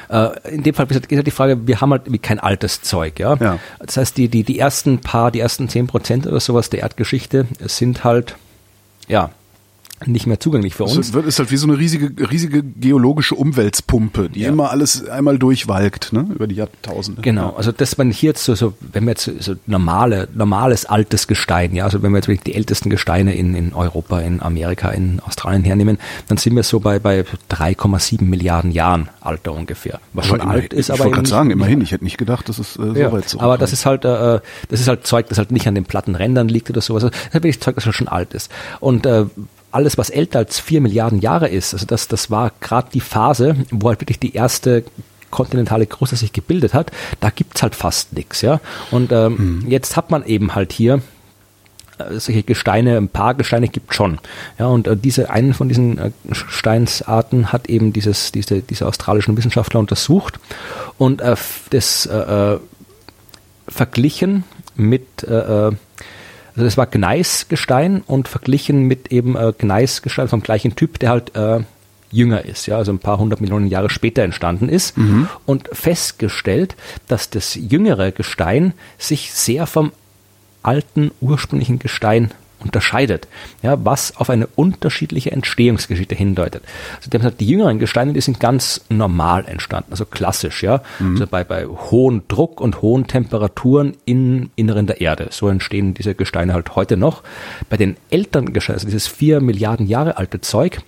Äh, 0.09 0.31
in 0.51 0.63
dem 0.63 0.75
Fall 0.75 0.87
ist 0.91 1.11
halt 1.11 1.27
die 1.27 1.31
Frage, 1.31 1.67
wir 1.67 1.81
haben 1.81 1.91
halt 1.91 2.03
irgendwie 2.03 2.19
kein 2.19 2.41
altes 2.41 2.83
Zeug, 2.83 3.19
ja. 3.19 3.35
ja. 3.37 3.59
Das 3.79 3.97
heißt, 3.97 4.17
die, 4.17 4.29
die, 4.29 4.43
die 4.43 4.59
ersten 4.59 4.99
paar, 4.99 5.31
die 5.31 5.41
ersten 5.41 5.69
zehn 5.69 5.87
Prozent 5.87 6.27
oder 6.27 6.41
sowas 6.41 6.71
der 6.71 6.81
Erdgeschichte 6.81 7.47
sind 7.61 8.05
halt, 8.05 8.37
ja, 9.09 9.31
nicht 10.07 10.27
mehr 10.27 10.41
zugänglich 10.41 10.75
für 10.75 10.85
uns. 10.85 10.97
Es 10.97 11.15
ist 11.15 11.39
halt 11.39 11.51
wie 11.51 11.57
so 11.57 11.67
eine 11.67 11.79
riesige, 11.79 12.31
riesige 12.31 12.63
geologische 12.63 13.35
Umweltpumpe, 13.35 14.29
die 14.29 14.41
ja. 14.41 14.49
immer 14.49 14.71
alles 14.71 15.09
einmal 15.09 15.39
durchwalkt, 15.39 16.13
ne, 16.13 16.27
über 16.35 16.47
die 16.47 16.57
Jahrtausende. 16.57 17.23
Genau. 17.23 17.55
Also 17.57 17.73
das, 17.73 17.99
wenn 17.99 18.11
hier 18.11 18.31
jetzt 18.31 18.45
so, 18.45 18.55
so 18.55 18.75
wenn 18.81 19.05
wir 19.05 19.11
jetzt 19.11 19.31
so 19.41 19.55
normale, 19.67 20.29
normales 20.35 20.87
altes 20.87 21.27
Gestein, 21.27 21.75
ja, 21.75 21.85
also 21.85 22.03
wenn 22.03 22.13
wir 22.13 22.19
jetzt 22.19 22.29
wirklich 22.29 22.45
die 22.45 22.55
ältesten 22.55 22.91
Gesteine 22.91 23.35
in, 23.35 23.55
in 23.55 23.73
Europa, 23.75 24.21
in 24.21 24.43
Amerika, 24.43 24.91
in 24.91 25.21
Australien 25.21 25.65
hernehmen, 25.65 25.99
dann 26.29 26.39
sind 26.39 26.57
wir 26.57 26.63
so 26.63 26.81
bei, 26.81 26.99
bei 26.99 27.25
3,7 27.51 28.25
Milliarden 28.25 28.71
Jahren 28.71 29.09
Alter 29.21 29.53
ungefähr. 29.53 30.01
Was 30.13 30.27
aber 30.27 30.37
schon 30.37 30.41
immerhin, 30.41 30.63
alt 30.63 30.73
ist, 30.73 30.91
aber. 30.91 30.99
Ich 30.99 31.05
wollte 31.05 31.15
gerade 31.17 31.29
sagen, 31.29 31.51
immerhin, 31.51 31.81
ich 31.81 31.93
hätte 31.93 32.05
nicht 32.05 32.19
gedacht, 32.19 32.49
dass 32.49 32.59
es 32.59 32.77
äh, 32.77 32.83
so 32.83 32.95
ja, 32.95 33.13
weit 33.13 33.29
so 33.29 33.41
Aber 33.41 33.59
das 33.59 33.73
ist 33.73 33.87
halt, 33.87 34.05
äh, 34.05 34.41
das 34.69 34.81
ist 34.81 34.89
halt 34.89 35.07
Zeug, 35.07 35.29
das 35.29 35.39
halt 35.39 35.53
nicht 35.53 35.67
an 35.67 35.75
den 35.75 35.85
Plattenrändern 35.85 36.49
liegt 36.49 36.71
oder 36.71 36.81
sowas. 36.81 37.03
Das 37.03 37.13
ist 37.13 37.35
wirklich 37.35 37.61
Zeug, 37.61 37.75
das 37.77 37.87
halt 37.87 37.95
schon 37.95 38.09
alt 38.09 38.35
ist. 38.35 38.51
Und 38.81 39.07
äh, 39.07 39.27
alles, 39.73 39.99
was 39.99 40.11
älter 40.11 40.39
als 40.39 40.61
vier 40.61 40.81
Milliarden 40.81 41.21
Jahre 41.21 41.49
ist, 41.49 41.73
also 41.75 41.87
das, 41.87 42.09
das 42.09 42.31
war 42.31 42.53
gerade 42.61 42.89
die 42.93 43.01
Phase, 43.01 43.57
wo 43.71 43.89
halt 43.89 44.01
wirklich 44.01 44.21
die 44.21 44.35
erste 44.35 44.85
kontinentale 45.31 45.87
Kruste 45.87 46.15
sich 46.15 46.33
gebildet 46.33 46.75
hat, 46.75 46.93
da 47.21 47.31
gibt's 47.31 47.63
halt 47.63 47.75
fast 47.75 48.13
nichts, 48.13 48.43
ja. 48.43 48.61
Und 48.91 49.11
ähm, 49.13 49.63
mhm. 49.65 49.71
jetzt 49.71 49.97
hat 49.97 50.11
man 50.11 50.25
eben 50.25 50.55
halt 50.55 50.73
hier 50.73 51.01
äh, 51.99 52.19
solche 52.19 52.43
Gesteine, 52.43 52.97
ein 52.97 53.09
paar 53.09 53.35
Gesteine 53.35 53.69
gibt 53.69 53.95
schon. 53.95 54.19
Ja, 54.59 54.67
und 54.67 54.87
äh, 54.87 54.97
diese 54.97 55.31
einen 55.31 55.55
von 55.55 55.69
diesen 55.69 55.99
äh, 55.99 56.11
Steinsarten 56.31 57.51
hat 57.51 57.69
eben 57.69 57.93
dieses, 57.93 58.31
diese, 58.31 58.61
diese 58.61 58.87
australischen 58.87 59.37
Wissenschaftler 59.37 59.81
untersucht 59.81 60.39
und 60.99 61.21
äh, 61.21 61.35
das 61.71 62.07
äh, 62.07 62.55
äh 62.55 62.59
verglichen 63.69 64.43
mit 64.75 65.25
also 66.55 66.65
das 66.65 66.77
war 66.77 66.87
Gneisgestein 66.87 68.03
und 68.07 68.29
verglichen 68.29 68.83
mit 68.83 69.11
eben 69.11 69.37
äh, 69.37 69.53
Gneisgestein 69.57 70.29
vom 70.29 70.43
gleichen 70.43 70.77
Typ, 70.77 70.99
der 70.99 71.11
halt 71.11 71.35
äh, 71.35 71.61
jünger 72.11 72.45
ist, 72.45 72.67
ja, 72.67 72.77
also 72.77 72.93
ein 72.93 72.99
paar 72.99 73.19
hundert 73.19 73.41
Millionen 73.41 73.69
Jahre 73.69 73.89
später 73.89 74.23
entstanden 74.23 74.69
ist 74.69 74.99
mhm. 74.99 75.29
und 75.47 75.69
festgestellt, 75.73 76.77
dass 77.09 77.31
das 77.31 77.55
jüngere 77.55 78.13
Gestein 78.13 78.75
sich 78.99 79.33
sehr 79.33 79.67
vom 79.67 79.93
alten 80.63 81.11
ursprünglichen 81.21 81.79
Gestein 81.79 82.31
unterscheidet, 82.63 83.29
ja, 83.63 83.77
was 83.85 84.17
auf 84.17 84.31
eine 84.31 84.47
unterschiedliche 84.47 85.33
Entstehungsgeschichte 85.33 86.15
hindeutet. 86.15 86.63
Also 86.97 87.11
die, 87.11 87.19
gesagt, 87.19 87.41
die 87.41 87.47
jüngeren 87.47 87.79
Gesteine, 87.79 88.13
die 88.13 88.21
sind 88.21 88.41
ganz 88.41 88.83
normal 88.89 89.45
entstanden, 89.47 89.93
also 89.93 90.05
klassisch, 90.05 90.63
ja, 90.63 90.83
mhm. 90.99 91.13
also 91.13 91.27
bei, 91.27 91.45
bei 91.45 91.67
hohen 91.67 92.23
Druck 92.29 92.61
und 92.61 92.83
hohen 92.83 93.07
Temperaturen 93.07 93.97
im 94.05 94.51
Inneren 94.57 94.87
der 94.87 95.01
Erde. 95.01 95.29
So 95.31 95.49
entstehen 95.49 95.95
diese 95.95 96.15
Gesteine 96.15 96.55
halt 96.55 96.75
heute 96.77 96.97
noch. 96.97 97.23
Bei 97.69 97.77
den 97.77 97.97
älteren 98.11 98.53
Gesteinen, 98.53 98.77
also 98.77 98.87
dieses 98.87 99.07
vier 99.07 99.41
Milliarden 99.41 99.87
Jahre 99.87 100.17
alte 100.17 100.41
Zeug, 100.41 100.81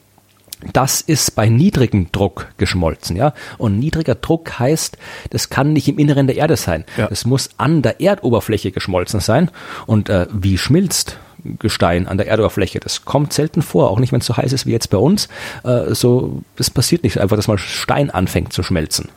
das 0.73 1.01
ist 1.01 1.35
bei 1.35 1.49
niedrigem 1.49 2.11
Druck 2.13 2.49
geschmolzen, 2.57 3.17
ja. 3.17 3.35
Und 3.59 3.79
niedriger 3.79 4.15
Druck 4.15 4.59
heißt, 4.59 4.97
das 5.31 5.51
kann 5.51 5.73
nicht 5.73 5.89
im 5.89 5.99
Inneren 5.99 6.27
der 6.27 6.37
Erde 6.37 6.57
sein. 6.57 6.85
Ja. 6.97 7.09
Das 7.09 7.25
muss 7.25 7.51
an 7.59 7.83
der 7.83 8.01
Erdoberfläche 8.01 8.71
geschmolzen 8.71 9.21
sein. 9.21 9.51
Und 9.87 10.09
äh, 10.09 10.27
wie 10.33 10.59
schmilzt 10.59 11.19
Gestein 11.59 12.07
an 12.07 12.17
der 12.17 12.27
Erdoberfläche. 12.27 12.81
Das 12.81 13.05
kommt 13.05 13.33
selten 13.33 13.63
vor, 13.63 13.91
auch 13.91 14.01
nicht, 14.01 14.13
wenn 14.13 14.21
es 14.21 14.27
so 14.27 14.37
heiß 14.37 14.53
ist 14.53 14.67
wie 14.67 14.73
jetzt 14.73 14.91
bei 14.91 14.99
uns. 14.99 15.29
Äh, 15.63 15.95
so, 15.95 16.43
das 16.57 16.71
passiert 16.71 17.03
nicht 17.03 17.19
einfach, 17.19 17.37
dass 17.37 17.49
mal 17.49 17.59
Stein 17.59 18.11
anfängt 18.11 18.53
zu 18.53 18.63
schmelzen. 18.63 19.09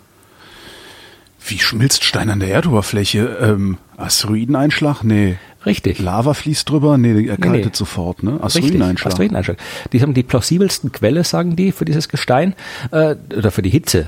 Wie 1.45 1.59
schmilzt 1.59 2.03
Stein 2.03 2.29
an 2.29 2.39
der 2.41 2.49
Erdoberfläche? 2.49 3.37
Ähm, 3.41 3.77
Asteroideneinschlag? 3.95 5.03
Nee. 5.03 5.37
Richtig. 5.65 5.99
Lava 5.99 6.33
fließt 6.33 6.69
drüber? 6.69 6.97
Nee, 6.97 7.27
er 7.27 7.37
kaltet 7.37 7.51
nee, 7.51 7.65
nee. 7.65 7.71
sofort, 7.73 8.23
ne? 8.23 8.39
Asteroideneinschlag. 8.41 9.13
Asteroideneinschlag. 9.13 9.57
Die 9.91 10.01
haben 10.01 10.13
die 10.13 10.23
plausibelsten 10.23 10.91
Quelle, 10.91 11.23
sagen 11.23 11.55
die, 11.55 11.71
für 11.71 11.85
dieses 11.85 12.09
Gestein, 12.09 12.53
äh, 12.91 13.15
oder 13.35 13.51
für 13.51 13.61
die 13.61 13.69
Hitze, 13.69 14.07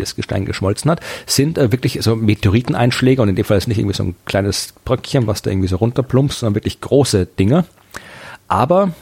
das 0.00 0.16
Gestein 0.16 0.44
geschmolzen 0.44 0.90
hat, 0.90 1.00
sind 1.26 1.58
äh, 1.58 1.72
wirklich 1.72 1.98
so 2.02 2.16
Meteoriteneinschläge 2.16 3.22
und 3.22 3.28
in 3.28 3.36
dem 3.36 3.44
Fall 3.44 3.58
ist 3.58 3.68
nicht 3.68 3.78
irgendwie 3.78 3.96
so 3.96 4.04
ein 4.04 4.14
kleines 4.24 4.74
Bröckchen, 4.84 5.26
was 5.26 5.42
da 5.42 5.50
irgendwie 5.50 5.68
so 5.68 5.76
runterplumpst, 5.76 6.40
sondern 6.40 6.56
wirklich 6.56 6.80
große 6.80 7.26
Dinge. 7.26 7.64
Aber 8.48 8.92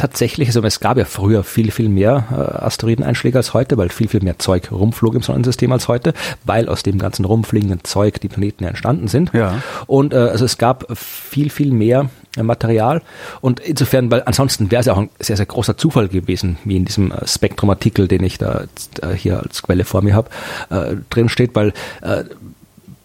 tatsächlich, 0.00 0.48
also 0.48 0.62
es 0.62 0.80
gab 0.80 0.96
ja 0.96 1.04
früher 1.04 1.44
viel, 1.44 1.70
viel 1.70 1.90
mehr 1.90 2.24
äh, 2.30 2.64
Asteroideneinschläge 2.64 3.36
als 3.36 3.52
heute, 3.52 3.76
weil 3.76 3.90
viel, 3.90 4.08
viel 4.08 4.22
mehr 4.22 4.38
Zeug 4.38 4.72
rumflog 4.72 5.14
im 5.14 5.22
Sonnensystem 5.22 5.70
als 5.72 5.88
heute, 5.88 6.14
weil 6.44 6.70
aus 6.70 6.82
dem 6.82 6.98
ganzen 6.98 7.26
rumfliegenden 7.26 7.84
Zeug 7.84 8.18
die 8.20 8.28
Planeten 8.28 8.64
ja 8.64 8.70
entstanden 8.70 9.08
sind. 9.08 9.30
Ja. 9.34 9.62
Und 9.86 10.14
äh, 10.14 10.16
also 10.16 10.46
es 10.46 10.56
gab 10.56 10.86
viel, 10.96 11.50
viel 11.50 11.70
mehr 11.70 12.08
Material 12.36 13.02
und 13.40 13.60
insofern, 13.60 14.10
weil 14.10 14.22
ansonsten 14.24 14.70
wäre 14.70 14.80
es 14.80 14.86
ja 14.86 14.92
auch 14.92 14.98
ein 14.98 15.10
sehr, 15.18 15.36
sehr 15.36 15.46
großer 15.46 15.76
Zufall 15.76 16.08
gewesen, 16.08 16.58
wie 16.64 16.76
in 16.76 16.84
diesem 16.84 17.10
äh, 17.10 17.26
Spektrum-Artikel, 17.26 18.08
den 18.08 18.22
ich 18.22 18.38
da 18.38 18.64
äh, 19.02 19.14
hier 19.14 19.40
als 19.40 19.62
Quelle 19.62 19.84
vor 19.84 20.02
mir 20.02 20.14
habe, 20.14 20.30
äh, 20.70 20.96
drin 21.10 21.28
steht, 21.28 21.54
weil 21.54 21.72
äh, 22.02 22.24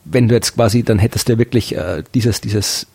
wenn 0.06 0.28
du 0.28 0.36
jetzt 0.36 0.56
quasi, 0.56 0.84
dann 0.84 1.00
hättest 1.00 1.28
du 1.30 1.38
wirklich 1.40 1.76
äh, 1.76 2.04
dieses, 2.14 2.40
dieses 2.42 2.88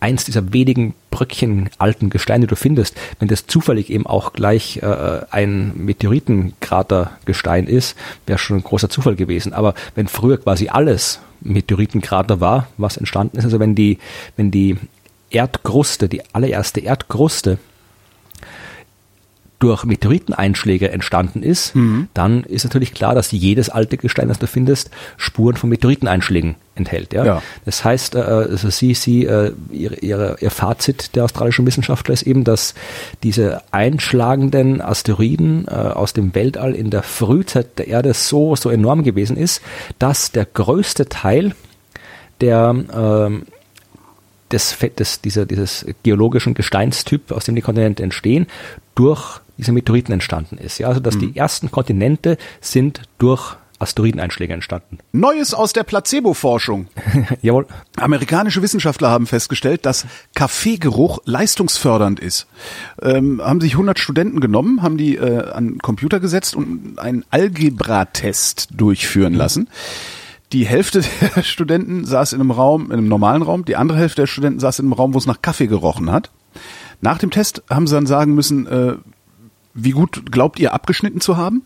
eins 0.00 0.24
dieser 0.24 0.52
wenigen 0.52 0.94
Bröckchen 1.10 1.70
alten 1.78 2.10
Gesteine, 2.10 2.46
du 2.46 2.56
findest, 2.56 2.96
wenn 3.18 3.28
das 3.28 3.46
zufällig 3.46 3.90
eben 3.90 4.06
auch 4.06 4.32
gleich 4.32 4.78
äh, 4.82 5.20
ein 5.30 5.72
Meteoritenkratergestein 5.76 7.66
ist, 7.66 7.96
wäre 8.26 8.38
schon 8.38 8.58
ein 8.58 8.64
großer 8.64 8.90
Zufall 8.90 9.16
gewesen. 9.16 9.52
Aber 9.52 9.74
wenn 9.94 10.08
früher 10.08 10.38
quasi 10.38 10.68
alles 10.68 11.20
Meteoritenkrater 11.40 12.40
war, 12.40 12.68
was 12.76 12.96
entstanden 12.96 13.38
ist, 13.38 13.44
also 13.44 13.58
wenn 13.58 13.74
die, 13.74 13.98
wenn 14.36 14.50
die 14.50 14.76
Erdkruste, 15.30 16.08
die 16.08 16.22
allererste 16.32 16.80
Erdkruste 16.80 17.58
durch 19.58 19.84
Meteoriteneinschläge 19.84 20.90
entstanden 20.90 21.42
ist, 21.42 21.74
mhm. 21.74 22.08
dann 22.12 22.44
ist 22.44 22.64
natürlich 22.64 22.92
klar, 22.92 23.14
dass 23.14 23.32
jedes 23.32 23.70
alte 23.70 23.96
Gestein, 23.96 24.28
das 24.28 24.38
du 24.38 24.46
findest, 24.46 24.90
Spuren 25.16 25.56
von 25.56 25.70
Meteoriteneinschlägen 25.70 26.56
enthält. 26.74 27.14
Ja? 27.14 27.24
ja. 27.24 27.42
Das 27.64 27.82
heißt, 27.82 28.16
äh, 28.16 28.18
also 28.18 28.68
sie, 28.68 28.92
sie, 28.92 29.24
äh, 29.24 29.52
ihre, 29.70 29.96
ihre, 29.96 30.36
ihr 30.40 30.50
Fazit 30.50 31.16
der 31.16 31.24
australischen 31.24 31.66
Wissenschaftler 31.66 32.12
ist 32.12 32.24
eben, 32.24 32.44
dass 32.44 32.74
diese 33.22 33.62
einschlagenden 33.70 34.82
Asteroiden 34.82 35.66
äh, 35.68 35.70
aus 35.70 36.12
dem 36.12 36.34
Weltall 36.34 36.74
in 36.74 36.90
der 36.90 37.02
Frühzeit 37.02 37.78
der 37.78 37.88
Erde 37.88 38.12
so, 38.12 38.56
so 38.56 38.68
enorm 38.68 39.04
gewesen 39.04 39.38
ist, 39.38 39.62
dass 39.98 40.32
der 40.32 40.44
größte 40.44 41.08
Teil 41.08 41.54
der 42.42 42.74
ähm, 42.94 43.46
des, 44.52 44.76
des, 44.98 45.20
dieser, 45.20 45.46
dieses 45.46 45.86
geologischen 46.02 46.54
Gesteinstyp, 46.54 47.32
aus 47.32 47.44
dem 47.44 47.54
die 47.54 47.62
Kontinente 47.62 48.02
entstehen, 48.02 48.46
durch 48.94 49.40
diese 49.58 49.72
Meteoriten 49.72 50.12
entstanden 50.12 50.58
ist. 50.58 50.78
Ja, 50.78 50.88
also 50.88 51.00
dass 51.00 51.16
mhm. 51.16 51.20
die 51.20 51.36
ersten 51.36 51.70
Kontinente 51.70 52.36
sind 52.60 53.02
durch 53.18 53.56
Asteroideneinschläge 53.78 54.54
entstanden. 54.54 54.98
Neues 55.12 55.52
aus 55.52 55.72
der 55.72 55.84
Placebo-Forschung. 55.84 56.86
Jawohl. 57.42 57.66
Amerikanische 57.96 58.62
Wissenschaftler 58.62 59.10
haben 59.10 59.26
festgestellt, 59.26 59.84
dass 59.84 60.06
Kaffeegeruch 60.34 61.18
leistungsfördernd 61.24 62.18
ist. 62.18 62.46
Ähm, 63.02 63.42
haben 63.44 63.60
sich 63.60 63.72
100 63.72 63.98
Studenten 63.98 64.40
genommen, 64.40 64.82
haben 64.82 64.96
die 64.96 65.16
äh, 65.16 65.50
an 65.50 65.78
Computer 65.78 66.20
gesetzt 66.20 66.56
und 66.56 66.98
einen 66.98 67.24
Algebra-Test 67.30 68.68
durchführen 68.72 69.34
mhm. 69.34 69.38
lassen. 69.38 69.68
Die 70.52 70.66
Hälfte 70.66 71.02
der 71.34 71.42
Studenten 71.42 72.04
saß 72.04 72.32
in 72.32 72.40
einem 72.40 72.50
Raum, 72.50 72.86
in 72.86 72.92
einem 72.92 73.08
normalen 73.08 73.42
Raum, 73.42 73.64
die 73.64 73.76
andere 73.76 73.98
Hälfte 73.98 74.22
der 74.22 74.26
Studenten 74.26 74.60
saß 74.60 74.78
in 74.78 74.86
einem 74.86 74.92
Raum, 74.92 75.14
wo 75.14 75.18
es 75.18 75.26
nach 75.26 75.42
Kaffee 75.42 75.66
gerochen 75.66 76.10
hat. 76.10 76.30
Nach 77.00 77.18
dem 77.18 77.30
Test 77.30 77.62
haben 77.68 77.86
sie 77.86 77.94
dann 77.94 78.06
sagen 78.06 78.34
müssen, 78.34 78.66
äh, 78.66 78.96
wie 79.74 79.90
gut 79.90 80.32
glaubt 80.32 80.58
ihr 80.58 80.72
abgeschnitten 80.72 81.20
zu 81.20 81.36
haben? 81.36 81.64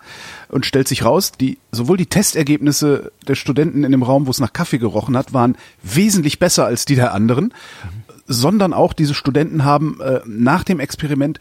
Und 0.48 0.66
stellt 0.66 0.88
sich 0.88 1.04
raus, 1.04 1.30
die, 1.32 1.58
sowohl 1.70 1.96
die 1.96 2.06
Testergebnisse 2.06 3.12
der 3.28 3.36
Studenten 3.36 3.84
in 3.84 3.92
dem 3.92 4.02
Raum, 4.02 4.26
wo 4.26 4.30
es 4.30 4.40
nach 4.40 4.52
Kaffee 4.52 4.78
gerochen 4.78 5.16
hat, 5.16 5.32
waren 5.32 5.56
wesentlich 5.82 6.40
besser 6.40 6.66
als 6.66 6.84
die 6.84 6.96
der 6.96 7.14
anderen, 7.14 7.44
mhm. 7.44 8.02
sondern 8.26 8.72
auch 8.72 8.92
diese 8.92 9.14
Studenten 9.14 9.64
haben 9.64 10.00
äh, 10.00 10.20
nach 10.26 10.64
dem 10.64 10.80
Experiment 10.80 11.38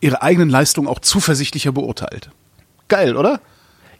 ihre 0.00 0.22
eigenen 0.22 0.48
Leistungen 0.48 0.86
auch 0.86 1.00
zuversichtlicher 1.00 1.72
beurteilt. 1.72 2.30
Geil, 2.86 3.16
oder? 3.16 3.40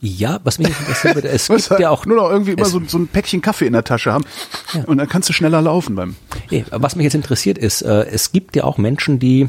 Ja, 0.02 0.40
was 0.44 0.58
mich 0.58 0.68
interessiert 0.68 1.14
würde, 1.14 1.28
es 1.28 1.48
gibt 1.68 1.78
ja 1.78 1.90
auch 1.90 2.06
nur 2.06 2.16
noch 2.16 2.30
irgendwie 2.30 2.52
immer 2.52 2.64
so, 2.64 2.80
so, 2.86 2.98
ein 2.98 3.08
Päckchen 3.08 3.42
Kaffee 3.42 3.66
in 3.66 3.74
der 3.74 3.84
Tasche 3.84 4.12
haben 4.12 4.24
ja. 4.72 4.84
und 4.84 4.96
dann 4.96 5.08
kannst 5.08 5.28
du 5.28 5.32
schneller 5.32 5.60
laufen 5.60 5.94
beim. 5.94 6.16
Nee, 6.50 6.64
was 6.70 6.96
mich 6.96 7.04
jetzt 7.04 7.14
interessiert 7.14 7.58
ist, 7.58 7.82
äh, 7.82 8.06
es 8.06 8.32
gibt 8.32 8.56
ja 8.56 8.64
auch 8.64 8.78
Menschen, 8.78 9.18
die 9.18 9.48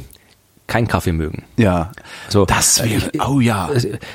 keinen 0.72 0.88
Kaffee 0.88 1.12
mögen. 1.12 1.44
Ja. 1.58 1.92
So, 2.30 2.46
das 2.46 2.82
wäre, 2.82 3.12
oh 3.28 3.42
ja. 3.42 3.70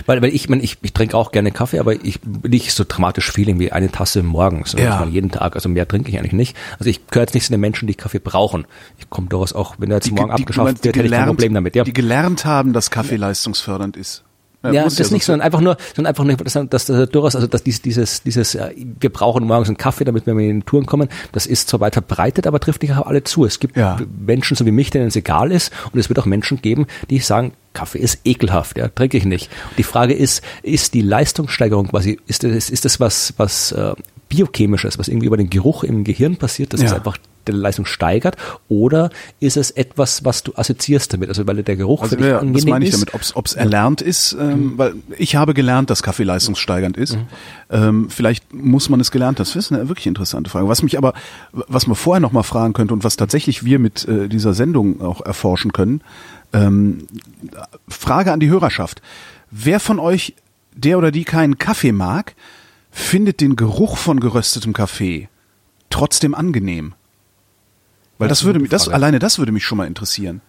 Weil, 0.07 0.23
weil 0.23 0.35
ich, 0.35 0.49
mein, 0.49 0.63
ich, 0.63 0.79
ich 0.81 0.95
trinke 0.95 1.15
auch 1.15 1.31
gerne 1.31 1.53
Kaffee, 1.53 1.79
aber 1.79 2.03
ich 2.03 2.21
nicht 2.25 2.73
so 2.73 2.85
dramatisch 2.89 3.31
viel, 3.31 3.49
irgendwie 3.49 3.73
eine 3.73 3.91
Tasse 3.91 4.23
morgens, 4.23 4.71
so 4.71 4.79
ja. 4.79 5.05
jeden 5.05 5.31
Tag. 5.31 5.55
Also 5.55 5.69
mehr 5.69 5.87
trinke 5.87 6.11
ich 6.11 6.19
eigentlich 6.19 6.33
nicht. 6.33 6.57
Also 6.79 6.89
ich 6.89 7.07
gehöre 7.09 7.25
jetzt 7.25 7.35
nicht 7.35 7.45
zu 7.45 7.53
den 7.53 7.61
Menschen, 7.61 7.87
die 7.87 7.95
Kaffee 7.95 8.21
brauchen. 8.21 8.67
Ich 8.99 9.11
komme 9.11 9.29
daraus 9.29 9.53
auch, 9.53 9.75
wenn 9.79 9.91
er 9.91 9.97
jetzt 9.97 10.07
die, 10.07 10.13
morgen 10.13 10.35
die, 10.35 10.43
abgeschafft 10.43 10.83
wird, 10.83 10.97
hätte 10.97 11.07
ich 11.07 11.13
kein 11.13 11.27
Problem 11.27 11.53
damit. 11.53 11.77
Ja. 11.77 11.85
Die 11.85 11.93
gelernt 11.93 12.47
haben, 12.47 12.73
dass 12.73 12.91
Kaffee 12.91 13.17
leistungsfördernd 13.17 13.99
ist. 13.99 14.25
Ja, 14.67 14.83
ja 14.83 14.85
das 14.85 14.99
ja 14.99 15.05
nicht, 15.13 15.25
so 15.25 15.33
sondern 15.33 15.45
einfach 15.45 15.61
nur, 15.61 15.77
sondern 15.95 16.11
einfach 16.11 16.25
nur, 16.25 16.37
dass, 16.37 16.53
dass, 16.53 16.87
dass 16.87 17.11
durchaus, 17.11 17.35
also 17.37 17.47
dass 17.47 17.63
dieses, 17.63 17.83
dieses, 17.83 18.23
dieses, 18.23 18.55
äh, 18.55 18.71
wir 19.01 19.11
brauchen 19.11 19.45
morgens 19.45 19.69
einen 19.69 19.77
Kaffee, 19.77 20.05
damit 20.05 20.27
wir 20.27 20.33
in 20.33 20.39
den 20.39 20.65
Touren 20.65 20.87
kommen, 20.87 21.09
das 21.33 21.47
ist 21.47 21.69
zwar 21.69 21.81
weit 21.81 21.95
verbreitet, 21.95 22.47
aber 22.47 22.61
trifft 22.61 22.83
nicht 22.83 22.93
auch 22.95 23.07
alle 23.07 23.25
zu. 23.25 23.45
Es 23.45 23.61
gibt 23.61 23.77
ja. 23.77 23.99
Menschen 24.19 24.57
so 24.57 24.67
wie 24.67 24.71
mich, 24.71 24.91
denen 24.91 25.09
es 25.09 25.17
egal 25.17 25.53
ist, 25.53 25.73
und 25.93 25.99
es 25.99 26.09
wird 26.09 26.19
auch 26.19 26.27
Menschen 26.27 26.61
geben, 26.63 26.87
die 27.11 27.19
sagen, 27.19 27.53
Kaffee 27.73 27.99
ist 27.99 28.21
ekelhaft, 28.25 28.79
ja, 28.79 28.89
trinke 28.89 29.19
ich 29.19 29.27
nicht. 29.27 29.51
Und 29.71 29.79
die 29.79 29.83
Frage 29.83 30.15
ist, 30.15 30.43
ist 30.63 30.95
die 30.95 31.03
Leistungssteigerung 31.03 31.89
quasi, 31.89 32.19
ist 32.27 32.43
das, 32.43 32.71
ist 32.71 32.85
das 32.87 33.01
was, 33.01 33.35
was 33.37 33.73
äh, 33.73 33.93
biochemisches, 34.29 34.99
was 34.99 35.09
irgendwie 35.09 35.27
über 35.27 35.37
den 35.37 35.51
Geruch 35.51 35.85
im 35.85 36.05
Gehirn 36.05 36.37
passiert, 36.37 36.73
das 36.73 36.81
ja. 36.81 36.87
ist 36.87 36.93
einfach 36.93 37.19
der 37.47 37.55
Leistung 37.55 37.87
steigert 37.87 38.37
oder 38.69 39.11
ist 39.41 39.57
es 39.57 39.71
etwas, 39.71 40.25
was 40.25 40.43
du 40.43 40.53
assoziierst 40.57 41.13
damit, 41.13 41.29
also 41.29 41.47
weil 41.47 41.63
der 41.63 41.77
Geruch 41.77 42.03
also, 42.03 42.17
für 42.17 42.23
dich 42.23 42.31
ja, 42.31 42.39
angenehm 42.39 42.55
das 42.55 42.65
meine 42.67 42.85
ich 42.85 42.93
ist? 42.93 43.09
damit, 43.09 43.35
ob 43.35 43.47
es 43.47 43.55
erlernt 43.55 44.03
ist, 44.03 44.37
ähm, 44.39 44.49
mhm. 44.49 44.79
weil 44.79 44.95
ich 45.17 45.37
habe 45.37 45.55
gelernt, 45.55 45.91
dass 45.91 46.03
Kaffee 46.03 46.25
leistungssteigernd 46.25 46.97
ist. 46.97 47.17
Mhm. 47.17 47.27
Ähm, 47.71 48.11
vielleicht 48.11 48.53
muss 48.53 48.89
man 48.89 49.01
es 49.01 49.11
gelernt 49.11 49.39
haben. 49.39 49.47
Das 49.47 49.57
ist 49.57 49.73
eine 49.73 49.89
wirklich 49.89 50.07
interessante 50.07 50.51
Frage. 50.51 50.69
Was 50.69 50.83
mich 50.83 50.99
aber, 50.99 51.15
was 51.53 51.87
man 51.87 51.97
vorher 51.97 52.21
noch 52.21 52.33
mal 52.33 52.43
fragen 52.43 52.73
könnte 52.73 52.95
und 52.95 53.05
was 53.05 53.17
tatsächlich 53.17 53.65
wir 53.65 53.79
mit 53.79 54.07
äh, 54.09 54.29
dieser 54.29 54.55
Sendung 54.55 55.01
auch 55.01 55.21
erforschen 55.21 55.73
können, 55.73 56.01
ähm, 56.53 57.07
Frage 57.89 58.33
an 58.33 58.41
die 58.41 58.49
Hörerschaft. 58.49 59.03
Wer 59.51 59.81
von 59.81 59.99
euch, 59.99 60.35
der 60.75 60.99
oder 60.99 61.11
die 61.11 61.25
keinen 61.25 61.59
Kaffee 61.59 61.93
mag, 61.93 62.35
findet 62.97 63.41
den 63.41 63.57
Geruch 63.57 63.99
von 63.99 64.21
geröstetem 64.21 64.73
Kaffee 64.73 65.29
trotzdem 65.91 66.35
angenehm? 66.35 66.95
Weil 68.19 68.29
das, 68.29 68.39
das 68.39 68.47
würde 68.47 68.59
mich, 68.59 68.71
das, 68.71 68.89
alleine 68.89 69.19
das 69.19 69.39
würde 69.39 69.53
mich 69.53 69.65
schon 69.65 69.79
mal 69.79 69.87
interessieren. 69.87 70.41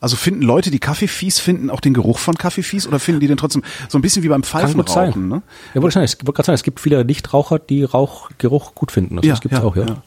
Also 0.00 0.16
finden 0.16 0.42
Leute, 0.42 0.70
die 0.70 0.80
Kaffee 0.80 1.06
fies 1.06 1.38
finden, 1.38 1.70
auch 1.70 1.80
den 1.80 1.94
Geruch 1.94 2.18
von 2.18 2.34
Kaffee 2.34 2.62
fies 2.62 2.88
oder 2.88 2.98
finden 2.98 3.20
die 3.20 3.28
den 3.28 3.36
trotzdem 3.36 3.62
so 3.88 3.98
ein 3.98 4.02
bisschen 4.02 4.22
wie 4.22 4.28
beim 4.28 4.42
Pfeifenrauchen? 4.42 5.28
Ne? 5.28 5.42
Ja, 5.74 5.82
wollte 5.82 6.02
ich 6.02 6.16
wollte 6.16 6.32
gerade 6.32 6.46
sagen, 6.46 6.54
es 6.54 6.62
gibt 6.62 6.80
viele 6.80 7.04
Nichtraucher, 7.04 7.58
die 7.58 7.84
Rauchgeruch 7.84 8.74
gut 8.74 8.90
finden. 8.90 9.18
Also 9.18 9.28
ja, 9.28 9.34
das 9.34 9.40
gibt's 9.40 9.58
ja, 9.58 9.62
auch, 9.62 9.76
ja. 9.76 9.82
ja. 9.82 10.02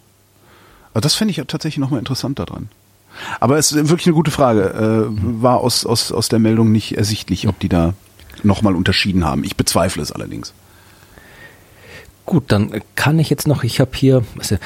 Also 0.93 1.01
das 1.01 1.15
fände 1.15 1.31
ich 1.31 1.37
tatsächlich 1.47 1.77
nochmal 1.77 1.99
interessant 1.99 2.39
daran. 2.39 2.69
Aber 3.39 3.57
es 3.57 3.71
ist 3.71 3.89
wirklich 3.89 4.07
eine 4.07 4.15
gute 4.15 4.31
Frage. 4.31 5.09
Äh, 5.11 5.41
war 5.41 5.59
aus, 5.59 5.85
aus, 5.85 6.11
aus 6.11 6.27
der 6.27 6.39
Meldung 6.39 6.71
nicht 6.71 6.97
ersichtlich, 6.97 7.47
ob 7.47 7.59
die 7.59 7.69
da 7.69 7.93
nochmal 8.41 8.75
unterschieden 8.75 9.23
haben. 9.23 9.43
Ich 9.43 9.55
bezweifle 9.55 10.01
es 10.01 10.11
allerdings. 10.11 10.53
Gut, 12.25 12.45
dann 12.47 12.81
kann 12.95 13.19
ich 13.19 13.29
jetzt 13.29 13.47
noch, 13.47 13.63
ich 13.63 13.79
habe 13.79 13.91
hier, 13.95 14.23
also, 14.37 14.57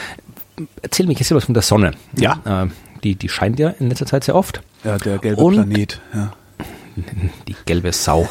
erzähl 0.81 1.07
mich 1.07 1.19
jetzt 1.19 1.31
was 1.31 1.45
von 1.45 1.53
der 1.53 1.63
Sonne. 1.63 1.91
Ja. 2.17 2.63
Äh, 2.63 2.67
die, 3.03 3.15
die 3.15 3.29
scheint 3.29 3.59
ja 3.59 3.69
in 3.69 3.89
letzter 3.89 4.05
Zeit 4.05 4.23
sehr 4.23 4.35
oft. 4.35 4.61
Ja, 4.83 4.97
der 4.97 5.17
gelbe 5.19 5.41
Und 5.41 5.55
Planet. 5.55 6.01
Ja. 6.13 6.33
Die 7.47 7.55
gelbe 7.65 7.91
Sau. 7.93 8.27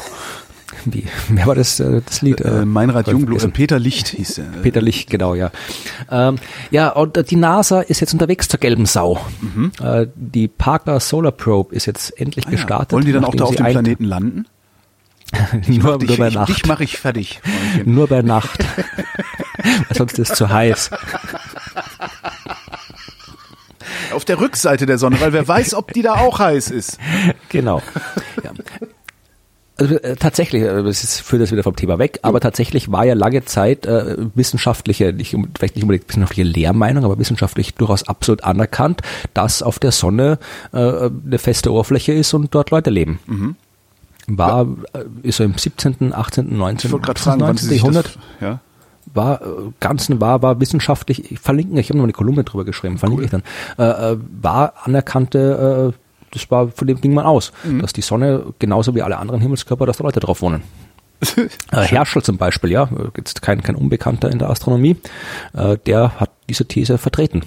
Wie, 0.85 1.05
wer 1.29 1.47
war 1.47 1.55
das, 1.55 1.79
äh, 1.79 2.01
das 2.05 2.21
Lied? 2.21 2.41
Äh, 2.41 2.65
Meinrad 2.65 3.07
Jungblut, 3.07 3.43
äh, 3.43 3.47
Peter 3.49 3.79
Licht 3.79 4.09
hieß 4.09 4.35
der. 4.35 4.43
Peter 4.61 4.81
Licht, 4.81 5.09
genau, 5.09 5.35
ja. 5.35 5.51
Ähm, 6.11 6.37
ja, 6.71 6.89
und 6.89 7.29
die 7.29 7.35
NASA 7.35 7.81
ist 7.81 7.99
jetzt 7.99 8.13
unterwegs 8.13 8.47
zur 8.47 8.59
gelben 8.59 8.85
Sau. 8.85 9.19
Mhm. 9.41 9.71
Äh, 9.81 10.07
die 10.15 10.47
Parker 10.47 10.99
Solar 10.99 11.31
Probe 11.31 11.73
ist 11.73 11.85
jetzt 11.85 12.19
endlich 12.19 12.47
ah, 12.47 12.51
gestartet. 12.51 12.91
Ja. 12.91 12.95
Wollen 12.97 13.05
die 13.05 13.11
dann 13.11 13.25
auch 13.25 13.35
da 13.35 13.45
auf 13.45 13.55
dem 13.55 13.65
Planeten 13.65 14.03
landen? 14.03 14.45
Nur, 15.67 15.97
dich, 15.99 16.09
nur 16.09 16.17
bei 16.17 16.27
ich, 16.27 16.33
Nacht. 16.33 16.49
Dich 16.49 16.65
mache 16.65 16.83
ich 16.83 16.97
fertig. 16.97 17.41
nur 17.85 18.07
bei 18.07 18.21
Nacht. 18.21 18.59
sonst 19.93 20.19
ist 20.19 20.31
es 20.31 20.37
zu 20.37 20.49
heiß. 20.49 20.91
Auf 24.13 24.25
der 24.25 24.39
Rückseite 24.39 24.85
der 24.85 24.97
Sonne, 24.97 25.19
weil 25.19 25.33
wer 25.33 25.47
weiß, 25.47 25.73
ob 25.73 25.93
die 25.93 26.01
da 26.01 26.15
auch 26.15 26.39
heiß 26.39 26.71
ist. 26.71 26.97
Genau. 27.49 27.81
Ja. 28.43 28.51
Also 29.79 29.95
äh, 29.97 30.15
tatsächlich, 30.15 30.63
äh, 30.63 30.83
das 30.83 31.03
ist, 31.03 31.21
führt 31.21 31.41
das 31.41 31.51
wieder 31.51 31.63
vom 31.63 31.75
Thema 31.75 31.99
weg, 31.99 32.19
aber 32.23 32.39
tatsächlich 32.39 32.91
war 32.91 33.05
ja 33.05 33.13
lange 33.13 33.45
Zeit 33.45 33.85
äh, 33.85 34.15
wissenschaftliche, 34.33 35.13
nicht, 35.13 35.35
vielleicht 35.57 35.75
nicht 35.75 35.83
unbedingt 35.83 36.09
wissenschaftliche 36.09 36.49
Lehrmeinung, 36.49 37.05
aber 37.05 37.19
wissenschaftlich 37.19 37.75
durchaus 37.75 38.07
absolut 38.07 38.43
anerkannt, 38.43 39.01
dass 39.35 39.61
auf 39.61 39.77
der 39.77 39.91
Sonne 39.91 40.39
äh, 40.73 40.77
eine 40.77 41.37
feste 41.37 41.71
Oberfläche 41.71 42.13
ist 42.13 42.33
und 42.33 42.55
dort 42.55 42.71
Leute 42.71 42.89
leben. 42.89 43.19
Mhm. 43.27 43.55
War, 44.27 44.67
äh, 44.93 45.05
ist 45.23 45.37
so 45.37 45.43
im 45.43 45.57
17., 45.57 46.13
18., 46.13 46.57
19., 46.57 46.91
ich 46.91 47.01
gerade 47.01 47.19
fragen, 47.19 47.39
19. 47.39 47.71
Jahrhundert. 47.71 48.05
Das, 48.07 48.41
ja? 48.41 48.59
war 49.13 49.41
äh, 49.41 49.45
ganz 49.79 50.09
war 50.09 50.41
war 50.41 50.59
wissenschaftlich 50.59 51.31
ich 51.31 51.39
verlinke 51.39 51.79
ich 51.79 51.89
habe 51.89 51.97
noch 51.97 52.03
eine 52.03 52.13
Kolumne 52.13 52.43
drüber 52.43 52.65
geschrieben 52.65 52.97
verlinke 52.97 53.21
cool. 53.21 53.25
ich 53.25 53.31
dann 53.31 53.43
äh, 53.77 54.13
äh, 54.13 54.17
war 54.41 54.73
anerkannte 54.83 55.93
äh, 55.93 55.97
das 56.31 56.49
war 56.51 56.69
von 56.69 56.87
dem 56.87 56.99
ging 57.01 57.13
man 57.13 57.25
aus 57.25 57.51
mhm. 57.63 57.81
dass 57.81 57.93
die 57.93 58.01
Sonne 58.01 58.53
genauso 58.59 58.95
wie 58.95 59.01
alle 59.01 59.17
anderen 59.17 59.41
Himmelskörper 59.41 59.85
dass 59.85 59.97
da 59.97 60.03
Leute 60.03 60.19
drauf 60.19 60.41
wohnen 60.41 60.63
äh, 61.37 61.47
Herschel 61.71 62.21
zum 62.21 62.37
Beispiel 62.37 62.71
ja 62.71 62.89
jetzt 63.15 63.41
kein 63.41 63.61
kein 63.61 63.75
Unbekannter 63.75 64.29
in 64.29 64.39
der 64.39 64.49
Astronomie 64.49 64.97
äh, 65.53 65.77
der 65.85 66.19
hat 66.19 66.31
diese 66.49 66.65
These 66.65 66.97
vertreten 66.97 67.43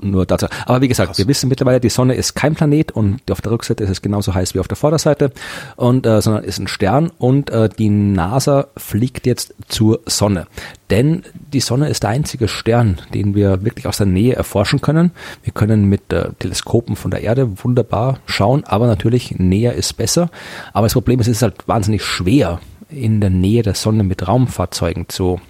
nur 0.00 0.26
dazu. 0.26 0.46
Aber 0.66 0.80
wie 0.80 0.88
gesagt, 0.88 1.08
Krass. 1.08 1.18
wir 1.18 1.28
wissen 1.28 1.48
mittlerweile, 1.48 1.80
die 1.80 1.88
Sonne 1.88 2.14
ist 2.14 2.34
kein 2.34 2.54
Planet 2.54 2.92
und 2.92 3.30
auf 3.30 3.40
der 3.40 3.52
Rückseite 3.52 3.84
ist 3.84 3.90
es 3.90 4.02
genauso 4.02 4.34
heiß 4.34 4.54
wie 4.54 4.60
auf 4.60 4.68
der 4.68 4.76
Vorderseite, 4.76 5.32
und 5.76 6.06
äh, 6.06 6.20
sondern 6.20 6.44
ist 6.44 6.58
ein 6.58 6.68
Stern 6.68 7.10
und 7.18 7.50
äh, 7.50 7.68
die 7.68 7.88
NASA 7.88 8.68
fliegt 8.76 9.26
jetzt 9.26 9.54
zur 9.68 10.00
Sonne. 10.06 10.46
Denn 10.90 11.22
die 11.52 11.60
Sonne 11.60 11.88
ist 11.88 12.02
der 12.02 12.10
einzige 12.10 12.48
Stern, 12.48 13.00
den 13.14 13.34
wir 13.34 13.64
wirklich 13.64 13.86
aus 13.86 13.96
der 13.98 14.06
Nähe 14.06 14.34
erforschen 14.34 14.80
können. 14.80 15.12
Wir 15.42 15.52
können 15.52 15.86
mit 15.88 16.12
äh, 16.12 16.30
Teleskopen 16.38 16.96
von 16.96 17.10
der 17.10 17.22
Erde 17.22 17.64
wunderbar 17.64 18.18
schauen, 18.26 18.64
aber 18.64 18.86
natürlich 18.86 19.38
näher 19.38 19.74
ist 19.74 19.94
besser. 19.94 20.30
Aber 20.72 20.86
das 20.86 20.92
Problem 20.92 21.20
ist, 21.20 21.28
es 21.28 21.38
ist 21.38 21.42
halt 21.42 21.66
wahnsinnig 21.66 22.04
schwer, 22.04 22.60
in 22.90 23.20
der 23.20 23.30
Nähe 23.30 23.62
der 23.62 23.74
Sonne 23.74 24.04
mit 24.04 24.28
Raumfahrzeugen 24.28 25.08
zu 25.08 25.40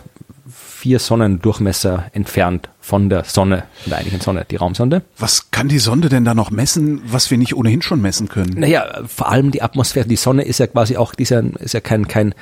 vier 0.48 0.98
Sonnendurchmesser 0.98 2.06
entfernt 2.12 2.68
von 2.80 3.08
der 3.08 3.24
Sonne, 3.24 3.64
von 3.82 3.90
der 3.90 3.98
eigentlichen 3.98 4.20
Sonne, 4.20 4.44
die 4.50 4.56
Raumsonde. 4.56 5.02
Was 5.18 5.50
kann 5.50 5.68
die 5.68 5.78
Sonde 5.78 6.10
denn 6.10 6.24
da 6.24 6.34
noch 6.34 6.50
messen, 6.50 7.00
was 7.06 7.30
wir 7.30 7.38
nicht 7.38 7.56
ohnehin 7.56 7.80
schon 7.80 8.02
messen 8.02 8.28
können? 8.28 8.58
Naja, 8.58 9.02
vor 9.06 9.30
allem 9.30 9.52
die 9.52 9.62
Atmosphäre. 9.62 10.06
Die 10.06 10.16
Sonne 10.16 10.42
ist 10.42 10.58
ja 10.58 10.66
quasi 10.66 10.96
auch, 10.96 11.14
die 11.14 11.22
ist 11.22 11.30
ja, 11.30 11.40
ist 11.40 11.72
ja 11.72 11.80
kein, 11.80 12.08
kein 12.08 12.34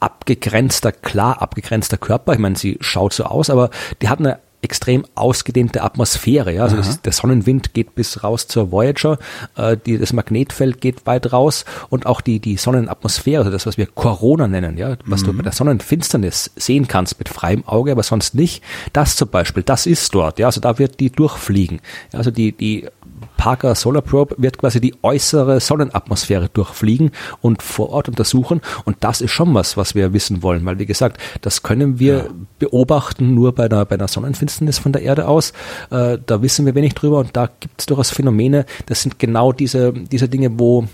abgegrenzter, 0.00 0.92
klar 0.92 1.40
abgegrenzter 1.40 1.98
Körper. 1.98 2.32
Ich 2.32 2.38
meine, 2.38 2.56
sie 2.56 2.78
schaut 2.80 3.12
so 3.12 3.24
aus, 3.24 3.50
aber 3.50 3.70
die 4.00 4.08
hat 4.08 4.18
eine 4.18 4.38
extrem 4.62 5.06
ausgedehnte 5.14 5.82
Atmosphäre. 5.82 6.52
Ja? 6.52 6.64
Also 6.64 6.76
das, 6.76 7.00
der 7.00 7.12
Sonnenwind 7.12 7.72
geht 7.72 7.94
bis 7.94 8.22
raus 8.22 8.46
zur 8.46 8.70
Voyager, 8.70 9.18
äh, 9.56 9.76
die, 9.76 9.98
das 9.98 10.12
Magnetfeld 10.12 10.80
geht 10.80 11.06
weit 11.06 11.32
raus 11.32 11.64
und 11.88 12.06
auch 12.06 12.20
die, 12.20 12.40
die 12.40 12.56
Sonnenatmosphäre, 12.56 13.38
also 13.38 13.50
das, 13.50 13.66
was 13.66 13.78
wir 13.78 13.86
Corona 13.86 14.48
nennen, 14.48 14.76
ja, 14.76 14.96
was 15.06 15.22
mhm. 15.22 15.26
du 15.26 15.32
bei 15.34 15.42
der 15.44 15.52
Sonnenfinsternis 15.52 16.50
sehen 16.56 16.88
kannst 16.88 17.18
mit 17.18 17.28
freiem 17.28 17.66
Auge, 17.66 17.92
aber 17.92 18.02
sonst 18.02 18.34
nicht, 18.34 18.62
das 18.92 19.16
zum 19.16 19.28
Beispiel, 19.28 19.62
das 19.62 19.86
ist 19.86 20.14
dort. 20.14 20.38
Ja? 20.38 20.46
Also 20.46 20.60
da 20.60 20.78
wird 20.78 21.00
die 21.00 21.10
durchfliegen. 21.10 21.80
Also 22.12 22.30
die, 22.30 22.52
die 22.52 22.86
Parker 23.40 23.74
Solar 23.74 24.02
Probe 24.02 24.34
wird 24.36 24.58
quasi 24.58 24.82
die 24.82 24.94
äußere 25.00 25.60
Sonnenatmosphäre 25.60 26.50
durchfliegen 26.50 27.10
und 27.40 27.62
vor 27.62 27.88
Ort 27.88 28.06
untersuchen. 28.06 28.60
Und 28.84 28.98
das 29.00 29.22
ist 29.22 29.30
schon 29.30 29.54
was, 29.54 29.78
was 29.78 29.94
wir 29.94 30.12
wissen 30.12 30.42
wollen, 30.42 30.66
weil 30.66 30.78
wie 30.78 30.84
gesagt, 30.84 31.18
das 31.40 31.62
können 31.62 31.98
wir 31.98 32.16
ja. 32.16 32.24
beobachten 32.58 33.34
nur 33.34 33.54
bei 33.54 33.64
einer, 33.64 33.86
bei 33.86 33.94
einer 33.94 34.08
Sonnenfinsternis 34.08 34.78
von 34.78 34.92
der 34.92 35.00
Erde 35.00 35.26
aus. 35.26 35.54
Äh, 35.90 36.18
da 36.26 36.42
wissen 36.42 36.66
wir 36.66 36.74
wenig 36.74 36.92
drüber 36.92 37.20
und 37.20 37.34
da 37.34 37.48
gibt 37.60 37.80
es 37.80 37.86
durchaus 37.86 38.10
Phänomene. 38.10 38.66
Das 38.84 39.00
sind 39.00 39.18
genau 39.18 39.52
diese, 39.52 39.94
diese 39.94 40.28
Dinge, 40.28 40.58
wo 40.58 40.84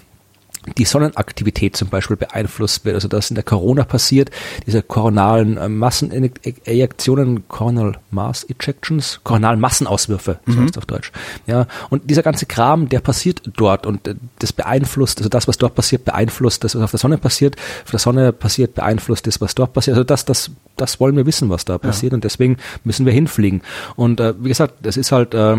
die 0.78 0.84
Sonnenaktivität 0.84 1.76
zum 1.76 1.88
Beispiel 1.88 2.16
beeinflusst 2.16 2.84
wird. 2.84 2.94
Also 2.94 3.08
das 3.08 3.30
in 3.30 3.34
der 3.34 3.44
Corona 3.44 3.84
passiert, 3.84 4.30
diese 4.66 4.82
koronalen 4.82 5.56
äh, 5.56 5.68
Massenejektionen, 5.68 7.48
Coronal 7.48 7.98
Mass 8.10 8.44
Ejections, 8.48 9.20
koronalen 9.22 9.60
Massenauswürfe, 9.60 10.38
so 10.46 10.52
mhm. 10.52 10.64
heißt 10.64 10.78
auf 10.78 10.86
Deutsch. 10.86 11.12
Ja, 11.46 11.66
und 11.90 12.10
dieser 12.10 12.22
ganze 12.22 12.46
Kram, 12.46 12.88
der 12.88 13.00
passiert 13.00 13.42
dort 13.56 13.86
und 13.86 14.08
äh, 14.08 14.14
das 14.38 14.52
beeinflusst, 14.52 15.18
also 15.18 15.28
das, 15.28 15.48
was 15.48 15.58
dort 15.58 15.74
passiert, 15.74 16.04
beeinflusst 16.04 16.64
das, 16.64 16.74
was 16.74 16.82
auf 16.82 16.90
der 16.90 17.00
Sonne 17.00 17.18
passiert, 17.18 17.56
auf 17.84 17.90
der 17.90 18.00
Sonne 18.00 18.32
passiert, 18.32 18.74
beeinflusst 18.74 19.26
das, 19.26 19.40
was 19.40 19.54
dort 19.54 19.72
passiert. 19.72 19.96
Also 19.96 20.04
das, 20.04 20.24
das, 20.24 20.50
das 20.76 21.00
wollen 21.00 21.16
wir 21.16 21.26
wissen, 21.26 21.48
was 21.48 21.64
da 21.64 21.78
passiert 21.78 22.12
ja. 22.12 22.16
und 22.16 22.24
deswegen 22.24 22.56
müssen 22.84 23.06
wir 23.06 23.12
hinfliegen. 23.12 23.62
Und 23.94 24.20
äh, 24.20 24.34
wie 24.42 24.48
gesagt, 24.48 24.74
das 24.82 24.96
ist 24.96 25.12
halt, 25.12 25.34
äh, 25.34 25.56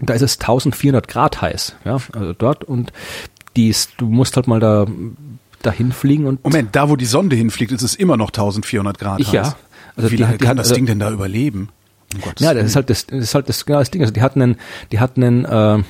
da 0.00 0.14
ist 0.14 0.22
es 0.22 0.38
1400 0.40 1.08
Grad 1.08 1.40
heiß, 1.40 1.76
ja, 1.84 1.98
also 2.12 2.32
dort 2.34 2.64
und 2.64 2.92
dies, 3.56 3.88
du 3.96 4.06
musst 4.06 4.36
halt 4.36 4.46
mal 4.46 4.60
da 4.60 4.86
dahin 5.62 5.92
fliegen 5.92 6.26
und. 6.26 6.44
Moment, 6.44 6.74
da 6.76 6.88
wo 6.88 6.96
die 6.96 7.06
Sonde 7.06 7.36
hinfliegt, 7.36 7.72
ist 7.72 7.82
es 7.82 7.94
immer 7.94 8.16
noch 8.16 8.28
1400 8.28 8.98
Grad 8.98 9.20
heiß. 9.20 9.32
Ja. 9.32 9.56
Also 9.96 10.10
Wie 10.10 10.16
die, 10.16 10.22
lange 10.22 10.38
die 10.38 10.44
kann 10.44 10.56
das 10.56 10.66
also, 10.66 10.74
Ding 10.76 10.86
denn 10.86 10.98
da 10.98 11.10
überleben? 11.10 11.70
Um 12.14 12.20
ja, 12.38 12.54
das 12.54 12.66
ist 12.66 12.76
halt 12.76 12.90
das, 12.90 13.06
das 13.06 13.18
ist 13.18 13.34
halt 13.34 13.48
das 13.48 13.64
genau 13.66 13.78
das 13.78 13.90
Ding. 13.90 14.02
Also 14.02 14.12
die 14.12 14.22
hatten 14.22 14.42
einen, 14.42 14.56
die 14.92 15.00
hatten 15.00 15.24
einen, 15.24 15.44
äh, 15.44 15.82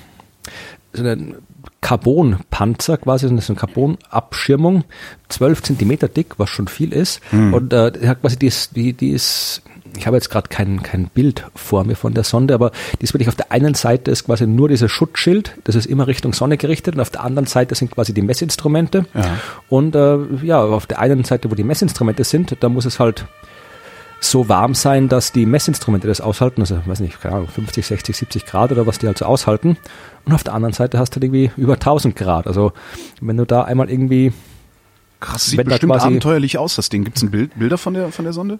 so 0.92 1.02
einen 1.02 1.34
Carbonpanzer 1.80 2.96
quasi, 2.96 3.28
das 3.28 3.44
ist 3.44 3.50
eine 3.50 3.58
Carbonabschirmung, 3.58 4.84
12 5.28 5.62
Zentimeter 5.62 6.08
dick, 6.08 6.38
was 6.38 6.50
schon 6.50 6.68
viel 6.68 6.92
ist. 6.92 7.20
Mhm. 7.32 7.54
Und 7.54 7.72
äh, 7.72 7.92
die 7.92 8.08
hat 8.08 8.20
quasi 8.22 8.38
die 8.38 8.46
ist, 8.46 8.76
die, 8.76 8.92
die 8.92 9.10
ist 9.10 9.62
ich 9.96 10.06
habe 10.06 10.16
jetzt 10.16 10.30
gerade 10.30 10.48
kein, 10.48 10.82
kein 10.82 11.08
Bild 11.08 11.44
vor 11.54 11.84
mir 11.84 11.96
von 11.96 12.14
der 12.14 12.24
Sonde, 12.24 12.54
aber 12.54 12.70
die 13.00 13.04
ist 13.04 13.14
wirklich 13.14 13.28
auf 13.28 13.34
der 13.34 13.52
einen 13.52 13.74
Seite 13.74 14.10
ist 14.10 14.24
quasi 14.24 14.46
nur 14.46 14.68
dieses 14.68 14.90
Schutzschild, 14.90 15.56
das 15.64 15.74
ist 15.74 15.86
immer 15.86 16.06
Richtung 16.06 16.32
Sonne 16.32 16.56
gerichtet 16.56 16.94
und 16.94 17.00
auf 17.00 17.10
der 17.10 17.24
anderen 17.24 17.46
Seite 17.46 17.74
sind 17.74 17.90
quasi 17.90 18.12
die 18.12 18.22
Messinstrumente. 18.22 19.06
Ja. 19.14 19.38
Und 19.68 19.94
äh, 19.94 20.18
ja, 20.42 20.62
auf 20.62 20.86
der 20.86 20.98
einen 20.98 21.24
Seite, 21.24 21.50
wo 21.50 21.54
die 21.54 21.64
Messinstrumente 21.64 22.24
sind, 22.24 22.56
da 22.60 22.68
muss 22.68 22.84
es 22.84 22.98
halt 22.98 23.26
so 24.20 24.48
warm 24.48 24.74
sein, 24.74 25.08
dass 25.08 25.32
die 25.32 25.46
Messinstrumente 25.46 26.08
das 26.08 26.20
aushalten, 26.20 26.62
also 26.62 26.78
weiß 26.84 27.00
nicht, 27.00 27.20
keine 27.20 27.36
Ahnung, 27.36 27.48
50, 27.48 27.86
60, 27.86 28.16
70 28.16 28.46
Grad 28.46 28.72
oder 28.72 28.86
was 28.86 28.98
die 28.98 29.06
halt 29.06 29.18
so 29.18 29.26
aushalten. 29.26 29.76
Und 30.24 30.32
auf 30.32 30.42
der 30.42 30.54
anderen 30.54 30.72
Seite 30.72 30.98
hast 30.98 31.14
du 31.14 31.20
irgendwie 31.20 31.50
über 31.56 31.74
1000 31.74 32.16
Grad. 32.16 32.46
Also 32.46 32.72
wenn 33.20 33.36
du 33.36 33.44
da 33.44 33.62
einmal 33.62 33.90
irgendwie 33.90 34.32
Krass, 35.20 35.46
sieht 35.46 35.64
bestimmt 35.64 35.92
abenteuerlich 35.92 36.58
aus, 36.58 36.76
das 36.76 36.88
Ding. 36.88 37.04
Gibt 37.04 37.16
es 37.16 37.22
ein 37.22 37.30
Bild, 37.30 37.58
Bilder 37.58 37.78
von 37.78 37.94
der, 37.94 38.10
von 38.10 38.24
der 38.24 38.32
Sonde? 38.32 38.58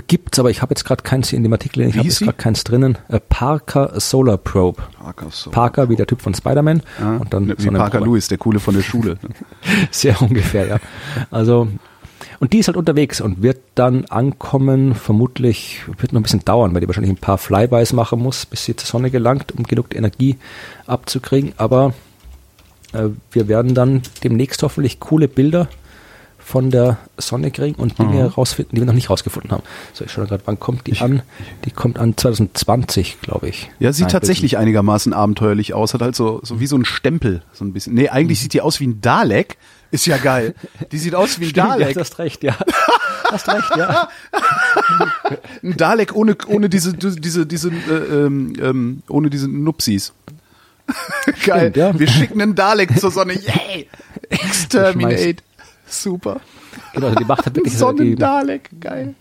Gibt's, 0.00 0.38
aber 0.38 0.50
ich 0.50 0.60
habe 0.60 0.72
jetzt 0.72 0.84
gerade 0.84 1.02
keins 1.02 1.28
hier 1.28 1.36
in 1.36 1.42
dem 1.44 1.52
Artikel, 1.52 1.82
ich 1.82 1.96
habe 1.96 2.06
jetzt 2.06 2.20
gerade 2.20 2.36
keins 2.36 2.64
drinnen. 2.64 2.98
Äh, 3.08 3.20
Parker 3.20 4.00
Solar 4.00 4.38
Probe. 4.38 4.82
Parker, 4.98 5.30
Solar 5.30 5.54
Parker 5.54 5.88
wie 5.88 5.96
der 5.96 6.06
Typ 6.06 6.20
von 6.20 6.34
Spider-Man. 6.34 6.82
Ah, 7.00 7.16
und 7.18 7.32
dann 7.32 7.48
wie 7.48 7.54
Parker 7.54 7.98
Probe. 7.98 8.10
Lewis, 8.10 8.28
der 8.28 8.38
Coole 8.38 8.58
von 8.58 8.74
der 8.74 8.82
Schule. 8.82 9.18
Sehr 9.90 10.20
ungefähr, 10.20 10.66
ja. 10.66 10.78
Also, 11.30 11.68
und 12.40 12.52
die 12.52 12.58
ist 12.58 12.66
halt 12.66 12.76
unterwegs 12.76 13.20
und 13.20 13.42
wird 13.42 13.60
dann 13.74 14.04
ankommen, 14.06 14.94
vermutlich, 14.94 15.82
wird 15.98 16.12
noch 16.12 16.20
ein 16.20 16.24
bisschen 16.24 16.44
dauern, 16.44 16.74
weil 16.74 16.80
die 16.80 16.88
wahrscheinlich 16.88 17.12
ein 17.12 17.18
paar 17.18 17.38
Flybys 17.38 17.92
machen 17.92 18.20
muss, 18.20 18.46
bis 18.46 18.64
sie 18.64 18.74
zur 18.74 18.86
Sonne 18.88 19.10
gelangt, 19.10 19.52
um 19.56 19.62
genug 19.62 19.94
Energie 19.94 20.38
abzukriegen. 20.86 21.52
Aber 21.56 21.94
äh, 22.92 23.10
wir 23.30 23.48
werden 23.48 23.74
dann 23.74 24.02
demnächst 24.24 24.62
hoffentlich 24.62 24.98
coole 24.98 25.28
Bilder 25.28 25.68
von 26.44 26.70
der 26.70 26.98
Sonne 27.16 27.50
kriegen 27.50 27.80
und 27.80 27.98
Dinge 27.98 28.24
mhm. 28.24 28.28
rausfinden, 28.28 28.76
die 28.76 28.82
wir 28.82 28.86
noch 28.86 28.92
nicht 28.92 29.08
rausgefunden 29.08 29.50
haben. 29.50 29.62
So, 29.94 30.04
ich 30.04 30.12
schaue 30.12 30.26
gerade, 30.26 30.42
wann 30.44 30.60
kommt 30.60 30.86
die 30.86 30.92
ich, 30.92 31.00
an? 31.00 31.22
Die 31.64 31.70
kommt 31.70 31.98
an 31.98 32.16
2020, 32.16 33.22
glaube 33.22 33.48
ich. 33.48 33.70
Ja, 33.78 33.92
sieht 33.94 34.02
Nein, 34.02 34.12
tatsächlich 34.12 34.52
bitte. 34.52 34.60
einigermaßen 34.60 35.14
abenteuerlich 35.14 35.72
aus. 35.72 35.94
Hat 35.94 36.02
halt 36.02 36.14
so, 36.14 36.40
so 36.42 36.60
wie 36.60 36.66
so 36.66 36.76
ein 36.76 36.84
Stempel, 36.84 37.42
so 37.54 37.64
ein 37.64 37.72
bisschen. 37.72 37.94
Nee, 37.94 38.10
eigentlich 38.10 38.40
mhm. 38.40 38.42
sieht 38.42 38.52
die 38.52 38.60
aus 38.60 38.78
wie 38.78 38.88
ein 38.88 39.00
Dalek. 39.00 39.56
Ist 39.90 40.06
ja 40.06 40.18
geil. 40.18 40.54
Die 40.92 40.98
sieht 40.98 41.14
aus 41.14 41.40
wie 41.40 41.44
ein 41.44 41.50
Stimmt, 41.50 41.68
Dalek. 41.70 41.94
Du 41.94 42.00
hast 42.00 42.18
recht, 42.18 42.44
ja. 42.44 42.56
hast 43.32 43.48
recht, 43.48 43.76
ja. 43.76 44.08
ein 45.62 45.76
Dalek 45.78 46.14
ohne, 46.14 46.36
ohne 46.46 46.68
diese, 46.68 46.92
diese, 46.92 47.46
diese, 47.46 47.68
äh, 47.70 48.26
ähm, 48.26 48.52
ähm 48.60 49.02
ohne 49.08 49.30
diese 49.30 49.48
Nupsis. 49.48 50.12
Geil. 51.46 51.70
Stimmt, 51.70 51.76
ja. 51.76 51.98
Wir 51.98 52.08
schicken 52.08 52.42
einen 52.42 52.54
Dalek 52.54 52.98
zur 53.00 53.10
Sonne. 53.10 53.32
Yay! 53.32 53.88
Exterminate. 54.28 55.42
Super. 56.02 56.40
Genau, 56.92 57.06
also 57.06 57.18
die 57.18 57.24
macht 57.24 57.46
halt 57.46 57.56
wirklich 57.56 57.76
Sonnendalek, 57.76 58.70
geil. 58.80 59.14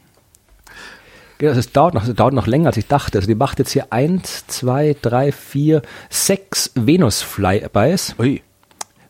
Genau, 1.38 1.52
also 1.52 1.60
es 1.60 1.72
dauert 1.72 1.94
noch, 1.94 2.08
es 2.08 2.14
dauert 2.14 2.34
noch 2.34 2.48
länger, 2.48 2.68
als 2.68 2.78
ich 2.78 2.88
dachte. 2.88 3.18
Also 3.18 3.28
die 3.28 3.36
macht 3.36 3.60
jetzt 3.60 3.72
hier 3.72 3.92
eins, 3.92 4.48
zwei, 4.48 4.96
drei, 5.02 5.32
vier, 5.32 5.82
sechs 6.10 6.72
Venus-Flybys. 6.76 8.16
Ui. 8.20 8.42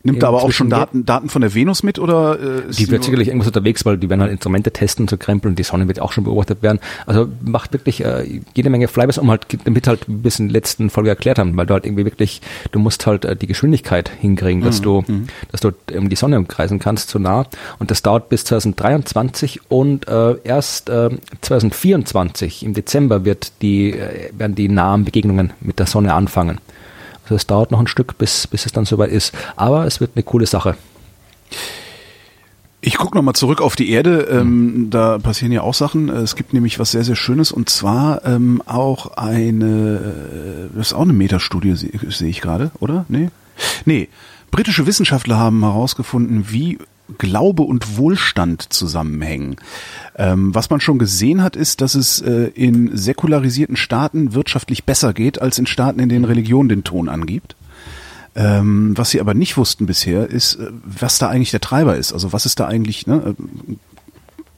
Nimmt 0.06 0.22
da 0.22 0.28
aber 0.28 0.44
auch 0.44 0.52
schon 0.52 0.70
Daten, 0.70 1.06
Daten 1.06 1.30
von 1.30 1.42
der 1.42 1.56
Venus 1.56 1.82
mit 1.82 1.98
oder? 1.98 2.38
Äh, 2.38 2.72
die 2.72 2.92
wird 2.92 3.06
sicherlich 3.06 3.30
irgendwas 3.30 3.48
unterwegs, 3.48 3.86
weil 3.86 3.98
die 3.98 4.10
werden 4.10 4.20
halt 4.20 4.34
Instrumente 4.34 4.72
testen 4.72 5.04
und 5.04 5.10
so 5.10 5.16
krempeln. 5.16 5.56
Die 5.56 5.64
Sonne 5.64 5.88
wird 5.88 6.02
auch 6.02 6.12
schon 6.12 6.26
beobachtet 6.26 6.62
werden. 6.62 6.80
Also 7.06 7.30
macht 7.42 7.72
wirklich 7.72 8.04
äh, 8.04 8.42
jede 8.54 8.70
Menge 8.70 8.90
Flybys, 8.90 9.18
um 9.18 9.32
halt, 9.32 9.48
damit 9.64 9.88
halt 9.88 10.10
ein 10.10 10.22
bisschen 10.22 10.50
letzten 10.50 10.90
Folge 10.90 11.10
erklärt 11.10 11.40
haben, 11.40 11.56
weil 11.56 11.68
du 11.68 11.74
halt 11.74 11.86
irgendwie 11.86 12.04
wirklich, 12.04 12.42
du 12.74 12.80
musst 12.80 13.08
halt 13.08 13.24
äh, 13.24 13.38
die 13.38 13.48
Geschwindigkeit 13.48 14.10
hinkriegen, 14.20 14.62
dass 14.62 14.80
mhm. 14.80 14.84
du, 14.84 15.04
mhm. 15.08 15.28
dass 15.52 15.62
du 15.62 15.72
um 15.96 16.10
die 16.10 16.18
Sonne 16.18 16.38
umkreisen 16.38 16.80
kannst, 16.80 17.10
so 17.10 17.18
nah. 17.18 17.46
Und 17.80 17.90
das 17.90 18.02
dauert 18.02 18.28
bis 18.28 18.44
2023 18.44 19.62
und 19.70 20.10
äh, 20.10 20.36
erst 20.44 20.90
äh, 20.90 21.12
2024 21.40 22.66
im 22.66 22.74
Dezember 22.74 23.24
wird 23.24 23.54
die, 23.62 23.92
äh, 23.92 24.32
werden 24.38 24.56
die 24.56 24.68
nahen 24.68 25.06
Begegnungen 25.06 25.54
mit 25.62 25.80
der 25.80 25.86
Sonne 25.86 26.14
anfangen. 26.14 26.60
Also 27.24 27.36
es 27.36 27.48
dauert 27.48 27.72
noch 27.72 27.80
ein 27.80 27.88
Stück, 27.88 28.18
bis, 28.18 28.48
bis 28.48 28.66
es 28.66 28.72
dann 28.72 28.86
soweit 28.86 29.12
ist. 29.12 29.34
Aber 29.56 29.86
es 29.86 30.00
wird 30.00 30.12
eine 30.16 30.24
coole 30.24 30.46
Sache. 30.46 30.76
Ich 32.86 32.98
gucke 32.98 33.16
nochmal 33.16 33.34
zurück 33.34 33.62
auf 33.62 33.78
die 33.78 33.92
Erde. 33.92 34.28
Ähm, 34.30 34.48
mhm. 34.48 34.90
Da 34.90 35.18
passieren 35.18 35.54
ja 35.54 35.62
auch 35.62 35.74
Sachen. 35.74 36.10
Es 36.10 36.36
gibt 36.36 36.54
nämlich 36.54 36.80
was 36.80 36.92
sehr, 36.92 37.06
sehr 37.06 37.16
Schönes 37.16 37.54
und 37.54 37.70
zwar 37.70 38.26
ähm, 38.26 38.62
auch 38.66 39.16
eine, 39.16 40.70
das 40.76 40.88
ist 40.88 40.94
auch 40.94 41.04
eine 41.04 41.14
Metastudie, 41.14 41.76
sehe 41.76 41.92
seh 42.10 42.28
ich 42.28 42.42
gerade, 42.42 42.72
oder? 42.80 43.06
Nee? 43.08 43.30
Nee. 43.86 44.10
Britische 44.52 44.86
Wissenschaftler 44.86 45.40
haben 45.40 45.62
herausgefunden, 45.62 46.52
wie 46.52 46.78
Glaube 47.18 47.64
und 47.64 47.98
Wohlstand 47.98 48.72
zusammenhängen. 48.74 49.58
Ähm, 50.16 50.56
was 50.56 50.70
man 50.70 50.80
schon 50.80 51.00
gesehen 51.00 51.44
hat, 51.44 51.56
ist, 51.56 51.82
dass 51.82 51.96
es 51.96 52.22
äh, 52.22 52.52
in 52.56 52.96
säkularisierten 52.96 53.76
Staaten 53.76 54.34
wirtschaftlich 54.34 54.86
besser 54.86 55.14
geht 55.14 55.42
als 55.42 55.58
in 55.58 55.66
Staaten, 55.66 56.00
in 56.00 56.10
denen 56.10 56.26
Religion 56.26 56.70
den 56.70 56.84
Ton 56.84 57.10
angibt. 57.10 57.56
Ähm, 58.36 58.98
was 58.98 59.12
sie 59.12 59.22
aber 59.22 59.34
nicht 59.34 59.58
wussten 59.58 59.86
bisher, 59.86 60.30
ist, 60.30 60.56
äh, 60.56 60.72
was 60.84 61.20
da 61.20 61.30
eigentlich 61.30 61.52
der 61.52 61.62
Treiber 61.62 61.98
ist. 61.98 62.14
Also 62.14 62.34
was 62.34 62.46
ist 62.46 62.60
da 62.60 62.68
eigentlich, 62.68 63.06
ne? 63.06 63.36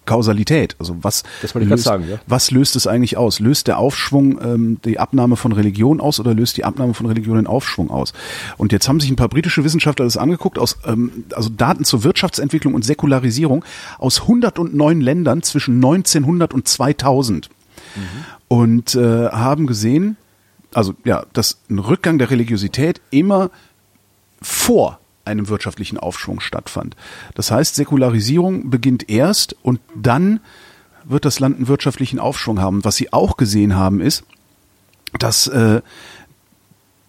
Kausalität. 0.05 0.75
Also 0.79 0.97
was, 1.01 1.23
löst, 1.53 1.83
sagen, 1.83 2.05
ja. 2.09 2.19
was 2.27 2.51
löst 2.51 2.75
es 2.75 2.87
eigentlich 2.87 3.17
aus? 3.17 3.39
Löst 3.39 3.67
der 3.67 3.77
Aufschwung 3.77 4.39
ähm, 4.41 4.77
die 4.85 4.99
Abnahme 4.99 5.35
von 5.35 5.51
Religion 5.51 5.99
aus 5.99 6.19
oder 6.19 6.33
löst 6.33 6.57
die 6.57 6.63
Abnahme 6.63 6.93
von 6.93 7.05
Religion 7.05 7.35
den 7.35 7.47
Aufschwung 7.47 7.89
aus? 7.89 8.13
Und 8.57 8.71
jetzt 8.71 8.87
haben 8.87 8.99
sich 8.99 9.09
ein 9.09 9.15
paar 9.15 9.29
britische 9.29 9.63
Wissenschaftler 9.63 10.05
das 10.05 10.17
angeguckt, 10.17 10.59
aus, 10.59 10.77
ähm, 10.85 11.25
also 11.33 11.49
Daten 11.49 11.83
zur 11.83 12.03
Wirtschaftsentwicklung 12.03 12.73
und 12.73 12.83
Säkularisierung 12.83 13.65
aus 13.97 14.21
109 14.21 15.01
Ländern 15.01 15.43
zwischen 15.43 15.75
1900 15.75 16.53
und 16.53 16.67
2000 16.67 17.49
mhm. 17.95 18.01
und 18.47 18.95
äh, 18.95 19.29
haben 19.29 19.67
gesehen, 19.67 20.17
also 20.73 20.93
ja, 21.03 21.25
dass 21.33 21.57
ein 21.69 21.79
Rückgang 21.79 22.17
der 22.17 22.29
Religiosität 22.29 23.01
immer 23.09 23.49
vor 24.41 24.99
einem 25.25 25.49
wirtschaftlichen 25.49 25.97
Aufschwung 25.97 26.39
stattfand. 26.39 26.95
Das 27.33 27.51
heißt, 27.51 27.75
Säkularisierung 27.75 28.69
beginnt 28.69 29.09
erst 29.09 29.55
und 29.61 29.79
dann 29.95 30.39
wird 31.03 31.25
das 31.25 31.39
Land 31.39 31.57
einen 31.57 31.67
wirtschaftlichen 31.67 32.19
Aufschwung 32.19 32.59
haben. 32.59 32.83
Was 32.83 32.95
sie 32.95 33.13
auch 33.13 33.37
gesehen 33.37 33.75
haben, 33.75 34.01
ist, 34.01 34.23
dass 35.19 35.47
äh, 35.47 35.81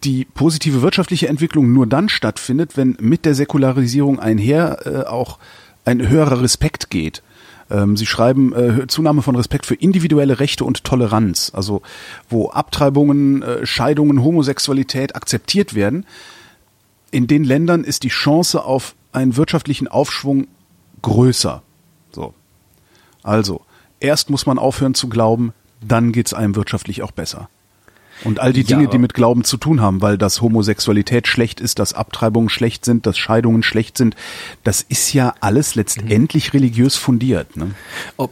die 0.04 0.24
positive 0.24 0.82
wirtschaftliche 0.82 1.28
Entwicklung 1.28 1.72
nur 1.72 1.86
dann 1.86 2.08
stattfindet, 2.08 2.76
wenn 2.76 2.96
mit 3.00 3.24
der 3.24 3.34
Säkularisierung 3.34 4.20
einher 4.20 4.86
äh, 4.86 5.06
auch 5.06 5.38
ein 5.84 6.06
höherer 6.06 6.42
Respekt 6.42 6.90
geht. 6.90 7.22
Ähm, 7.70 7.96
sie 7.96 8.06
schreiben 8.06 8.54
äh, 8.54 8.86
Zunahme 8.86 9.22
von 9.22 9.36
Respekt 9.36 9.66
für 9.66 9.74
individuelle 9.74 10.38
Rechte 10.38 10.64
und 10.64 10.84
Toleranz, 10.84 11.50
also 11.54 11.82
wo 12.28 12.50
Abtreibungen, 12.50 13.42
äh, 13.42 13.66
Scheidungen, 13.66 14.22
Homosexualität 14.22 15.16
akzeptiert 15.16 15.74
werden. 15.74 16.06
In 17.16 17.26
den 17.26 17.44
Ländern 17.44 17.82
ist 17.82 18.02
die 18.02 18.10
Chance 18.10 18.62
auf 18.62 18.94
einen 19.10 19.38
wirtschaftlichen 19.38 19.88
Aufschwung 19.88 20.48
größer. 21.00 21.62
So. 22.12 22.34
Also, 23.22 23.62
erst 24.00 24.28
muss 24.28 24.44
man 24.44 24.58
aufhören 24.58 24.92
zu 24.92 25.08
glauben, 25.08 25.54
dann 25.80 26.12
geht's 26.12 26.34
einem 26.34 26.56
wirtschaftlich 26.56 27.02
auch 27.02 27.12
besser. 27.12 27.48
Und 28.22 28.38
all 28.38 28.52
die 28.52 28.64
Dinge, 28.64 28.82
ja, 28.84 28.90
die 28.90 28.98
mit 28.98 29.14
Glauben 29.14 29.44
zu 29.44 29.56
tun 29.56 29.80
haben, 29.80 30.02
weil 30.02 30.18
dass 30.18 30.42
Homosexualität 30.42 31.26
schlecht 31.26 31.58
ist, 31.58 31.78
dass 31.78 31.94
Abtreibungen 31.94 32.50
schlecht 32.50 32.84
sind, 32.84 33.06
dass 33.06 33.16
Scheidungen 33.16 33.62
schlecht 33.62 33.96
sind, 33.96 34.14
das 34.62 34.82
ist 34.82 35.14
ja 35.14 35.32
alles 35.40 35.74
letztendlich 35.74 36.52
mhm. 36.52 36.58
religiös 36.58 36.96
fundiert. 36.96 37.56
Ne? 37.56 37.70
Oh, 38.18 38.28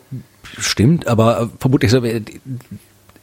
stimmt, 0.59 1.07
aber 1.07 1.51
vermutlich 1.59 1.91
so, 1.91 2.03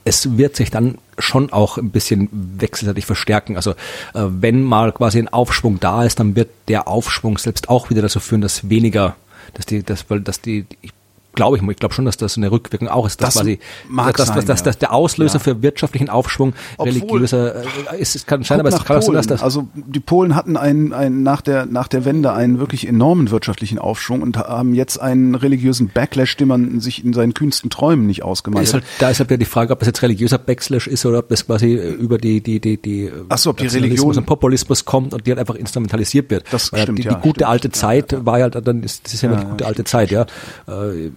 es 0.03 0.37
wird 0.37 0.55
sich 0.55 0.71
dann 0.71 0.97
schon 1.17 1.51
auch 1.51 1.77
ein 1.77 1.91
bisschen 1.91 2.29
wechselseitig 2.31 3.05
verstärken. 3.05 3.55
Also 3.55 3.71
äh, 3.71 3.75
wenn 4.13 4.63
mal 4.63 4.91
quasi 4.91 5.19
ein 5.19 5.27
Aufschwung 5.27 5.79
da 5.79 6.03
ist, 6.03 6.19
dann 6.19 6.35
wird 6.35 6.49
der 6.67 6.87
Aufschwung 6.87 7.37
selbst 7.37 7.69
auch 7.69 7.89
wieder 7.89 8.01
dazu 8.01 8.19
führen, 8.19 8.41
dass 8.41 8.69
weniger, 8.69 9.15
dass 9.53 9.65
die, 9.65 9.83
dass, 9.83 10.09
weil, 10.09 10.21
dass 10.21 10.41
die, 10.41 10.65
ich 10.81 10.91
glaube 11.33 11.57
ich, 11.57 11.63
ich 11.63 11.77
glaube 11.77 11.93
schon, 11.93 12.05
dass 12.05 12.17
das 12.17 12.37
eine 12.37 12.51
Rückwirkung 12.51 12.87
auch 12.87 13.05
ist, 13.05 13.21
dass 13.21 13.35
das 13.35 13.43
quasi 13.43 13.59
mag 13.87 14.17
dass, 14.17 14.27
sein, 14.27 14.35
dass, 14.37 14.45
dass, 14.45 14.63
dass 14.63 14.77
der 14.77 14.93
Auslöser 14.93 15.35
ja. 15.35 15.39
für 15.39 15.61
wirtschaftlichen 15.61 16.09
Aufschwung 16.09 16.53
Obwohl, 16.77 16.93
religiöser 16.93 17.63
äh, 17.91 17.99
ist, 17.99 18.15
es 18.15 18.25
kann 18.25 18.43
scheinen, 18.43 18.61
aber 18.61 18.69
es 18.69 18.83
kann 18.83 19.01
sein, 19.01 19.13
dass 19.13 19.27
das 19.27 19.43
also 19.43 19.67
die 19.73 19.99
Polen 19.99 20.35
hatten 20.35 20.57
einen, 20.57 20.93
einen 20.93 21.23
nach 21.23 21.41
der 21.41 21.65
nach 21.65 21.87
der 21.87 22.05
Wende 22.05 22.33
einen 22.33 22.59
wirklich 22.59 22.87
enormen 22.87 23.31
wirtschaftlichen 23.31 23.79
Aufschwung 23.79 24.21
und 24.21 24.37
haben 24.37 24.73
jetzt 24.73 24.99
einen 24.99 25.35
religiösen 25.35 25.89
Backlash, 25.89 26.37
den 26.37 26.47
man 26.47 26.79
sich 26.79 27.03
in 27.03 27.13
seinen 27.13 27.33
kühnsten 27.33 27.69
Träumen 27.69 28.07
nicht 28.07 28.23
ausgemalt 28.23 28.67
hat. 28.67 28.73
Halt, 28.73 28.83
da 28.99 29.09
ist 29.09 29.19
halt 29.19 29.31
ja 29.31 29.37
die 29.37 29.45
Frage, 29.45 29.73
ob 29.73 29.79
das 29.79 29.87
jetzt 29.87 30.01
religiöser 30.01 30.37
Backlash 30.37 30.87
ist 30.87 31.05
oder 31.05 31.19
ob 31.19 31.29
das 31.29 31.45
quasi 31.45 31.73
über 31.73 32.17
die 32.17 32.41
die 32.41 32.59
die 32.59 32.77
die 32.77 33.11
Ach 33.29 33.37
so, 33.37 33.51
ob 33.51 33.57
die 33.57 33.67
Religion 33.67 34.15
und 34.15 34.25
Populismus 34.25 34.85
kommt 34.85 35.13
und 35.13 35.25
die 35.25 35.31
halt 35.31 35.39
einfach 35.39 35.55
instrumentalisiert 35.55 36.29
wird. 36.29 36.45
Das 36.51 36.71
Weil 36.73 36.83
stimmt, 36.83 36.99
die, 36.99 37.03
die 37.03 37.07
ja, 37.09 37.15
gute 37.15 37.29
stimmt, 37.29 37.49
alte 37.49 37.71
Zeit 37.71 38.11
ja, 38.11 38.25
war 38.25 38.39
ja 38.39 38.49
dann 38.49 38.83
ist 38.83 39.05
das 39.05 39.13
ist 39.13 39.21
ja, 39.21 39.31
ja 39.31 39.39
die 39.39 39.45
gute 39.45 39.65
alte 39.65 39.83
Zeit, 39.83 40.11
ja. 40.11 40.25
Äh, 40.67 41.11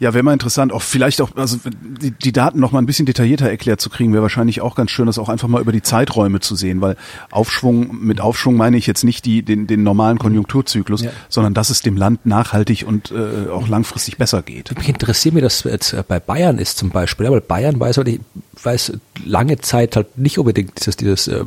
ja, 0.00 0.14
wäre 0.14 0.22
mal 0.22 0.32
interessant, 0.32 0.72
auch 0.72 0.82
vielleicht 0.82 1.20
auch, 1.20 1.34
also 1.36 1.58
die, 2.00 2.12
die 2.12 2.32
Daten 2.32 2.60
noch 2.60 2.72
mal 2.72 2.78
ein 2.78 2.86
bisschen 2.86 3.06
detaillierter 3.06 3.48
erklärt 3.48 3.80
zu 3.80 3.90
kriegen, 3.90 4.12
wäre 4.12 4.22
wahrscheinlich 4.22 4.60
auch 4.60 4.74
ganz 4.74 4.90
schön, 4.90 5.06
das 5.06 5.18
auch 5.18 5.28
einfach 5.28 5.48
mal 5.48 5.60
über 5.60 5.72
die 5.72 5.82
Zeiträume 5.82 6.40
zu 6.40 6.54
sehen, 6.54 6.80
weil 6.80 6.96
Aufschwung, 7.30 7.98
mit 8.00 8.20
Aufschwung 8.20 8.56
meine 8.56 8.76
ich 8.76 8.86
jetzt 8.86 9.02
nicht 9.02 9.24
die, 9.24 9.42
den, 9.42 9.66
den 9.66 9.82
normalen 9.82 10.18
Konjunkturzyklus, 10.18 11.02
ja. 11.02 11.10
sondern 11.28 11.54
dass 11.54 11.70
es 11.70 11.82
dem 11.82 11.96
Land 11.96 12.26
nachhaltig 12.26 12.84
und 12.86 13.10
äh, 13.10 13.50
auch 13.50 13.68
langfristig 13.68 14.18
besser 14.18 14.42
geht. 14.42 14.76
Mich 14.78 14.88
interessiert 14.88 15.34
mir, 15.34 15.40
dass 15.42 15.64
jetzt 15.64 15.96
bei 16.06 16.20
Bayern 16.20 16.58
ist 16.58 16.78
zum 16.78 16.90
Beispiel, 16.90 17.30
weil 17.30 17.40
Bayern 17.40 17.80
weiß, 17.80 17.98
ich 17.98 18.20
weiß 18.62 18.92
lange 19.24 19.58
Zeit 19.58 19.96
halt 19.96 20.16
nicht 20.16 20.38
unbedingt 20.38 20.78
dieses, 20.78 20.96
dieses 20.96 21.28
äh, 21.28 21.44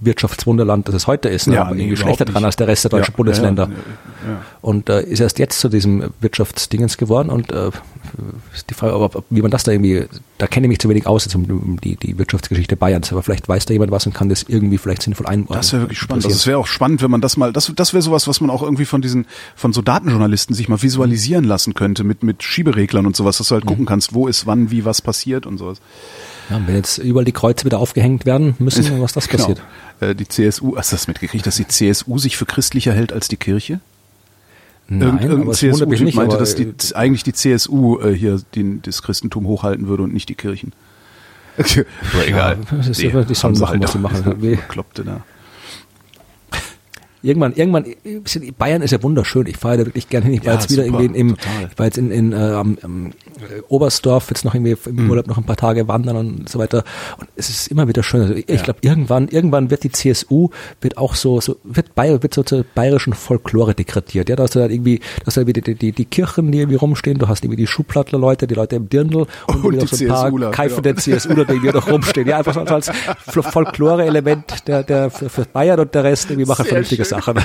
Wirtschaftswunderland, 0.00 0.88
das 0.88 0.94
es 0.94 1.06
heute 1.06 1.28
ist, 1.28 1.46
ne? 1.46 1.56
ja, 1.56 1.70
nee, 1.70 1.82
irgendwie 1.82 1.96
schlechter 1.96 2.24
dran 2.24 2.44
als 2.44 2.56
der 2.56 2.68
Rest 2.68 2.84
der 2.84 2.90
deutschen 2.90 3.12
ja, 3.12 3.16
Bundesländer. 3.16 3.64
Ja, 3.64 4.30
ja, 4.30 4.42
und 4.60 4.88
äh, 4.88 5.02
ist 5.02 5.20
erst 5.20 5.38
jetzt 5.38 5.60
zu 5.60 5.68
diesem 5.68 6.10
Wirtschaftsdingens 6.20 6.96
geworden 6.96 7.30
und 7.30 7.52
äh, 7.52 7.70
die 8.68 8.74
Frage, 8.74 8.98
ob, 8.98 9.24
wie 9.30 9.42
man 9.42 9.50
das 9.50 9.64
da 9.64 9.72
irgendwie, 9.72 10.06
da 10.38 10.46
kenne 10.46 10.66
ich 10.66 10.68
mich 10.68 10.78
zu 10.78 10.88
wenig 10.88 11.06
aus 11.06 11.24
jetzt 11.24 11.34
um 11.34 11.78
die, 11.82 11.96
die 11.96 12.18
Wirtschaftsgeschichte 12.18 12.76
Bayerns, 12.76 13.12
aber 13.12 13.22
vielleicht 13.22 13.48
weiß 13.48 13.66
da 13.66 13.72
jemand 13.72 13.90
was 13.90 14.06
und 14.06 14.14
kann 14.14 14.28
das 14.28 14.44
irgendwie 14.44 14.78
vielleicht 14.78 15.02
sinnvoll 15.02 15.26
einbauen. 15.26 15.56
Das 15.56 15.72
wäre 15.72 15.82
wirklich 15.82 15.98
spannend. 15.98 16.24
Also 16.24 16.36
es 16.36 16.46
wäre 16.46 16.58
auch 16.58 16.66
spannend, 16.66 17.02
wenn 17.02 17.10
man 17.10 17.20
das 17.20 17.36
mal, 17.36 17.52
das, 17.52 17.72
das 17.74 17.92
wäre 17.92 18.02
sowas, 18.02 18.26
was 18.28 18.40
man 18.40 18.50
auch 18.50 18.62
irgendwie 18.62 18.84
von 18.84 19.02
diesen, 19.02 19.26
von 19.54 19.72
so 19.72 19.82
Datenjournalisten 19.82 20.54
sich 20.54 20.68
mal 20.68 20.82
visualisieren 20.82 21.44
lassen 21.44 21.74
könnte 21.74 22.04
mit, 22.04 22.22
mit 22.22 22.42
Schiebereglern 22.42 23.06
und 23.06 23.16
sowas, 23.16 23.38
dass 23.38 23.48
du 23.48 23.54
halt 23.54 23.64
mhm. 23.64 23.68
gucken 23.68 23.86
kannst, 23.86 24.14
wo 24.14 24.28
ist 24.28 24.46
wann, 24.46 24.70
wie 24.70 24.84
was 24.84 25.02
passiert 25.02 25.46
und 25.46 25.58
sowas. 25.58 25.80
Ja, 26.50 26.60
wenn 26.66 26.74
jetzt 26.74 26.98
überall 26.98 27.24
die 27.24 27.32
Kreuze 27.32 27.64
wieder 27.64 27.78
aufgehängt 27.78 28.26
werden 28.26 28.54
müssen, 28.58 29.00
was 29.00 29.12
das 29.12 29.28
genau. 29.28 29.46
passiert. 29.46 29.62
Äh, 30.00 30.14
die 30.14 30.26
CSU, 30.26 30.76
hast 30.76 30.92
du 30.92 30.96
das 30.96 31.08
mitgekriegt, 31.08 31.46
dass 31.46 31.56
die 31.56 31.66
CSU 31.66 32.18
sich 32.18 32.36
für 32.36 32.46
christlicher 32.46 32.92
hält 32.92 33.12
als 33.12 33.28
die 33.28 33.36
Kirche? 33.36 33.80
Nein, 34.88 35.02
Irgend, 35.02 35.22
irgendein 35.22 35.54
CSU-Typ 35.54 36.14
meinte, 36.14 36.36
dass 36.36 36.56
die, 36.56 36.74
eigentlich 36.94 37.22
die 37.22 37.32
CSU 37.32 38.00
äh, 38.00 38.12
hier 38.12 38.40
den, 38.56 38.82
das 38.82 39.02
Christentum 39.02 39.46
hochhalten 39.46 39.86
würde 39.86 40.02
und 40.02 40.12
nicht 40.12 40.28
die 40.28 40.34
Kirchen. 40.34 40.72
aber 41.56 41.66
egal. 42.26 42.58
Ja, 42.70 42.76
das 42.76 42.88
ist 42.88 43.04
aber, 43.04 43.24
die 43.24 43.34
sollen 43.34 43.58
machen, 43.58 43.70
halt 43.70 43.82
was 43.84 43.92
sie 43.92 43.98
machen. 43.98 44.58
Kloppte 44.68 45.04
da 45.04 45.22
irgendwann, 47.22 47.54
irgendwann, 47.54 47.84
Bayern 48.58 48.82
ist 48.82 48.90
ja 48.90 49.02
wunderschön. 49.02 49.46
Ich 49.46 49.56
fahre 49.56 49.78
da 49.78 49.86
wirklich 49.86 50.08
gerne 50.08 50.26
hin. 50.26 50.34
Ich 50.34 50.40
war 50.40 50.54
ja, 50.54 50.60
jetzt 50.60 50.70
wieder 50.70 50.84
super, 50.84 51.00
irgendwie 51.00 51.20
im, 51.20 51.28
total. 51.36 51.68
ich 51.70 51.78
war 51.78 51.86
jetzt 51.86 51.98
in, 51.98 52.10
in 52.10 52.32
äh, 52.32 52.36
um, 52.82 53.12
Oberstdorf 53.68 54.30
jetzt 54.30 54.44
noch 54.44 54.54
irgendwie 54.54 54.76
im 54.86 55.04
mhm. 55.04 55.10
Urlaub 55.10 55.26
noch 55.26 55.38
ein 55.38 55.44
paar 55.44 55.56
Tage 55.56 55.88
wandern 55.88 56.16
und 56.16 56.48
so 56.48 56.58
weiter. 56.58 56.84
Und 57.18 57.28
es 57.36 57.48
ist 57.48 57.68
immer 57.68 57.88
wieder 57.88 58.02
schön. 58.02 58.22
Also 58.22 58.34
ich, 58.34 58.48
ja. 58.48 58.54
ich 58.54 58.62
glaube, 58.62 58.80
irgendwann, 58.82 59.28
irgendwann 59.28 59.70
wird 59.70 59.84
die 59.84 59.90
CSU, 59.90 60.50
wird 60.80 60.96
auch 60.96 61.14
so, 61.14 61.40
so 61.40 61.56
wird, 61.64 61.94
Bayer, 61.94 62.22
wird 62.22 62.34
so 62.34 62.42
zur 62.42 62.64
bayerischen 62.74 63.12
Folklore 63.12 63.74
degradiert. 63.74 64.28
Ja, 64.28 64.36
da 64.36 64.44
hast 64.44 64.54
du 64.54 64.60
dann 64.60 64.70
irgendwie, 64.70 65.00
das 65.24 65.36
hast 65.36 65.46
die, 65.46 65.74
die, 65.74 65.92
die 65.92 66.04
Kirchen, 66.04 66.52
die 66.52 66.58
irgendwie 66.58 66.76
rumstehen, 66.76 67.18
du 67.18 67.28
hast 67.28 67.44
irgendwie 67.44 67.60
die 67.60 67.66
Schuhplattler-Leute, 67.66 68.46
die 68.46 68.54
Leute 68.54 68.76
im 68.76 68.88
Dirndl 68.88 69.26
und, 69.46 69.64
und 69.64 69.88
so 69.88 70.04
ein 70.04 70.08
paar 70.08 70.50
Keifen 70.50 70.82
der 70.82 70.96
CSU, 70.96 71.34
die 71.34 71.40
irgendwie 71.40 71.70
noch 71.70 71.90
rumstehen. 71.90 72.28
Ja, 72.28 72.38
einfach 72.38 72.54
so 72.54 72.60
als 72.60 72.90
Folklore-Element 73.26 74.66
der, 74.66 74.82
der, 74.82 75.10
für, 75.10 75.28
für 75.28 75.44
Bayern 75.44 75.80
und 75.80 75.94
der 75.94 76.04
Rest 76.04 76.30
irgendwie 76.30 76.48
machen 76.48 76.64
vernünftiges 76.64 77.09
Sachen. 77.10 77.38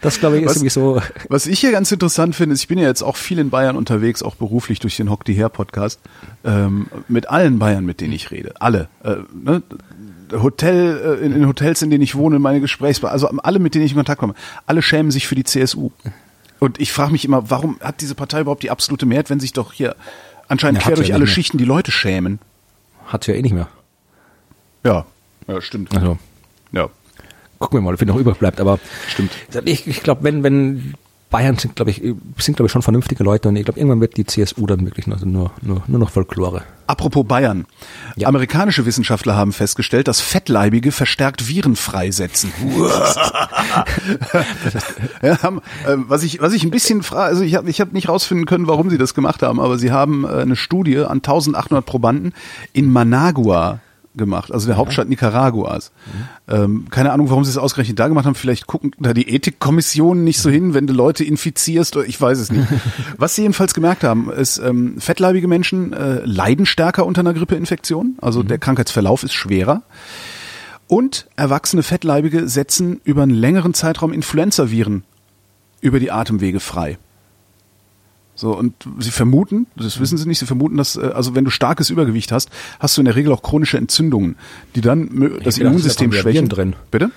Das 0.00 0.20
glaube 0.20 0.38
ich 0.38 0.44
ist 0.44 0.64
was, 0.64 0.74
so. 0.74 1.00
Was 1.28 1.46
ich 1.46 1.60
hier 1.60 1.72
ganz 1.72 1.90
interessant 1.90 2.36
finde, 2.36 2.54
ist, 2.54 2.60
ich 2.60 2.68
bin 2.68 2.78
ja 2.78 2.86
jetzt 2.86 3.02
auch 3.02 3.16
viel 3.16 3.38
in 3.38 3.50
Bayern 3.50 3.76
unterwegs, 3.76 4.22
auch 4.22 4.34
beruflich 4.36 4.78
durch 4.78 4.96
den 4.96 5.10
Hock 5.10 5.24
die 5.24 5.32
Her 5.32 5.48
Podcast, 5.48 6.00
ähm, 6.44 6.86
mit 7.08 7.28
allen 7.28 7.58
Bayern, 7.58 7.84
mit 7.84 8.00
denen 8.00 8.12
ich 8.12 8.30
rede, 8.30 8.54
alle. 8.60 8.88
Äh, 9.02 9.16
ne? 9.32 9.62
Hotel, 10.32 11.18
äh, 11.20 11.24
in, 11.24 11.32
in 11.32 11.46
Hotels, 11.46 11.82
in 11.82 11.90
denen 11.90 12.02
ich 12.02 12.14
wohne, 12.14 12.38
meine 12.38 12.60
Gesprächspartner, 12.60 13.12
also 13.12 13.28
alle, 13.28 13.58
mit 13.58 13.74
denen 13.74 13.84
ich 13.84 13.92
in 13.92 13.96
Kontakt 13.96 14.20
komme, 14.20 14.34
alle 14.66 14.82
schämen 14.82 15.10
sich 15.10 15.26
für 15.26 15.34
die 15.34 15.44
CSU. 15.44 15.90
Und 16.58 16.80
ich 16.80 16.92
frage 16.92 17.12
mich 17.12 17.24
immer, 17.24 17.50
warum 17.50 17.78
hat 17.80 18.00
diese 18.00 18.14
Partei 18.14 18.40
überhaupt 18.40 18.62
die 18.62 18.70
absolute 18.70 19.06
Mehrheit, 19.06 19.30
wenn 19.30 19.40
sich 19.40 19.52
doch 19.52 19.72
hier 19.72 19.96
anscheinend 20.48 20.82
ja, 20.82 20.86
quer 20.86 20.96
durch 20.96 21.08
ja 21.08 21.14
alle 21.14 21.26
Schichten 21.26 21.58
die 21.58 21.64
Leute 21.64 21.90
schämen? 21.90 22.38
Hat 23.06 23.24
sie 23.24 23.32
ja 23.32 23.38
eh 23.38 23.42
nicht 23.42 23.54
mehr. 23.54 23.68
Ja, 24.84 25.04
ja, 25.48 25.60
stimmt. 25.60 25.96
Also. 25.96 26.18
Ja 26.72 26.90
gucken 27.58 27.78
wir 27.78 27.82
mal, 27.82 27.94
ob 27.94 28.06
noch 28.06 28.16
überbleibt. 28.16 28.60
Aber 28.60 28.78
stimmt. 29.08 29.32
Ich, 29.64 29.86
ich 29.86 30.02
glaube, 30.02 30.22
wenn, 30.24 30.42
wenn 30.42 30.94
Bayern 31.30 31.58
sind, 31.58 31.74
glaube 31.74 31.90
ich, 31.90 31.96
sind, 32.38 32.56
glaube 32.56 32.66
ich, 32.66 32.72
schon 32.72 32.82
vernünftige 32.82 33.24
Leute 33.24 33.48
und 33.48 33.56
ich 33.56 33.64
glaube, 33.64 33.80
irgendwann 33.80 34.00
wird 34.00 34.16
die 34.16 34.24
CSU 34.24 34.64
dann 34.66 34.84
wirklich 34.84 35.08
nur, 35.08 35.18
nur, 35.24 35.50
nur, 35.60 35.82
nur 35.88 35.98
noch 35.98 36.10
Folklore. 36.10 36.62
Apropos 36.86 37.26
Bayern. 37.26 37.66
Ja. 38.14 38.28
Amerikanische 38.28 38.86
Wissenschaftler 38.86 39.34
haben 39.34 39.52
festgestellt, 39.52 40.06
dass 40.06 40.20
Fettleibige 40.20 40.92
verstärkt 40.92 41.48
Viren 41.48 41.74
freisetzen. 41.74 42.52
ja, 45.20 45.42
haben, 45.42 45.58
äh, 45.84 45.96
was 45.96 46.22
ich, 46.22 46.40
was 46.40 46.52
ich 46.52 46.62
ein 46.62 46.70
bisschen 46.70 47.02
frage, 47.02 47.24
also 47.24 47.42
ich 47.42 47.56
habe 47.56 47.68
ich 47.68 47.80
hab 47.80 47.92
nicht 47.92 48.08
rausfinden 48.08 48.46
können, 48.46 48.68
warum 48.68 48.88
sie 48.88 48.98
das 48.98 49.12
gemacht 49.14 49.42
haben, 49.42 49.58
aber 49.58 49.78
sie 49.78 49.90
haben 49.90 50.24
äh, 50.24 50.28
eine 50.28 50.54
Studie 50.54 50.98
an 50.98 51.18
1800 51.18 51.84
Probanden 51.84 52.34
in 52.72 52.92
Managua 52.92 53.80
gemacht, 54.16 54.52
also 54.52 54.66
der 54.66 54.76
Hauptstadt 54.76 55.08
Nicaraguas. 55.08 55.92
Mhm. 56.06 56.54
Ähm, 56.54 56.84
keine 56.90 57.12
Ahnung, 57.12 57.30
warum 57.30 57.44
sie 57.44 57.50
es 57.50 57.58
ausgerechnet 57.58 57.98
da 57.98 58.08
gemacht 58.08 58.26
haben. 58.26 58.34
Vielleicht 58.34 58.66
gucken 58.66 58.92
da 58.98 59.14
die 59.14 59.28
Ethikkommissionen 59.28 60.24
nicht 60.24 60.38
so 60.38 60.50
hin, 60.50 60.74
wenn 60.74 60.86
du 60.86 60.92
Leute 60.92 61.24
infizierst 61.24 61.96
oder 61.96 62.06
ich 62.06 62.20
weiß 62.20 62.38
es 62.38 62.50
nicht. 62.50 62.66
Was 63.18 63.34
sie 63.34 63.42
jedenfalls 63.42 63.74
gemerkt 63.74 64.04
haben, 64.04 64.30
ist, 64.30 64.58
ähm, 64.58 65.00
fettleibige 65.00 65.48
Menschen 65.48 65.92
äh, 65.92 66.20
leiden 66.24 66.66
stärker 66.66 67.06
unter 67.06 67.20
einer 67.20 67.34
Grippeinfektion, 67.34 68.16
also 68.20 68.42
mhm. 68.42 68.48
der 68.48 68.58
Krankheitsverlauf 68.58 69.22
ist 69.22 69.34
schwerer. 69.34 69.82
Und 70.88 71.26
erwachsene 71.36 71.82
Fettleibige 71.82 72.48
setzen 72.48 73.00
über 73.02 73.24
einen 73.24 73.34
längeren 73.34 73.74
Zeitraum 73.74 74.12
Influenzaviren 74.12 75.02
über 75.80 75.98
die 75.98 76.12
Atemwege 76.12 76.60
frei. 76.60 76.98
So, 78.36 78.56
und 78.56 78.74
sie 78.98 79.10
vermuten, 79.10 79.66
das 79.76 79.98
wissen 79.98 80.18
sie 80.18 80.28
nicht, 80.28 80.38
sie 80.38 80.46
vermuten, 80.46 80.76
dass, 80.76 80.96
äh, 80.96 81.10
also 81.14 81.34
wenn 81.34 81.44
du 81.44 81.50
starkes 81.50 81.90
Übergewicht 81.90 82.32
hast, 82.32 82.50
hast 82.78 82.96
du 82.96 83.00
in 83.00 83.06
der 83.06 83.16
Regel 83.16 83.32
auch 83.32 83.42
chronische 83.42 83.78
Entzündungen, 83.78 84.36
die 84.74 84.82
dann 84.82 85.40
das 85.42 85.58
Immunsystem 85.58 86.10
das 86.10 86.20
schwächen. 86.20 86.48
Drin. 86.48 86.76
Bitte? 86.90 87.10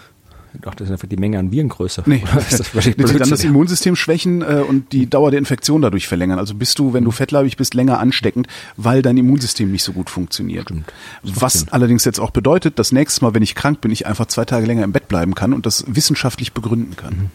Ich 0.54 0.62
dachte, 0.62 0.78
das 0.78 0.88
ist 0.88 0.94
einfach 0.94 1.08
die 1.08 1.18
Menge 1.18 1.38
an 1.38 1.52
Viren 1.52 1.70
größer. 1.70 2.04
Nee, 2.06 2.24
das 2.50 2.72
die 2.84 2.96
dann 2.96 3.30
das 3.30 3.44
Immunsystem 3.44 3.96
schwächen 3.96 4.42
äh, 4.42 4.64
und 4.68 4.94
die 4.94 5.08
Dauer 5.08 5.30
der 5.30 5.40
Infektion 5.40 5.82
dadurch 5.82 6.08
verlängern. 6.08 6.40
Also 6.40 6.56
bist 6.56 6.80
du, 6.80 6.94
wenn 6.94 7.04
du 7.04 7.12
fettleibig 7.12 7.58
bist, 7.58 7.74
länger 7.74 8.00
ansteckend, 8.00 8.48
weil 8.76 9.02
dein 9.02 9.18
Immunsystem 9.18 9.72
nicht 9.72 9.84
so 9.84 9.94
gut 9.94 10.10
funktioniert. 10.10 10.66
Stimmt. 10.66 10.92
Was 11.24 11.54
Sinn. 11.54 11.68
allerdings 11.72 12.06
jetzt 12.06 12.20
auch 12.20 12.32
bedeutet, 12.32 12.80
das 12.80 12.92
nächste 12.92 13.24
Mal, 13.26 13.34
wenn 13.34 13.44
ich 13.44 13.56
krank 13.56 13.82
bin, 13.82 13.92
ich 13.92 14.08
einfach 14.08 14.26
zwei 14.26 14.46
Tage 14.46 14.66
länger 14.66 14.84
im 14.84 14.92
Bett 14.92 15.08
bleiben 15.08 15.36
kann 15.36 15.54
und 15.54 15.66
das 15.66 15.84
wissenschaftlich 15.88 16.54
begründen 16.54 16.96
kann. 16.96 17.14
Mhm. 17.14 17.32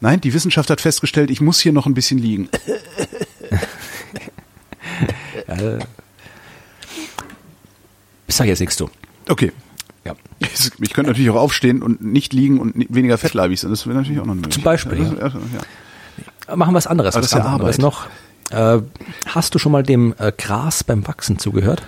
Nein, 0.00 0.20
die 0.20 0.32
Wissenschaft 0.32 0.70
hat 0.70 0.80
festgestellt, 0.80 1.30
ich 1.30 1.40
muss 1.40 1.60
hier 1.60 1.72
noch 1.72 1.86
ein 1.86 1.94
bisschen 1.94 2.18
liegen. 2.18 2.48
ja, 5.48 5.78
sag 8.40 8.46
jetzt 8.46 8.60
nichts 8.60 8.76
du. 8.76 8.88
Okay. 9.28 9.52
Ja. 10.04 10.14
Ich 10.80 10.94
könnte 10.94 11.10
natürlich 11.10 11.30
auch 11.30 11.36
aufstehen 11.36 11.82
und 11.82 12.02
nicht 12.02 12.32
liegen 12.32 12.58
und 12.58 12.74
weniger 12.88 13.18
fettleibig 13.18 13.60
sein. 13.60 13.70
Das 13.70 13.86
wäre 13.86 13.96
natürlich 13.96 14.20
auch 14.20 14.26
noch 14.26 14.34
möglich. 14.34 14.54
Zum 14.54 14.62
Beispiel. 14.62 15.16
Ja. 15.20 15.28
Ja. 15.28 16.56
Machen 16.56 16.72
wir 16.72 16.76
was 16.76 16.86
anderes. 16.86 17.14
Aber 17.14 17.22
was 17.22 17.30
das 17.30 17.38
ist 17.38 17.44
ja 17.44 17.50
Arbeit. 17.50 17.78
noch. 17.78 18.06
Äh, 18.50 18.80
hast 19.26 19.54
du 19.54 19.58
schon 19.58 19.72
mal 19.72 19.82
dem 19.82 20.14
äh, 20.18 20.32
Gras 20.36 20.82
beim 20.82 21.06
Wachsen 21.06 21.38
zugehört? 21.38 21.82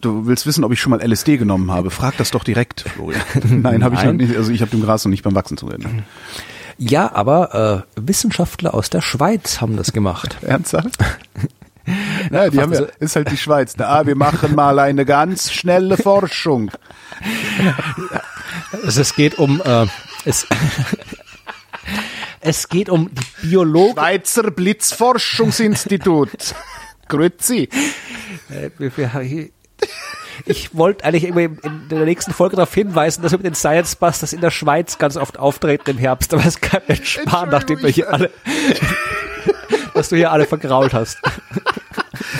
Du 0.00 0.26
willst 0.26 0.46
wissen, 0.46 0.64
ob 0.64 0.72
ich 0.72 0.80
schon 0.80 0.90
mal 0.90 1.02
LSD 1.02 1.36
genommen 1.36 1.70
habe? 1.70 1.90
Frag 1.90 2.16
das 2.16 2.30
doch 2.30 2.44
direkt, 2.44 2.82
Florian. 2.82 3.20
Nein, 3.62 3.84
habe 3.84 3.96
ich 3.96 4.02
noch 4.02 4.14
nicht. 4.14 4.34
Also 4.34 4.50
ich 4.50 4.62
habe 4.62 4.70
dem 4.70 4.80
Gras 4.80 5.04
noch 5.04 5.10
nicht 5.10 5.24
beim 5.24 5.34
Wachsen 5.34 5.58
zugehört. 5.58 5.84
Ja, 6.82 7.12
aber 7.12 7.84
äh, 7.96 8.00
Wissenschaftler 8.00 8.72
aus 8.72 8.88
der 8.88 9.02
Schweiz 9.02 9.60
haben 9.60 9.76
das 9.76 9.92
gemacht. 9.92 10.38
Ernsthaft? 10.42 10.96
Ja, 12.30 12.48
die 12.48 12.60
haben 12.60 12.72
ja, 12.72 12.82
ist 13.00 13.16
halt 13.16 13.32
die 13.32 13.36
Schweiz. 13.36 13.74
Na, 13.76 13.88
ah, 13.88 14.06
wir 14.06 14.14
machen 14.14 14.54
mal 14.54 14.78
eine 14.78 15.04
ganz 15.04 15.50
schnelle 15.50 15.96
Forschung. 15.96 16.70
Also 18.84 19.00
es 19.00 19.16
geht 19.16 19.38
um 19.38 19.60
äh, 19.64 19.86
es, 20.24 20.46
es 22.40 22.68
geht 22.68 22.88
um 22.88 23.10
die 23.12 23.48
Biologen. 23.48 23.94
Schweizer 23.94 24.50
Blitzforschungsinstitut. 24.50 26.54
Grüezi. 27.08 27.68
Ich 30.46 30.74
wollte 30.74 31.04
eigentlich 31.04 31.24
in 31.24 31.58
der 31.90 32.04
nächsten 32.04 32.32
Folge 32.32 32.56
darauf 32.56 32.72
hinweisen, 32.74 33.22
dass 33.22 33.32
wir 33.32 33.38
mit 33.38 33.46
den 33.46 33.54
Science 33.54 33.96
Busters 33.96 34.32
in 34.32 34.40
der 34.40 34.50
Schweiz 34.50 34.98
ganz 34.98 35.16
oft 35.16 35.38
auftreten 35.38 35.90
im 35.90 35.98
Herbst, 35.98 36.34
aber 36.34 36.44
es 36.44 36.60
kann 36.60 36.82
mir 36.88 36.96
sparen, 36.96 37.50
nachdem 37.50 37.82
wir 37.82 37.90
hier 37.90 38.12
alle, 38.12 38.30
dass 39.94 40.08
du 40.08 40.16
hier 40.16 40.32
alle 40.32 40.46
vergrault 40.46 40.94
hast. 40.94 41.18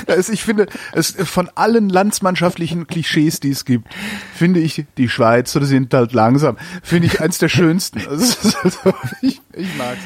Also 0.07 0.33
ich 0.33 0.43
finde, 0.43 0.67
es, 0.93 1.13
von 1.13 1.49
allen 1.55 1.89
landsmannschaftlichen 1.89 2.87
Klischees, 2.87 3.41
die 3.41 3.51
es 3.51 3.65
gibt, 3.65 3.89
finde 4.35 4.61
ich, 4.61 4.85
die 4.97 5.09
Schweizer 5.09 5.65
sind 5.65 5.95
halt 5.95 6.13
langsam. 6.13 6.57
Finde 6.83 7.07
ich 7.07 7.21
eins 7.21 7.39
der 7.39 7.49
schönsten. 7.49 8.01
Also, 8.11 8.95
ich, 9.23 9.41
ich 9.55 9.69
mag's. 9.79 10.01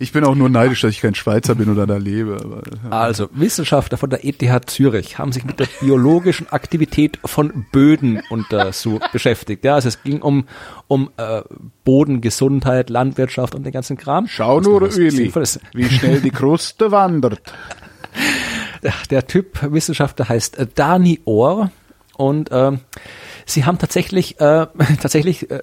Ich 0.00 0.12
bin 0.12 0.24
auch 0.24 0.34
nur 0.34 0.48
neidisch, 0.48 0.82
dass 0.82 0.92
ich 0.92 1.00
kein 1.00 1.14
Schweizer 1.14 1.56
bin 1.56 1.68
oder 1.68 1.86
da 1.86 1.96
lebe. 1.96 2.38
Aber, 2.42 2.62
Also, 2.96 3.28
Wissenschaftler 3.32 3.98
von 3.98 4.10
der 4.10 4.24
ETH 4.24 4.70
Zürich 4.70 5.18
haben 5.18 5.32
sich 5.32 5.44
mit 5.44 5.58
der 5.58 5.66
biologischen 5.80 6.48
Aktivität 6.50 7.18
von 7.24 7.66
Böden 7.72 8.22
untersucht, 8.30 9.10
beschäftigt. 9.12 9.64
Ja, 9.64 9.74
also 9.74 9.88
es 9.88 10.02
ging 10.02 10.22
um, 10.22 10.46
um 10.86 11.10
äh, 11.16 11.42
Bodengesundheit, 11.84 12.90
Landwirtschaft 12.90 13.54
und 13.54 13.64
den 13.64 13.72
ganzen 13.72 13.96
Kram. 13.96 14.28
Schau 14.28 14.60
nur, 14.60 14.82
Öli, 14.82 15.32
wie 15.74 15.88
schnell 15.88 16.20
die 16.20 16.30
Kruste 16.30 16.92
wandert. 16.92 17.40
Der, 19.10 19.26
Typ 19.26 19.58
Wissenschaftler 19.72 20.28
heißt 20.28 20.58
äh, 20.58 20.66
Dani 20.72 21.20
Ohr 21.24 21.72
und 22.16 22.50
ähm, 22.52 22.80
sie 23.44 23.64
haben 23.64 23.78
tatsächlich 23.78 24.40
äh, 24.40 24.66
tatsächlich 25.00 25.50
äh, 25.50 25.62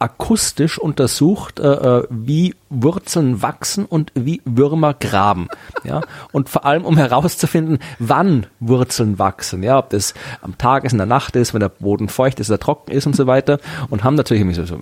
akustisch 0.00 0.78
untersucht, 0.78 1.60
äh, 1.60 1.68
äh, 2.00 2.06
wie 2.10 2.54
Wurzeln 2.70 3.42
wachsen 3.42 3.84
und 3.84 4.10
wie 4.14 4.40
Würmer 4.44 4.94
graben. 4.94 5.46
Ja, 5.82 6.02
und 6.32 6.50
vor 6.50 6.66
allem 6.66 6.84
um 6.84 6.98
herauszufinden, 6.98 7.78
wann 7.98 8.44
Wurzeln 8.60 9.18
wachsen. 9.18 9.62
Ja, 9.62 9.78
ob 9.78 9.88
das 9.90 10.12
am 10.42 10.58
Tag 10.58 10.84
ist, 10.84 10.92
in 10.92 10.98
der 10.98 11.06
Nacht 11.06 11.36
ist, 11.36 11.54
wenn 11.54 11.60
der 11.60 11.70
Boden 11.70 12.10
feucht 12.10 12.38
ist 12.38 12.50
oder 12.50 12.58
trocken 12.58 12.92
ist 12.92 13.06
und 13.06 13.16
so 13.16 13.26
weiter. 13.26 13.60
Und 13.88 14.04
haben 14.04 14.14
natürlich 14.14 14.54
so, 14.56 14.66
so 14.66 14.78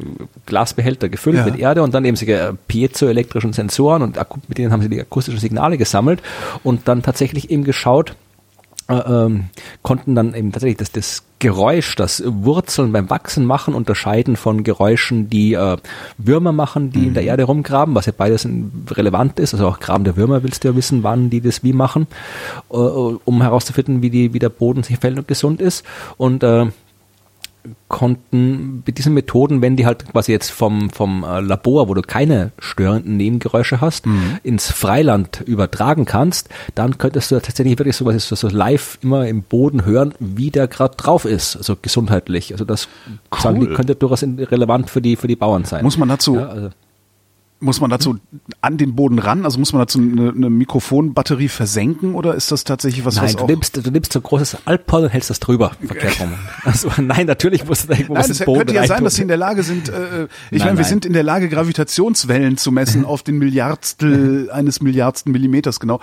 Glasbehälter 0.46 1.08
gefüllt 1.08 1.36
Ja. 1.36 1.44
mit 1.44 1.56
Erde 1.56 1.84
und 1.84 1.94
dann 1.94 2.04
eben 2.04 2.16
solche 2.16 2.40
äh, 2.40 2.52
piezoelektrischen 2.66 3.52
Sensoren 3.52 4.02
und 4.02 4.18
mit 4.48 4.58
denen 4.58 4.72
haben 4.72 4.82
sie 4.82 4.88
die 4.88 5.00
akustischen 5.00 5.38
Signale 5.38 5.78
gesammelt 5.78 6.20
und 6.64 6.88
dann 6.88 7.02
tatsächlich 7.02 7.48
eben 7.50 7.62
geschaut, 7.62 8.16
ähm, 8.88 9.50
konnten 9.82 10.14
dann 10.14 10.34
eben 10.34 10.52
tatsächlich 10.52 10.78
das, 10.78 10.92
das 10.92 11.22
Geräusch, 11.38 11.94
das 11.94 12.22
Wurzeln 12.24 12.90
beim 12.92 13.10
Wachsen 13.10 13.44
machen, 13.44 13.74
unterscheiden 13.74 14.36
von 14.36 14.64
Geräuschen, 14.64 15.28
die 15.28 15.54
äh, 15.54 15.76
Würmer 16.16 16.52
machen, 16.52 16.90
die 16.90 17.06
in 17.06 17.14
der 17.14 17.22
Erde 17.22 17.44
rumgraben, 17.44 17.94
was 17.94 18.06
ja 18.06 18.12
beides 18.16 18.48
relevant 18.90 19.38
ist. 19.38 19.54
Also 19.54 19.68
auch 19.68 19.78
Graben 19.78 20.04
der 20.04 20.16
Würmer 20.16 20.42
willst 20.42 20.64
du 20.64 20.68
ja 20.68 20.76
wissen, 20.76 21.02
wann 21.02 21.30
die 21.30 21.40
das 21.40 21.62
wie 21.62 21.72
machen, 21.72 22.06
äh, 22.70 22.76
um 22.76 23.42
herauszufinden, 23.42 24.02
wie, 24.02 24.10
die, 24.10 24.32
wie 24.32 24.38
der 24.38 24.48
Boden 24.48 24.82
sich 24.82 24.98
verhält 24.98 25.18
und 25.18 25.28
gesund 25.28 25.60
ist. 25.60 25.84
Und 26.16 26.42
äh, 26.42 26.66
konnten 27.88 28.82
mit 28.86 28.98
diesen 28.98 29.14
Methoden, 29.14 29.62
wenn 29.62 29.76
die 29.76 29.86
halt 29.86 30.10
quasi 30.12 30.32
jetzt 30.32 30.50
vom, 30.50 30.90
vom 30.90 31.24
äh, 31.24 31.40
Labor, 31.40 31.88
wo 31.88 31.94
du 31.94 32.02
keine 32.02 32.52
störenden 32.58 33.16
Nebengeräusche 33.16 33.80
hast, 33.80 34.04
ins 34.42 34.70
Freiland 34.70 35.42
übertragen 35.46 36.04
kannst, 36.04 36.48
dann 36.74 36.98
könntest 36.98 37.30
du 37.30 37.40
tatsächlich 37.40 37.78
wirklich 37.78 37.96
sowas 37.96 38.28
so, 38.28 38.36
so 38.36 38.48
live 38.48 38.98
immer 39.02 39.26
im 39.26 39.42
Boden 39.42 39.84
hören, 39.84 40.14
wie 40.18 40.50
der 40.50 40.68
gerade 40.68 40.96
drauf 40.96 41.24
ist, 41.24 41.56
also 41.56 41.76
gesundheitlich. 41.80 42.52
Also 42.52 42.64
das 42.64 42.88
sagen 43.36 43.60
die, 43.60 43.66
Cool. 43.68 43.74
könnte 43.74 43.94
durchaus 43.94 44.22
relevant 44.22 44.90
für 44.90 45.00
die, 45.00 45.16
für 45.16 45.28
die 45.28 45.36
Bauern 45.36 45.64
sein. 45.64 45.82
Muss 45.84 45.98
man 45.98 46.08
dazu, 46.08 46.36
ja, 46.36 46.46
also, 46.48 46.70
muss 47.60 47.80
man 47.80 47.90
dazu 47.90 48.18
an 48.60 48.78
den 48.78 48.94
Boden 48.94 49.18
ran? 49.18 49.44
Also 49.44 49.58
muss 49.58 49.72
man 49.72 49.80
dazu 49.80 49.98
eine, 49.98 50.30
eine 50.30 50.50
Mikrofonbatterie 50.50 51.48
versenken 51.48 52.14
oder 52.14 52.34
ist 52.34 52.52
das 52.52 52.64
tatsächlich 52.64 53.04
was, 53.04 53.16
Nein, 53.16 53.24
was 53.24 53.36
du 53.36 53.44
auch... 53.44 53.48
nimmst, 53.48 53.76
du 53.84 53.90
nimmst 53.90 54.12
so 54.12 54.20
ein 54.20 54.22
großes 54.22 54.58
Alphorn 54.64 55.04
und 55.04 55.08
hältst 55.10 55.30
das 55.30 55.40
drüber. 55.40 55.72
Verkehrt 55.84 56.20
rum. 56.20 56.34
Also, 56.64 56.90
nein, 57.00 57.26
natürlich 57.26 57.66
muss 57.66 57.86
da 57.86 57.94
irgendwo 57.94 58.14
Nein, 58.14 58.22
was 58.24 58.30
es 58.30 58.40
im 58.40 58.46
Boden 58.46 58.58
könnte 58.58 58.74
ja 58.74 58.86
sein, 58.86 59.02
dass 59.02 59.14
sie 59.16 59.22
in 59.22 59.28
der 59.28 59.36
Lage 59.36 59.62
sind, 59.62 59.88
äh, 59.88 59.92
ich 60.50 60.58
Nein, 60.58 60.58
meine, 60.58 60.60
wir 60.60 60.74
nein. 60.74 60.84
sind 60.84 61.06
in 61.06 61.12
der 61.12 61.22
Lage, 61.22 61.48
Gravitationswellen 61.48 62.56
zu 62.58 62.70
messen 62.70 63.04
auf 63.04 63.22
den 63.22 63.38
Milliardstel 63.38 64.50
eines 64.52 64.80
Milliardsten 64.80 65.32
Millimeters, 65.32 65.80
genau. 65.80 66.00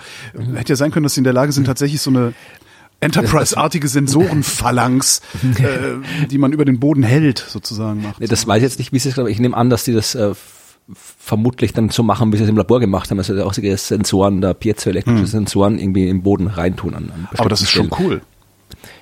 Hätte 0.54 0.72
ja 0.72 0.76
sein 0.76 0.90
können, 0.90 1.04
dass 1.04 1.14
sie 1.14 1.20
in 1.20 1.24
der 1.24 1.32
Lage 1.32 1.52
sind, 1.52 1.64
tatsächlich 1.64 2.00
so 2.00 2.10
eine 2.10 2.34
Enterprise-artige 3.00 3.88
Sensorenphalanx, 3.88 5.20
äh, 5.58 6.26
die 6.26 6.38
man 6.38 6.52
über 6.52 6.64
den 6.64 6.80
Boden 6.80 7.02
hält, 7.02 7.38
sozusagen 7.38 8.02
macht. 8.02 8.20
Nee, 8.20 8.26
das 8.26 8.46
weiß 8.46 8.58
ich 8.58 8.62
jetzt 8.62 8.78
nicht, 8.78 8.92
wie 8.92 8.96
es, 8.96 9.18
aber 9.18 9.28
ich 9.28 9.38
nehme 9.38 9.56
an, 9.56 9.70
dass 9.70 9.84
die 9.84 9.92
das 9.92 10.14
äh, 10.14 10.34
vermutlich 10.92 11.72
dann 11.72 11.88
so 11.90 12.02
machen, 12.02 12.32
wie 12.32 12.36
sie 12.36 12.44
es 12.44 12.48
im 12.48 12.56
Labor 12.56 12.80
gemacht 12.80 13.10
haben, 13.10 13.18
also 13.18 13.42
auch 13.44 13.52
Sensoren, 13.54 14.40
da 14.40 14.54
piezoelektrische 14.54 15.26
Sensoren 15.26 15.78
irgendwie 15.78 16.08
im 16.08 16.22
Boden 16.22 16.46
reintun. 16.46 16.94
An, 16.94 17.10
an 17.10 17.28
Hm. 17.30 17.38
Aber 17.38 17.48
das 17.48 17.60
ist 17.62 17.70
schon 17.70 17.88
bestimmten 17.88 18.04
cool. 18.10 18.16
Stellen. 18.18 18.36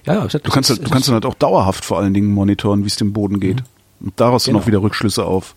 Ja, 0.07 0.15
ja, 0.15 0.39
Du 0.39 0.51
kannst, 0.51 0.71
du 0.71 0.91
kannst 0.91 1.09
dann 1.09 1.15
halt 1.15 1.27
auch 1.27 1.35
dauerhaft 1.35 1.85
vor 1.85 1.99
allen 1.99 2.15
Dingen 2.15 2.31
monitoren, 2.31 2.85
wie 2.85 2.89
es 2.89 2.97
dem 2.97 3.13
Boden 3.13 3.41
geht. 3.41 3.63
Und 4.01 4.13
daraus 4.17 4.45
dann 4.45 4.53
Genau. 4.53 4.63
auch 4.63 4.67
wieder 4.67 4.83
Rückschlüsse 4.83 5.25
auf 5.25 5.55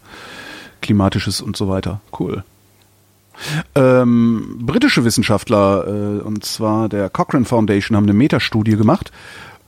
klimatisches 0.81 1.41
und 1.41 1.57
so 1.57 1.67
weiter. 1.69 2.01
Cool. 2.17 2.43
Ähm, 3.75 4.59
britische 4.61 5.05
Wissenschaftler, 5.05 5.85
äh, 5.87 6.21
und 6.21 6.43
zwar 6.43 6.89
der 6.89 7.09
Cochrane 7.09 7.45
Foundation, 7.45 7.95
haben 7.95 8.05
eine 8.05 8.13
Metastudie 8.13 8.75
gemacht, 8.75 9.11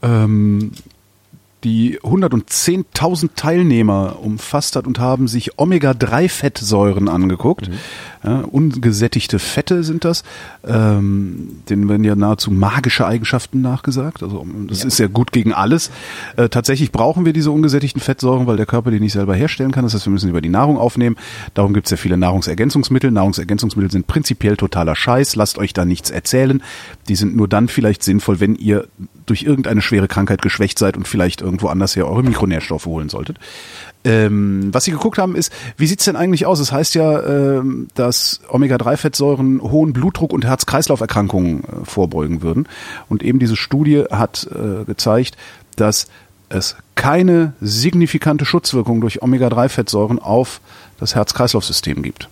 ähm, 0.02 0.72
die 1.64 1.98
110.000 2.00 3.30
Teilnehmer 3.36 4.18
umfasst 4.20 4.76
hat 4.76 4.86
und 4.86 4.98
haben 4.98 5.28
sich 5.28 5.58
Omega-3-Fettsäuren 5.58 7.08
angeguckt. 7.08 7.70
Ja, 8.22 8.40
ungesättigte 8.40 9.38
Fette 9.38 9.82
sind 9.82 10.04
das. 10.04 10.24
Ähm, 10.66 11.62
denen 11.70 11.88
werden 11.88 12.04
ja 12.04 12.14
nahezu 12.14 12.50
magische 12.50 13.06
Eigenschaften 13.06 13.62
nachgesagt. 13.62 14.22
Also 14.22 14.46
das 14.68 14.84
ist 14.84 14.98
ja 14.98 15.06
gut 15.06 15.32
gegen 15.32 15.54
alles. 15.54 15.90
Äh, 16.36 16.50
tatsächlich 16.50 16.92
brauchen 16.92 17.24
wir 17.24 17.32
diese 17.32 17.50
ungesättigten 17.50 18.02
Fettsäuren, 18.02 18.46
weil 18.46 18.58
der 18.58 18.66
Körper 18.66 18.90
die 18.90 19.00
nicht 19.00 19.14
selber 19.14 19.34
herstellen 19.34 19.72
kann. 19.72 19.84
Das 19.84 19.94
heißt, 19.94 20.06
wir 20.06 20.12
müssen 20.12 20.26
sie 20.26 20.30
über 20.30 20.42
die 20.42 20.50
Nahrung 20.50 20.76
aufnehmen. 20.76 21.16
Darum 21.54 21.72
gibt 21.72 21.86
es 21.86 21.92
ja 21.92 21.96
viele 21.96 22.18
Nahrungsergänzungsmittel. 22.18 23.10
Nahrungsergänzungsmittel 23.10 23.90
sind 23.90 24.06
prinzipiell 24.06 24.58
totaler 24.58 24.96
Scheiß. 24.96 25.34
Lasst 25.36 25.56
euch 25.56 25.72
da 25.72 25.86
nichts 25.86 26.10
erzählen. 26.10 26.62
Die 27.08 27.16
sind 27.16 27.34
nur 27.36 27.48
dann 27.48 27.68
vielleicht 27.68 28.02
sinnvoll, 28.02 28.38
wenn 28.38 28.54
ihr 28.54 28.86
durch 29.24 29.44
irgendeine 29.44 29.80
schwere 29.80 30.08
Krankheit 30.08 30.42
geschwächt 30.42 30.78
seid 30.78 30.98
und 30.98 31.08
vielleicht 31.08 31.40
irgendwo 31.40 31.68
anders 31.68 31.96
her 31.96 32.06
eure 32.06 32.22
Mikronährstoffe 32.22 32.84
holen 32.84 33.08
solltet. 33.08 33.38
Ähm, 34.02 34.70
was 34.72 34.84
sie 34.84 34.92
geguckt 34.92 35.18
haben, 35.18 35.36
ist, 35.36 35.52
wie 35.76 35.86
sieht's 35.86 36.06
denn 36.06 36.16
eigentlich 36.16 36.46
aus? 36.46 36.58
Es 36.58 36.72
heißt 36.72 36.94
ja, 36.94 37.22
ähm, 37.22 37.88
dass 37.94 38.40
Omega-3-Fettsäuren 38.48 39.60
hohen 39.60 39.92
Blutdruck 39.92 40.32
und 40.32 40.44
Herz-Kreislauf-Erkrankungen 40.46 41.64
äh, 41.64 41.84
vorbeugen 41.84 42.40
würden. 42.40 42.66
Und 43.08 43.22
eben 43.22 43.38
diese 43.38 43.56
Studie 43.56 44.04
hat 44.10 44.48
äh, 44.50 44.84
gezeigt, 44.84 45.36
dass 45.76 46.08
es 46.48 46.76
keine 46.94 47.52
signifikante 47.60 48.44
Schutzwirkung 48.44 49.02
durch 49.02 49.22
Omega-3-Fettsäuren 49.22 50.18
auf 50.18 50.60
das 50.98 51.14
Herz-Kreislauf-System 51.14 52.02
gibt. 52.02 52.28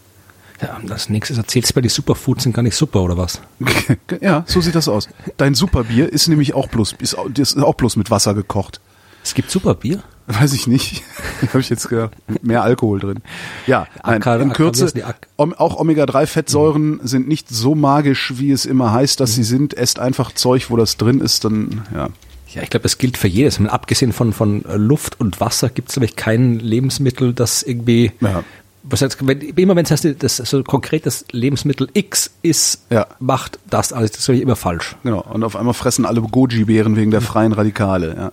Ja, 0.60 0.78
das 0.84 1.08
nächste 1.08 1.34
erzählst 1.34 1.70
du 1.70 1.78
mir, 1.78 1.82
die 1.82 1.88
Superfoods 1.88 2.42
sind 2.42 2.52
gar 2.52 2.62
nicht 2.62 2.74
super, 2.74 3.02
oder 3.02 3.16
was? 3.16 3.40
ja, 4.20 4.42
so 4.46 4.60
sieht 4.60 4.74
das 4.74 4.88
aus. 4.88 5.08
Dein 5.36 5.54
Superbier 5.54 6.12
ist 6.12 6.28
nämlich 6.28 6.54
auch 6.54 6.68
bloß, 6.68 6.96
ist, 6.98 7.16
ist 7.36 7.58
auch 7.58 7.74
bloß 7.74 7.96
mit 7.96 8.10
Wasser 8.10 8.34
gekocht. 8.34 8.80
Es 9.22 9.34
gibt 9.34 9.50
Superbier? 9.50 10.02
Weiß 10.28 10.52
ich 10.52 10.66
nicht. 10.66 11.02
Habe 11.48 11.60
ich 11.60 11.70
jetzt 11.70 11.88
gedacht. 11.88 12.12
Mehr 12.42 12.62
Alkohol 12.62 13.00
drin. 13.00 13.20
Ja, 13.66 13.86
nein, 14.04 14.22
in 14.42 14.52
Kürze, 14.52 14.92
auch 15.36 15.80
Omega-3-Fettsäuren 15.80 17.00
sind 17.02 17.28
nicht 17.28 17.48
so 17.48 17.74
magisch, 17.74 18.34
wie 18.36 18.50
es 18.52 18.66
immer 18.66 18.92
heißt, 18.92 19.20
dass 19.20 19.34
sie 19.34 19.42
sind. 19.42 19.74
Esst 19.74 19.98
einfach 19.98 20.32
Zeug, 20.32 20.70
wo 20.70 20.76
das 20.76 20.96
drin 20.98 21.20
ist, 21.20 21.44
dann, 21.44 21.82
ja. 21.94 22.08
Ja, 22.54 22.62
ich 22.62 22.70
glaube, 22.70 22.84
das 22.84 22.96
gilt 22.98 23.18
für 23.18 23.28
jedes. 23.28 23.58
Mal 23.58 23.68
abgesehen 23.68 24.12
von, 24.12 24.32
von 24.32 24.64
äh, 24.64 24.76
Luft 24.76 25.20
und 25.20 25.38
Wasser 25.40 25.68
gibt 25.68 25.88
es, 25.88 25.94
glaube 25.94 26.06
ich, 26.06 26.16
kein 26.16 26.58
Lebensmittel, 26.58 27.34
das 27.34 27.62
irgendwie. 27.62 28.12
Ja. 28.20 28.42
Was 28.84 29.02
heißt, 29.02 29.26
wenn, 29.26 29.40
immer 29.40 29.76
wenn 29.76 29.84
es 29.84 29.90
heißt, 29.90 30.08
das 30.18 30.36
so 30.38 30.62
konkret 30.62 31.04
das 31.04 31.26
Lebensmittel 31.30 31.88
X 31.92 32.30
ist, 32.40 32.84
Ja. 32.88 33.06
macht 33.18 33.58
das 33.68 33.92
alles. 33.92 34.12
Das 34.12 34.20
ist 34.20 34.28
immer 34.40 34.56
falsch. 34.56 34.96
Genau. 35.02 35.20
Und 35.30 35.44
auf 35.44 35.56
einmal 35.56 35.74
fressen 35.74 36.06
alle 36.06 36.22
Goji-Beeren 36.22 36.96
wegen 36.96 37.10
der 37.10 37.20
freien 37.20 37.52
Radikale, 37.52 38.14
ja. 38.16 38.32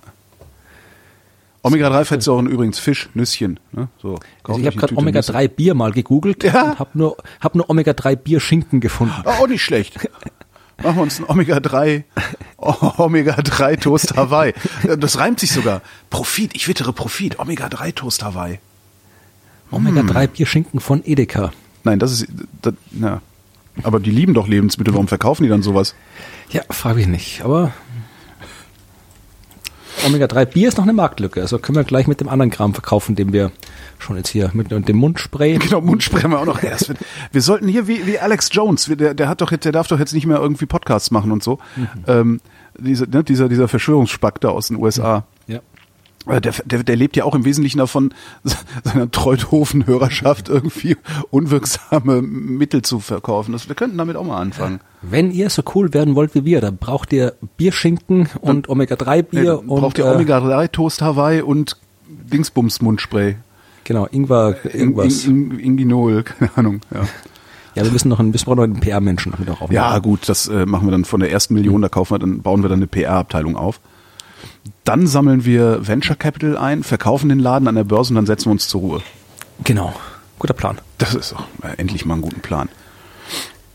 Omega-3-Fettsäuren 1.65 2.45
übrigens 2.45 2.77
Fisch, 2.77 3.09
Nüsschen. 3.15 3.59
Ne? 3.71 3.87
So, 3.99 4.19
also 4.43 4.59
ich 4.59 4.67
habe 4.67 4.75
gerade 4.75 4.95
Omega-3-Bier 4.95 5.73
mal 5.73 5.91
gegoogelt 5.91 6.43
ja. 6.43 6.71
und 6.71 6.79
habe 6.79 6.89
nur, 6.93 7.17
hab 7.41 7.55
nur 7.55 7.67
Omega-3-Bier-Schinken 7.69 8.79
gefunden. 8.81 9.15
Auch 9.25 9.41
oh, 9.41 9.47
nicht 9.47 9.63
schlecht. 9.63 9.97
Machen 10.83 10.97
wir 10.97 11.01
uns 11.01 11.19
ein 11.19 11.25
Omega-3 11.25 12.03
Omega-3 12.57 13.79
Toast 13.79 14.15
Hawaii. 14.15 14.53
Das 14.99 15.17
reimt 15.17 15.39
sich 15.39 15.51
sogar. 15.51 15.81
Profit, 16.11 16.51
ich 16.53 16.67
wittere 16.67 16.93
Profit. 16.93 17.39
Omega-3 17.39 17.95
Toast 17.95 18.23
Hawaii. 18.23 18.59
Omega-3 19.71 20.21
hm. 20.21 20.29
Bierschinken 20.29 20.79
von 20.79 21.01
Edeka. 21.03 21.51
Nein, 21.83 21.97
das 21.97 22.11
ist, 22.11 22.27
das, 22.61 22.75
na. 22.91 23.21
Aber 23.81 23.99
die 23.99 24.11
lieben 24.11 24.33
doch 24.35 24.47
Lebensmittel, 24.47 24.93
warum 24.93 25.07
verkaufen 25.07 25.43
die 25.43 25.49
dann 25.49 25.63
sowas? 25.63 25.95
Ja, 26.51 26.61
frage 26.69 27.01
ich 27.01 27.07
nicht, 27.07 27.41
aber 27.43 27.73
Omega-3 30.05 30.45
Bier 30.45 30.67
ist 30.67 30.77
noch 30.77 30.83
eine 30.83 30.93
Marktlücke. 30.93 31.41
Also 31.41 31.57
können 31.57 31.75
wir 31.75 31.83
gleich 31.83 32.07
mit 32.07 32.21
dem 32.21 32.29
anderen 32.29 32.51
Kram 32.51 32.73
verkaufen, 32.73 33.15
den 33.15 33.33
wir 33.33 33.51
schon 33.97 34.17
jetzt 34.17 34.29
hier 34.29 34.51
mit 34.53 34.71
dem 34.71 34.97
Mundspray. 34.97 35.59
Genau, 35.65 35.81
Mundspray 35.81 36.21
haben 36.21 36.31
wir 36.31 36.39
auch 36.39 36.45
noch 36.45 36.61
erst. 36.61 36.93
Wir 37.31 37.41
sollten 37.41 37.67
hier 37.67 37.87
wie, 37.87 38.05
wie 38.05 38.19
Alex 38.19 38.49
Jones, 38.51 38.85
der, 38.91 39.13
der 39.13 39.27
hat 39.27 39.41
doch 39.41 39.51
jetzt, 39.51 39.65
der 39.65 39.71
darf 39.71 39.87
doch 39.87 39.99
jetzt 39.99 40.13
nicht 40.13 40.27
mehr 40.27 40.37
irgendwie 40.37 40.67
Podcasts 40.67 41.09
machen 41.09 41.31
und 41.31 41.43
so. 41.43 41.59
Mhm. 41.75 41.87
Ähm, 42.07 42.41
diese, 42.77 43.09
ne, 43.09 43.23
dieser, 43.23 43.49
dieser 43.49 43.67
Verschwörungsspack 43.67 44.39
da 44.41 44.49
aus 44.49 44.67
den 44.67 44.77
USA. 44.77 45.25
Äh, 46.27 46.41
der, 46.41 46.53
der, 46.65 46.83
der 46.83 46.95
lebt 46.95 47.15
ja 47.15 47.23
auch 47.23 47.35
im 47.35 47.45
Wesentlichen 47.45 47.77
davon, 47.77 48.13
seiner 48.83 49.09
Treuthofen-Hörerschaft 49.09 50.49
irgendwie 50.49 50.97
unwirksame 51.29 52.21
Mittel 52.21 52.81
zu 52.81 52.99
verkaufen. 52.99 53.51
Das, 53.51 53.67
wir 53.67 53.75
könnten 53.75 53.97
damit 53.97 54.15
auch 54.15 54.25
mal 54.25 54.39
anfangen. 54.39 54.79
Wenn 55.01 55.31
ihr 55.31 55.49
so 55.49 55.63
cool 55.75 55.93
werden 55.93 56.15
wollt 56.15 56.33
wie 56.35 56.45
wir, 56.45 56.61
dann 56.61 56.77
braucht 56.77 57.13
ihr 57.13 57.33
Bierschinken 57.57 58.29
und 58.41 58.69
Omega-3-Bier. 58.69 59.41
Nee, 59.41 59.49
und 59.49 59.67
braucht 59.67 59.97
ihr 59.97 60.05
Omega-3-Toast 60.05 61.01
Hawaii 61.01 61.41
und 61.41 61.77
Dingsbums-Mundspray. 62.07 63.35
Genau, 63.83 64.07
Ingwer, 64.07 64.55
irgendwas. 64.65 65.25
In, 65.25 65.51
in, 65.51 65.59
Inginol, 65.59 66.23
keine 66.23 66.51
Ahnung, 66.55 66.81
ja. 66.93 67.07
Ja, 67.75 67.83
wir 67.83 67.91
müssen 67.91 68.07
noch 68.07 68.21
ein 68.21 68.31
bisschen 68.31 68.55
noch 68.55 68.63
einen 68.63 68.79
PR-Menschen 68.79 69.33
damit 69.33 69.49
auch 69.49 69.61
aufnehmen. 69.61 69.75
Ja, 69.75 69.99
gut, 69.99 70.29
das 70.29 70.47
äh, 70.47 70.65
machen 70.65 70.87
wir 70.87 70.91
dann 70.91 71.03
von 71.03 71.19
der 71.19 71.29
ersten 71.29 71.53
Million, 71.53 71.81
da 71.81 71.89
kaufen 71.89 72.13
wir 72.13 72.19
dann, 72.19 72.41
bauen 72.41 72.63
wir 72.63 72.69
dann 72.69 72.79
eine 72.79 72.87
PR-Abteilung 72.87 73.57
auf. 73.57 73.81
Dann 74.83 75.07
sammeln 75.07 75.45
wir 75.45 75.87
Venture 75.87 76.15
Capital 76.15 76.57
ein, 76.57 76.83
verkaufen 76.83 77.29
den 77.29 77.39
Laden 77.39 77.67
an 77.67 77.75
der 77.75 77.83
Börse 77.83 78.11
und 78.11 78.15
dann 78.15 78.25
setzen 78.25 78.45
wir 78.45 78.51
uns 78.51 78.67
zur 78.67 78.81
Ruhe. 78.81 79.01
Genau. 79.63 79.93
Guter 80.39 80.53
Plan. 80.53 80.79
Das 80.97 81.13
ist 81.15 81.31
doch 81.31 81.45
äh, 81.63 81.77
endlich 81.77 82.05
mal 82.05 82.15
ein 82.15 82.21
guter 82.21 82.39
Plan. 82.39 82.69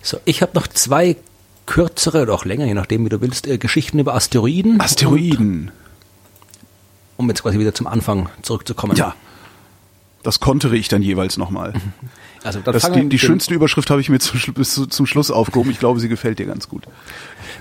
So, 0.03 0.19
ich 0.25 0.43
habe 0.43 0.53
noch 0.55 0.67
zwei 0.67 1.17
kürzere 1.67 2.23
oder 2.23 2.35
auch 2.35 2.45
länger, 2.45 2.67
je 2.67 2.75
nachdem, 2.75 3.05
wie 3.05 3.09
du 3.09 3.21
willst, 3.21 3.47
äh, 3.47 3.59
Geschichten 3.59 3.99
über 3.99 4.15
Asteroiden. 4.15 4.81
Asteroiden. 4.81 5.69
Und, 5.69 5.73
um 7.17 7.29
jetzt 7.29 7.43
quasi 7.43 7.59
wieder 7.59 7.75
zum 7.75 7.87
Anfang 7.87 8.29
zurückzukommen. 8.43 8.97
Ja. 8.97 9.15
Das 10.23 10.41
kontere 10.41 10.77
ich 10.77 10.89
dann 10.89 11.03
jeweils 11.03 11.39
nochmal. 11.39 11.73
Also 12.43 12.61
dann 12.61 12.73
das, 12.73 12.91
die, 12.93 13.09
die 13.09 13.19
schönste 13.19 13.55
Überschrift 13.55 13.91
habe 13.91 14.01
ich 14.01 14.09
mir 14.09 14.19
zu, 14.19 14.37
bis 14.53 14.75
zu, 14.75 14.87
zum 14.87 15.07
Schluss 15.07 15.31
aufgehoben. 15.31 15.71
Ich 15.71 15.79
glaube, 15.79 16.01
sie 16.01 16.09
gefällt 16.09 16.39
dir 16.39 16.47
ganz 16.47 16.69
gut. 16.69 16.85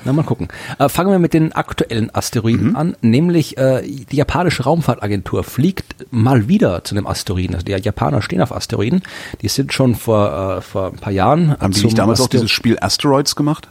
Na, 0.06 0.14
mal 0.14 0.24
gucken. 0.24 0.48
Äh, 0.78 0.90
fangen 0.90 1.12
wir 1.12 1.20
mit 1.20 1.34
den 1.34 1.54
aktuellen 1.54 2.14
Asteroiden 2.14 2.70
mhm. 2.70 2.76
an, 2.76 2.96
nämlich 3.02 3.58
äh, 3.58 3.82
die 3.82 4.16
japanische 4.16 4.64
Raumfahrtagentur 4.64 5.44
fliegt 5.44 6.08
mal 6.12 6.48
wieder 6.48 6.84
zu 6.84 6.96
einem 6.96 7.08
Asteroiden. 7.08 7.56
Also 7.56 7.66
die 7.66 7.72
Japaner 7.72 8.22
stehen 8.22 8.42
auf 8.42 8.56
Asteroiden. 8.56 9.02
Die 9.42 9.48
sind 9.48 9.74
schon 9.74 9.96
vor, 9.96 10.58
äh, 10.58 10.62
vor 10.62 10.88
ein 10.88 10.98
paar 10.98 11.14
Jahren. 11.14 11.60
Haben 11.60 11.74
die 11.74 11.84
nicht 11.84 11.98
damals 11.98 12.20
Aster 12.20 12.26
auch 12.26 12.30
dieses 12.30 12.52
Spiel 12.52 12.78
Asteroids 12.80 13.36
gemacht? 13.36 13.68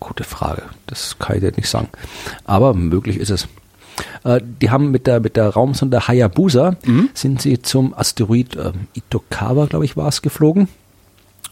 Gute 0.00 0.24
Frage. 0.24 0.62
Das 0.86 1.16
kann 1.18 1.36
ich 1.36 1.42
dir 1.42 1.52
nicht 1.56 1.68
sagen. 1.68 1.88
Aber 2.44 2.74
möglich 2.74 3.18
ist 3.18 3.30
es. 3.30 3.48
Äh, 4.24 4.40
die 4.42 4.70
haben 4.70 4.90
mit 4.90 5.06
der, 5.06 5.20
mit 5.20 5.36
der 5.36 5.48
Raumsonde 5.48 6.06
Hayabusa 6.06 6.76
mhm. 6.84 7.10
sind 7.14 7.42
sie 7.42 7.60
zum 7.62 7.94
Asteroid 7.94 8.56
äh, 8.56 8.72
Itokawa, 8.94 9.66
glaube 9.66 9.84
ich, 9.84 9.96
war 9.96 10.08
es, 10.08 10.22
geflogen 10.22 10.68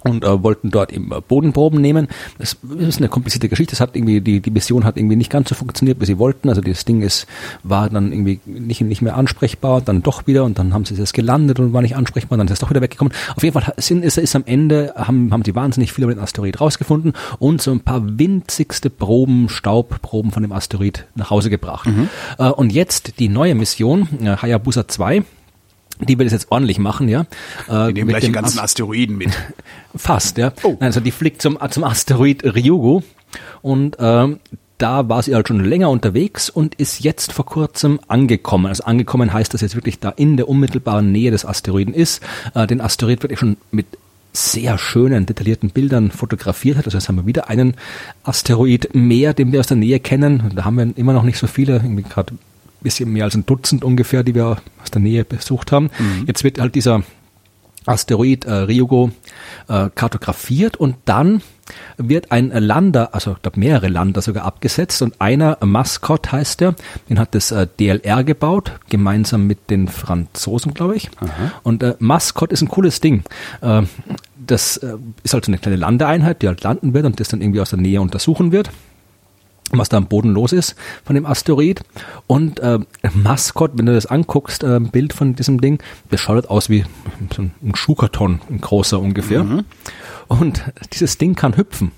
und 0.06 0.24
äh, 0.24 0.42
wollten 0.42 0.70
dort 0.70 0.92
eben 0.92 1.10
äh, 1.12 1.20
Bodenproben 1.20 1.80
nehmen. 1.80 2.08
Das 2.38 2.56
ist 2.78 2.98
eine 2.98 3.08
komplizierte 3.08 3.48
Geschichte. 3.48 3.72
Das 3.72 3.80
hat 3.80 3.96
irgendwie 3.96 4.20
die 4.20 4.40
die 4.40 4.50
Mission 4.50 4.84
hat 4.84 4.96
irgendwie 4.96 5.16
nicht 5.16 5.30
ganz 5.30 5.48
so 5.48 5.54
funktioniert, 5.54 6.00
wie 6.00 6.06
sie 6.06 6.18
wollten. 6.18 6.48
Also 6.48 6.60
das 6.60 6.84
Ding 6.84 7.02
ist 7.02 7.26
war 7.62 7.90
dann 7.90 8.12
irgendwie 8.12 8.40
nicht 8.46 8.80
nicht 8.80 9.02
mehr 9.02 9.16
ansprechbar, 9.16 9.80
dann 9.80 10.02
doch 10.02 10.26
wieder 10.26 10.44
und 10.44 10.58
dann 10.58 10.72
haben 10.72 10.84
sie 10.84 11.00
es 11.00 11.12
gelandet 11.12 11.58
und 11.58 11.72
war 11.72 11.82
nicht 11.82 11.96
ansprechbar, 11.96 12.38
dann 12.38 12.46
ist 12.46 12.54
es 12.54 12.58
doch 12.60 12.70
wieder 12.70 12.82
weggekommen. 12.82 13.12
Auf 13.34 13.42
jeden 13.42 13.60
Fall 13.60 13.74
sind 13.76 14.04
ist 14.04 14.18
ist 14.18 14.36
am 14.36 14.44
Ende 14.46 14.94
haben 14.96 15.32
haben 15.32 15.44
sie 15.44 15.54
wahnsinnig 15.54 15.92
viel 15.92 16.04
über 16.04 16.14
den 16.14 16.22
Asteroid 16.22 16.60
rausgefunden 16.60 17.12
und 17.38 17.62
so 17.62 17.72
ein 17.72 17.80
paar 17.80 18.02
winzigste 18.18 18.90
Proben 18.90 19.48
Staubproben 19.48 20.30
von 20.30 20.42
dem 20.42 20.52
Asteroid 20.52 21.06
nach 21.14 21.30
Hause 21.30 21.50
gebracht. 21.50 21.86
Mhm. 21.86 22.08
Äh, 22.38 22.48
und 22.50 22.72
jetzt 22.72 23.18
die 23.18 23.28
neue 23.28 23.54
Mission 23.54 24.08
äh, 24.22 24.36
Hayabusa 24.36 24.88
2 24.88 25.24
die 26.00 26.18
will 26.18 26.26
es 26.26 26.32
jetzt 26.32 26.50
ordentlich 26.50 26.78
machen, 26.78 27.08
ja. 27.08 27.26
Äh, 27.68 27.88
die 27.88 27.94
nehmen 27.94 28.08
gleich 28.08 28.24
die 28.24 28.32
ganzen 28.32 28.58
Asteroiden 28.58 29.16
mit. 29.16 29.30
Fast, 29.96 30.38
ja. 30.38 30.52
Oh. 30.62 30.76
Also 30.80 31.00
die 31.00 31.10
fliegt 31.10 31.42
zum, 31.42 31.58
zum 31.70 31.84
Asteroid 31.84 32.44
Ryugu 32.44 33.02
und 33.62 33.96
ähm, 33.98 34.40
da 34.78 35.08
war 35.08 35.22
sie 35.22 35.34
halt 35.34 35.48
schon 35.48 35.64
länger 35.64 35.90
unterwegs 35.90 36.50
und 36.50 36.74
ist 36.74 37.00
jetzt 37.00 37.32
vor 37.32 37.46
kurzem 37.46 37.98
angekommen. 38.08 38.66
Also 38.66 38.84
angekommen 38.84 39.32
heißt, 39.32 39.54
dass 39.54 39.62
jetzt 39.62 39.74
wirklich 39.74 40.00
da 40.00 40.10
in 40.10 40.36
der 40.36 40.48
unmittelbaren 40.48 41.10
Nähe 41.12 41.30
des 41.30 41.46
Asteroiden 41.46 41.94
ist. 41.94 42.22
Äh, 42.54 42.66
den 42.66 42.80
Asteroid 42.80 43.22
wird 43.22 43.38
schon 43.38 43.56
mit 43.70 43.86
sehr 44.36 44.76
schönen, 44.76 45.24
detaillierten 45.24 45.70
Bildern 45.70 46.10
fotografiert 46.10 46.76
hat. 46.76 46.84
Also 46.84 46.98
jetzt 46.98 47.08
haben 47.08 47.16
wir 47.16 47.26
wieder 47.26 47.48
einen 47.48 47.74
Asteroid 48.22 48.94
mehr, 48.94 49.32
den 49.32 49.50
wir 49.50 49.60
aus 49.60 49.66
der 49.66 49.78
Nähe 49.78 49.98
kennen. 49.98 50.52
Da 50.54 50.64
haben 50.66 50.76
wir 50.76 50.98
immer 50.98 51.14
noch 51.14 51.22
nicht 51.22 51.38
so 51.38 51.46
viele, 51.46 51.76
irgendwie 51.76 52.02
gerade 52.02 52.34
bisschen 52.82 53.12
mehr 53.12 53.24
als 53.24 53.34
ein 53.34 53.46
Dutzend 53.46 53.84
ungefähr, 53.84 54.22
die 54.22 54.34
wir 54.34 54.58
aus 54.82 54.90
der 54.92 55.00
Nähe 55.00 55.24
besucht 55.24 55.72
haben. 55.72 55.90
Mhm. 55.98 56.24
Jetzt 56.26 56.44
wird 56.44 56.60
halt 56.60 56.74
dieser 56.74 57.02
Asteroid 57.86 58.44
äh, 58.44 58.52
Ryugu 58.52 59.10
äh, 59.68 59.90
kartografiert 59.94 60.76
und 60.76 60.96
dann 61.04 61.42
wird 61.96 62.30
ein 62.30 62.50
Lander, 62.50 63.14
also 63.14 63.32
ich 63.32 63.42
glaube 63.42 63.58
mehrere 63.58 63.88
Lander 63.88 64.22
sogar 64.22 64.44
abgesetzt 64.44 65.02
und 65.02 65.20
einer 65.20 65.58
Mascot 65.64 66.30
heißt 66.30 66.60
der, 66.60 66.74
den 67.08 67.18
hat 67.18 67.34
das 67.34 67.50
äh, 67.50 67.66
DLR 67.78 68.24
gebaut, 68.24 68.72
gemeinsam 68.88 69.46
mit 69.46 69.70
den 69.70 69.88
Franzosen, 69.88 70.74
glaube 70.74 70.96
ich. 70.96 71.10
Aha. 71.20 71.52
Und 71.62 71.82
äh, 71.82 71.94
Mascot 71.98 72.52
ist 72.52 72.62
ein 72.62 72.68
cooles 72.68 73.00
Ding. 73.00 73.24
Äh, 73.60 73.82
das 74.36 74.76
ist 75.24 75.34
halt 75.34 75.44
so 75.44 75.50
eine 75.50 75.58
kleine 75.58 75.76
Landeeinheit, 75.76 76.40
die 76.40 76.46
halt 76.46 76.62
landen 76.62 76.94
wird 76.94 77.04
und 77.04 77.18
das 77.18 77.28
dann 77.28 77.40
irgendwie 77.40 77.60
aus 77.60 77.70
der 77.70 77.80
Nähe 77.80 78.00
untersuchen 78.00 78.52
wird 78.52 78.70
was 79.72 79.88
da 79.88 79.96
am 79.96 80.06
Boden 80.06 80.32
los 80.32 80.52
ist 80.52 80.76
von 81.04 81.14
dem 81.14 81.26
Asteroid. 81.26 81.80
Und 82.26 82.60
äh, 82.60 82.78
Maskott, 83.14 83.72
wenn 83.74 83.86
du 83.86 83.94
das 83.94 84.06
anguckst, 84.06 84.62
äh, 84.62 84.80
Bild 84.80 85.12
von 85.12 85.34
diesem 85.34 85.60
Ding, 85.60 85.80
das 86.10 86.20
schaut 86.20 86.36
halt 86.36 86.50
aus 86.50 86.68
wie 86.70 86.84
so 87.34 87.42
ein 87.42 87.74
Schuhkarton, 87.74 88.40
ein 88.48 88.60
großer 88.60 89.00
ungefähr. 89.00 89.44
Mhm. 89.44 89.64
Und 90.28 90.62
dieses 90.92 91.18
Ding 91.18 91.34
kann 91.34 91.56
hüpfen. 91.56 91.92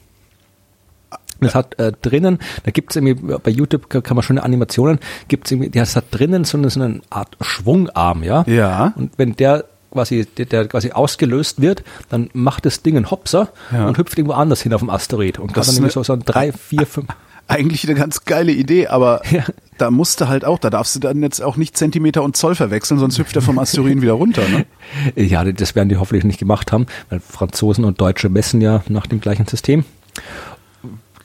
Das 1.40 1.55
hat 1.55 1.78
äh, 1.78 1.93
drinnen, 2.03 2.39
da 2.65 2.73
gibt's 2.73 2.97
irgendwie, 2.97 3.15
bei 3.15 3.51
YouTube 3.51 3.89
kann 3.89 4.16
man 4.16 4.24
schöne 4.24 4.43
Animationen, 4.43 4.99
gibt's 5.28 5.53
irgendwie, 5.53 5.70
das 5.70 5.95
hat 5.95 6.07
drinnen 6.11 6.43
so 6.43 6.59
eine, 6.59 6.69
so 6.69 6.82
eine 6.82 7.01
Art 7.11 7.36
Schwungarm, 7.40 8.24
ja? 8.24 8.43
Ja. 8.49 8.93
Und 8.97 9.12
wenn 9.19 9.36
der 9.36 9.65
quasi, 9.93 10.27
der, 10.27 10.47
der 10.47 10.66
quasi 10.66 10.90
ausgelöst 10.90 11.61
wird, 11.61 11.85
dann 12.09 12.28
macht 12.32 12.66
das 12.66 12.82
Ding 12.82 12.97
einen 12.97 13.11
Hopser 13.11 13.51
ja. 13.73 13.86
und 13.86 13.99
hüpft 13.99 14.19
irgendwo 14.19 14.35
anders 14.35 14.62
hin 14.62 14.74
auf 14.74 14.81
dem 14.81 14.90
Asteroid 14.90 15.39
und 15.39 15.49
kann 15.49 15.55
das 15.55 15.66
dann 15.69 15.77
irgendwie 15.77 15.93
so, 15.93 16.03
so 16.03 16.12
ein 16.12 16.24
drei, 16.24 16.51
vier, 16.51 16.86
fünf 16.86 17.07
eigentlich 17.48 17.84
eine 17.84 17.98
ganz 17.98 18.24
geile 18.24 18.52
Idee, 18.52 18.86
aber 18.86 19.22
ja. 19.30 19.44
da 19.78 19.90
musste 19.90 20.28
halt 20.28 20.44
auch, 20.44 20.58
da 20.58 20.70
darfst 20.70 20.94
du 20.94 21.00
dann 21.00 21.22
jetzt 21.22 21.42
auch 21.42 21.56
nicht 21.56 21.76
Zentimeter 21.76 22.22
und 22.22 22.36
Zoll 22.36 22.54
verwechseln, 22.54 23.00
sonst 23.00 23.18
hüpft 23.18 23.34
er 23.34 23.42
vom 23.42 23.58
Asteroiden 23.58 24.02
wieder 24.02 24.12
runter. 24.12 24.42
Ne? 24.48 24.66
Ja, 25.16 25.44
das 25.44 25.74
werden 25.74 25.88
die 25.88 25.96
hoffentlich 25.96 26.24
nicht 26.24 26.38
gemacht 26.38 26.72
haben, 26.72 26.86
weil 27.10 27.20
Franzosen 27.20 27.84
und 27.84 28.00
Deutsche 28.00 28.28
messen 28.28 28.60
ja 28.60 28.82
nach 28.88 29.06
dem 29.06 29.20
gleichen 29.20 29.46
System. 29.46 29.84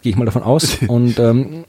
Gehe 0.01 0.11
ich 0.11 0.17
mal 0.17 0.25
davon 0.25 0.43
aus. 0.43 0.79
Und 0.87 1.17
ähm, 1.17 1.63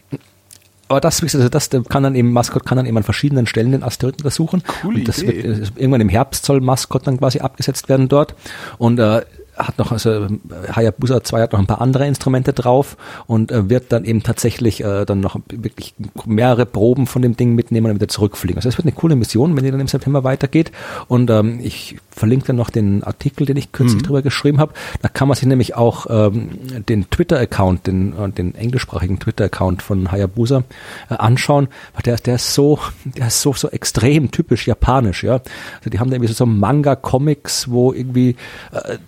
aber 0.89 1.01
das, 1.01 1.23
also 1.23 1.49
das 1.49 1.71
kann 1.89 2.03
dann 2.03 2.15
eben, 2.15 2.33
Maskott 2.33 2.67
kann 2.67 2.77
dann 2.77 2.87
eben 2.87 2.97
an 2.97 3.05
verschiedenen 3.05 3.47
Stellen 3.47 3.73
den 3.73 3.83
Asteroiden 3.83 4.19
untersuchen. 4.19 4.63
Coole 4.83 4.99
und 4.99 5.09
das 5.09 5.23
Idee. 5.23 5.45
wird 5.45 5.73
irgendwann 5.77 6.01
im 6.01 6.09
Herbst 6.09 6.45
soll 6.45 6.61
Maskott 6.61 7.07
dann 7.07 7.19
quasi 7.19 7.41
abgesetzt 7.41 7.89
werden 7.89 8.09
dort. 8.09 8.35
Und 8.77 8.99
äh, 8.99 9.23
hat 9.57 9.79
noch, 9.79 9.93
also 9.93 10.27
Hayabusa 10.73 11.23
2 11.23 11.43
hat 11.43 11.53
noch 11.53 11.61
ein 11.61 11.67
paar 11.67 11.81
andere 11.81 12.07
Instrumente 12.07 12.53
drauf 12.53 12.97
und 13.27 13.53
äh, 13.53 13.69
wird 13.71 13.93
dann 13.93 14.05
eben 14.05 14.23
tatsächlich 14.23 14.83
äh, 14.83 15.05
dann 15.05 15.21
noch 15.21 15.37
wirklich 15.49 15.95
mehrere 16.27 16.67
Proben 16.67 17.07
von 17.07 17.23
dem 17.23 17.37
Ding 17.37 17.55
mitnehmen 17.55 17.91
und 17.91 17.97
wieder 17.97 18.09
zurückfliegen. 18.09 18.57
Also 18.57 18.69
es 18.69 18.79
wird 18.79 18.87
eine 18.87 18.95
coole 18.95 19.17
Mission, 19.17 19.57
wenn 19.57 19.65
die 19.65 19.71
dann 19.71 19.81
im 19.81 19.89
September 19.89 20.25
weitergeht. 20.25 20.73
Und 21.09 21.31
ähm, 21.31 21.61
ich 21.63 21.97
verlinke 22.11 22.49
dann 22.49 22.57
noch 22.57 22.71
den 22.71 23.03
Artikel, 23.05 23.47
den 23.47 23.57
ich 23.57 23.73
kürzlich 23.73 24.03
mhm. 24.03 24.07
drüber 24.07 24.23
geschrieben 24.23 24.59
habe. 24.59 24.73
Da 25.03 25.09
kann 25.09 25.29
man 25.29 25.37
sich 25.37 25.47
nämlich 25.47 25.75
auch 25.75 26.07
ähm, 26.09 26.51
den 26.89 27.11
Twitter-Account, 27.11 27.87
den, 27.87 28.17
äh, 28.17 28.29
den 28.31 28.55
englischsprachigen 28.55 29.19
Twitter-Account 29.19 29.83
von 29.83 30.11
Hayabusa 30.11 30.65
äh, 31.11 31.15
anschauen. 31.15 31.69
Der, 32.05 32.17
der 32.17 32.37
ist 32.37 32.55
so, 32.55 32.79
der 33.05 33.29
ist 33.29 33.41
so, 33.41 33.53
so 33.53 33.69
extrem 33.69 34.31
typisch 34.31 34.67
japanisch, 34.67 35.25
ja. 35.25 35.41
Also 35.79 35.91
die 35.91 35.99
haben 35.99 36.11
da 36.11 36.17
irgendwie 36.17 36.33
so, 36.33 36.35
so 36.35 36.47
Manga-Comics, 36.47 37.71
wo 37.71 37.93
irgendwie 37.93 38.37
äh, 38.73 38.99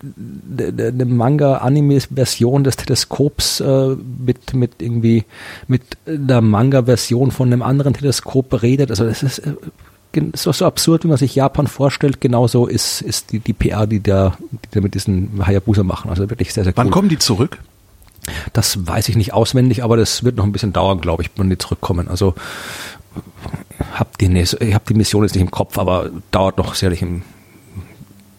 eine 0.58 1.04
Manga-Anime-Version 1.04 2.64
des 2.64 2.76
Teleskops 2.76 3.60
äh, 3.60 3.96
mit, 4.24 4.54
mit 4.54 4.72
irgendwie 4.80 5.24
mit 5.68 5.82
der 6.06 6.40
Manga-Version 6.40 7.30
von 7.30 7.52
einem 7.52 7.62
anderen 7.62 7.94
Teleskop 7.94 8.62
redet. 8.62 8.90
Also 8.90 9.04
das 9.04 9.22
ist 9.22 9.38
äh, 9.40 9.54
so, 10.34 10.52
so 10.52 10.64
absurd, 10.64 11.04
wie 11.04 11.08
man 11.08 11.18
sich 11.18 11.34
Japan 11.34 11.66
vorstellt, 11.66 12.20
genauso 12.20 12.66
ist, 12.66 13.02
ist 13.02 13.32
die, 13.32 13.38
die 13.38 13.52
PR, 13.52 13.86
die 13.86 14.02
da, 14.02 14.36
die 14.50 14.68
da 14.70 14.80
mit 14.80 14.94
diesen 14.94 15.46
Hayabusa 15.46 15.82
machen. 15.82 16.10
Also 16.10 16.28
wirklich 16.30 16.52
sehr, 16.52 16.64
sehr 16.64 16.72
cool. 16.72 16.84
Wann 16.84 16.90
kommen 16.90 17.08
die 17.08 17.18
zurück? 17.18 17.58
Das 18.52 18.86
weiß 18.86 19.08
ich 19.08 19.16
nicht 19.16 19.32
auswendig, 19.32 19.84
aber 19.84 19.96
das 19.96 20.24
wird 20.24 20.36
noch 20.36 20.44
ein 20.44 20.52
bisschen 20.52 20.72
dauern, 20.72 21.00
glaube 21.00 21.22
ich, 21.22 21.30
wenn 21.36 21.50
die 21.50 21.58
zurückkommen. 21.58 22.08
Also 22.08 22.34
hab 23.92 24.18
die, 24.18 24.26
ich 24.26 24.54
habe 24.54 24.84
die 24.88 24.94
Mission 24.94 25.22
jetzt 25.22 25.34
nicht 25.34 25.44
im 25.44 25.50
Kopf, 25.50 25.78
aber 25.78 26.10
dauert 26.30 26.58
noch 26.58 26.74
sicherlich 26.74 27.02
im 27.02 27.22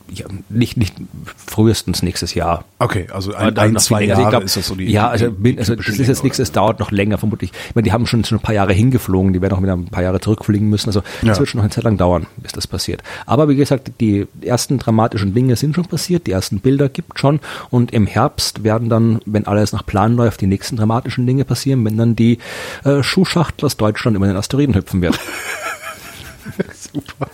ja, 0.09 0.25
nicht, 0.49 0.77
nicht 0.77 0.95
frühestens 1.35 2.01
nächstes 2.01 2.33
Jahr. 2.33 2.65
Okay, 2.79 3.07
also 3.11 3.33
ein, 3.33 3.57
ein 3.57 3.77
zwei 3.77 4.03
Jahre 4.03 4.21
also 4.21 4.29
glaub, 4.29 4.43
ist 4.43 4.55
das 4.55 4.67
so 4.67 4.75
die 4.75 4.85
Ja, 4.85 5.09
also, 5.09 5.29
die, 5.29 5.57
also 5.57 5.75
das 5.75 5.87
ist 5.87 6.07
jetzt 6.07 6.23
nichts, 6.23 6.39
es 6.39 6.51
dauert 6.51 6.79
noch 6.79 6.91
länger 6.91 7.17
vermutlich. 7.17 7.51
Ich 7.69 7.75
meine, 7.75 7.83
die 7.83 7.91
haben 7.91 8.05
schon, 8.05 8.23
schon 8.23 8.37
ein 8.37 8.41
paar 8.41 8.55
Jahre 8.55 8.73
hingeflogen, 8.73 9.33
die 9.33 9.41
werden 9.41 9.53
auch 9.53 9.61
wieder 9.61 9.73
ein 9.73 9.85
paar 9.85 10.03
Jahre 10.03 10.19
zurückfliegen 10.19 10.69
müssen. 10.69 10.89
Also 10.89 11.01
es 11.21 11.27
ja. 11.27 11.37
wird 11.37 11.49
schon 11.49 11.59
noch 11.59 11.63
eine 11.63 11.71
Zeit 11.71 11.83
lang 11.83 11.97
dauern, 11.97 12.27
bis 12.37 12.51
das 12.53 12.67
passiert. 12.67 13.03
Aber 13.25 13.49
wie 13.49 13.55
gesagt, 13.55 13.91
die 13.99 14.27
ersten 14.41 14.79
dramatischen 14.79 15.33
Dinge 15.33 15.55
sind 15.55 15.75
schon 15.75 15.85
passiert, 15.85 16.27
die 16.27 16.31
ersten 16.31 16.59
Bilder 16.59 16.89
gibt 16.89 17.19
schon 17.19 17.39
und 17.69 17.91
im 17.91 18.07
Herbst 18.07 18.63
werden 18.63 18.89
dann, 18.89 19.19
wenn 19.25 19.45
alles 19.45 19.73
nach 19.73 19.85
Plan 19.85 20.15
läuft, 20.15 20.41
die 20.41 20.47
nächsten 20.47 20.77
dramatischen 20.77 21.25
Dinge 21.25 21.45
passieren, 21.45 21.83
wenn 21.85 21.97
dann 21.97 22.15
die 22.15 22.39
äh, 22.83 23.03
Schuhschachtel 23.03 23.65
aus 23.65 23.77
Deutschland 23.77 24.15
über 24.15 24.27
den 24.27 24.37
Asteroiden 24.37 24.75
hüpfen 24.75 25.01
wird. 25.01 25.19
Super 26.93 27.27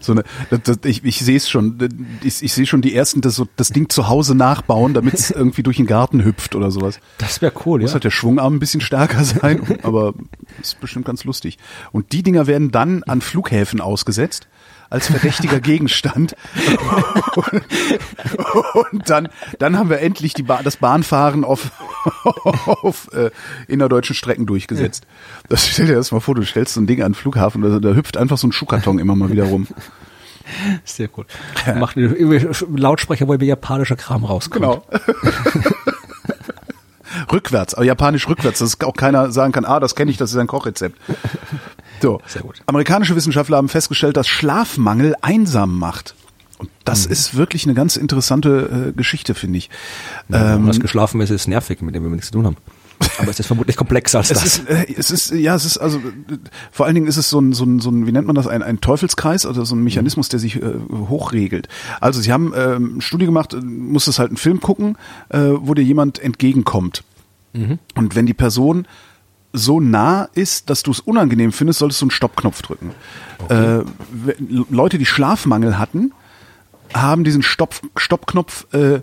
so 0.00 0.12
eine, 0.12 0.24
das, 0.50 0.78
ich, 0.84 1.04
ich 1.04 1.20
sehe 1.20 1.36
es 1.36 1.48
schon, 1.48 1.78
ich, 2.22 2.42
ich 2.42 2.52
sehe 2.52 2.66
schon 2.66 2.82
die 2.82 2.94
ersten, 2.94 3.20
das, 3.20 3.36
so, 3.36 3.46
das 3.56 3.70
Ding 3.70 3.88
zu 3.88 4.08
Hause 4.08 4.34
nachbauen, 4.34 4.94
damit 4.94 5.14
es 5.14 5.30
irgendwie 5.42 5.62
durch 5.62 5.76
den 5.76 5.86
Garten 5.86 6.24
hüpft 6.24 6.54
oder 6.54 6.70
sowas. 6.70 7.00
Das 7.18 7.42
wäre 7.42 7.52
cool, 7.66 7.80
Muss 7.80 7.90
ja. 7.90 7.94
halt 7.94 8.04
der 8.04 8.10
Schwungarm 8.10 8.56
ein 8.56 8.60
bisschen 8.60 8.80
stärker 8.80 9.24
sein, 9.24 9.78
aber 9.82 10.14
ist 10.60 10.80
bestimmt 10.80 11.04
ganz 11.04 11.24
lustig. 11.24 11.58
Und 11.92 12.12
die 12.12 12.22
Dinger 12.22 12.46
werden 12.46 12.70
dann 12.70 13.02
an 13.04 13.20
Flughäfen 13.20 13.80
ausgesetzt 13.80 14.48
als 14.92 15.08
verdächtiger 15.08 15.60
Gegenstand. 15.62 16.36
und 18.92 19.08
dann, 19.08 19.28
dann 19.58 19.78
haben 19.78 19.90
wir 19.90 20.00
endlich 20.00 20.34
die 20.34 20.42
ba 20.42 20.62
das 20.62 20.76
Bahnfahren 20.76 21.44
auf, 21.44 21.70
auf 22.82 23.08
äh, 23.14 23.30
innerdeutschen 23.68 24.14
Strecken 24.14 24.46
durchgesetzt. 24.46 25.06
Das 25.48 25.66
stell 25.66 25.86
dir 25.86 25.94
das 25.94 26.12
mal 26.12 26.20
vor, 26.20 26.34
du 26.34 26.44
stellst 26.44 26.74
so 26.74 26.80
ein 26.80 26.86
Ding 26.86 27.02
an 27.02 27.12
den 27.12 27.14
Flughafen, 27.14 27.62
da, 27.62 27.78
da 27.78 27.94
hüpft 27.94 28.16
einfach 28.16 28.36
so 28.36 28.46
ein 28.46 28.52
Schuhkarton 28.52 28.98
immer 28.98 29.16
mal 29.16 29.30
wieder 29.30 29.44
rum. 29.44 29.66
Sehr 30.84 31.08
cool. 31.16 31.24
Macht 31.78 31.96
Lautsprecher, 31.96 33.28
wo 33.28 33.34
japanischer 33.34 33.96
Kram 33.96 34.24
rauskommt. 34.24 34.62
Genau. 34.62 34.84
rückwärts, 37.32 37.74
aber 37.74 37.84
japanisch 37.84 38.28
rückwärts, 38.28 38.58
dass 38.58 38.80
auch 38.80 38.94
keiner 38.94 39.30
sagen 39.30 39.52
kann, 39.52 39.64
ah, 39.64 39.80
das 39.80 39.94
kenne 39.94 40.10
ich, 40.10 40.16
das 40.16 40.32
ist 40.32 40.36
ein 40.36 40.46
Kochrezept. 40.46 40.98
So. 42.02 42.20
Sehr 42.26 42.42
gut. 42.42 42.60
Amerikanische 42.66 43.16
Wissenschaftler 43.16 43.56
haben 43.56 43.68
festgestellt, 43.68 44.16
dass 44.16 44.28
Schlafmangel 44.28 45.14
einsam 45.22 45.78
macht. 45.78 46.14
Und 46.58 46.70
das 46.84 47.06
mhm. 47.06 47.12
ist 47.12 47.36
wirklich 47.36 47.64
eine 47.64 47.74
ganz 47.74 47.96
interessante 47.96 48.90
äh, 48.90 48.92
Geschichte, 48.92 49.34
finde 49.34 49.58
ich. 49.58 49.70
Ja, 50.28 50.56
ähm, 50.56 50.66
was 50.66 50.80
geschlafen 50.80 51.20
ist, 51.20 51.30
ist 51.30 51.48
nervig, 51.48 51.80
mit 51.80 51.94
dem 51.94 52.02
wir 52.02 52.10
nichts 52.10 52.26
zu 52.26 52.32
tun 52.32 52.46
haben. 52.46 52.56
Aber 53.18 53.30
es 53.30 53.40
ist 53.40 53.46
vermutlich 53.46 53.76
komplexer 53.76 54.18
als 54.18 54.30
es 54.30 54.40
das. 54.40 54.58
Ist, 54.58 54.68
äh, 54.68 54.86
es 54.96 55.10
ist, 55.10 55.32
ja, 55.32 55.54
es 55.54 55.64
ist 55.64 55.78
also, 55.78 56.00
vor 56.70 56.86
allen 56.86 56.94
Dingen 56.94 57.06
ist 57.06 57.16
es 57.16 57.30
so 57.30 57.40
ein, 57.40 57.52
so 57.52 57.64
ein, 57.64 57.80
so 57.80 57.90
ein 57.90 58.06
wie 58.06 58.12
nennt 58.12 58.26
man 58.26 58.36
das, 58.36 58.46
ein, 58.46 58.62
ein 58.62 58.80
Teufelskreis, 58.80 59.46
also 59.46 59.64
so 59.64 59.74
ein 59.74 59.82
Mechanismus, 59.82 60.28
der 60.28 60.38
sich 60.38 60.62
äh, 60.62 60.74
hochregelt. 60.92 61.68
Also 62.00 62.20
sie 62.20 62.32
haben 62.32 62.52
ähm, 62.56 63.00
Studie 63.00 63.26
gemacht, 63.26 63.54
äh, 63.54 63.60
musstest 63.60 64.18
halt 64.18 64.30
einen 64.30 64.36
Film 64.36 64.60
gucken, 64.60 64.96
äh, 65.30 65.38
wo 65.40 65.74
dir 65.74 65.82
jemand 65.82 66.18
entgegenkommt. 66.18 67.02
Mhm. 67.52 67.78
Und 67.94 68.14
wenn 68.14 68.26
die 68.26 68.34
Person 68.34 68.86
so 69.52 69.80
nah 69.80 70.28
ist, 70.34 70.70
dass 70.70 70.82
du 70.82 70.90
es 70.90 71.00
unangenehm 71.00 71.52
findest, 71.52 71.80
solltest 71.80 72.00
du 72.00 72.06
einen 72.06 72.10
Stoppknopf 72.10 72.62
drücken. 72.62 72.92
Okay. 73.44 73.80
Äh, 73.80 73.84
Leute, 74.70 74.98
die 74.98 75.06
Schlafmangel 75.06 75.78
hatten, 75.78 76.12
haben 76.94 77.24
diesen 77.24 77.42
Stopp, 77.42 77.74
Stoppknopf 77.96 78.72
äh, 78.72 79.00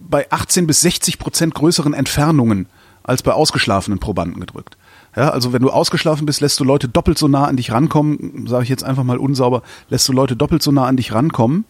bei 0.00 0.30
18 0.30 0.66
bis 0.66 0.80
60 0.80 1.18
Prozent 1.18 1.54
größeren 1.54 1.94
Entfernungen 1.94 2.66
als 3.02 3.22
bei 3.22 3.32
ausgeschlafenen 3.32 3.98
Probanden 3.98 4.40
gedrückt. 4.40 4.76
Ja, 5.14 5.30
also 5.30 5.52
wenn 5.52 5.62
du 5.62 5.70
ausgeschlafen 5.70 6.26
bist, 6.26 6.40
lässt 6.40 6.60
du 6.60 6.64
Leute 6.64 6.88
doppelt 6.88 7.16
so 7.16 7.28
nah 7.28 7.44
an 7.46 7.56
dich 7.56 7.72
rankommen, 7.72 8.46
sage 8.46 8.64
ich 8.64 8.68
jetzt 8.68 8.84
einfach 8.84 9.04
mal 9.04 9.16
unsauber, 9.16 9.62
lässt 9.88 10.06
du 10.08 10.12
Leute 10.12 10.36
doppelt 10.36 10.62
so 10.62 10.72
nah 10.72 10.86
an 10.86 10.96
dich 10.96 11.12
rankommen, 11.12 11.64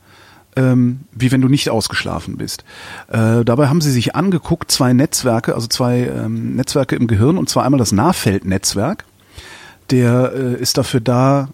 ähm, 0.57 1.01
wie 1.13 1.31
wenn 1.31 1.41
du 1.41 1.49
nicht 1.49 1.71
ausgeschlafen 1.71 2.37
bist. 2.37 2.65
Äh, 3.09 3.45
dabei 3.45 3.69
haben 3.69 3.81
sie 3.81 3.93
sich 3.93 4.15
angeguckt, 4.17 4.71
zwei 4.71 4.93
Netzwerke, 4.93 5.55
also 5.55 5.67
zwei 5.67 6.07
ähm, 6.07 6.57
Netzwerke 6.57 6.97
im 6.97 7.07
Gehirn, 7.07 7.39
und 7.39 7.49
zwar 7.49 7.65
einmal 7.65 7.79
das 7.79 7.93
Nahfeldnetzwerk. 7.93 9.05
Der 9.91 10.33
äh, 10.35 10.61
ist 10.61 10.79
dafür 10.79 11.01
da, 11.01 11.49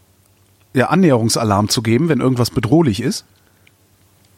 ja, 0.72 0.88
Annäherungsalarm 0.88 1.68
zu 1.68 1.82
geben, 1.82 2.08
wenn 2.08 2.20
irgendwas 2.20 2.50
bedrohlich 2.50 3.02
ist. 3.02 3.24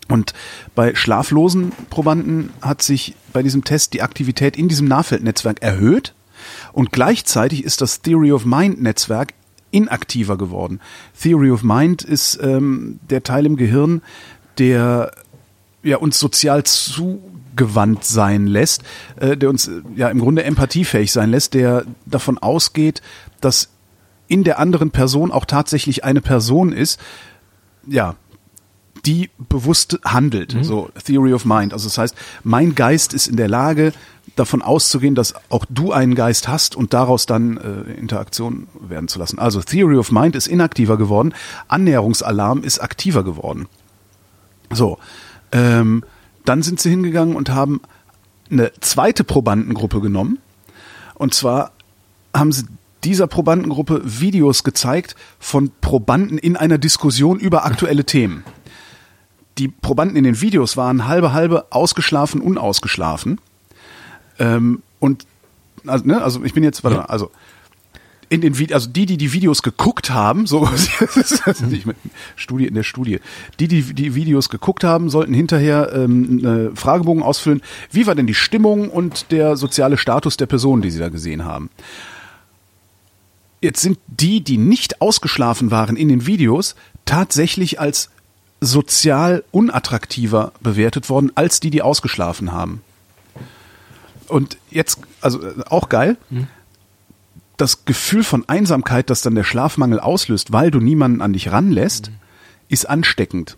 Und 0.09 0.35
bei 0.75 0.95
schlaflosen 0.95 1.73
Probanden 1.91 2.51
hat 2.61 2.83
sich 2.83 3.15
bei 3.33 3.43
diesem 3.43 3.65
Test 3.65 3.95
die 3.95 4.03
Aktivität 4.03 4.57
in 4.57 4.69
diesem 4.69 4.87
Nahfeldnetzwerk 4.87 5.63
erhöht 5.63 6.15
und 6.73 6.93
gleichzeitig 6.93 7.65
ist 7.65 7.81
das 7.81 8.03
Theory 8.03 8.33
of 8.33 8.45
Mind 8.45 8.83
Netzwerk 8.83 9.33
inaktiver 9.71 10.37
geworden. 10.37 10.81
Theory 11.21 11.51
of 11.51 11.63
Mind 11.63 12.03
ist 12.03 12.39
ähm, 12.43 13.01
der 13.11 13.23
Teil 13.23 13.47
im 13.47 13.57
Gehirn, 13.57 14.03
der 14.59 15.13
ja 15.83 15.99
uns 15.99 16.19
sozial 16.19 16.65
zugewandt 16.65 18.05
sein 18.05 18.47
lässt, 18.47 18.83
äh, 19.17 19.37
der 19.37 19.51
uns 19.51 19.69
äh, 19.69 19.83
ja 19.97 20.09
im 20.09 20.19
Grunde 20.19 20.45
empathiefähig 20.45 21.13
sein 21.13 21.31
lässt, 21.31 21.55
der 21.55 21.85
davon 22.07 22.39
ausgeht, 22.39 23.03
dass 23.41 23.69
in 24.27 24.45
der 24.45 24.59
anderen 24.59 24.91
Person 24.91 25.31
auch 25.31 25.45
tatsächlich 25.45 26.05
eine 26.05 26.21
Person 26.21 26.73
ist, 26.73 26.99
ja, 27.87 28.17
die 29.05 29.31
bewusst 29.51 29.99
handelt. 30.05 30.55
Mhm. 30.55 30.65
So 30.65 30.91
Theory 31.05 31.35
of 31.35 31.45
Mind. 31.45 31.73
Also 31.73 31.89
das 31.89 31.99
heißt, 31.99 32.15
mein 32.43 32.75
Geist 32.75 33.13
ist 33.13 33.27
in 33.27 33.37
der 33.37 33.49
Lage, 33.49 33.93
davon 34.37 34.63
auszugehen, 34.63 35.15
dass 35.15 35.35
auch 35.49 35.65
du 35.69 35.93
einen 35.93 36.15
Geist 36.15 36.49
hast 36.49 36.75
und 36.75 36.93
daraus 36.93 37.27
dann 37.27 37.57
äh, 37.57 37.93
Interaktion 37.93 38.67
werden 38.81 39.09
zu 39.09 39.19
lassen. 39.19 39.39
Also 39.39 39.61
Theory 39.61 39.97
of 39.97 40.11
Mind 40.11 40.35
ist 40.35 40.47
inaktiver 40.47 40.97
geworden, 40.97 41.35
Annäherungsalarm 41.69 42.63
ist 42.63 42.81
aktiver 42.81 43.23
geworden. 43.23 43.69
So, 44.75 44.99
ähm, 45.53 46.05
dann 46.45 46.63
sind 46.63 46.81
sie 46.81 46.91
hingegangen 46.91 47.37
und 47.37 47.51
haben 47.51 47.81
eine 48.51 48.73
zweite 48.81 49.25
Probandengruppe 49.25 50.01
genommen. 50.01 50.39
Und 51.15 51.35
zwar 51.35 51.73
haben 52.35 52.53
sie 52.53 52.65
dieser 53.05 53.27
Probandengruppe 53.27 54.03
Videos 54.05 54.65
gezeigt 54.65 55.15
von 55.39 55.71
Probanden 55.81 56.39
in 56.39 56.57
einer 56.57 56.79
Diskussion 56.79 57.39
über 57.39 57.65
aktuelle 57.65 58.05
Themen. 58.07 58.45
Die 59.59 59.69
Probanden 59.69 60.17
in 60.17 60.25
den 60.25 60.41
Videos 60.41 60.77
waren 60.77 61.07
halbe 61.07 61.33
halbe 61.33 61.67
ausgeschlafen, 61.71 62.41
unausgeschlafen. 62.41 63.41
Ähm, 64.39 64.83
und 64.99 65.27
also, 65.87 66.07
ne, 66.07 66.23
also 66.23 66.43
ich 66.45 66.55
bin 66.55 66.65
jetzt, 66.65 66.83
warte 66.83 66.99
mal, 66.99 67.05
also 67.05 67.31
in 68.29 68.41
den 68.41 68.59
Videos, 68.59 68.75
also 68.75 68.91
die, 68.91 69.07
die 69.07 69.17
die 69.17 69.33
Videos 69.33 69.63
geguckt 69.63 70.11
haben, 70.11 70.47
so 70.47 70.69
nicht 71.69 71.87
mit 71.87 71.97
Studie 72.37 72.67
in 72.67 72.75
der 72.75 72.83
Studie, 72.83 73.21
die, 73.61 73.69
die 73.69 73.95
die 73.95 74.15
Videos 74.15 74.49
geguckt 74.49 74.85
haben, 74.85 75.11
sollten 75.11 75.35
hinterher 75.35 75.93
ähm, 75.95 76.41
eine 76.43 76.71
Fragebogen 76.75 77.23
ausfüllen. 77.23 77.63
Wie 77.91 78.07
war 78.07 78.15
denn 78.15 78.27
die 78.27 78.35
Stimmung 78.35 78.89
und 78.89 79.31
der 79.31 79.57
soziale 79.57 79.97
Status 79.97 80.37
der 80.37 80.47
Person, 80.47 80.83
die 80.83 80.91
sie 80.91 80.99
da 80.99 81.09
gesehen 81.09 81.45
haben? 81.45 81.71
Jetzt 83.61 83.81
sind 83.81 83.99
die, 84.09 84.43
die 84.43 84.59
nicht 84.59 85.01
ausgeschlafen 85.01 85.71
waren 85.71 85.97
in 85.97 86.09
den 86.09 86.27
Videos, 86.27 86.75
tatsächlich 87.07 87.81
als 87.81 88.11
sozial 88.61 89.45
unattraktiver 89.51 90.53
bewertet 90.61 91.09
worden 91.09 91.33
als 91.35 91.61
die, 91.61 91.71
die 91.71 91.83
ausgeschlafen 91.83 92.53
haben. 92.53 92.83
Und 94.29 94.59
jetzt, 94.71 95.01
also 95.21 95.41
auch 95.69 95.89
geil. 95.89 96.17
Mhm 96.31 96.49
das 97.57 97.85
Gefühl 97.85 98.25
von 98.25 98.49
Einsamkeit, 98.49 99.11
das 99.11 99.23
dann 99.23 99.35
der 99.35 99.45
Schlafmangel 99.45 100.01
auslöst, 100.01 100.53
weil 100.53 100.71
du 100.71 100.81
niemanden 100.81 101.23
an 101.23 101.33
dich 101.33 101.53
ranlässt, 101.53 102.11
mhm. 102.11 102.17
ist 102.69 102.89
ansteckend. 102.89 103.57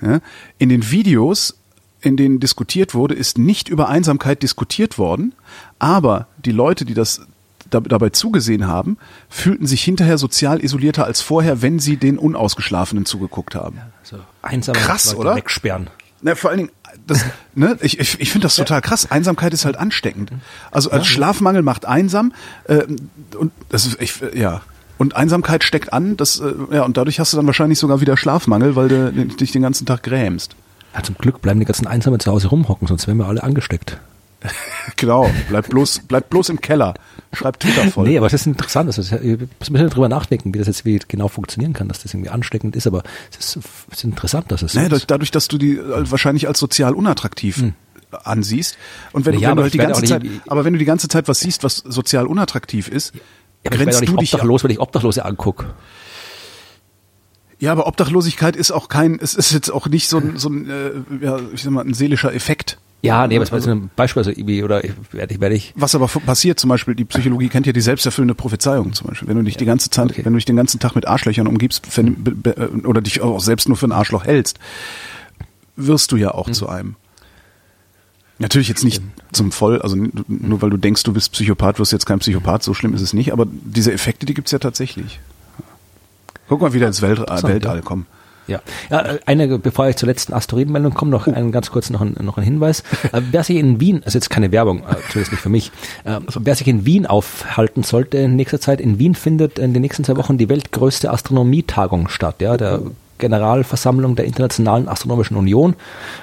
Ja? 0.00 0.20
In 0.58 0.68
den 0.68 0.90
Videos, 0.90 1.58
in 2.00 2.16
denen 2.16 2.40
diskutiert 2.40 2.94
wurde, 2.94 3.14
ist 3.14 3.38
nicht 3.38 3.68
über 3.68 3.88
Einsamkeit 3.88 4.42
diskutiert 4.42 4.98
worden, 4.98 5.34
aber 5.78 6.28
die 6.44 6.52
Leute, 6.52 6.84
die 6.84 6.94
das 6.94 7.26
dabei 7.68 8.10
zugesehen 8.10 8.68
haben, 8.68 8.96
fühlten 9.28 9.66
sich 9.66 9.82
hinterher 9.82 10.18
sozial 10.18 10.62
isolierter 10.62 11.04
als 11.04 11.20
vorher, 11.20 11.62
wenn 11.62 11.80
sie 11.80 11.96
den 11.96 12.16
Unausgeschlafenen 12.16 13.06
zugeguckt 13.06 13.56
haben. 13.56 13.78
Ja, 13.78 13.90
so 14.02 14.18
Krass, 14.72 15.06
Leute 15.06 15.18
oder? 15.18 15.36
wegsperren. 15.36 15.90
Na, 16.22 16.34
vor 16.34 16.50
allen 16.50 16.58
Dingen 16.58 16.70
das, 17.06 17.24
ne, 17.54 17.76
ich, 17.80 17.98
ich, 17.98 18.20
ich 18.20 18.30
finde 18.30 18.46
das 18.46 18.56
total 18.56 18.80
krass. 18.80 19.10
Einsamkeit 19.10 19.52
ist 19.54 19.64
halt 19.64 19.76
ansteckend. 19.76 20.30
Also 20.70 20.90
als 20.90 21.06
Schlafmangel 21.06 21.62
macht 21.62 21.86
einsam 21.86 22.32
äh, 22.64 22.84
und 23.36 23.52
das 23.68 23.86
ist, 23.86 24.00
ich, 24.00 24.20
ja. 24.34 24.62
Und 24.98 25.14
Einsamkeit 25.14 25.62
steckt 25.62 25.92
an, 25.92 26.16
das, 26.16 26.40
äh, 26.40 26.52
ja, 26.70 26.84
und 26.84 26.96
dadurch 26.96 27.20
hast 27.20 27.32
du 27.32 27.36
dann 27.36 27.46
wahrscheinlich 27.46 27.78
sogar 27.78 28.00
wieder 28.00 28.16
Schlafmangel, 28.16 28.76
weil 28.76 28.88
du 28.88 29.12
dich 29.12 29.52
den 29.52 29.62
ganzen 29.62 29.86
Tag 29.86 30.02
grämst. 30.02 30.56
Ja, 30.94 31.02
zum 31.02 31.16
Glück 31.18 31.42
bleiben 31.42 31.60
die 31.60 31.66
ganzen 31.66 31.86
Einsamen 31.86 32.18
zu 32.20 32.30
Hause 32.32 32.48
rumhocken, 32.48 32.88
sonst 32.88 33.06
wären 33.06 33.18
wir 33.18 33.26
alle 33.26 33.42
angesteckt. 33.42 33.98
genau, 34.96 35.30
bleib 35.48 35.68
bloß, 35.68 36.02
bleib 36.06 36.30
bloß 36.30 36.50
im 36.50 36.60
Keller. 36.60 36.94
Schreib 37.32 37.58
Twitter 37.60 37.90
voll. 37.90 38.08
Nee, 38.08 38.18
aber 38.18 38.26
es 38.26 38.32
ist 38.32 38.46
interessant. 38.46 38.88
Also, 38.88 39.02
ich 39.02 39.12
muss 39.12 39.20
ein 39.20 39.48
bisschen 39.72 39.90
drüber 39.90 40.08
nachdenken, 40.08 40.54
wie 40.54 40.58
das 40.58 40.66
jetzt 40.66 40.84
wie 40.84 40.98
genau 41.08 41.28
funktionieren 41.28 41.72
kann, 41.72 41.88
dass 41.88 42.02
das 42.02 42.14
irgendwie 42.14 42.30
ansteckend 42.30 42.76
ist, 42.76 42.86
aber 42.86 43.02
es 43.30 43.56
ist, 43.56 43.64
es 43.90 43.98
ist 43.98 44.04
interessant, 44.04 44.50
dass 44.52 44.62
es 44.62 44.72
so 44.72 44.80
naja, 44.80 44.98
dadurch, 45.06 45.30
dass 45.30 45.48
du 45.48 45.58
die 45.58 45.76
äh, 45.76 46.10
wahrscheinlich 46.10 46.48
als 46.48 46.58
sozial 46.58 46.94
unattraktiv 46.94 47.58
hm 47.58 47.74
ansiehst. 48.24 48.78
Und 49.12 49.26
wenn, 49.26 49.38
ja, 49.38 49.50
wenn 49.50 49.56
du 49.56 49.62
halt 49.64 49.74
die 49.74 49.78
ganze 49.78 50.02
Zeit, 50.04 50.22
aber 50.46 50.64
wenn 50.64 50.72
du 50.72 50.78
die 50.78 50.84
ganze 50.84 51.08
Zeit 51.08 51.28
was 51.28 51.40
siehst, 51.40 51.64
was 51.64 51.78
sozial 51.78 52.26
unattraktiv 52.26 52.88
ist, 52.88 53.12
ja, 53.64 53.70
grenzt 53.70 54.00
ich 54.00 54.08
du 54.08 54.16
dich 54.16 54.32
obdachlos, 54.32 54.64
wenn 54.64 54.70
ich 54.70 54.80
Obdachlose 54.80 55.24
angucke. 55.24 55.66
Ja, 57.58 57.72
aber 57.72 57.86
Obdachlosigkeit 57.86 58.54
ist 58.54 58.70
auch 58.70 58.88
kein, 58.88 59.18
es 59.20 59.34
ist 59.34 59.52
jetzt 59.52 59.70
auch 59.70 59.86
nicht 59.86 60.08
so 60.08 60.18
ein, 60.18 60.36
so 60.36 60.48
ein, 60.50 60.68
äh, 60.68 61.24
ja, 61.24 61.40
ich 61.52 61.62
sag 61.62 61.72
mal, 61.72 61.84
ein 61.84 61.94
seelischer 61.94 62.34
Effekt. 62.34 62.78
Ja, 63.06 63.26
nee, 63.26 63.36
aber 63.36 63.52
also, 63.52 63.70
ein 63.70 63.90
Beispiel, 63.94 64.20
also 64.20 64.30
irgendwie, 64.30 64.62
oder 64.62 64.82
werde 65.12 65.34
ich, 65.34 65.40
werde 65.40 65.54
ich. 65.54 65.72
Was 65.76 65.94
aber 65.94 66.08
passiert, 66.08 66.60
zum 66.60 66.68
Beispiel, 66.68 66.94
die 66.94 67.04
Psychologie 67.04 67.48
kennt 67.48 67.66
ja 67.66 67.72
die 67.72 67.80
selbsterfüllende 67.80 68.34
Prophezeiung 68.34 68.92
zum 68.92 69.08
Beispiel. 69.08 69.28
Wenn 69.28 69.36
du 69.36 69.42
dich 69.44 69.54
ja, 69.54 69.58
die 69.58 69.64
ganze 69.64 69.90
Zeit, 69.90 70.10
okay. 70.10 70.24
wenn 70.24 70.32
du 70.32 70.38
dich 70.38 70.44
den 70.44 70.56
ganzen 70.56 70.80
Tag 70.80 70.94
mit 70.94 71.06
Arschlöchern 71.06 71.46
umgibst 71.46 71.86
oder 72.84 73.00
dich 73.00 73.20
auch 73.20 73.40
selbst 73.40 73.68
nur 73.68 73.76
für 73.76 73.86
ein 73.86 73.92
Arschloch 73.92 74.24
hältst, 74.24 74.58
wirst 75.76 76.12
du 76.12 76.16
ja 76.16 76.32
auch 76.32 76.46
hm. 76.46 76.54
zu 76.54 76.68
einem. 76.68 76.96
Natürlich 78.38 78.68
jetzt 78.68 78.84
nicht 78.84 79.02
zum 79.32 79.50
Voll, 79.50 79.80
also 79.80 79.96
nur 79.96 80.60
weil 80.60 80.68
du 80.68 80.76
denkst, 80.76 81.02
du 81.04 81.12
bist 81.14 81.32
Psychopath, 81.32 81.78
wirst 81.78 81.92
du 81.92 81.96
jetzt 81.96 82.04
kein 82.04 82.18
Psychopath, 82.18 82.62
so 82.62 82.74
schlimm 82.74 82.92
ist 82.92 83.00
es 83.00 83.14
nicht, 83.14 83.32
aber 83.32 83.46
diese 83.48 83.92
Effekte, 83.92 84.26
die 84.26 84.34
gibt's 84.34 84.52
ja 84.52 84.58
tatsächlich. 84.58 85.20
Guck 86.48 86.60
mal 86.60 86.74
wieder 86.74 86.86
ins 86.86 87.00
Welt, 87.00 87.18
Weltall, 87.18 87.80
komm. 87.82 88.04
Ja. 88.46 88.60
ja, 88.90 89.04
eine, 89.26 89.58
bevor 89.58 89.88
ich 89.88 89.96
zur 89.96 90.08
letzten 90.08 90.32
Asteroidenmeldung 90.32 90.94
komme, 90.94 91.10
noch 91.10 91.26
oh. 91.26 91.32
einen 91.32 91.52
ganz 91.52 91.70
kurz 91.70 91.90
noch 91.90 92.00
ein, 92.00 92.16
noch 92.20 92.36
ein 92.38 92.44
Hinweis. 92.44 92.82
Äh, 93.12 93.22
wer 93.30 93.44
sich 93.44 93.56
in 93.56 93.78
Wien, 93.78 94.02
also 94.04 94.18
jetzt 94.18 94.30
keine 94.30 94.50
Werbung, 94.50 94.78
äh, 94.80 94.96
zumindest 95.10 95.30
nicht 95.30 95.40
für 95.40 95.48
mich, 95.48 95.70
äh, 96.04 96.18
wer 96.40 96.56
sich 96.56 96.66
in 96.66 96.86
Wien 96.86 97.06
aufhalten 97.06 97.84
sollte 97.84 98.18
in 98.18 98.34
nächster 98.34 98.60
Zeit, 98.60 98.80
in 98.80 98.98
Wien 98.98 99.14
findet 99.14 99.60
in 99.60 99.74
den 99.74 99.82
nächsten 99.82 100.02
zwei 100.02 100.16
Wochen 100.16 100.36
die 100.36 100.48
weltgrößte 100.48 101.10
Astronomietagung 101.10 102.08
statt. 102.08 102.40
Ja, 102.40 102.56
der 102.56 102.80
Generalversammlung 103.18 104.16
der 104.16 104.24
Internationalen 104.24 104.88
Astronomischen 104.88 105.36
Union. 105.36 105.74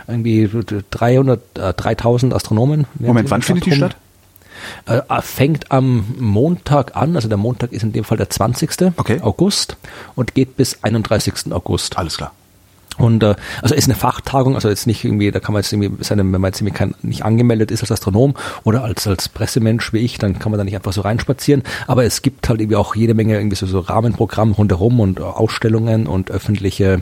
Irgendwie 0.08 0.50
300, 0.92 1.42
äh, 1.58 1.74
3000 1.74 2.34
Astronomen. 2.34 2.86
Moment, 3.00 3.32
wann 3.32 3.42
findet 3.42 3.66
die 3.66 3.72
statt? 3.72 3.96
Äh, 4.86 5.02
fängt 5.22 5.72
am 5.72 6.06
Montag 6.20 6.96
an, 6.96 7.16
also 7.16 7.28
der 7.28 7.38
Montag 7.38 7.72
ist 7.72 7.84
in 7.84 7.94
dem 7.94 8.04
Fall 8.04 8.18
der 8.18 8.30
20. 8.30 8.94
Okay. 8.98 9.22
August 9.22 9.78
und 10.16 10.34
geht 10.34 10.58
bis 10.58 10.84
31. 10.84 11.52
August. 11.52 11.98
Alles 11.98 12.18
klar. 12.18 12.32
Und 12.98 13.24
äh, 13.24 13.36
also 13.62 13.74
ist 13.74 13.86
eine 13.86 13.96
Fachtagung, 13.96 14.56
also 14.56 14.70
jetzt 14.70 14.86
nicht 14.86 15.04
irgendwie, 15.04 15.32
da 15.32 15.40
kann 15.40 15.54
man 15.54 15.62
jetzt 15.62 15.74
irgendwie 15.74 16.04
seine, 16.04 16.22
wenn 16.22 16.42
man 16.42 16.50
jetzt 16.50 16.62
irgendwie 16.62 16.78
kein, 16.78 16.96
nicht 17.02 17.26
angemeldet 17.26 17.72
ist 17.72 17.82
als 17.82 17.92
Astronom 17.92 18.36
oder 18.64 18.84
als 18.84 19.08
als 19.08 19.30
Pressemensch 19.30 19.94
wie 19.94 20.00
ich, 20.00 20.20
dann 20.20 20.38
kann 20.38 20.52
man 20.52 20.60
da 20.60 20.64
nicht 20.64 20.76
einfach 20.76 20.94
so 20.94 21.02
reinspazieren. 21.02 21.64
Aber 21.88 22.04
es 22.06 22.22
gibt 22.22 22.48
halt 22.50 22.62
irgendwie 22.62 22.76
auch 22.76 22.96
jede 22.96 23.14
Menge 23.14 23.38
irgendwie 23.38 23.56
so, 23.56 23.66
so 23.66 23.80
Rahmenprogramm 23.80 24.52
rundherum 24.52 25.00
und 25.00 25.22
Ausstellungen 25.22 26.06
und 26.08 26.30
öffentliche 26.30 27.02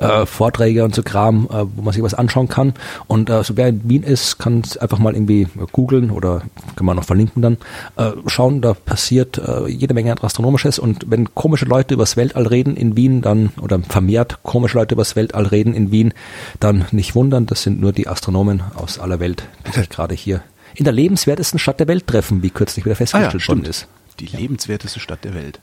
äh, 0.00 0.26
Vorträge 0.26 0.84
und 0.84 0.94
so 0.94 1.02
Kram, 1.02 1.48
äh, 1.50 1.64
wo 1.76 1.82
man 1.82 1.92
sich 1.92 2.02
was 2.02 2.14
anschauen 2.14 2.48
kann. 2.48 2.74
Und 3.06 3.30
äh, 3.30 3.42
so 3.42 3.56
wer 3.56 3.68
in 3.68 3.88
Wien 3.88 4.02
ist, 4.02 4.38
kann 4.38 4.62
einfach 4.80 4.98
mal 4.98 5.14
irgendwie 5.14 5.48
googeln 5.72 6.10
oder 6.10 6.42
kann 6.76 6.86
man 6.86 6.96
noch 6.96 7.04
verlinken 7.04 7.42
dann, 7.42 7.56
äh, 7.96 8.12
schauen, 8.26 8.60
da 8.60 8.74
passiert 8.74 9.38
äh, 9.38 9.68
jede 9.68 9.94
Menge 9.94 10.08
Astronomisches 10.22 10.78
und 10.78 11.10
wenn 11.10 11.34
komische 11.34 11.64
Leute 11.64 11.94
übers 11.94 12.16
Weltall 12.16 12.46
reden 12.46 12.76
in 12.76 12.96
Wien, 12.96 13.22
dann 13.22 13.50
oder 13.60 13.78
vermehrt 13.80 14.42
komische 14.42 14.78
Leute 14.78 14.94
übers 14.94 15.16
Weltall 15.16 15.46
reden 15.46 15.74
in 15.74 15.90
Wien, 15.90 16.14
dann 16.60 16.86
nicht 16.92 17.14
wundern, 17.14 17.46
das 17.46 17.62
sind 17.62 17.80
nur 17.80 17.92
die 17.92 18.08
Astronomen 18.08 18.62
aus 18.74 18.98
aller 18.98 19.20
Welt, 19.20 19.44
die 19.66 19.72
sich 19.72 19.88
gerade 19.88 20.14
hier 20.14 20.42
in 20.74 20.84
der 20.84 20.92
lebenswertesten 20.92 21.58
Stadt 21.58 21.80
der 21.80 21.88
Welt 21.88 22.06
treffen, 22.06 22.42
wie 22.42 22.50
kürzlich 22.50 22.84
wieder 22.84 22.96
festgestellt 22.96 23.34
ah 23.34 23.38
ja, 23.38 23.48
worden 23.48 23.64
ist. 23.64 23.88
Die 24.20 24.26
lebenswerteste 24.26 25.00
Stadt 25.00 25.24
der 25.24 25.34
Welt. 25.34 25.60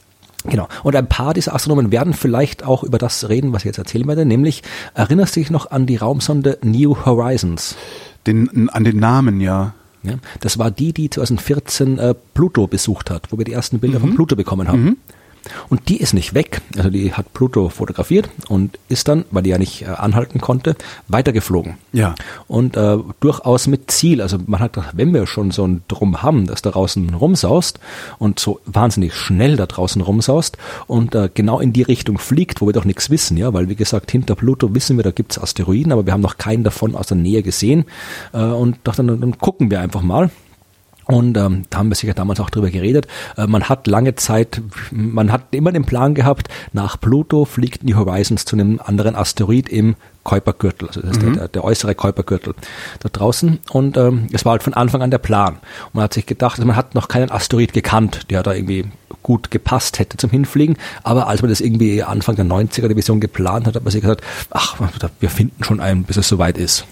Genau. 0.49 0.67
Und 0.83 0.95
ein 0.95 1.07
paar 1.07 1.33
dieser 1.33 1.53
Astronomen 1.53 1.91
werden 1.91 2.13
vielleicht 2.13 2.63
auch 2.63 2.83
über 2.83 2.97
das 2.97 3.29
reden, 3.29 3.53
was 3.53 3.61
ich 3.61 3.67
jetzt 3.67 3.77
erzählen 3.77 4.07
werde, 4.07 4.25
nämlich 4.25 4.63
erinnerst 4.93 5.35
du 5.35 5.39
dich 5.39 5.51
noch 5.51 5.71
an 5.71 5.85
die 5.85 5.97
Raumsonde 5.97 6.59
New 6.63 7.05
Horizons? 7.05 7.75
Den, 8.27 8.69
an 8.69 8.83
den 8.83 8.99
Namen, 8.99 9.39
ja. 9.41 9.73
ja 10.03 10.15
das 10.39 10.57
war 10.57 10.71
die, 10.71 10.93
die 10.93 11.09
2014 11.09 11.99
äh, 11.99 12.15
Pluto 12.33 12.67
besucht 12.67 13.09
hat, 13.09 13.31
wo 13.31 13.37
wir 13.37 13.45
die 13.45 13.53
ersten 13.53 13.79
Bilder 13.79 13.99
mhm. 13.99 14.03
von 14.03 14.15
Pluto 14.15 14.35
bekommen 14.35 14.67
haben. 14.67 14.83
Mhm. 14.83 14.97
Und 15.69 15.89
die 15.89 15.97
ist 15.97 16.13
nicht 16.13 16.33
weg. 16.33 16.61
Also 16.77 16.89
die 16.89 17.13
hat 17.13 17.33
Pluto 17.33 17.69
fotografiert 17.69 18.29
und 18.47 18.79
ist 18.89 19.07
dann, 19.07 19.25
weil 19.31 19.43
die 19.43 19.49
ja 19.49 19.57
nicht 19.57 19.83
äh, 19.83 19.85
anhalten 19.85 20.41
konnte, 20.41 20.75
weitergeflogen. 21.07 21.75
Ja. 21.93 22.15
Und 22.47 22.77
äh, 22.77 22.97
durchaus 23.19 23.67
mit 23.67 23.91
Ziel. 23.91 24.21
Also 24.21 24.37
man 24.45 24.59
hat 24.59 24.73
gedacht, 24.73 24.93
wenn 24.95 25.13
wir 25.13 25.27
schon 25.27 25.51
so 25.51 25.65
ein 25.65 25.83
Drum 25.87 26.21
haben, 26.21 26.47
das 26.47 26.61
da 26.61 26.71
draußen 26.71 27.13
rumsaust 27.13 27.79
und 28.19 28.39
so 28.39 28.59
wahnsinnig 28.65 29.13
schnell 29.13 29.55
da 29.55 29.65
draußen 29.65 30.01
rumsaust 30.01 30.57
und 30.87 31.15
äh, 31.15 31.29
genau 31.33 31.59
in 31.59 31.73
die 31.73 31.83
Richtung 31.83 32.17
fliegt, 32.17 32.61
wo 32.61 32.67
wir 32.67 32.73
doch 32.73 32.85
nichts 32.85 33.09
wissen, 33.09 33.37
ja, 33.37 33.53
weil 33.53 33.69
wie 33.69 33.75
gesagt, 33.75 34.11
hinter 34.11 34.35
Pluto 34.35 34.73
wissen 34.73 34.97
wir, 34.97 35.03
da 35.03 35.11
gibt's 35.11 35.39
Asteroiden, 35.39 35.91
aber 35.91 36.05
wir 36.05 36.13
haben 36.13 36.21
noch 36.21 36.37
keinen 36.37 36.63
davon 36.63 36.95
aus 36.95 37.07
der 37.07 37.17
Nähe 37.17 37.43
gesehen. 37.43 37.85
Äh, 38.33 38.39
und 38.39 38.77
doch 38.83 38.95
dann, 38.95 39.07
dann 39.07 39.37
gucken 39.37 39.71
wir 39.71 39.81
einfach 39.81 40.01
mal. 40.01 40.29
Und 41.07 41.37
ähm, 41.37 41.63
da 41.69 41.77
haben 41.77 41.89
wir 41.89 41.95
sicher 41.95 42.13
damals 42.13 42.39
auch 42.39 42.49
drüber 42.49 42.71
geredet. 42.71 43.07
Äh, 43.37 43.47
man 43.47 43.69
hat 43.69 43.87
lange 43.87 44.15
Zeit, 44.15 44.61
man 44.91 45.31
hat 45.31 45.43
immer 45.51 45.71
den 45.71 45.85
Plan 45.85 46.15
gehabt, 46.15 46.47
nach 46.73 46.99
Pluto 46.99 47.45
fliegt 47.45 47.83
New 47.83 47.95
Horizons 47.95 48.45
zu 48.45 48.55
einem 48.55 48.81
anderen 48.83 49.15
Asteroid 49.15 49.69
im 49.69 49.95
Kuipergürtel, 50.23 50.87
also 50.87 51.01
das 51.01 51.11
ist 51.11 51.21
mhm. 51.21 51.35
der, 51.35 51.47
der, 51.49 51.63
äußere 51.63 51.93
Kuipergürtel 51.93 52.55
da 52.99 53.09
draußen. 53.09 53.59
Und 53.69 53.95
ähm, 53.95 54.25
es 54.33 54.43
war 54.43 54.53
halt 54.53 54.63
von 54.63 54.73
Anfang 54.73 55.03
an 55.03 55.11
der 55.11 55.19
Plan. 55.19 55.53
Und 55.85 55.93
man 55.93 56.05
hat 56.05 56.15
sich 56.15 56.25
gedacht, 56.25 56.57
also 56.57 56.65
man 56.65 56.75
hat 56.75 56.95
noch 56.95 57.07
keinen 57.07 57.29
Asteroid 57.29 57.73
gekannt, 57.73 58.31
der 58.31 58.41
da 58.41 58.53
irgendwie 58.53 58.85
gut 59.21 59.51
gepasst 59.51 59.99
hätte 59.99 60.17
zum 60.17 60.31
Hinfliegen. 60.31 60.77
Aber 61.03 61.27
als 61.27 61.43
man 61.43 61.49
das 61.49 61.61
irgendwie 61.61 62.01
Anfang 62.01 62.35
der 62.35 62.45
90er 62.45 62.87
Division 62.87 63.19
geplant 63.19 63.67
hat, 63.67 63.75
hat 63.75 63.83
man 63.83 63.91
sich 63.91 64.01
gesagt, 64.01 64.21
ach, 64.49 64.77
wir 65.19 65.29
finden 65.29 65.63
schon 65.63 65.79
einen, 65.79 66.03
bis 66.03 66.17
es 66.17 66.27
soweit 66.27 66.57
ist. 66.57 66.85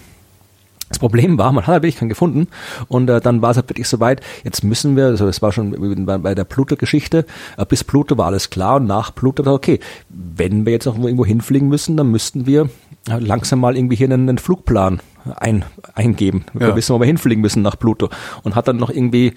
Das 0.88 0.98
Problem 0.98 1.38
war, 1.38 1.50
man 1.52 1.66
hat 1.66 1.72
halt 1.72 1.82
wirklich 1.82 1.96
keinen 1.96 2.08
gefunden. 2.08 2.48
Und 2.88 3.08
äh, 3.08 3.20
dann 3.20 3.42
war 3.42 3.50
es 3.50 3.56
halt 3.56 3.68
wirklich 3.70 3.88
soweit, 3.88 4.20
jetzt 4.44 4.62
müssen 4.64 4.96
wir, 4.96 5.06
also 5.06 5.26
es 5.26 5.42
war 5.42 5.50
schon 5.52 6.04
bei, 6.04 6.34
der 6.34 6.44
Pluto-Geschichte, 6.44 7.24
äh, 7.56 7.66
bis 7.66 7.84
Pluto 7.84 8.18
war 8.18 8.26
alles 8.26 8.50
klar 8.50 8.76
und 8.76 8.86
nach 8.86 9.14
Pluto, 9.14 9.50
okay, 9.50 9.80
wenn 10.08 10.66
wir 10.66 10.72
jetzt 10.72 10.86
noch 10.86 10.98
irgendwo 10.98 11.24
hinfliegen 11.24 11.68
müssen, 11.68 11.96
dann 11.96 12.10
müssten 12.10 12.46
wir 12.46 12.68
langsam 13.06 13.60
mal 13.60 13.76
irgendwie 13.76 13.96
hier 13.96 14.06
einen, 14.08 14.28
einen 14.28 14.38
Flugplan 14.38 15.00
ein, 15.36 15.64
eingeben. 15.94 16.44
Wir 16.52 16.68
ja. 16.68 16.76
wissen, 16.76 16.94
wo 16.94 17.00
wir 17.00 17.06
hinfliegen 17.06 17.40
müssen 17.40 17.62
nach 17.62 17.78
Pluto. 17.78 18.10
Und 18.42 18.54
hat 18.54 18.68
dann 18.68 18.76
noch 18.76 18.90
irgendwie, 18.90 19.28
äh, 19.28 19.32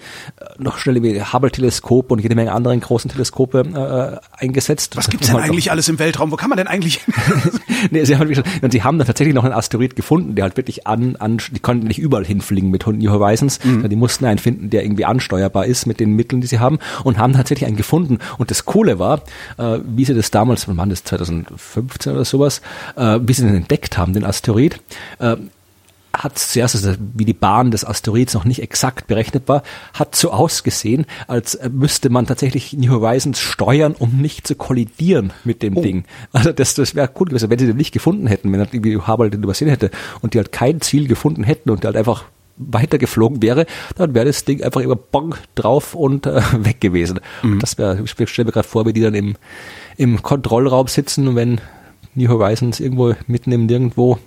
noch 0.58 0.78
schnell 0.78 1.02
wie 1.02 1.22
Hubble-Teleskop 1.22 2.10
und 2.10 2.20
jede 2.20 2.34
Menge 2.34 2.52
anderen 2.52 2.80
großen 2.80 3.10
Teleskope 3.10 3.60
äh, 3.60 4.42
eingesetzt. 4.44 4.96
Was 4.96 5.08
gibt's 5.08 5.28
denn 5.28 5.36
eigentlich 5.36 5.70
alles 5.70 5.88
im 5.88 5.98
Weltraum? 5.98 6.30
Wo 6.30 6.36
kann 6.36 6.50
man 6.50 6.58
denn 6.58 6.66
eigentlich? 6.66 7.00
nee, 7.90 8.04
sie 8.04 8.16
haben, 8.16 8.28
und 8.62 8.72
sie 8.72 8.82
haben 8.82 8.98
dann 8.98 9.06
tatsächlich 9.06 9.34
noch 9.34 9.44
einen 9.44 9.54
Asteroid 9.54 9.96
gefunden, 9.96 10.34
der 10.34 10.44
halt 10.44 10.56
wirklich 10.56 10.86
an, 10.86 11.16
an 11.16 11.38
die 11.50 11.60
konnten 11.60 11.86
nicht 11.86 11.98
überall 11.98 12.24
hinfliegen 12.24 12.70
mit 12.70 12.86
New 12.86 13.10
Horizons. 13.10 13.64
Mhm. 13.64 13.88
Die 13.88 13.96
mussten 13.96 14.24
einen 14.24 14.38
finden, 14.38 14.70
der 14.70 14.84
irgendwie 14.84 15.04
ansteuerbar 15.04 15.66
ist 15.66 15.86
mit 15.86 16.00
den 16.00 16.14
Mitteln, 16.14 16.40
die 16.40 16.46
sie 16.46 16.58
haben 16.58 16.78
und 17.04 17.18
haben 17.18 17.32
tatsächlich 17.32 17.66
einen 17.66 17.76
gefunden. 17.76 18.18
Und 18.38 18.50
das 18.50 18.64
Coole 18.64 18.98
war, 18.98 19.22
äh, 19.56 19.78
wie 19.84 20.04
sie 20.04 20.14
das 20.14 20.30
damals, 20.30 20.68
wann 20.68 20.90
das 20.90 21.04
2015 21.04 22.12
oder 22.12 22.24
sowas, 22.24 22.60
äh, 22.96 23.18
wie 23.22 23.32
sie 23.32 23.42
den 23.42 23.56
entdeckt 23.56 23.98
haben, 23.98 24.12
den 24.12 24.24
Asteroid, 24.24 24.80
äh, 25.18 25.36
hat 26.18 26.38
zuerst, 26.38 26.74
also 26.74 26.94
wie 27.14 27.24
die 27.24 27.32
Bahn 27.32 27.70
des 27.70 27.84
Asteroids 27.84 28.34
noch 28.34 28.44
nicht 28.44 28.62
exakt 28.62 29.06
berechnet 29.06 29.48
war, 29.48 29.62
hat 29.94 30.16
so 30.16 30.30
ausgesehen, 30.30 31.06
als 31.26 31.58
müsste 31.70 32.10
man 32.10 32.26
tatsächlich 32.26 32.72
New 32.72 32.92
Horizons 32.92 33.38
steuern, 33.40 33.94
um 33.98 34.20
nicht 34.20 34.46
zu 34.46 34.54
kollidieren 34.54 35.32
mit 35.44 35.62
dem 35.62 35.76
oh. 35.76 35.82
Ding. 35.82 36.04
Also 36.32 36.52
das, 36.52 36.74
das 36.74 36.94
wäre 36.94 37.10
cool 37.18 37.28
gewesen, 37.28 37.50
wenn 37.50 37.58
sie 37.58 37.66
den 37.66 37.76
nicht 37.76 37.92
gefunden 37.92 38.26
hätten, 38.26 38.52
wenn 38.52 38.60
irgendwie 38.60 38.96
Hubble 38.96 39.30
den 39.30 39.42
übersehen 39.42 39.68
hätte 39.68 39.90
und 40.20 40.34
die 40.34 40.38
halt 40.38 40.52
kein 40.52 40.80
Ziel 40.80 41.06
gefunden 41.08 41.44
hätten 41.44 41.70
und 41.70 41.82
die 41.82 41.86
halt 41.86 41.96
einfach 41.96 42.24
weitergeflogen 42.58 43.40
wäre, 43.40 43.66
dann 43.96 44.14
wäre 44.14 44.26
das 44.26 44.44
Ding 44.44 44.62
einfach 44.62 44.80
immer 44.80 44.96
bong 44.96 45.36
drauf 45.54 45.94
und 45.94 46.26
äh, 46.26 46.42
weg 46.64 46.80
gewesen. 46.80 47.20
Mhm. 47.42 47.60
Das 47.60 47.78
wäre, 47.78 48.02
ich 48.02 48.28
stelle 48.28 48.46
mir 48.46 48.52
gerade 48.52 48.68
vor, 48.68 48.84
wie 48.86 48.92
die 48.92 49.00
dann 49.00 49.14
im, 49.14 49.36
im 49.96 50.22
Kontrollraum 50.22 50.88
sitzen 50.88 51.28
und 51.28 51.36
wenn 51.36 51.60
New 52.14 52.28
Horizons 52.28 52.80
irgendwo 52.80 53.14
mitten 53.26 53.52
im 53.52 53.66
Nirgendwo 53.66 54.18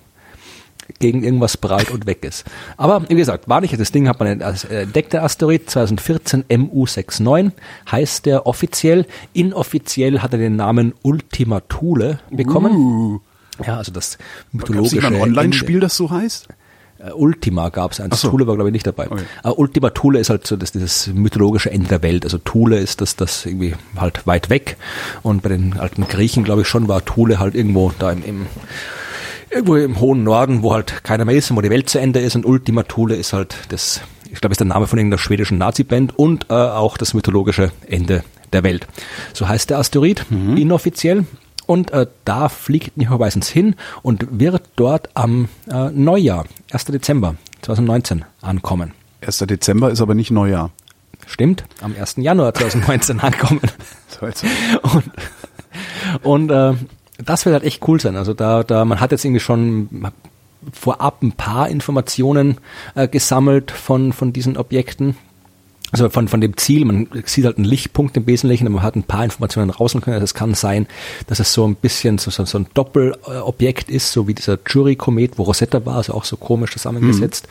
gegen 0.99 1.23
irgendwas 1.23 1.57
prallt 1.57 1.91
und 1.91 2.05
weg 2.05 2.23
ist. 2.23 2.45
Aber 2.77 3.07
wie 3.09 3.15
gesagt, 3.15 3.47
war 3.47 3.61
nicht 3.61 3.79
das 3.79 3.91
Ding, 3.91 4.07
hat 4.07 4.19
man 4.19 4.41
entdeckt, 4.41 5.13
der 5.13 5.23
Asteroid 5.23 5.69
2014 5.69 6.43
MU69, 6.45 7.51
heißt 7.91 8.25
der 8.25 8.47
offiziell. 8.47 9.05
Inoffiziell 9.33 10.19
hat 10.19 10.33
er 10.33 10.39
den 10.39 10.55
Namen 10.55 10.93
Ultima 11.01 11.61
Thule 11.61 12.19
bekommen. 12.29 12.75
Uh. 12.75 13.19
Ja, 13.65 13.77
also 13.77 13.91
das 13.91 14.17
mythologische. 14.51 14.97
Gab's 14.97 15.13
ein 15.15 15.21
Online-Spiel, 15.21 15.79
das 15.79 15.95
so 15.95 16.09
heißt? 16.09 16.47
Uh, 17.03 17.15
Ultima 17.15 17.69
gab 17.69 17.91
es 17.91 17.99
eins. 17.99 18.21
So. 18.21 18.29
Thule 18.29 18.47
war, 18.47 18.55
glaube 18.55 18.69
ich, 18.69 18.73
nicht 18.73 18.87
dabei. 18.87 19.09
Okay. 19.09 19.23
Uh, 19.43 19.53
Ultima 19.57 19.89
Thule 19.89 20.19
ist 20.19 20.29
halt 20.29 20.45
so 20.45 20.55
das, 20.55 20.71
dieses 20.71 21.07
mythologische 21.07 21.71
Ende 21.71 21.87
der 21.87 22.03
Welt. 22.03 22.23
Also 22.23 22.37
Thule 22.37 22.77
ist 22.77 23.01
das, 23.01 23.15
das 23.15 23.45
irgendwie 23.45 23.75
halt 23.95 24.25
weit 24.27 24.49
weg. 24.49 24.77
Und 25.23 25.41
bei 25.41 25.49
den 25.49 25.77
alten 25.77 26.07
Griechen, 26.07 26.43
glaube 26.43 26.61
ich, 26.61 26.67
schon 26.67 26.87
war 26.87 27.03
Thule 27.03 27.39
halt 27.39 27.55
irgendwo 27.55 27.91
da 27.97 28.11
im, 28.11 28.23
im 28.23 28.45
irgendwo 29.51 29.75
im 29.75 29.99
hohen 29.99 30.23
Norden, 30.23 30.63
wo 30.63 30.73
halt 30.73 31.03
keiner 31.03 31.25
mehr 31.25 31.35
ist 31.35 31.51
und 31.51 31.57
wo 31.57 31.61
die 31.61 31.69
Welt 31.69 31.89
zu 31.89 31.99
Ende 31.99 32.19
ist 32.19 32.35
und 32.35 32.45
Ultima 32.45 32.83
Thule 32.83 33.15
ist 33.15 33.33
halt 33.33 33.55
das 33.69 34.01
ich 34.31 34.39
glaube, 34.39 34.53
ist 34.53 34.59
der 34.59 34.67
Name 34.67 34.87
von 34.87 34.97
irgendeiner 34.97 35.19
schwedischen 35.19 35.57
Nazi-Band 35.57 36.17
und 36.17 36.45
äh, 36.49 36.53
auch 36.53 36.97
das 36.97 37.13
mythologische 37.13 37.71
Ende 37.87 38.23
der 38.53 38.63
Welt. 38.63 38.87
So 39.33 39.47
heißt 39.47 39.69
der 39.69 39.79
Asteroid 39.79 40.25
mhm. 40.29 40.57
inoffiziell. 40.57 41.25
Und 41.67 41.91
äh, 41.91 42.07
da 42.25 42.49
fliegt 42.49 42.97
Nico 42.97 43.17
Weisens 43.19 43.47
hin 43.47 43.75
und 44.01 44.27
wird 44.31 44.63
dort 44.75 45.09
am 45.13 45.47
äh, 45.69 45.89
Neujahr, 45.91 46.45
1. 46.71 46.85
Dezember 46.85 47.35
2019, 47.61 48.25
ankommen. 48.41 48.93
1. 49.21 49.37
Dezember 49.39 49.91
ist 49.91 50.01
aber 50.01 50.15
nicht 50.15 50.31
Neujahr. 50.31 50.71
Stimmt, 51.27 51.63
am 51.81 51.95
1. 51.97 52.15
Januar 52.17 52.53
2019 52.53 53.19
ankommen. 53.21 53.61
und 54.81 55.11
und 56.23 56.49
äh, 56.49 56.73
das 57.25 57.45
wird 57.45 57.53
halt 57.53 57.63
echt 57.63 57.87
cool 57.87 57.99
sein. 57.99 58.15
Also 58.15 58.33
da, 58.33 58.63
da, 58.63 58.85
man 58.85 58.99
hat 58.99 59.11
jetzt 59.11 59.25
irgendwie 59.25 59.39
schon 59.39 60.07
vorab 60.73 61.23
ein 61.23 61.31
paar 61.31 61.69
Informationen 61.69 62.57
äh, 62.95 63.07
gesammelt 63.07 63.71
von, 63.71 64.13
von 64.13 64.31
diesen 64.33 64.57
Objekten 64.57 65.15
also 65.91 66.09
von, 66.09 66.27
von 66.27 66.39
dem 66.39 66.55
Ziel, 66.57 66.85
man 66.85 67.07
sieht 67.25 67.45
halt 67.45 67.57
einen 67.57 67.65
Lichtpunkt 67.65 68.15
im 68.15 68.25
Wesentlichen, 68.27 68.67
und 68.67 68.73
man 68.73 68.83
hat 68.83 68.95
ein 68.95 69.03
paar 69.03 69.23
Informationen 69.23 69.69
raus 69.69 69.93
können. 69.93 70.13
Also 70.13 70.23
es 70.23 70.33
kann 70.33 70.53
sein, 70.53 70.87
dass 71.27 71.39
es 71.39 71.51
so 71.51 71.67
ein 71.67 71.75
bisschen 71.75 72.17
so, 72.17 72.31
so, 72.31 72.45
so 72.45 72.59
ein 72.59 72.67
Doppelobjekt 72.73 73.89
ist, 73.89 74.11
so 74.11 74.27
wie 74.27 74.33
dieser 74.33 74.57
Jury-Komet, 74.65 75.37
wo 75.37 75.43
Rosetta 75.43 75.85
war, 75.85 75.97
also 75.97 76.13
auch 76.13 76.23
so 76.23 76.37
komisch 76.37 76.71
zusammengesetzt. 76.71 77.47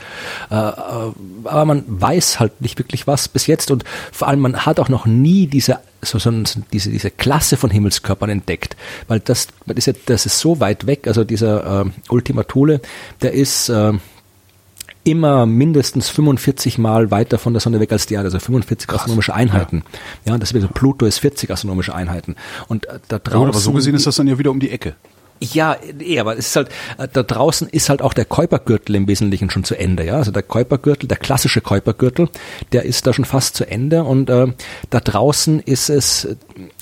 Mhm. 0.48 0.56
Äh, 0.56 0.68
äh, 0.68 1.12
aber 1.44 1.64
man 1.66 1.84
weiß 1.86 2.40
halt 2.40 2.60
nicht 2.62 2.78
wirklich 2.78 3.06
was 3.06 3.28
bis 3.28 3.46
jetzt 3.46 3.70
und 3.70 3.84
vor 4.12 4.28
allem 4.28 4.40
man 4.40 4.64
hat 4.64 4.80
auch 4.80 4.88
noch 4.88 5.06
nie 5.06 5.46
diese 5.46 5.78
so, 6.02 6.18
so, 6.18 6.30
diese, 6.72 6.90
diese 6.90 7.10
Klasse 7.10 7.58
von 7.58 7.70
Himmelskörpern 7.70 8.30
entdeckt, 8.30 8.76
weil 9.08 9.20
das, 9.20 9.48
das 9.66 9.76
ist, 9.76 9.86
ja, 9.86 9.92
das 10.06 10.24
ist 10.24 10.38
so 10.38 10.58
weit 10.60 10.86
weg, 10.86 11.06
also 11.06 11.24
dieser 11.24 11.82
äh, 11.82 11.90
Ultima 12.08 12.44
Thule, 12.44 12.80
der 13.20 13.32
ist 13.32 13.68
äh, 13.68 13.92
immer 15.04 15.46
mindestens 15.46 16.08
45 16.08 16.78
Mal 16.78 17.10
weiter 17.10 17.38
von 17.38 17.52
der 17.52 17.60
Sonne 17.60 17.80
weg 17.80 17.92
als 17.92 18.06
die 18.06 18.14
Erde, 18.14 18.26
also 18.26 18.38
45 18.38 18.88
Krass. 18.88 19.00
astronomische 19.00 19.34
Einheiten. 19.34 19.82
Ja, 20.24 20.32
ja 20.32 20.38
das 20.38 20.54
wird, 20.54 20.72
Pluto 20.74 21.06
ist 21.06 21.18
40 21.18 21.50
astronomische 21.50 21.94
Einheiten. 21.94 22.36
Und 22.68 22.86
äh, 22.86 22.98
da 23.08 23.18
draußen. 23.18 23.42
Ja, 23.42 23.48
aber 23.48 23.58
so 23.58 23.72
gesehen 23.72 23.94
ist 23.94 24.06
das 24.06 24.16
dann 24.16 24.26
ja 24.26 24.38
wieder 24.38 24.50
um 24.50 24.60
die 24.60 24.70
Ecke. 24.70 24.94
Ja, 25.42 25.76
eh, 25.98 26.18
aber 26.20 26.36
es 26.36 26.48
ist 26.48 26.56
halt, 26.56 26.68
äh, 26.98 27.08
da 27.10 27.22
draußen 27.22 27.68
ist 27.68 27.88
halt 27.88 28.02
auch 28.02 28.12
der 28.12 28.26
Kuipergürtel 28.26 28.94
im 28.94 29.08
Wesentlichen 29.08 29.48
schon 29.48 29.64
zu 29.64 29.74
Ende, 29.74 30.04
ja. 30.04 30.16
Also 30.16 30.32
der 30.32 30.42
Kuipergürtel, 30.42 31.08
der 31.08 31.16
klassische 31.16 31.62
Kuipergürtel, 31.62 32.28
der 32.72 32.84
ist 32.84 33.06
da 33.06 33.14
schon 33.14 33.24
fast 33.24 33.56
zu 33.56 33.66
Ende 33.66 34.04
und 34.04 34.28
äh, 34.28 34.48
da 34.90 35.00
draußen 35.00 35.60
ist 35.60 35.88
es, 35.88 36.28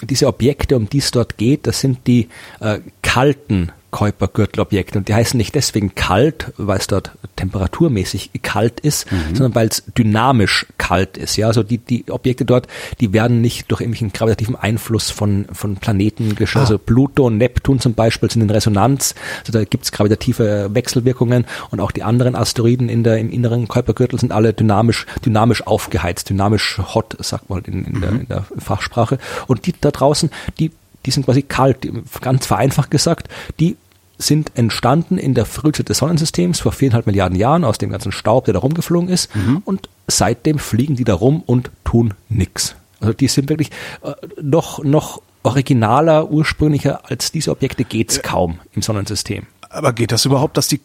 diese 0.02 0.26
Objekte, 0.26 0.76
um 0.76 0.88
die 0.88 0.98
es 0.98 1.12
dort 1.12 1.38
geht, 1.38 1.68
das 1.68 1.80
sind 1.80 2.06
die 2.08 2.28
äh, 2.58 2.80
kalten 3.02 3.70
Kuiper-Gürtelobjekte. 3.90 4.98
Und 4.98 5.08
die 5.08 5.14
heißen 5.14 5.36
nicht 5.38 5.54
deswegen 5.54 5.94
kalt, 5.94 6.52
weil 6.56 6.78
es 6.78 6.86
dort 6.86 7.12
temperaturmäßig 7.36 8.30
kalt 8.42 8.80
ist, 8.80 9.10
mhm. 9.10 9.34
sondern 9.34 9.54
weil 9.54 9.68
es 9.68 9.82
dynamisch 9.96 10.66
kalt 10.76 11.16
ist. 11.16 11.36
Ja, 11.36 11.46
also 11.46 11.62
die, 11.62 11.78
die 11.78 12.10
Objekte 12.10 12.44
dort, 12.44 12.66
die 13.00 13.12
werden 13.12 13.40
nicht 13.40 13.70
durch 13.70 13.80
irgendwelchen 13.80 14.12
gravitativen 14.12 14.56
Einfluss 14.56 15.10
von, 15.10 15.46
von 15.52 15.76
Planeten 15.76 16.34
geschehen. 16.34 16.60
Ah. 16.60 16.64
Also 16.64 16.78
Pluto 16.78 17.26
und 17.26 17.38
Neptun 17.38 17.80
zum 17.80 17.94
Beispiel 17.94 18.30
sind 18.30 18.42
in 18.42 18.50
Resonanz. 18.50 19.14
Also 19.40 19.52
da 19.52 19.64
gibt 19.64 19.84
es 19.84 19.92
gravitative 19.92 20.70
Wechselwirkungen 20.72 21.46
und 21.70 21.80
auch 21.80 21.92
die 21.92 22.02
anderen 22.02 22.34
Asteroiden 22.34 22.88
in 22.88 23.04
der, 23.04 23.18
im 23.18 23.30
inneren 23.30 23.68
Kuipergürtel 23.68 24.18
sind 24.18 24.32
alle 24.32 24.52
dynamisch, 24.52 25.06
dynamisch 25.24 25.66
aufgeheizt, 25.66 26.30
dynamisch 26.30 26.78
hot, 26.78 27.16
sagt 27.20 27.48
man 27.48 27.62
in, 27.64 27.84
in, 27.84 27.92
mhm. 27.92 28.00
der, 28.00 28.10
in 28.10 28.28
der 28.28 28.44
Fachsprache. 28.58 29.18
Und 29.46 29.66
die 29.66 29.74
da 29.80 29.90
draußen, 29.90 30.30
die 30.58 30.70
die 31.06 31.10
sind 31.10 31.24
quasi 31.24 31.42
kalt, 31.42 31.88
ganz 32.20 32.46
vereinfacht 32.46 32.90
gesagt, 32.90 33.28
die 33.60 33.76
sind 34.18 34.52
entstanden 34.56 35.16
in 35.16 35.34
der 35.34 35.46
Frühzeit 35.46 35.88
des 35.88 35.98
Sonnensystems 35.98 36.60
vor 36.60 36.72
viereinhalb 36.72 37.06
Milliarden 37.06 37.38
Jahren 37.38 37.64
aus 37.64 37.78
dem 37.78 37.90
ganzen 37.90 38.10
Staub, 38.10 38.46
der 38.46 38.54
da 38.54 38.60
rumgeflogen 38.60 39.08
ist. 39.08 39.34
Mhm. 39.34 39.62
Und 39.64 39.88
seitdem 40.08 40.58
fliegen 40.58 40.96
die 40.96 41.04
da 41.04 41.14
rum 41.14 41.42
und 41.46 41.70
tun 41.84 42.14
nichts. 42.28 42.74
Also 43.00 43.12
die 43.12 43.28
sind 43.28 43.48
wirklich 43.48 43.70
äh, 44.02 44.12
noch, 44.42 44.82
noch 44.82 45.22
originaler, 45.44 46.30
ursprünglicher 46.30 47.08
als 47.08 47.30
diese 47.30 47.52
Objekte 47.52 47.84
geht's 47.84 48.22
kaum 48.22 48.58
im 48.74 48.82
Sonnensystem. 48.82 49.46
Aber 49.70 49.92
geht 49.92 50.10
das 50.10 50.24
überhaupt, 50.24 50.56
dass 50.56 50.66
die 50.66 50.80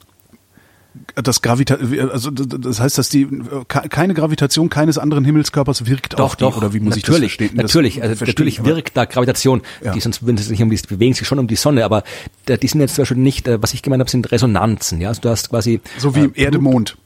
das 1.16 1.42
Gravita 1.42 1.78
also 2.12 2.30
das 2.30 2.80
heißt, 2.80 2.98
dass 2.98 3.10
die 3.10 3.28
keine 3.68 4.14
Gravitation 4.14 4.70
keines 4.70 4.98
anderen 4.98 5.26
Himmelskörpers 5.26 5.86
wirkt 5.88 6.14
doch, 6.14 6.20
auf 6.20 6.36
die, 6.36 6.44
doch, 6.44 6.58
oder 6.58 6.74
wie 6.74 6.80
muss 6.80 6.96
natürlich, 6.96 7.06
ich 7.06 7.38
das 7.38 7.48
verstehen? 7.48 7.58
Natürlich, 7.58 8.04
also 8.04 8.26
natürlich 8.26 8.64
wirkt 8.64 8.96
da 8.96 9.06
Gravitation. 9.06 9.62
Ja. 9.84 9.94
Die 9.94 10.00
sonst 10.00 10.26
wenn 10.26 10.38
sie 10.38 10.44
sich 10.44 10.62
um 10.62 10.70
die 10.70 10.78
bewegen 10.88 11.14
sich 11.14 11.28
schon 11.28 11.40
um 11.40 11.48
die 11.48 11.56
Sonne, 11.56 11.86
aber 11.86 12.04
die 12.48 12.68
sind 12.68 12.82
jetzt 12.82 12.96
zum 12.96 13.04
Beispiel 13.04 13.18
nicht, 13.18 13.48
äh, 13.48 13.62
was 13.62 13.74
ich 13.74 13.82
gemeint 13.82 14.02
habe, 14.02 14.10
sind 14.10 14.32
Resonanzen. 14.32 15.02
Ja, 15.02 15.10
also 15.10 15.22
du 15.22 15.30
hast 15.30 15.50
quasi 15.50 15.82
so 15.98 16.16
wie 16.16 16.26
äh, 16.26 16.44
Erde 16.44 16.60
Mond. 16.60 16.98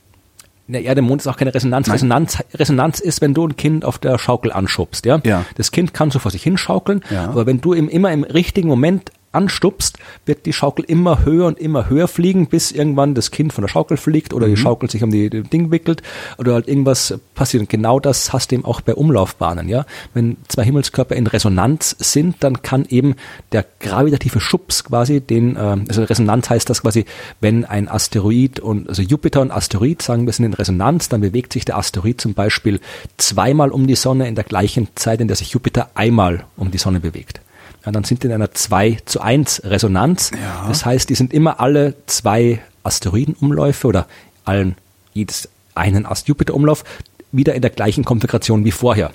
Der 0.67 0.83
Erde 0.83 1.01
Mond 1.01 1.21
ist 1.21 1.27
auch 1.27 1.37
keine 1.37 1.53
Resonanz. 1.53 1.89
Resonanz. 1.89 2.39
Resonanz 2.53 2.99
ist, 2.99 3.21
wenn 3.21 3.33
du 3.33 3.47
ein 3.47 3.55
Kind 3.55 3.85
auf 3.85 3.99
der 3.99 4.17
Schaukel 4.17 4.51
anschubst, 4.51 5.05
ja. 5.05 5.21
ja. 5.23 5.45
Das 5.55 5.71
Kind 5.71 5.93
kann 5.93 6.11
so 6.11 6.19
vor 6.19 6.31
sich 6.31 6.43
hinschaukeln, 6.43 7.01
ja. 7.09 7.29
aber 7.29 7.45
wenn 7.45 7.61
du 7.61 7.73
ihm 7.73 7.87
immer 7.87 8.11
im 8.11 8.23
richtigen 8.23 8.67
Moment 8.67 9.11
anstupst, 9.37 9.97
wird 10.25 10.45
die 10.45 10.53
Schaukel 10.53 10.83
immer 10.85 11.23
höher 11.23 11.45
und 11.45 11.59
immer 11.59 11.89
höher 11.89 12.07
fliegen, 12.07 12.47
bis 12.47 12.71
irgendwann 12.71 13.13
das 13.13 13.31
Kind 13.31 13.53
von 13.53 13.61
der 13.61 13.69
Schaukel 13.69 13.95
fliegt 13.95 14.33
oder 14.33 14.47
mhm. 14.47 14.55
die 14.55 14.57
Schaukel 14.57 14.89
sich 14.89 15.03
um 15.03 15.11
die, 15.11 15.29
die 15.29 15.43
Ding 15.43 15.71
wickelt 15.71 16.01
oder 16.37 16.55
halt 16.55 16.67
irgendwas 16.67 17.17
passiert. 17.35 17.61
Und 17.61 17.69
genau 17.69 17.99
das 17.99 18.33
hast 18.33 18.51
du 18.51 18.55
eben 18.55 18.65
auch 18.65 18.81
bei 18.81 18.95
Umlaufbahnen, 18.95 19.69
ja. 19.69 19.85
Wenn 20.13 20.37
zwei 20.47 20.63
Himmelskörper 20.63 21.15
in 21.15 21.27
Resonanz 21.27 21.95
sind, 21.99 22.37
dann 22.41 22.61
kann 22.61 22.85
eben 22.89 23.15
der 23.51 23.65
gravitative 23.79 24.39
Schubs 24.39 24.83
quasi 24.83 25.21
den, 25.21 25.55
äh, 25.55 25.77
also 25.87 26.03
Resonanz 26.03 26.49
heißt 26.49 26.69
das 26.69 26.81
quasi, 26.81 27.05
wenn 27.39 27.63
ein 27.63 27.87
Asteroid 27.87 28.59
und, 28.59 28.89
also 28.89 29.01
Jupiter 29.01 29.41
und 29.41 29.51
Asteroid 29.51 30.01
sagen 30.01 30.25
wir 30.25 30.33
sind 30.33 30.45
in 30.45 30.53
Resonanz, 30.53 31.09
dann 31.09 31.21
bewegt 31.21 31.53
sich 31.53 31.63
der 31.63 31.77
Asteroid 31.77 32.19
zum 32.19 32.33
Beispiel 32.33 32.79
zweimal 33.17 33.69
um 33.69 33.87
die 33.87 33.95
Sonne 33.95 34.27
in 34.27 34.35
der 34.35 34.43
gleichen 34.43 34.87
Zeit, 34.95 35.21
in 35.21 35.27
der 35.27 35.37
sich 35.37 35.51
Jupiter 35.51 35.89
einmal 35.93 36.45
um 36.55 36.71
die 36.71 36.77
Sonne 36.77 36.99
bewegt 36.99 37.41
ja, 37.87 37.91
dann 37.93 38.03
sind 38.03 38.21
die 38.21 38.27
in 38.27 38.33
einer 38.33 38.51
2 38.51 38.97
zu 39.05 39.21
1 39.21 39.61
Resonanz. 39.63 40.31
Ja. 40.33 40.67
Das 40.67 40.85
heißt, 40.85 41.09
die 41.09 41.15
sind 41.15 41.33
immer 41.33 41.61
alle 41.61 41.95
zwei 42.05 42.59
Asteroidenumläufe 42.83 43.87
oder 43.87 44.07
allen 44.43 44.75
jedes 45.13 45.47
einen 45.73 46.05
Ast-Jupiter-Umlauf 46.05 46.83
wieder 47.31 47.55
in 47.55 47.61
der 47.61 47.71
gleichen 47.71 48.03
Konfiguration 48.03 48.65
wie 48.65 48.71
vorher. 48.71 49.11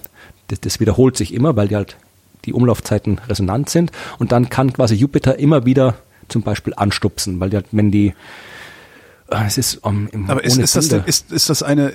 Das, 0.49 0.61
das 0.61 0.81
wiederholt 0.81 1.19
sich 1.19 1.35
immer, 1.35 1.55
weil 1.55 1.69
die 1.69 1.77
halt 1.77 1.99
die 2.47 2.55
Umlaufzeiten 2.55 3.21
resonant 3.29 3.69
sind 3.69 3.93
und 4.19 4.33
dann 4.33 4.49
kann 4.49 4.73
quasi 4.73 4.95
Jupiter 4.95 5.39
immer 5.39 5.67
wieder 5.67 5.97
zum 6.29 6.41
Beispiel 6.41 6.73
anstupsen, 6.75 7.41
weil 7.41 7.51
die 7.51 7.57
halt, 7.57 7.67
wenn 7.73 7.91
die 7.91 8.15
äh, 9.29 9.47
es 9.47 9.59
ist 9.59 9.85
um, 9.85 10.09
im, 10.13 10.31
Aber 10.31 10.43
ist, 10.43 10.57
ist, 10.57 10.77
das, 10.77 10.87
ist, 10.87 11.31
ist 11.31 11.51
das 11.51 11.63
eine 11.63 11.93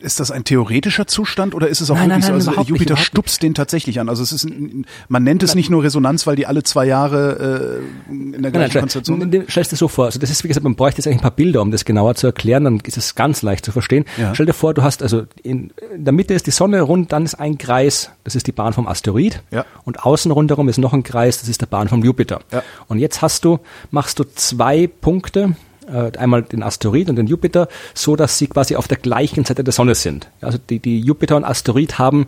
ist 0.00 0.20
das 0.20 0.30
ein 0.30 0.44
theoretischer 0.44 1.06
Zustand 1.06 1.54
oder 1.54 1.68
ist 1.68 1.80
es 1.80 1.90
auch 1.90 1.94
nein, 1.94 2.10
wirklich 2.10 2.24
nein, 2.24 2.32
nein, 2.32 2.40
so? 2.40 2.50
Also 2.50 2.62
Jupiter 2.62 2.94
nicht, 2.94 3.04
stupst 3.04 3.42
den 3.42 3.54
tatsächlich 3.54 4.00
an. 4.00 4.08
Also 4.08 4.22
es 4.22 4.32
ist, 4.32 4.44
ein, 4.44 4.86
man 5.08 5.22
nennt 5.22 5.42
es 5.42 5.54
nicht 5.54 5.70
nur 5.70 5.82
Resonanz, 5.82 6.26
weil 6.26 6.36
die 6.36 6.46
alle 6.46 6.62
zwei 6.62 6.86
Jahre 6.86 7.80
äh, 8.08 8.12
in 8.12 8.42
der 8.42 8.50
gleichen 8.50 8.80
Konstellation 8.80 9.20
sind. 9.20 9.44
Stell 9.48 9.64
dir 9.64 9.76
so 9.76 9.88
vor. 9.88 10.06
Also 10.06 10.18
das 10.18 10.30
ist 10.30 10.44
wie 10.44 10.48
gesagt, 10.48 10.64
man 10.64 10.74
bräuchte 10.74 10.98
jetzt 10.98 11.06
eigentlich 11.06 11.18
ein 11.18 11.22
paar 11.22 11.30
Bilder, 11.30 11.62
um 11.62 11.70
das 11.70 11.84
genauer 11.84 12.14
zu 12.14 12.26
erklären. 12.26 12.64
Dann 12.64 12.80
ist 12.80 12.96
es 12.96 13.14
ganz 13.14 13.42
leicht 13.42 13.64
zu 13.64 13.72
verstehen. 13.72 14.04
Ja. 14.16 14.34
Stell 14.34 14.46
dir 14.46 14.54
vor, 14.54 14.74
du 14.74 14.82
hast 14.82 15.02
also 15.02 15.24
in, 15.42 15.72
in, 15.94 16.04
der 16.04 16.12
Mitte 16.12 16.34
ist 16.34 16.46
die 16.46 16.50
Sonne 16.50 16.80
rund, 16.80 17.12
dann 17.12 17.24
ist 17.24 17.34
ein 17.34 17.58
Kreis. 17.58 18.10
Das 18.24 18.34
ist 18.34 18.46
die 18.46 18.52
Bahn 18.52 18.72
vom 18.72 18.86
Asteroid. 18.86 19.42
Ja. 19.50 19.64
Und 19.84 20.04
außen 20.04 20.30
rundherum 20.30 20.68
ist 20.68 20.78
noch 20.78 20.92
ein 20.92 21.02
Kreis. 21.02 21.40
Das 21.40 21.48
ist 21.48 21.60
der 21.60 21.66
Bahn 21.66 21.88
vom 21.88 22.02
Jupiter. 22.04 22.40
Ja. 22.52 22.62
Und 22.88 22.98
jetzt 22.98 23.22
hast 23.22 23.44
du 23.44 23.60
machst 23.90 24.18
du 24.18 24.24
zwei 24.24 24.86
Punkte 24.86 25.54
äh, 25.92 26.16
einmal 26.18 26.42
den 26.42 26.62
Asteroid 26.62 27.08
und 27.08 27.16
den 27.16 27.26
Jupiter, 27.26 27.68
so 27.94 28.16
dass 28.16 28.38
sie 28.38 28.46
quasi 28.46 28.76
auf 28.76 28.88
der 28.88 28.98
gleichen 28.98 29.44
Seite 29.44 29.64
der 29.64 29.72
Sonne 29.72 29.94
sind. 29.94 30.28
Also 30.40 30.58
die, 30.58 30.78
die 30.78 31.00
Jupiter 31.00 31.36
und 31.36 31.44
Asteroid 31.44 31.98
haben 31.98 32.26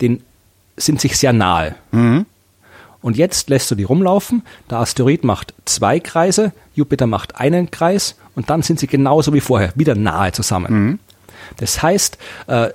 den, 0.00 0.22
sind 0.76 1.00
sich 1.00 1.16
sehr 1.16 1.32
nahe. 1.32 1.74
Mhm. 1.92 2.26
Und 3.02 3.16
jetzt 3.16 3.48
lässt 3.48 3.70
du 3.70 3.74
die 3.74 3.84
rumlaufen. 3.84 4.42
Der 4.68 4.78
Asteroid 4.78 5.24
macht 5.24 5.54
zwei 5.64 6.00
Kreise, 6.00 6.52
Jupiter 6.74 7.06
macht 7.06 7.36
einen 7.36 7.70
Kreis 7.70 8.16
und 8.34 8.50
dann 8.50 8.62
sind 8.62 8.78
sie 8.78 8.86
genauso 8.86 9.32
wie 9.32 9.40
vorher, 9.40 9.72
wieder 9.74 9.94
nahe 9.94 10.32
zusammen. 10.32 10.72
Mhm. 10.72 10.98
Das 11.56 11.82
heißt, 11.82 12.18
äh, 12.46 12.70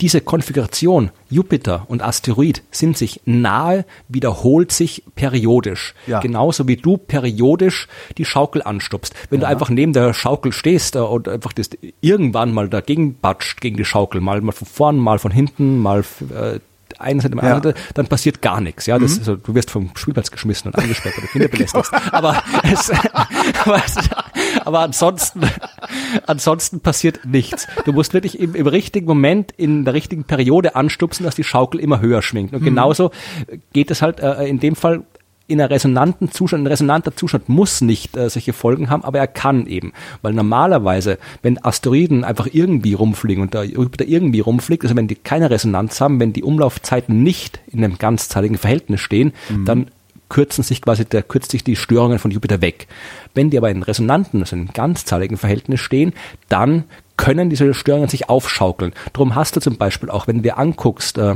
diese 0.00 0.20
Konfiguration 0.20 1.10
Jupiter 1.28 1.84
und 1.88 2.02
Asteroid 2.02 2.62
sind 2.70 2.96
sich 2.96 3.20
nahe, 3.24 3.84
wiederholt 4.08 4.70
sich 4.72 5.02
periodisch. 5.14 5.94
Ja. 6.06 6.20
Genauso 6.20 6.68
wie 6.68 6.76
du 6.76 6.96
periodisch 6.96 7.88
die 8.16 8.24
Schaukel 8.24 8.62
anstupst. 8.62 9.14
Wenn 9.30 9.40
ja. 9.40 9.46
du 9.46 9.52
einfach 9.52 9.70
neben 9.70 9.92
der 9.92 10.14
Schaukel 10.14 10.52
stehst 10.52 10.96
äh, 10.96 11.00
und 11.00 11.28
einfach 11.28 11.52
das 11.52 11.70
irgendwann 12.00 12.52
mal 12.52 12.68
dagegen 12.68 13.18
batscht 13.18 13.60
gegen 13.60 13.76
die 13.76 13.84
Schaukel, 13.84 14.20
mal, 14.20 14.40
mal 14.40 14.52
von 14.52 14.68
vorn, 14.68 14.98
mal 14.98 15.18
von 15.18 15.32
hinten, 15.32 15.78
mal 15.78 16.04
äh, 16.30 16.60
eine 16.98 17.20
Seite, 17.20 17.36
ja. 17.36 17.54
andere, 17.54 17.74
dann 17.94 18.06
passiert 18.06 18.42
gar 18.42 18.60
nichts. 18.60 18.86
Ja, 18.86 18.98
das, 18.98 19.14
mhm. 19.14 19.18
also, 19.18 19.36
du 19.36 19.54
wirst 19.54 19.70
vom 19.70 19.90
Spielplatz 19.94 20.30
geschmissen 20.30 20.70
und 20.70 20.78
angesperrt, 20.78 21.14
du 21.16 21.26
Kinder 21.32 21.48
belästigst. 21.48 21.92
aber, 22.12 22.42
es, 22.64 22.90
aber, 23.64 23.82
es, 23.84 23.96
aber 24.64 24.80
ansonsten, 24.80 25.40
ansonsten 26.26 26.80
passiert 26.80 27.24
nichts. 27.24 27.66
Du 27.84 27.92
musst 27.92 28.14
wirklich 28.14 28.38
im, 28.38 28.54
im 28.54 28.66
richtigen 28.66 29.06
Moment, 29.06 29.52
in 29.56 29.84
der 29.84 29.94
richtigen 29.94 30.24
Periode 30.24 30.76
anstupsen, 30.76 31.24
dass 31.24 31.34
die 31.34 31.44
Schaukel 31.44 31.80
immer 31.80 32.00
höher 32.00 32.22
schwingt. 32.22 32.52
Und 32.52 32.62
mhm. 32.62 32.66
genauso 32.66 33.10
geht 33.72 33.90
es 33.90 34.02
halt 34.02 34.20
äh, 34.20 34.44
in 34.46 34.60
dem 34.60 34.76
Fall 34.76 35.04
in 35.48 35.60
einer 35.60 35.70
resonanten 35.70 36.30
Zustand, 36.30 36.62
ein 36.62 36.66
resonanter 36.66 37.16
Zustand 37.16 37.48
muss 37.48 37.80
nicht 37.80 38.16
äh, 38.16 38.28
solche 38.28 38.52
Folgen 38.52 38.90
haben, 38.90 39.02
aber 39.02 39.18
er 39.18 39.26
kann 39.26 39.66
eben. 39.66 39.94
Weil 40.20 40.34
normalerweise, 40.34 41.18
wenn 41.42 41.62
Asteroiden 41.64 42.22
einfach 42.22 42.48
irgendwie 42.52 42.92
rumfliegen 42.92 43.42
und 43.42 43.54
der 43.54 43.64
Jupiter 43.64 44.06
irgendwie 44.06 44.40
rumfliegt, 44.40 44.84
also 44.84 44.94
wenn 44.94 45.08
die 45.08 45.14
keine 45.14 45.50
Resonanz 45.50 46.00
haben, 46.02 46.20
wenn 46.20 46.34
die 46.34 46.44
Umlaufzeiten 46.44 47.22
nicht 47.22 47.60
in 47.66 47.82
einem 47.82 47.96
ganzzeitigen 47.96 48.58
Verhältnis 48.58 49.00
stehen, 49.00 49.32
mhm. 49.48 49.64
dann 49.64 49.86
kürzen 50.28 50.62
sich 50.62 50.82
quasi, 50.82 51.04
der 51.04 51.22
kürzt 51.22 51.50
sich 51.50 51.64
die 51.64 51.76
Störungen 51.76 52.18
von 52.18 52.30
Jupiter 52.30 52.60
weg. 52.60 52.86
Wenn 53.34 53.50
die 53.50 53.58
aber 53.58 53.70
in 53.70 53.82
resonanten, 53.82 54.40
also 54.40 54.56
in 54.56 54.68
ganzzahligen 54.68 55.36
Verhältnis 55.36 55.80
stehen, 55.80 56.12
dann 56.48 56.84
können 57.16 57.50
diese 57.50 57.74
Störungen 57.74 58.08
sich 58.08 58.28
aufschaukeln. 58.28 58.92
Drum 59.12 59.34
hast 59.34 59.56
du 59.56 59.60
zum 59.60 59.76
Beispiel 59.76 60.10
auch, 60.10 60.26
wenn 60.26 60.36
du 60.36 60.42
dir 60.42 60.58
anguckst, 60.58 61.18
äh, 61.18 61.34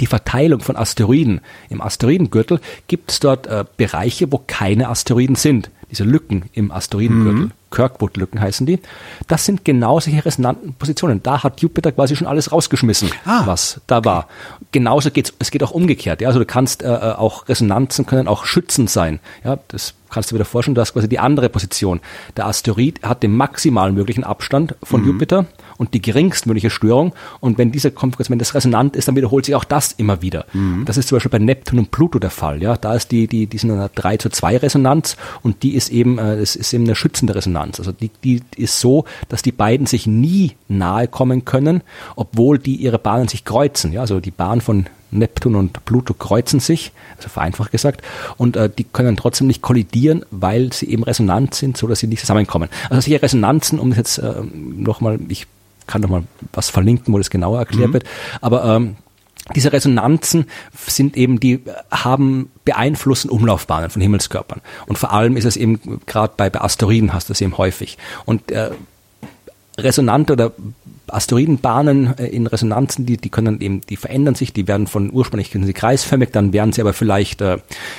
die 0.00 0.06
Verteilung 0.06 0.60
von 0.60 0.76
Asteroiden. 0.76 1.40
Im 1.68 1.80
Asteroidengürtel 1.80 2.60
gibt 2.88 3.10
es 3.10 3.20
dort 3.20 3.46
äh, 3.46 3.64
Bereiche, 3.76 4.32
wo 4.32 4.42
keine 4.46 4.88
Asteroiden 4.88 5.36
sind. 5.36 5.70
Diese 5.92 6.04
Lücken 6.04 6.46
im 6.52 6.72
Asteroidengürtel. 6.72 7.44
Mhm. 7.44 7.52
Kirkwood-Lücken 7.70 8.40
heißen 8.40 8.66
die. 8.66 8.80
Das 9.28 9.44
sind 9.44 9.64
genau 9.64 10.00
solche 10.00 10.24
resonanten 10.24 10.74
Positionen. 10.74 11.22
Da 11.22 11.42
hat 11.42 11.60
Jupiter 11.60 11.92
quasi 11.92 12.16
schon 12.16 12.26
alles 12.26 12.52
rausgeschmissen, 12.52 13.10
ah. 13.24 13.42
was 13.46 13.80
da 13.86 14.04
war. 14.04 14.28
Genauso 14.72 15.10
geht's, 15.10 15.32
es 15.38 15.50
geht 15.50 15.62
auch 15.62 15.70
umgekehrt. 15.70 16.20
Ja, 16.20 16.28
also 16.28 16.38
du 16.38 16.46
kannst 16.46 16.82
äh, 16.82 16.86
äh 16.88 17.12
auch 17.12 17.48
Resonanzen 17.48 18.06
können 18.06 18.28
auch 18.28 18.44
schützend 18.44 18.90
sein. 18.90 19.20
Ja, 19.44 19.58
das 19.68 19.94
kannst 20.10 20.30
du 20.30 20.34
wieder 20.34 20.44
vorstellen, 20.44 20.74
du 20.74 20.80
hast 20.80 20.92
quasi 20.92 21.08
die 21.08 21.18
andere 21.18 21.48
Position. 21.48 22.00
Der 22.36 22.46
Asteroid 22.46 23.02
hat 23.02 23.22
den 23.22 23.34
maximal 23.34 23.92
möglichen 23.92 24.24
Abstand 24.24 24.74
von 24.82 25.02
mhm. 25.02 25.08
Jupiter 25.08 25.46
und 25.82 25.94
die 25.94 26.00
geringstmögliche 26.00 26.70
Störung. 26.70 27.12
Und 27.40 27.58
wenn 27.58 27.72
diese 27.72 27.92
wenn 27.92 28.38
das 28.38 28.54
resonant 28.54 28.94
ist, 28.94 29.08
dann 29.08 29.16
wiederholt 29.16 29.44
sich 29.44 29.56
auch 29.56 29.64
das 29.64 29.90
immer 29.90 30.22
wieder. 30.22 30.46
Mhm. 30.52 30.84
Das 30.84 30.96
ist 30.96 31.08
zum 31.08 31.16
Beispiel 31.16 31.32
bei 31.32 31.40
Neptun 31.40 31.80
und 31.80 31.90
Pluto 31.90 32.20
der 32.20 32.30
Fall. 32.30 32.62
Ja, 32.62 32.76
da 32.76 32.94
ist 32.94 33.10
die, 33.10 33.26
die, 33.26 33.48
die 33.48 33.58
sind 33.58 33.70
in 33.70 33.76
einer 33.76 33.90
3 33.92 34.16
zu 34.18 34.28
2 34.30 34.58
Resonanz 34.58 35.16
und 35.42 35.64
die 35.64 35.74
ist 35.74 35.90
eben, 35.90 36.18
äh, 36.18 36.38
das 36.38 36.54
ist 36.54 36.72
eben 36.72 36.84
eine 36.84 36.94
schützende 36.94 37.34
Resonanz. 37.34 37.80
Also 37.80 37.90
die, 37.90 38.12
die 38.22 38.42
ist 38.54 38.78
so, 38.78 39.06
dass 39.28 39.42
die 39.42 39.50
beiden 39.50 39.86
sich 39.86 40.06
nie 40.06 40.52
nahe 40.68 41.08
kommen 41.08 41.44
können, 41.44 41.82
obwohl 42.14 42.60
die 42.60 42.76
ihre 42.76 43.00
Bahnen 43.00 43.26
sich 43.26 43.44
kreuzen. 43.44 43.92
Ja, 43.92 44.02
also 44.02 44.20
die 44.20 44.30
Bahn 44.30 44.60
von 44.60 44.86
Neptun 45.12 45.54
und 45.54 45.84
Pluto 45.84 46.14
kreuzen 46.14 46.60
sich, 46.60 46.92
also 47.16 47.28
vereinfacht 47.28 47.70
gesagt, 47.70 48.02
und 48.36 48.56
äh, 48.56 48.68
die 48.70 48.84
können 48.84 49.16
trotzdem 49.16 49.46
nicht 49.46 49.62
kollidieren, 49.62 50.24
weil 50.30 50.72
sie 50.72 50.88
eben 50.88 51.04
resonant 51.04 51.54
sind, 51.54 51.76
so 51.76 51.86
dass 51.86 52.00
sie 52.00 52.06
nicht 52.06 52.20
zusammenkommen. 52.20 52.68
Also 52.88 53.02
solche 53.02 53.22
Resonanzen, 53.22 53.78
um 53.78 53.90
das 53.90 53.98
jetzt 53.98 54.18
äh, 54.18 54.34
nochmal, 54.52 55.18
ich 55.28 55.46
kann 55.92 56.02
noch 56.02 56.08
mal 56.08 56.24
was 56.52 56.70
verlinken, 56.70 57.12
wo 57.12 57.18
das 57.18 57.30
genauer 57.30 57.58
erklärt 57.58 57.88
mhm. 57.88 57.92
wird, 57.94 58.04
aber 58.40 58.64
ähm, 58.64 58.96
diese 59.54 59.72
Resonanzen 59.72 60.46
sind 60.86 61.16
eben, 61.16 61.40
die 61.40 61.60
haben 61.90 62.50
beeinflussen 62.64 63.28
Umlaufbahnen 63.28 63.90
von 63.90 64.00
Himmelskörpern. 64.00 64.60
Und 64.86 64.98
vor 64.98 65.12
allem 65.12 65.36
ist 65.36 65.44
es 65.44 65.56
eben, 65.56 66.00
gerade 66.06 66.34
bei, 66.36 66.48
bei 66.48 66.60
Asteroiden 66.60 67.12
hast 67.12 67.28
du 67.28 67.32
es 67.32 67.40
eben 67.40 67.58
häufig. 67.58 67.98
Und 68.24 68.52
äh, 68.52 68.70
resonant 69.78 70.30
oder 70.30 70.52
Asteroidenbahnen 71.12 72.18
äh, 72.18 72.26
in 72.26 72.46
Resonanzen, 72.46 73.06
die, 73.06 73.16
die 73.16 73.28
können 73.28 73.60
eben, 73.60 73.80
die 73.82 73.96
verändern 73.96 74.34
sich, 74.34 74.52
die 74.52 74.66
werden 74.66 74.86
von 74.86 75.12
ursprünglich 75.12 75.50
sie 75.52 75.72
kreisförmig, 75.72 76.30
dann 76.32 76.52
werden 76.52 76.72
sie 76.72 76.80
aber 76.80 76.92
vielleicht 76.92 77.40
äh, 77.40 77.58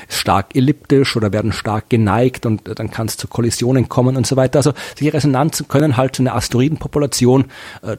stark 0.09 0.55
elliptisch 0.55 1.15
oder 1.15 1.31
werden 1.31 1.51
stark 1.51 1.89
geneigt 1.89 2.45
und 2.45 2.67
äh, 2.67 2.75
dann 2.75 2.91
kann 2.91 3.07
es 3.07 3.17
zu 3.17 3.27
Kollisionen 3.27 3.89
kommen 3.89 4.17
und 4.17 4.27
so 4.27 4.35
weiter. 4.35 4.59
Also 4.59 4.73
solche 4.97 5.13
Resonanzen 5.13 5.67
können 5.67 5.97
halt 5.97 6.15
so 6.15 6.23
eine 6.23 6.33
Asteroidenpopulation 6.33 7.45
äh, 7.81 7.97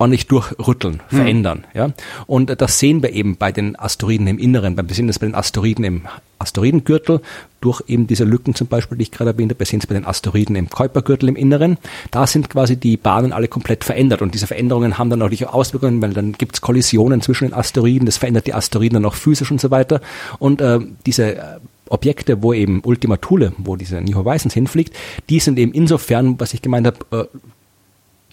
ordentlich 0.00 0.26
durchrütteln, 0.26 1.00
hm. 1.08 1.18
verändern. 1.18 1.64
Ja? 1.74 1.90
Und 2.26 2.60
das 2.60 2.78
sehen 2.78 3.02
wir 3.02 3.12
eben 3.12 3.36
bei 3.36 3.52
den 3.52 3.78
Asteroiden 3.78 4.26
im 4.26 4.38
Inneren, 4.38 4.76
wir 4.76 4.94
sehen 4.94 5.06
das 5.06 5.18
bei 5.18 5.26
den 5.26 5.34
Asteroiden 5.34 5.84
im 5.84 6.02
Asteroidengürtel, 6.38 7.20
durch 7.60 7.82
eben 7.86 8.06
diese 8.06 8.24
Lücken 8.24 8.54
zum 8.54 8.66
Beispiel, 8.66 8.96
die 8.96 9.02
ich 9.02 9.10
gerade 9.10 9.32
erwähnt 9.32 9.52
habe, 9.52 9.58
wir 9.58 9.66
sehen 9.66 9.80
es 9.80 9.86
bei 9.86 9.94
den 9.94 10.06
Asteroiden 10.06 10.56
im 10.56 10.70
Kuipergürtel 10.70 11.28
im 11.28 11.36
Inneren, 11.36 11.76
da 12.10 12.26
sind 12.26 12.48
quasi 12.48 12.78
die 12.78 12.96
Bahnen 12.96 13.34
alle 13.34 13.46
komplett 13.46 13.84
verändert 13.84 14.22
und 14.22 14.32
diese 14.32 14.46
Veränderungen 14.46 14.96
haben 14.96 15.10
dann 15.10 15.18
natürlich 15.18 15.46
auch 15.46 15.52
Auswirkungen, 15.52 16.00
weil 16.00 16.14
dann 16.14 16.32
gibt 16.32 16.54
es 16.54 16.60
Kollisionen 16.62 17.20
zwischen 17.20 17.48
den 17.48 17.54
Asteroiden, 17.54 18.06
das 18.06 18.16
verändert 18.16 18.46
die 18.46 18.54
Asteroiden 18.54 18.94
dann 18.94 19.04
auch 19.04 19.14
physisch 19.14 19.50
und 19.50 19.60
so 19.60 19.70
weiter 19.70 20.00
und 20.38 20.62
äh, 20.62 20.80
diese 21.04 21.36
äh, 21.36 21.42
Objekte, 21.90 22.42
wo 22.42 22.54
eben 22.54 22.80
Ultima 22.84 23.18
Thule, 23.18 23.52
wo 23.58 23.76
diese 23.76 24.00
New 24.00 24.14
Horizons 24.14 24.54
hinfliegt, 24.54 24.96
die 25.28 25.40
sind 25.40 25.58
eben 25.58 25.72
insofern, 25.72 26.40
was 26.40 26.54
ich 26.54 26.62
gemeint 26.62 26.86
habe, 26.86 26.98
äh, 27.10 27.38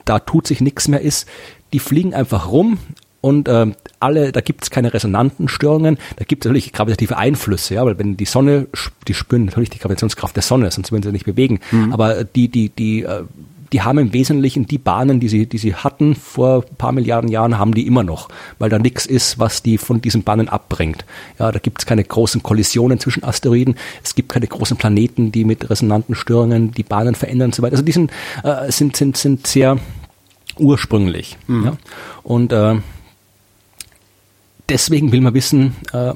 da 0.08 0.20
tut 0.20 0.48
sich 0.48 0.62
nichts 0.62 0.88
mehr 0.88 1.02
ist, 1.02 1.28
die 1.74 1.80
fliegen 1.80 2.14
einfach 2.14 2.52
rum 2.52 2.80
und 3.22 3.48
äh, 3.48 3.68
alle, 4.00 4.32
da 4.32 4.42
gibt 4.42 4.64
es 4.64 4.70
keine 4.70 4.94
resonanten 4.94 5.48
Störungen, 5.48 5.98
da 6.18 6.24
gibt 6.24 6.46
es 6.46 6.50
natürlich 6.50 6.72
gravitative 6.72 7.18
Einflüsse, 7.18 7.76
ja, 7.76 7.86
weil 7.86 7.98
wenn 7.98 8.16
die 8.16 8.26
Sonne, 8.26 8.68
die 9.08 9.14
spüren 9.14 9.46
natürlich 9.46 9.70
die 9.70 9.80
Gravitationskraft 9.80 10.36
der 10.36 10.44
Sonne, 10.44 10.70
sonst 10.72 10.92
würden 10.92 11.04
sie 11.04 11.12
nicht 11.12 11.26
bewegen. 11.26 11.60
Mhm. 11.72 11.94
Aber 11.94 12.24
die, 12.24 12.48
die, 12.48 12.70
die, 12.70 13.04
äh, 13.04 13.24
die 13.74 13.82
haben 13.82 13.98
im 13.98 14.14
Wesentlichen 14.14 14.66
die 14.66 14.78
Bahnen, 14.78 15.20
die 15.20 15.28
sie, 15.28 15.46
die 15.46 15.58
sie 15.58 15.76
hatten 15.76 16.16
vor 16.16 16.64
ein 16.70 16.76
paar 16.78 16.92
Milliarden 16.92 17.30
Jahren, 17.30 17.58
haben 17.58 17.74
die 17.74 17.86
immer 17.86 18.04
noch, 18.04 18.30
weil 18.60 18.70
da 18.70 18.80
nichts 18.80 19.06
ist, 19.06 19.40
was 19.40 19.62
die 19.64 19.78
von 19.78 20.00
diesen 20.00 20.24
Bahnen 20.24 20.48
abbringt. 20.48 21.04
Ja, 21.40 21.52
da 21.52 21.60
gibt 21.60 21.82
es 21.82 21.86
keine 21.86 22.04
großen 22.04 22.44
Kollisionen 22.44 23.00
zwischen 23.00 23.24
Asteroiden, 23.24 23.76
es 24.04 24.16
gibt 24.16 24.30
keine 24.30 24.48
großen 24.48 24.78
Planeten, 24.78 25.32
die 25.32 25.44
mit 25.44 25.70
resonanten 25.70 26.16
Störungen 26.16 26.72
die 26.72 26.84
Bahnen 26.84 27.16
verändern 27.16 27.48
und 27.48 27.56
so 27.56 27.64
weiter. 27.64 27.74
Also 27.74 27.84
die 27.84 27.92
sind, 27.92 28.12
äh, 28.44 28.72
sind, 28.72 28.96
sind, 28.96 29.18
sind 29.18 29.48
sehr 29.48 29.78
ursprünglich. 30.60 31.38
Mhm. 31.48 31.66
Ja? 31.66 31.78
Und 32.24 32.52
äh, 32.54 32.76
deswegen 34.70 35.12
will 35.12 35.22
man 35.22 35.34
wissen, 35.34 35.76
äh, 35.94 36.14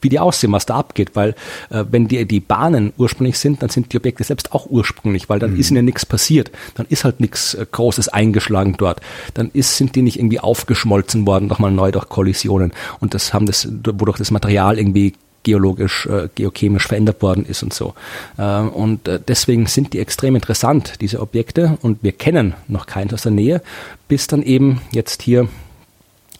wie 0.00 0.08
die 0.08 0.18
aussehen, 0.18 0.52
was 0.52 0.66
da 0.66 0.76
abgeht, 0.76 1.12
weil 1.14 1.30
äh, 1.70 1.84
wenn 1.90 2.08
die, 2.08 2.26
die 2.26 2.40
Bahnen 2.40 2.92
ursprünglich 2.98 3.38
sind, 3.38 3.62
dann 3.62 3.70
sind 3.70 3.92
die 3.92 3.96
Objekte 3.96 4.24
selbst 4.24 4.52
auch 4.52 4.66
ursprünglich, 4.66 5.28
weil 5.28 5.38
dann 5.38 5.52
mhm. 5.52 5.60
ist 5.60 5.70
ihnen 5.70 5.84
nichts 5.84 6.04
passiert, 6.04 6.50
dann 6.74 6.86
ist 6.88 7.04
halt 7.04 7.20
nichts 7.20 7.54
äh, 7.54 7.64
Großes 7.70 8.08
eingeschlagen 8.08 8.74
dort, 8.76 9.00
dann 9.32 9.50
ist, 9.52 9.76
sind 9.76 9.94
die 9.96 10.02
nicht 10.02 10.18
irgendwie 10.18 10.40
aufgeschmolzen 10.40 11.26
worden, 11.26 11.48
nochmal 11.48 11.70
neu 11.70 11.92
durch 11.92 12.08
Kollisionen 12.08 12.72
und 13.00 13.14
das 13.14 13.32
haben 13.32 13.46
das, 13.46 13.66
wodurch 13.84 14.18
das 14.18 14.30
Material 14.30 14.78
irgendwie 14.78 15.14
geologisch, 15.44 16.06
äh, 16.06 16.28
geochemisch 16.34 16.88
verändert 16.88 17.22
worden 17.22 17.46
ist 17.46 17.62
und 17.62 17.72
so. 17.72 17.94
Äh, 18.36 18.60
und 18.60 19.06
äh, 19.06 19.20
deswegen 19.26 19.66
sind 19.66 19.92
die 19.92 20.00
extrem 20.00 20.34
interessant, 20.34 20.94
diese 21.00 21.20
Objekte, 21.20 21.78
und 21.82 22.02
wir 22.02 22.12
kennen 22.12 22.54
noch 22.66 22.86
keins 22.86 23.14
aus 23.14 23.22
der 23.22 23.32
Nähe, 23.32 23.62
bis 24.08 24.26
dann 24.26 24.42
eben 24.42 24.80
jetzt 24.90 25.22
hier 25.22 25.48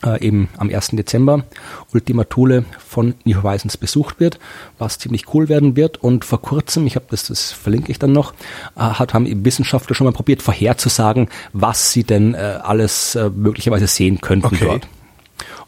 äh, 0.05 0.21
eben 0.21 0.49
am 0.59 0.69
1. 0.69 0.89
Dezember 0.93 1.45
Ultima 1.93 2.25
Thule 2.25 2.65
von 2.79 3.15
New 3.25 3.43
Horizons 3.43 3.77
besucht 3.77 4.21
wird, 4.21 4.39
was 4.79 4.99
ziemlich 4.99 5.33
cool 5.33 5.49
werden 5.49 5.77
wird. 5.77 6.03
Und 6.03 6.25
vor 6.25 6.43
kurzem, 6.43 6.87
ich 6.87 6.97
habe 6.97 7.07
das, 7.11 7.29
das 7.29 7.53
verlinke 7.53 7.91
ich 7.91 7.99
dann 7.99 8.13
noch, 8.13 8.33
äh, 8.77 8.81
hat, 8.81 9.15
haben 9.15 9.45
Wissenschaftler 9.45 9.95
schon 9.95 10.07
mal 10.07 10.13
probiert, 10.13 10.43
vorherzusagen, 10.43 11.29
was 11.53 11.93
sie 11.93 12.05
denn 12.05 12.35
äh, 12.35 12.59
alles 12.63 13.15
äh, 13.15 13.31
möglicherweise 13.31 13.87
sehen 13.87 14.21
könnten 14.21 14.47
okay. 14.47 14.65
dort. 14.65 14.89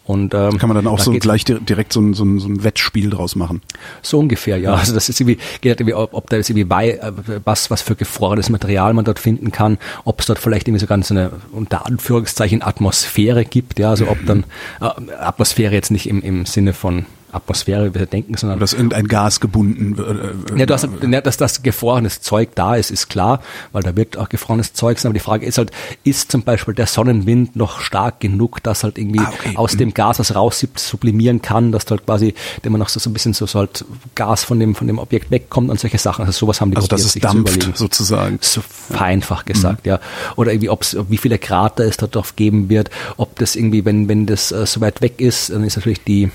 Und 0.07 0.35
ähm, 0.35 0.59
kann 0.59 0.69
man 0.69 0.77
dann 0.77 0.87
auch 0.87 0.99
da 0.99 1.05
so 1.05 1.13
gleich 1.13 1.45
direkt 1.45 1.93
so 1.93 2.01
ein, 2.01 2.15
so, 2.15 2.25
ein, 2.25 2.39
so 2.39 2.49
ein 2.49 2.63
Wettspiel 2.63 3.11
draus 3.11 3.35
machen. 3.35 3.61
So 4.03 4.21
ungefähr, 4.21 4.57
ja. 4.57 4.75
Also 4.75 4.95
das 4.95 5.09
ist 5.09 5.21
irgendwie, 5.21 5.39
geht 5.61 5.71
halt 5.71 5.81
irgendwie, 5.81 5.95
ob, 5.95 6.15
ob 6.15 6.31
da 6.31 6.37
jetzt 6.37 6.49
irgendwie 6.49 6.65
bei, 6.65 6.91
äh, 6.91 7.13
was, 7.45 7.71
was 7.71 7.83
für 7.83 7.97
gefrorenes 7.97 8.49
Material 8.49 8.95
man 8.95 9.05
dort 9.05 9.19
finden 9.19 9.51
kann, 9.51 9.79
ob 10.05 10.21
es 10.21 10.27
dort 10.27 10.39
vielleicht 10.39 10.69
irgendwie 10.69 10.81
so 10.81 10.87
ganz 10.87 11.11
eine 11.11 11.33
unter 11.51 11.87
Anführungszeichen 11.87 12.63
Atmosphäre 12.63 13.45
gibt, 13.45 13.81
ja, 13.81 13.91
also 13.91 14.09
ob 14.09 14.25
dann 14.27 14.45
äh, 14.81 15.13
Atmosphäre 15.13 15.75
jetzt 15.75 15.91
nicht 15.91 16.09
im, 16.09 16.23
im 16.23 16.47
Sinne 16.47 16.73
von 16.73 17.07
Atmosphäre, 17.33 17.95
wie 17.95 17.99
wir 17.99 18.07
denken, 18.07 18.37
sondern. 18.37 18.59
Dass 18.59 18.73
irgendein 18.73 19.09
Gas 19.09 19.41
gebunden 19.41 19.97
wird. 19.97 20.53
Äh, 20.53 20.59
ja, 20.59 20.67
dass, 20.67 20.87
ja, 21.03 21.21
dass 21.21 21.37
das 21.37 21.63
gefrorenes 21.63 22.21
Zeug 22.21 22.51
da 22.55 22.77
ist, 22.77 22.91
ist 22.91 23.09
klar, 23.09 23.41
weil 23.73 23.83
da 23.83 23.97
wird 23.97 24.17
auch 24.17 24.29
gefrorenes 24.29 24.73
Zeug 24.73 24.99
sein. 24.99 25.11
Aber 25.11 25.15
die 25.15 25.25
Frage 25.25 25.47
ist 25.47 25.59
halt, 25.59 25.71
ist 26.05 26.31
zum 26.31 26.43
Beispiel 26.43 26.75
der 26.75 26.87
Sonnenwind 26.87 27.57
noch 27.57 27.81
stark 27.81 28.21
genug, 28.21 28.63
dass 28.63 28.85
halt 28.85 28.99
irgendwie 28.99 29.21
ah, 29.21 29.33
okay. 29.33 29.57
aus 29.57 29.77
dem 29.77 29.93
Gas 29.93 30.19
was 30.19 30.35
raus 30.35 30.67
sublimieren 30.77 31.43
kann, 31.43 31.73
dass 31.73 31.91
halt 31.91 32.07
quasi, 32.07 32.35
wenn 32.63 32.73
man 32.73 32.79
noch 32.79 32.89
so, 32.89 33.01
so 33.01 33.11
ein 33.11 33.13
bisschen 33.13 33.35
so, 33.35 33.47
so 33.47 33.59
halt 33.61 33.85
Gas 34.15 34.45
von 34.45 34.59
dem, 34.61 34.75
von 34.75 34.87
dem 34.87 34.99
Objekt 34.99 35.31
wegkommt 35.31 35.71
und 35.71 35.81
solche 35.81 35.99
Sachen. 35.99 36.25
Also 36.25 36.47
sowas 36.47 36.61
haben 36.61 36.71
die 36.71 36.77
Also 36.77 36.89
dass 36.89 37.05
es 37.05 37.15
dampft, 37.15 37.77
sozusagen. 37.77 38.39
So 38.41 38.63
vereinfacht 38.63 39.47
gesagt, 39.47 39.85
mhm. 39.85 39.91
ja. 39.91 40.01
Oder 40.37 40.53
irgendwie, 40.53 40.71
ob's, 40.71 40.97
wie 41.09 41.19
viele 41.19 41.39
Krater 41.39 41.85
es 41.85 41.97
dort 41.97 42.15
drauf 42.15 42.37
geben 42.37 42.69
wird, 42.69 42.91
ob 43.17 43.39
das 43.39 43.57
irgendwie, 43.57 43.85
wenn, 43.85 44.09
wenn 44.09 44.27
das 44.27 44.53
äh, 44.53 44.67
so 44.67 44.81
weit 44.81 45.01
weg 45.03 45.21
ist, 45.21 45.51
dann 45.51 45.65
ist 45.65 45.77
natürlich 45.77 46.03
die, 46.05 46.31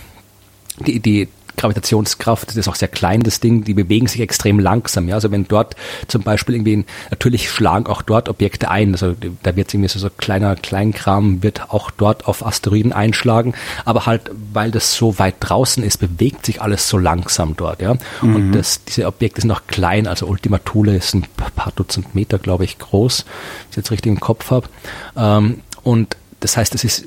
die, 0.83 0.99
die 0.99 1.27
Gravitationskraft, 1.57 2.49
das 2.49 2.57
ist 2.57 2.67
auch 2.67 2.75
sehr 2.75 2.87
klein, 2.87 3.21
das 3.21 3.39
Ding, 3.39 3.63
die 3.63 3.73
bewegen 3.73 4.07
sich 4.07 4.21
extrem 4.21 4.59
langsam. 4.59 5.07
Ja? 5.07 5.15
Also 5.15 5.31
wenn 5.31 5.47
dort 5.47 5.75
zum 6.07 6.23
Beispiel 6.23 6.55
irgendwie, 6.55 6.85
natürlich 7.09 7.49
schlagen 7.49 7.85
auch 7.85 8.01
dort 8.01 8.29
Objekte 8.29 8.69
ein, 8.71 8.93
also 8.93 9.15
da 9.43 9.55
wird 9.55 9.73
irgendwie 9.73 9.89
so, 9.89 9.99
so 9.99 10.09
kleiner 10.09 10.55
Kleinkram, 10.55 11.43
wird 11.43 11.69
auch 11.69 11.91
dort 11.91 12.27
auf 12.27 12.45
Asteroiden 12.45 12.93
einschlagen, 12.93 13.53
aber 13.85 14.05
halt, 14.05 14.31
weil 14.53 14.71
das 14.71 14.95
so 14.95 15.19
weit 15.19 15.35
draußen 15.39 15.83
ist, 15.83 15.97
bewegt 15.97 16.45
sich 16.45 16.61
alles 16.61 16.87
so 16.87 16.97
langsam 16.97 17.55
dort. 17.55 17.81
Ja? 17.81 17.95
Mhm. 18.21 18.35
Und 18.35 18.51
das, 18.53 18.83
diese 18.85 19.05
Objekte 19.05 19.41
sind 19.41 19.49
noch 19.49 19.67
klein, 19.67 20.07
also 20.07 20.25
Ultima 20.27 20.57
Thule 20.59 20.95
ist 20.95 21.13
ein 21.13 21.25
paar 21.55 21.73
Dutzend 21.75 22.15
Meter, 22.15 22.39
glaube 22.39 22.63
ich, 22.63 22.79
groß, 22.79 23.25
wenn 23.25 23.69
ich 23.69 23.77
jetzt 23.77 23.91
richtig 23.91 24.11
im 24.11 24.19
Kopf 24.19 24.51
habe. 24.51 24.67
Ähm, 25.15 25.59
und 25.83 26.17
das 26.39 26.57
heißt, 26.57 26.73
es 26.73 26.83
ist 26.83 27.05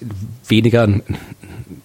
weniger 0.48 0.84
ein, 0.84 1.02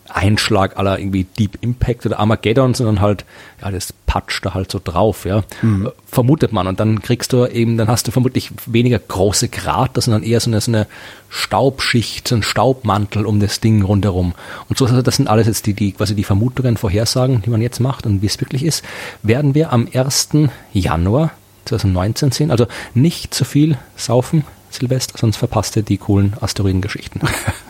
Einschlag 0.10 0.77
aller 0.77 0.99
irgendwie 0.99 1.23
Deep 1.23 1.57
Impact 1.61 2.06
oder 2.06 2.19
Armageddon, 2.19 2.73
sondern 2.73 3.02
halt, 3.02 3.26
ja, 3.61 3.72
das 3.72 3.94
patscht 4.06 4.45
da 4.45 4.53
halt 4.53 4.72
so 4.72 4.81
drauf, 4.84 5.26
ja. 5.26 5.44
Mhm. 5.61 5.91
Vermutet 6.07 6.52
man. 6.52 6.68
Und 6.68 6.80
dann 6.80 7.02
kriegst 7.02 7.31
du 7.34 7.45
eben, 7.45 7.77
dann 7.77 7.88
hast 7.88 8.07
du 8.07 8.11
vermutlich 8.11 8.52
weniger 8.65 8.99
große 8.99 9.49
Krater, 9.49 10.02
sondern 10.02 10.23
eher 10.23 10.40
so 10.40 10.49
eine, 10.49 10.61
so 10.61 10.72
eine 10.72 10.88
Staubschicht, 11.30 12.27
so 12.27 12.36
ein 12.36 12.44
Staubmantel 12.44 13.26
um 13.26 13.40
das 13.40 13.60
Ding 13.60 13.84
rundherum. 13.84 14.34
Und 14.68 14.77
so, 14.77 14.86
also 14.86 15.02
das 15.02 15.18
sind 15.18 15.30
alles 15.30 15.48
jetzt 15.48 15.65
die, 15.68 15.73
die 15.73 15.91
quasi 15.91 16.15
die 16.15 16.23
Vermutungen, 16.23 16.77
Vorhersagen, 16.77 17.41
die 17.41 17.49
man 17.49 17.61
jetzt 17.61 17.80
macht 17.80 18.06
und 18.06 18.22
wie 18.22 18.27
es 18.27 18.41
wirklich 18.41 18.64
ist, 18.64 18.84
werden 19.22 19.56
wir 19.56 19.72
am 19.72 19.88
1. 19.94 20.30
Januar 20.73 21.31
2019 21.65 22.31
sehen. 22.31 22.52
Also 22.52 22.68
nicht 22.94 23.34
zu 23.34 23.45
viel 23.45 23.77
saufen, 23.95 24.44
Silvester, 24.72 25.18
sonst 25.18 25.38
verpasst 25.38 25.76
ihr 25.76 25.84
die 25.84 25.98
coolen 25.98 26.34
Asteroidengeschichten. 26.41 27.22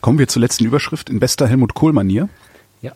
Kommen 0.00 0.18
wir 0.18 0.28
zur 0.28 0.40
letzten 0.40 0.64
Überschrift 0.64 1.10
in 1.10 1.20
bester 1.20 1.46
Helmut 1.46 1.74
Kohl-Manier. 1.74 2.28
Ja. 2.82 2.92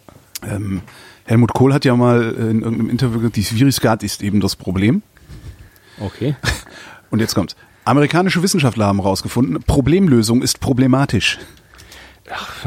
Ähm, 0.46 0.82
Helmut 1.24 1.54
Kohl 1.54 1.72
hat 1.72 1.84
ja 1.84 1.96
mal 1.96 2.22
in 2.32 2.62
irgendeinem 2.62 2.90
Interview 2.90 3.18
gesagt, 3.18 3.36
die 3.36 3.60
Virusgat 3.60 4.02
ist 4.02 4.22
eben 4.22 4.40
das 4.40 4.56
Problem. 4.56 5.02
Okay. 5.98 6.36
Und 7.10 7.20
jetzt 7.20 7.34
kommt's. 7.34 7.56
Amerikanische 7.84 8.42
Wissenschaftler 8.42 8.86
haben 8.86 9.00
herausgefunden, 9.00 9.62
Problemlösung 9.62 10.42
ist 10.42 10.60
problematisch. 10.60 11.38
Ach, 12.30 12.64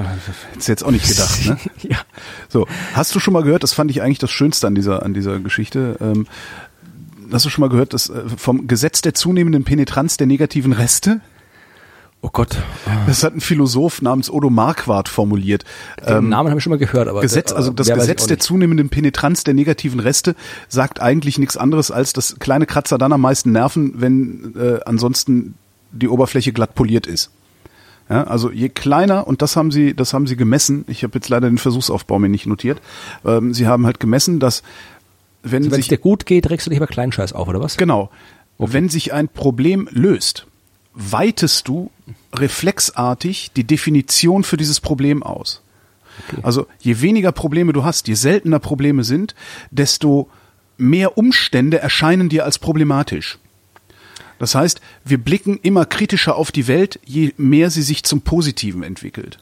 Hättest 0.51 0.67
jetzt 0.67 0.84
auch 0.84 0.91
nicht 0.91 1.07
gedacht, 1.07 1.45
ne? 1.45 1.57
ja. 1.89 1.97
So, 2.47 2.67
hast 2.93 3.15
du 3.15 3.19
schon 3.19 3.34
mal 3.34 3.41
gehört, 3.41 3.63
das 3.63 3.73
fand 3.73 3.89
ich 3.89 4.03
eigentlich 4.03 4.19
das 4.19 4.29
Schönste 4.29 4.67
an 4.67 4.75
dieser, 4.75 5.03
an 5.03 5.15
dieser 5.15 5.39
Geschichte, 5.39 5.97
ähm, 5.99 6.27
hast 7.31 7.45
du 7.45 7.49
schon 7.49 7.61
mal 7.61 7.69
gehört, 7.69 7.93
dass 7.93 8.09
äh, 8.09 8.23
vom 8.38 8.67
Gesetz 8.67 9.01
der 9.01 9.13
zunehmenden 9.15 9.63
Penetranz 9.63 10.17
der 10.17 10.27
negativen 10.27 10.73
Reste? 10.73 11.21
Oh 12.22 12.30
Gott. 12.31 12.57
Das 13.06 13.23
hat 13.23 13.35
ein 13.35 13.41
Philosoph 13.41 14.02
namens 14.02 14.30
Odo 14.30 14.49
Marquardt 14.49 15.07
formuliert. 15.07 15.64
Den 16.07 16.18
ähm, 16.18 16.30
Namen 16.30 16.49
habe 16.49 16.60
ich 16.60 16.64
schon 16.64 16.72
mal 16.72 16.80
gehört, 16.80 17.07
aber 17.07 17.22
Gesetz, 17.22 17.52
also 17.52 17.72
das 17.72 17.88
Gesetz 17.88 18.26
der 18.26 18.39
zunehmenden 18.39 18.89
Penetranz 18.89 19.44
der 19.44 19.53
negativen 19.53 19.99
Reste 19.99 20.35
sagt 20.68 20.99
eigentlich 20.99 21.38
nichts 21.38 21.57
anderes 21.57 21.91
als, 21.91 22.14
dass 22.14 22.38
kleine 22.39 22.65
Kratzer 22.65 22.98
dann 22.98 23.14
am 23.14 23.22
meisten 23.22 23.52
nerven, 23.52 23.94
wenn 24.02 24.56
äh, 24.57 24.80
ansonsten 24.85 25.56
die 25.91 26.07
Oberfläche 26.07 26.53
glatt 26.53 26.73
poliert 26.76 27.06
ist. 27.06 27.30
Ja, 28.10 28.23
also 28.23 28.52
je 28.52 28.69
kleiner 28.69 29.27
und 29.27 29.41
das 29.41 29.56
haben 29.56 29.69
sie, 29.69 29.94
das 29.94 30.14
haben 30.14 30.27
sie 30.27 30.38
gemessen. 30.38 30.85
Ich 30.88 31.03
habe 31.03 31.14
jetzt 31.15 31.30
leider 31.30 31.49
den 31.49 31.57
Versuchsaufbau 31.57 32.19
mir 32.19 32.30
nicht 32.30 32.48
notiert. 32.48 32.81
Ähm, 33.26 33.53
sie 33.53 33.68
haben 33.68 33.85
halt 33.85 33.99
gemessen, 33.99 34.39
dass 34.39 34.64
wenn 35.44 35.64
also 35.64 35.72
wenn 35.72 35.76
sich 35.76 35.85
es 35.85 35.89
dir 35.89 35.98
gut 35.98 36.26
geht, 36.26 36.49
regst 36.49 36.65
du 36.65 36.69
dich 36.69 36.77
über 36.77 36.88
Kleinscheiß 36.88 37.34
auf, 37.34 37.48
oder 37.48 37.61
was? 37.61 37.77
Genau. 37.77 38.10
Okay. 38.57 38.73
Wenn 38.73 38.89
sich 38.89 39.14
ein 39.14 39.27
Problem 39.27 39.88
löst, 39.91 40.48
weitest 40.94 41.68
du 41.68 41.91
reflexartig 42.39 43.51
die 43.55 43.64
Definition 43.64 44.43
für 44.43 44.57
dieses 44.57 44.80
Problem 44.80 45.23
aus. 45.23 45.61
Okay. 46.30 46.41
Also 46.43 46.68
je 46.80 47.01
weniger 47.01 47.31
Probleme 47.31 47.73
du 47.73 47.84
hast, 47.84 48.07
je 48.07 48.15
seltener 48.15 48.59
Probleme 48.59 49.03
sind, 49.03 49.35
desto 49.72 50.30
mehr 50.77 51.18
Umstände 51.18 51.80
erscheinen 51.80 52.30
dir 52.30 52.45
als 52.45 52.59
problematisch. 52.59 53.38
Das 54.39 54.53
heißt, 54.53 54.81
wir 55.03 55.18
blicken 55.18 55.59
immer 55.61 55.85
kritischer 55.85 56.35
auf 56.35 56.51
die 56.51 56.68
Welt, 56.68 56.99
je 57.05 57.34
mehr 57.38 57.72
sie 57.72 57.81
sich 57.81 58.03
zum 58.03 58.22
Positiven 58.22 58.84
entwickelt. 58.84 59.39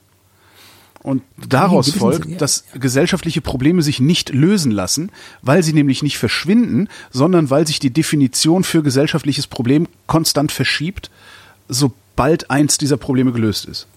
Und 1.04 1.22
daraus 1.38 1.92
folgt, 1.92 2.42
dass 2.42 2.64
gesellschaftliche 2.74 3.42
Probleme 3.42 3.84
sich 3.84 4.00
nicht 4.00 4.34
lösen 4.34 4.72
lassen, 4.72 5.12
weil 5.44 5.62
sie 5.62 5.74
nämlich 5.74 6.02
nicht 6.02 6.18
verschwinden, 6.18 6.88
sondern 7.12 7.52
weil 7.52 7.68
sich 7.68 7.80
die 7.80 7.92
Definition 7.92 8.64
für 8.64 8.82
gesellschaftliches 8.82 9.46
Problem 9.46 9.88
konstant 10.08 10.52
verschiebt, 10.52 11.12
sobald 12.16 12.50
eins 12.50 12.78
dieser 12.78 12.98
Probleme 12.98 13.32
gelöst 13.32 13.66
ist. 13.66 13.88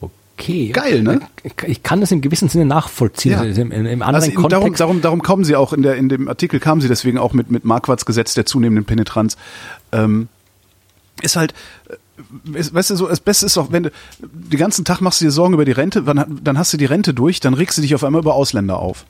Okay. 0.00 0.70
Geil, 0.70 1.02
ne? 1.02 1.20
Ich 1.66 1.84
kann 1.84 2.00
das 2.00 2.10
im 2.10 2.20
gewissen 2.20 2.48
Sinne 2.48 2.64
nachvollziehen. 2.64 3.32
Ja. 3.32 3.40
Also 3.40 3.60
im, 3.60 3.70
im 3.70 4.02
anderen 4.02 4.24
also 4.24 4.48
darum, 4.48 4.74
darum, 4.74 5.00
darum 5.00 5.22
kommen 5.22 5.44
sie 5.44 5.54
auch 5.54 5.72
in 5.72 5.82
der 5.82 5.94
in 5.96 6.08
dem 6.08 6.26
Artikel 6.26 6.58
kamen 6.58 6.80
sie 6.80 6.88
deswegen 6.88 7.18
auch 7.18 7.32
mit 7.32 7.50
mit 7.50 7.64
Marquards 7.64 8.04
Gesetz 8.04 8.34
der 8.34 8.46
zunehmenden 8.46 8.84
Penetranz. 8.84 9.36
Ähm, 9.92 10.28
ist 11.22 11.36
halt 11.36 11.54
weißt 12.44 12.90
du 12.90 12.96
so, 12.96 13.08
das 13.08 13.20
Beste 13.20 13.46
ist 13.46 13.56
auch, 13.58 13.70
wenn 13.70 13.84
du 13.84 13.90
den 14.20 14.58
ganzen 14.58 14.84
Tag 14.84 15.00
machst 15.00 15.20
du 15.20 15.24
dir 15.24 15.30
Sorgen 15.30 15.54
über 15.54 15.64
die 15.64 15.72
Rente, 15.72 16.02
dann 16.02 16.58
hast 16.58 16.72
du 16.72 16.76
die 16.76 16.84
Rente 16.84 17.14
durch, 17.14 17.40
dann 17.40 17.54
regst 17.54 17.78
du 17.78 17.82
dich 17.82 17.94
auf 17.94 18.02
einmal 18.02 18.20
über 18.20 18.34
Ausländer 18.34 18.78
auf. 18.78 19.04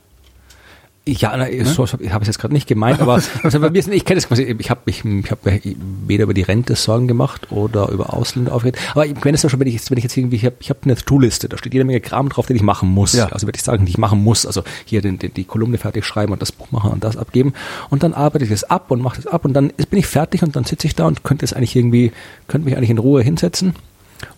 Ja, 1.05 1.37
na, 1.37 1.49
ne? 1.49 1.65
so 1.65 1.85
habe 1.85 2.05
ich 2.05 2.13
es 2.13 2.27
jetzt 2.29 2.39
gerade 2.39 2.55
nicht 2.55 2.69
gemeint, 2.69 3.01
aber 3.01 3.21
also 3.43 3.59
bei 3.59 3.71
mir 3.71 3.79
ist, 3.81 3.89
ich 3.89 4.05
kenne 4.05 4.21
das 4.21 4.29
quasi, 4.29 4.45
ich 4.45 4.71
habe 4.71 4.83
mich, 4.87 5.05
ich 5.05 5.31
habe 5.33 5.61
weder 6.07 6.25
über 6.25 6.35
die 6.35 6.43
Rente 6.43 6.77
Sorgen 6.77 7.09
gemacht 7.09 7.51
oder 7.51 7.89
über 7.89 8.15
Ausländer 8.15 8.55
aufgeregt. 8.55 8.79
Aber 8.93 9.05
ich 9.05 9.21
kenne 9.21 9.35
es 9.35 9.43
ja 9.43 9.49
schon, 9.49 9.59
wenn 9.59 9.67
ich 9.67 9.75
jetzt, 9.75 9.91
wenn 9.91 9.99
ich 9.99 10.05
jetzt 10.05 10.17
irgendwie, 10.17 10.37
ich 10.37 10.45
habe 10.45 10.55
ich 10.61 10.71
hab 10.71 10.85
eine 10.85 10.95
To-Liste, 10.95 11.49
da 11.49 11.59
steht 11.59 11.75
jede 11.75 11.85
Menge 11.85 12.01
Kram 12.01 12.29
drauf, 12.29 12.47
den 12.47 12.55
ich 12.55 12.63
machen 12.63 12.89
muss. 12.89 13.15
Ja. 13.15 13.27
Also 13.27 13.49
würde 13.49 13.57
ich 13.57 13.65
sagen, 13.65 13.85
die 13.85 13.91
ich 13.91 13.99
machen 13.99 14.23
muss. 14.23 14.47
Also 14.47 14.63
hier 14.85 15.03
den, 15.03 15.19
den, 15.19 15.35
die 15.35 15.43
Kolumne 15.43 15.77
fertig 15.77 16.05
schreiben 16.05 16.33
und 16.33 16.41
das 16.41 16.53
Buch 16.53 16.71
machen 16.71 16.93
und 16.93 17.03
das 17.03 17.17
abgeben. 17.17 17.53
Und 17.91 18.05
dann 18.05 18.15
arbeite 18.15 18.45
ich 18.45 18.51
das 18.51 18.63
ab 18.63 18.93
und 18.93 19.03
mache 19.03 19.17
das 19.17 19.27
ab 19.27 19.45
und 19.45 19.55
dann 19.55 19.73
bin 19.91 19.99
ich 19.99 20.07
fertig 20.07 20.45
und 20.45 20.55
dann 20.55 20.65
sitze 20.65 20.87
ich 20.87 20.95
da 20.95 21.09
und 21.09 21.25
könnte 21.25 21.45
es 21.45 21.53
eigentlich 21.53 21.75
irgendwie, 21.75 22.13
könnte 22.47 22.65
mich 22.65 22.77
eigentlich 22.77 22.91
in 22.91 22.99
Ruhe 22.99 23.23
hinsetzen 23.23 23.75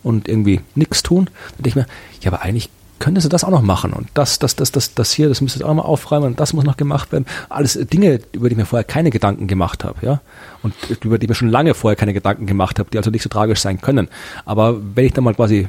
und 0.02 0.28
irgendwie 0.28 0.62
nichts 0.74 1.02
tun. 1.02 1.26
Dann 1.26 1.64
denke 1.64 1.68
ich 1.68 1.76
mir, 1.76 1.86
ja, 2.22 2.32
aber 2.32 2.40
eigentlich 2.40 2.70
könntest 2.98 3.24
du 3.24 3.28
das 3.28 3.44
auch 3.44 3.50
noch 3.50 3.62
machen 3.62 3.92
und 3.92 4.08
das, 4.14 4.38
das, 4.38 4.56
das, 4.56 4.72
das, 4.72 4.94
das 4.94 5.12
hier, 5.12 5.28
das 5.28 5.40
müsstest 5.40 5.62
du 5.62 5.68
auch 5.68 5.74
mal 5.74 5.82
aufräumen 5.82 6.26
und 6.26 6.40
das 6.40 6.52
muss 6.52 6.64
noch 6.64 6.76
gemacht 6.76 7.12
werden. 7.12 7.26
Alles 7.48 7.74
Dinge, 7.74 8.20
über 8.32 8.48
die 8.48 8.54
ich 8.54 8.58
mir 8.58 8.66
vorher 8.66 8.84
keine 8.84 9.10
Gedanken 9.10 9.46
gemacht 9.46 9.84
habe, 9.84 10.04
ja. 10.06 10.20
Und 10.62 10.74
über 11.02 11.18
die 11.18 11.26
mir 11.26 11.34
schon 11.34 11.48
lange 11.48 11.74
vorher 11.74 11.96
keine 11.96 12.14
Gedanken 12.14 12.46
gemacht 12.46 12.78
habe, 12.78 12.90
die 12.90 12.96
also 12.96 13.10
nicht 13.10 13.22
so 13.22 13.28
tragisch 13.28 13.60
sein 13.60 13.80
können. 13.80 14.08
Aber 14.44 14.76
wenn 14.94 15.04
ich 15.04 15.12
dann 15.12 15.24
mal 15.24 15.34
quasi 15.34 15.68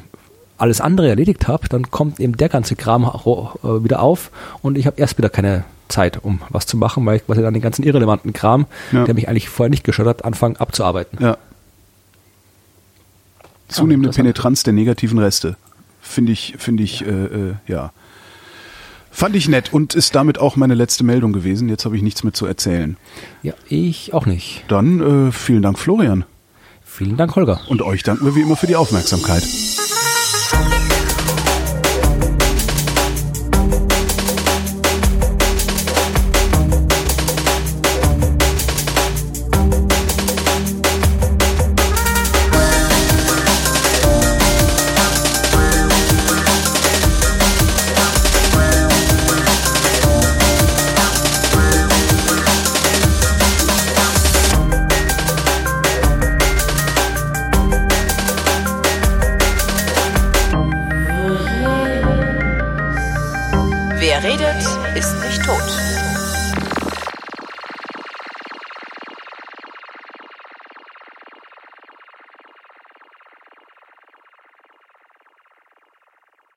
alles 0.58 0.80
andere 0.80 1.08
erledigt 1.08 1.48
habe, 1.48 1.68
dann 1.68 1.90
kommt 1.90 2.20
eben 2.20 2.36
der 2.36 2.48
ganze 2.48 2.76
Kram 2.76 3.04
äh, 3.04 3.84
wieder 3.84 4.00
auf 4.00 4.30
und 4.62 4.78
ich 4.78 4.86
habe 4.86 4.98
erst 4.98 5.18
wieder 5.18 5.28
keine 5.28 5.64
Zeit, 5.88 6.24
um 6.24 6.40
was 6.48 6.66
zu 6.66 6.76
machen, 6.76 7.04
weil 7.06 7.16
ich 7.16 7.26
quasi 7.26 7.42
dann 7.42 7.54
den 7.54 7.62
ganzen 7.62 7.82
irrelevanten 7.82 8.32
Kram, 8.32 8.66
ja. 8.92 9.04
der 9.04 9.14
mich 9.14 9.28
eigentlich 9.28 9.48
vorher 9.48 9.70
nicht 9.70 9.84
gestört 9.84 10.08
hat, 10.08 10.24
anfange 10.24 10.60
abzuarbeiten. 10.60 11.18
Ja. 11.22 11.36
Zunehmende 13.68 14.10
Penetranz 14.10 14.62
der 14.62 14.72
negativen 14.72 15.18
Reste. 15.18 15.56
Finde 16.06 16.32
ich, 16.32 16.54
finde 16.58 16.82
ich, 16.82 17.00
ja. 17.00 17.06
Äh, 17.06 17.10
äh, 17.10 17.54
ja. 17.66 17.92
Fand 19.10 19.34
ich 19.34 19.48
nett 19.48 19.72
und 19.72 19.94
ist 19.94 20.14
damit 20.14 20.38
auch 20.38 20.56
meine 20.56 20.74
letzte 20.74 21.02
Meldung 21.02 21.32
gewesen. 21.32 21.70
Jetzt 21.70 21.86
habe 21.86 21.96
ich 21.96 22.02
nichts 22.02 22.22
mehr 22.22 22.34
zu 22.34 22.44
erzählen. 22.44 22.98
Ja, 23.42 23.54
ich 23.68 24.12
auch 24.12 24.26
nicht. 24.26 24.64
Dann 24.68 25.28
äh, 25.28 25.32
vielen 25.32 25.62
Dank, 25.62 25.78
Florian. 25.78 26.24
Vielen 26.84 27.16
Dank, 27.16 27.34
Holger. 27.34 27.60
Und 27.68 27.82
euch 27.82 28.02
danken 28.02 28.26
wir 28.26 28.34
wie 28.34 28.42
immer 28.42 28.56
für 28.56 28.66
die 28.66 28.76
Aufmerksamkeit. 28.76 29.42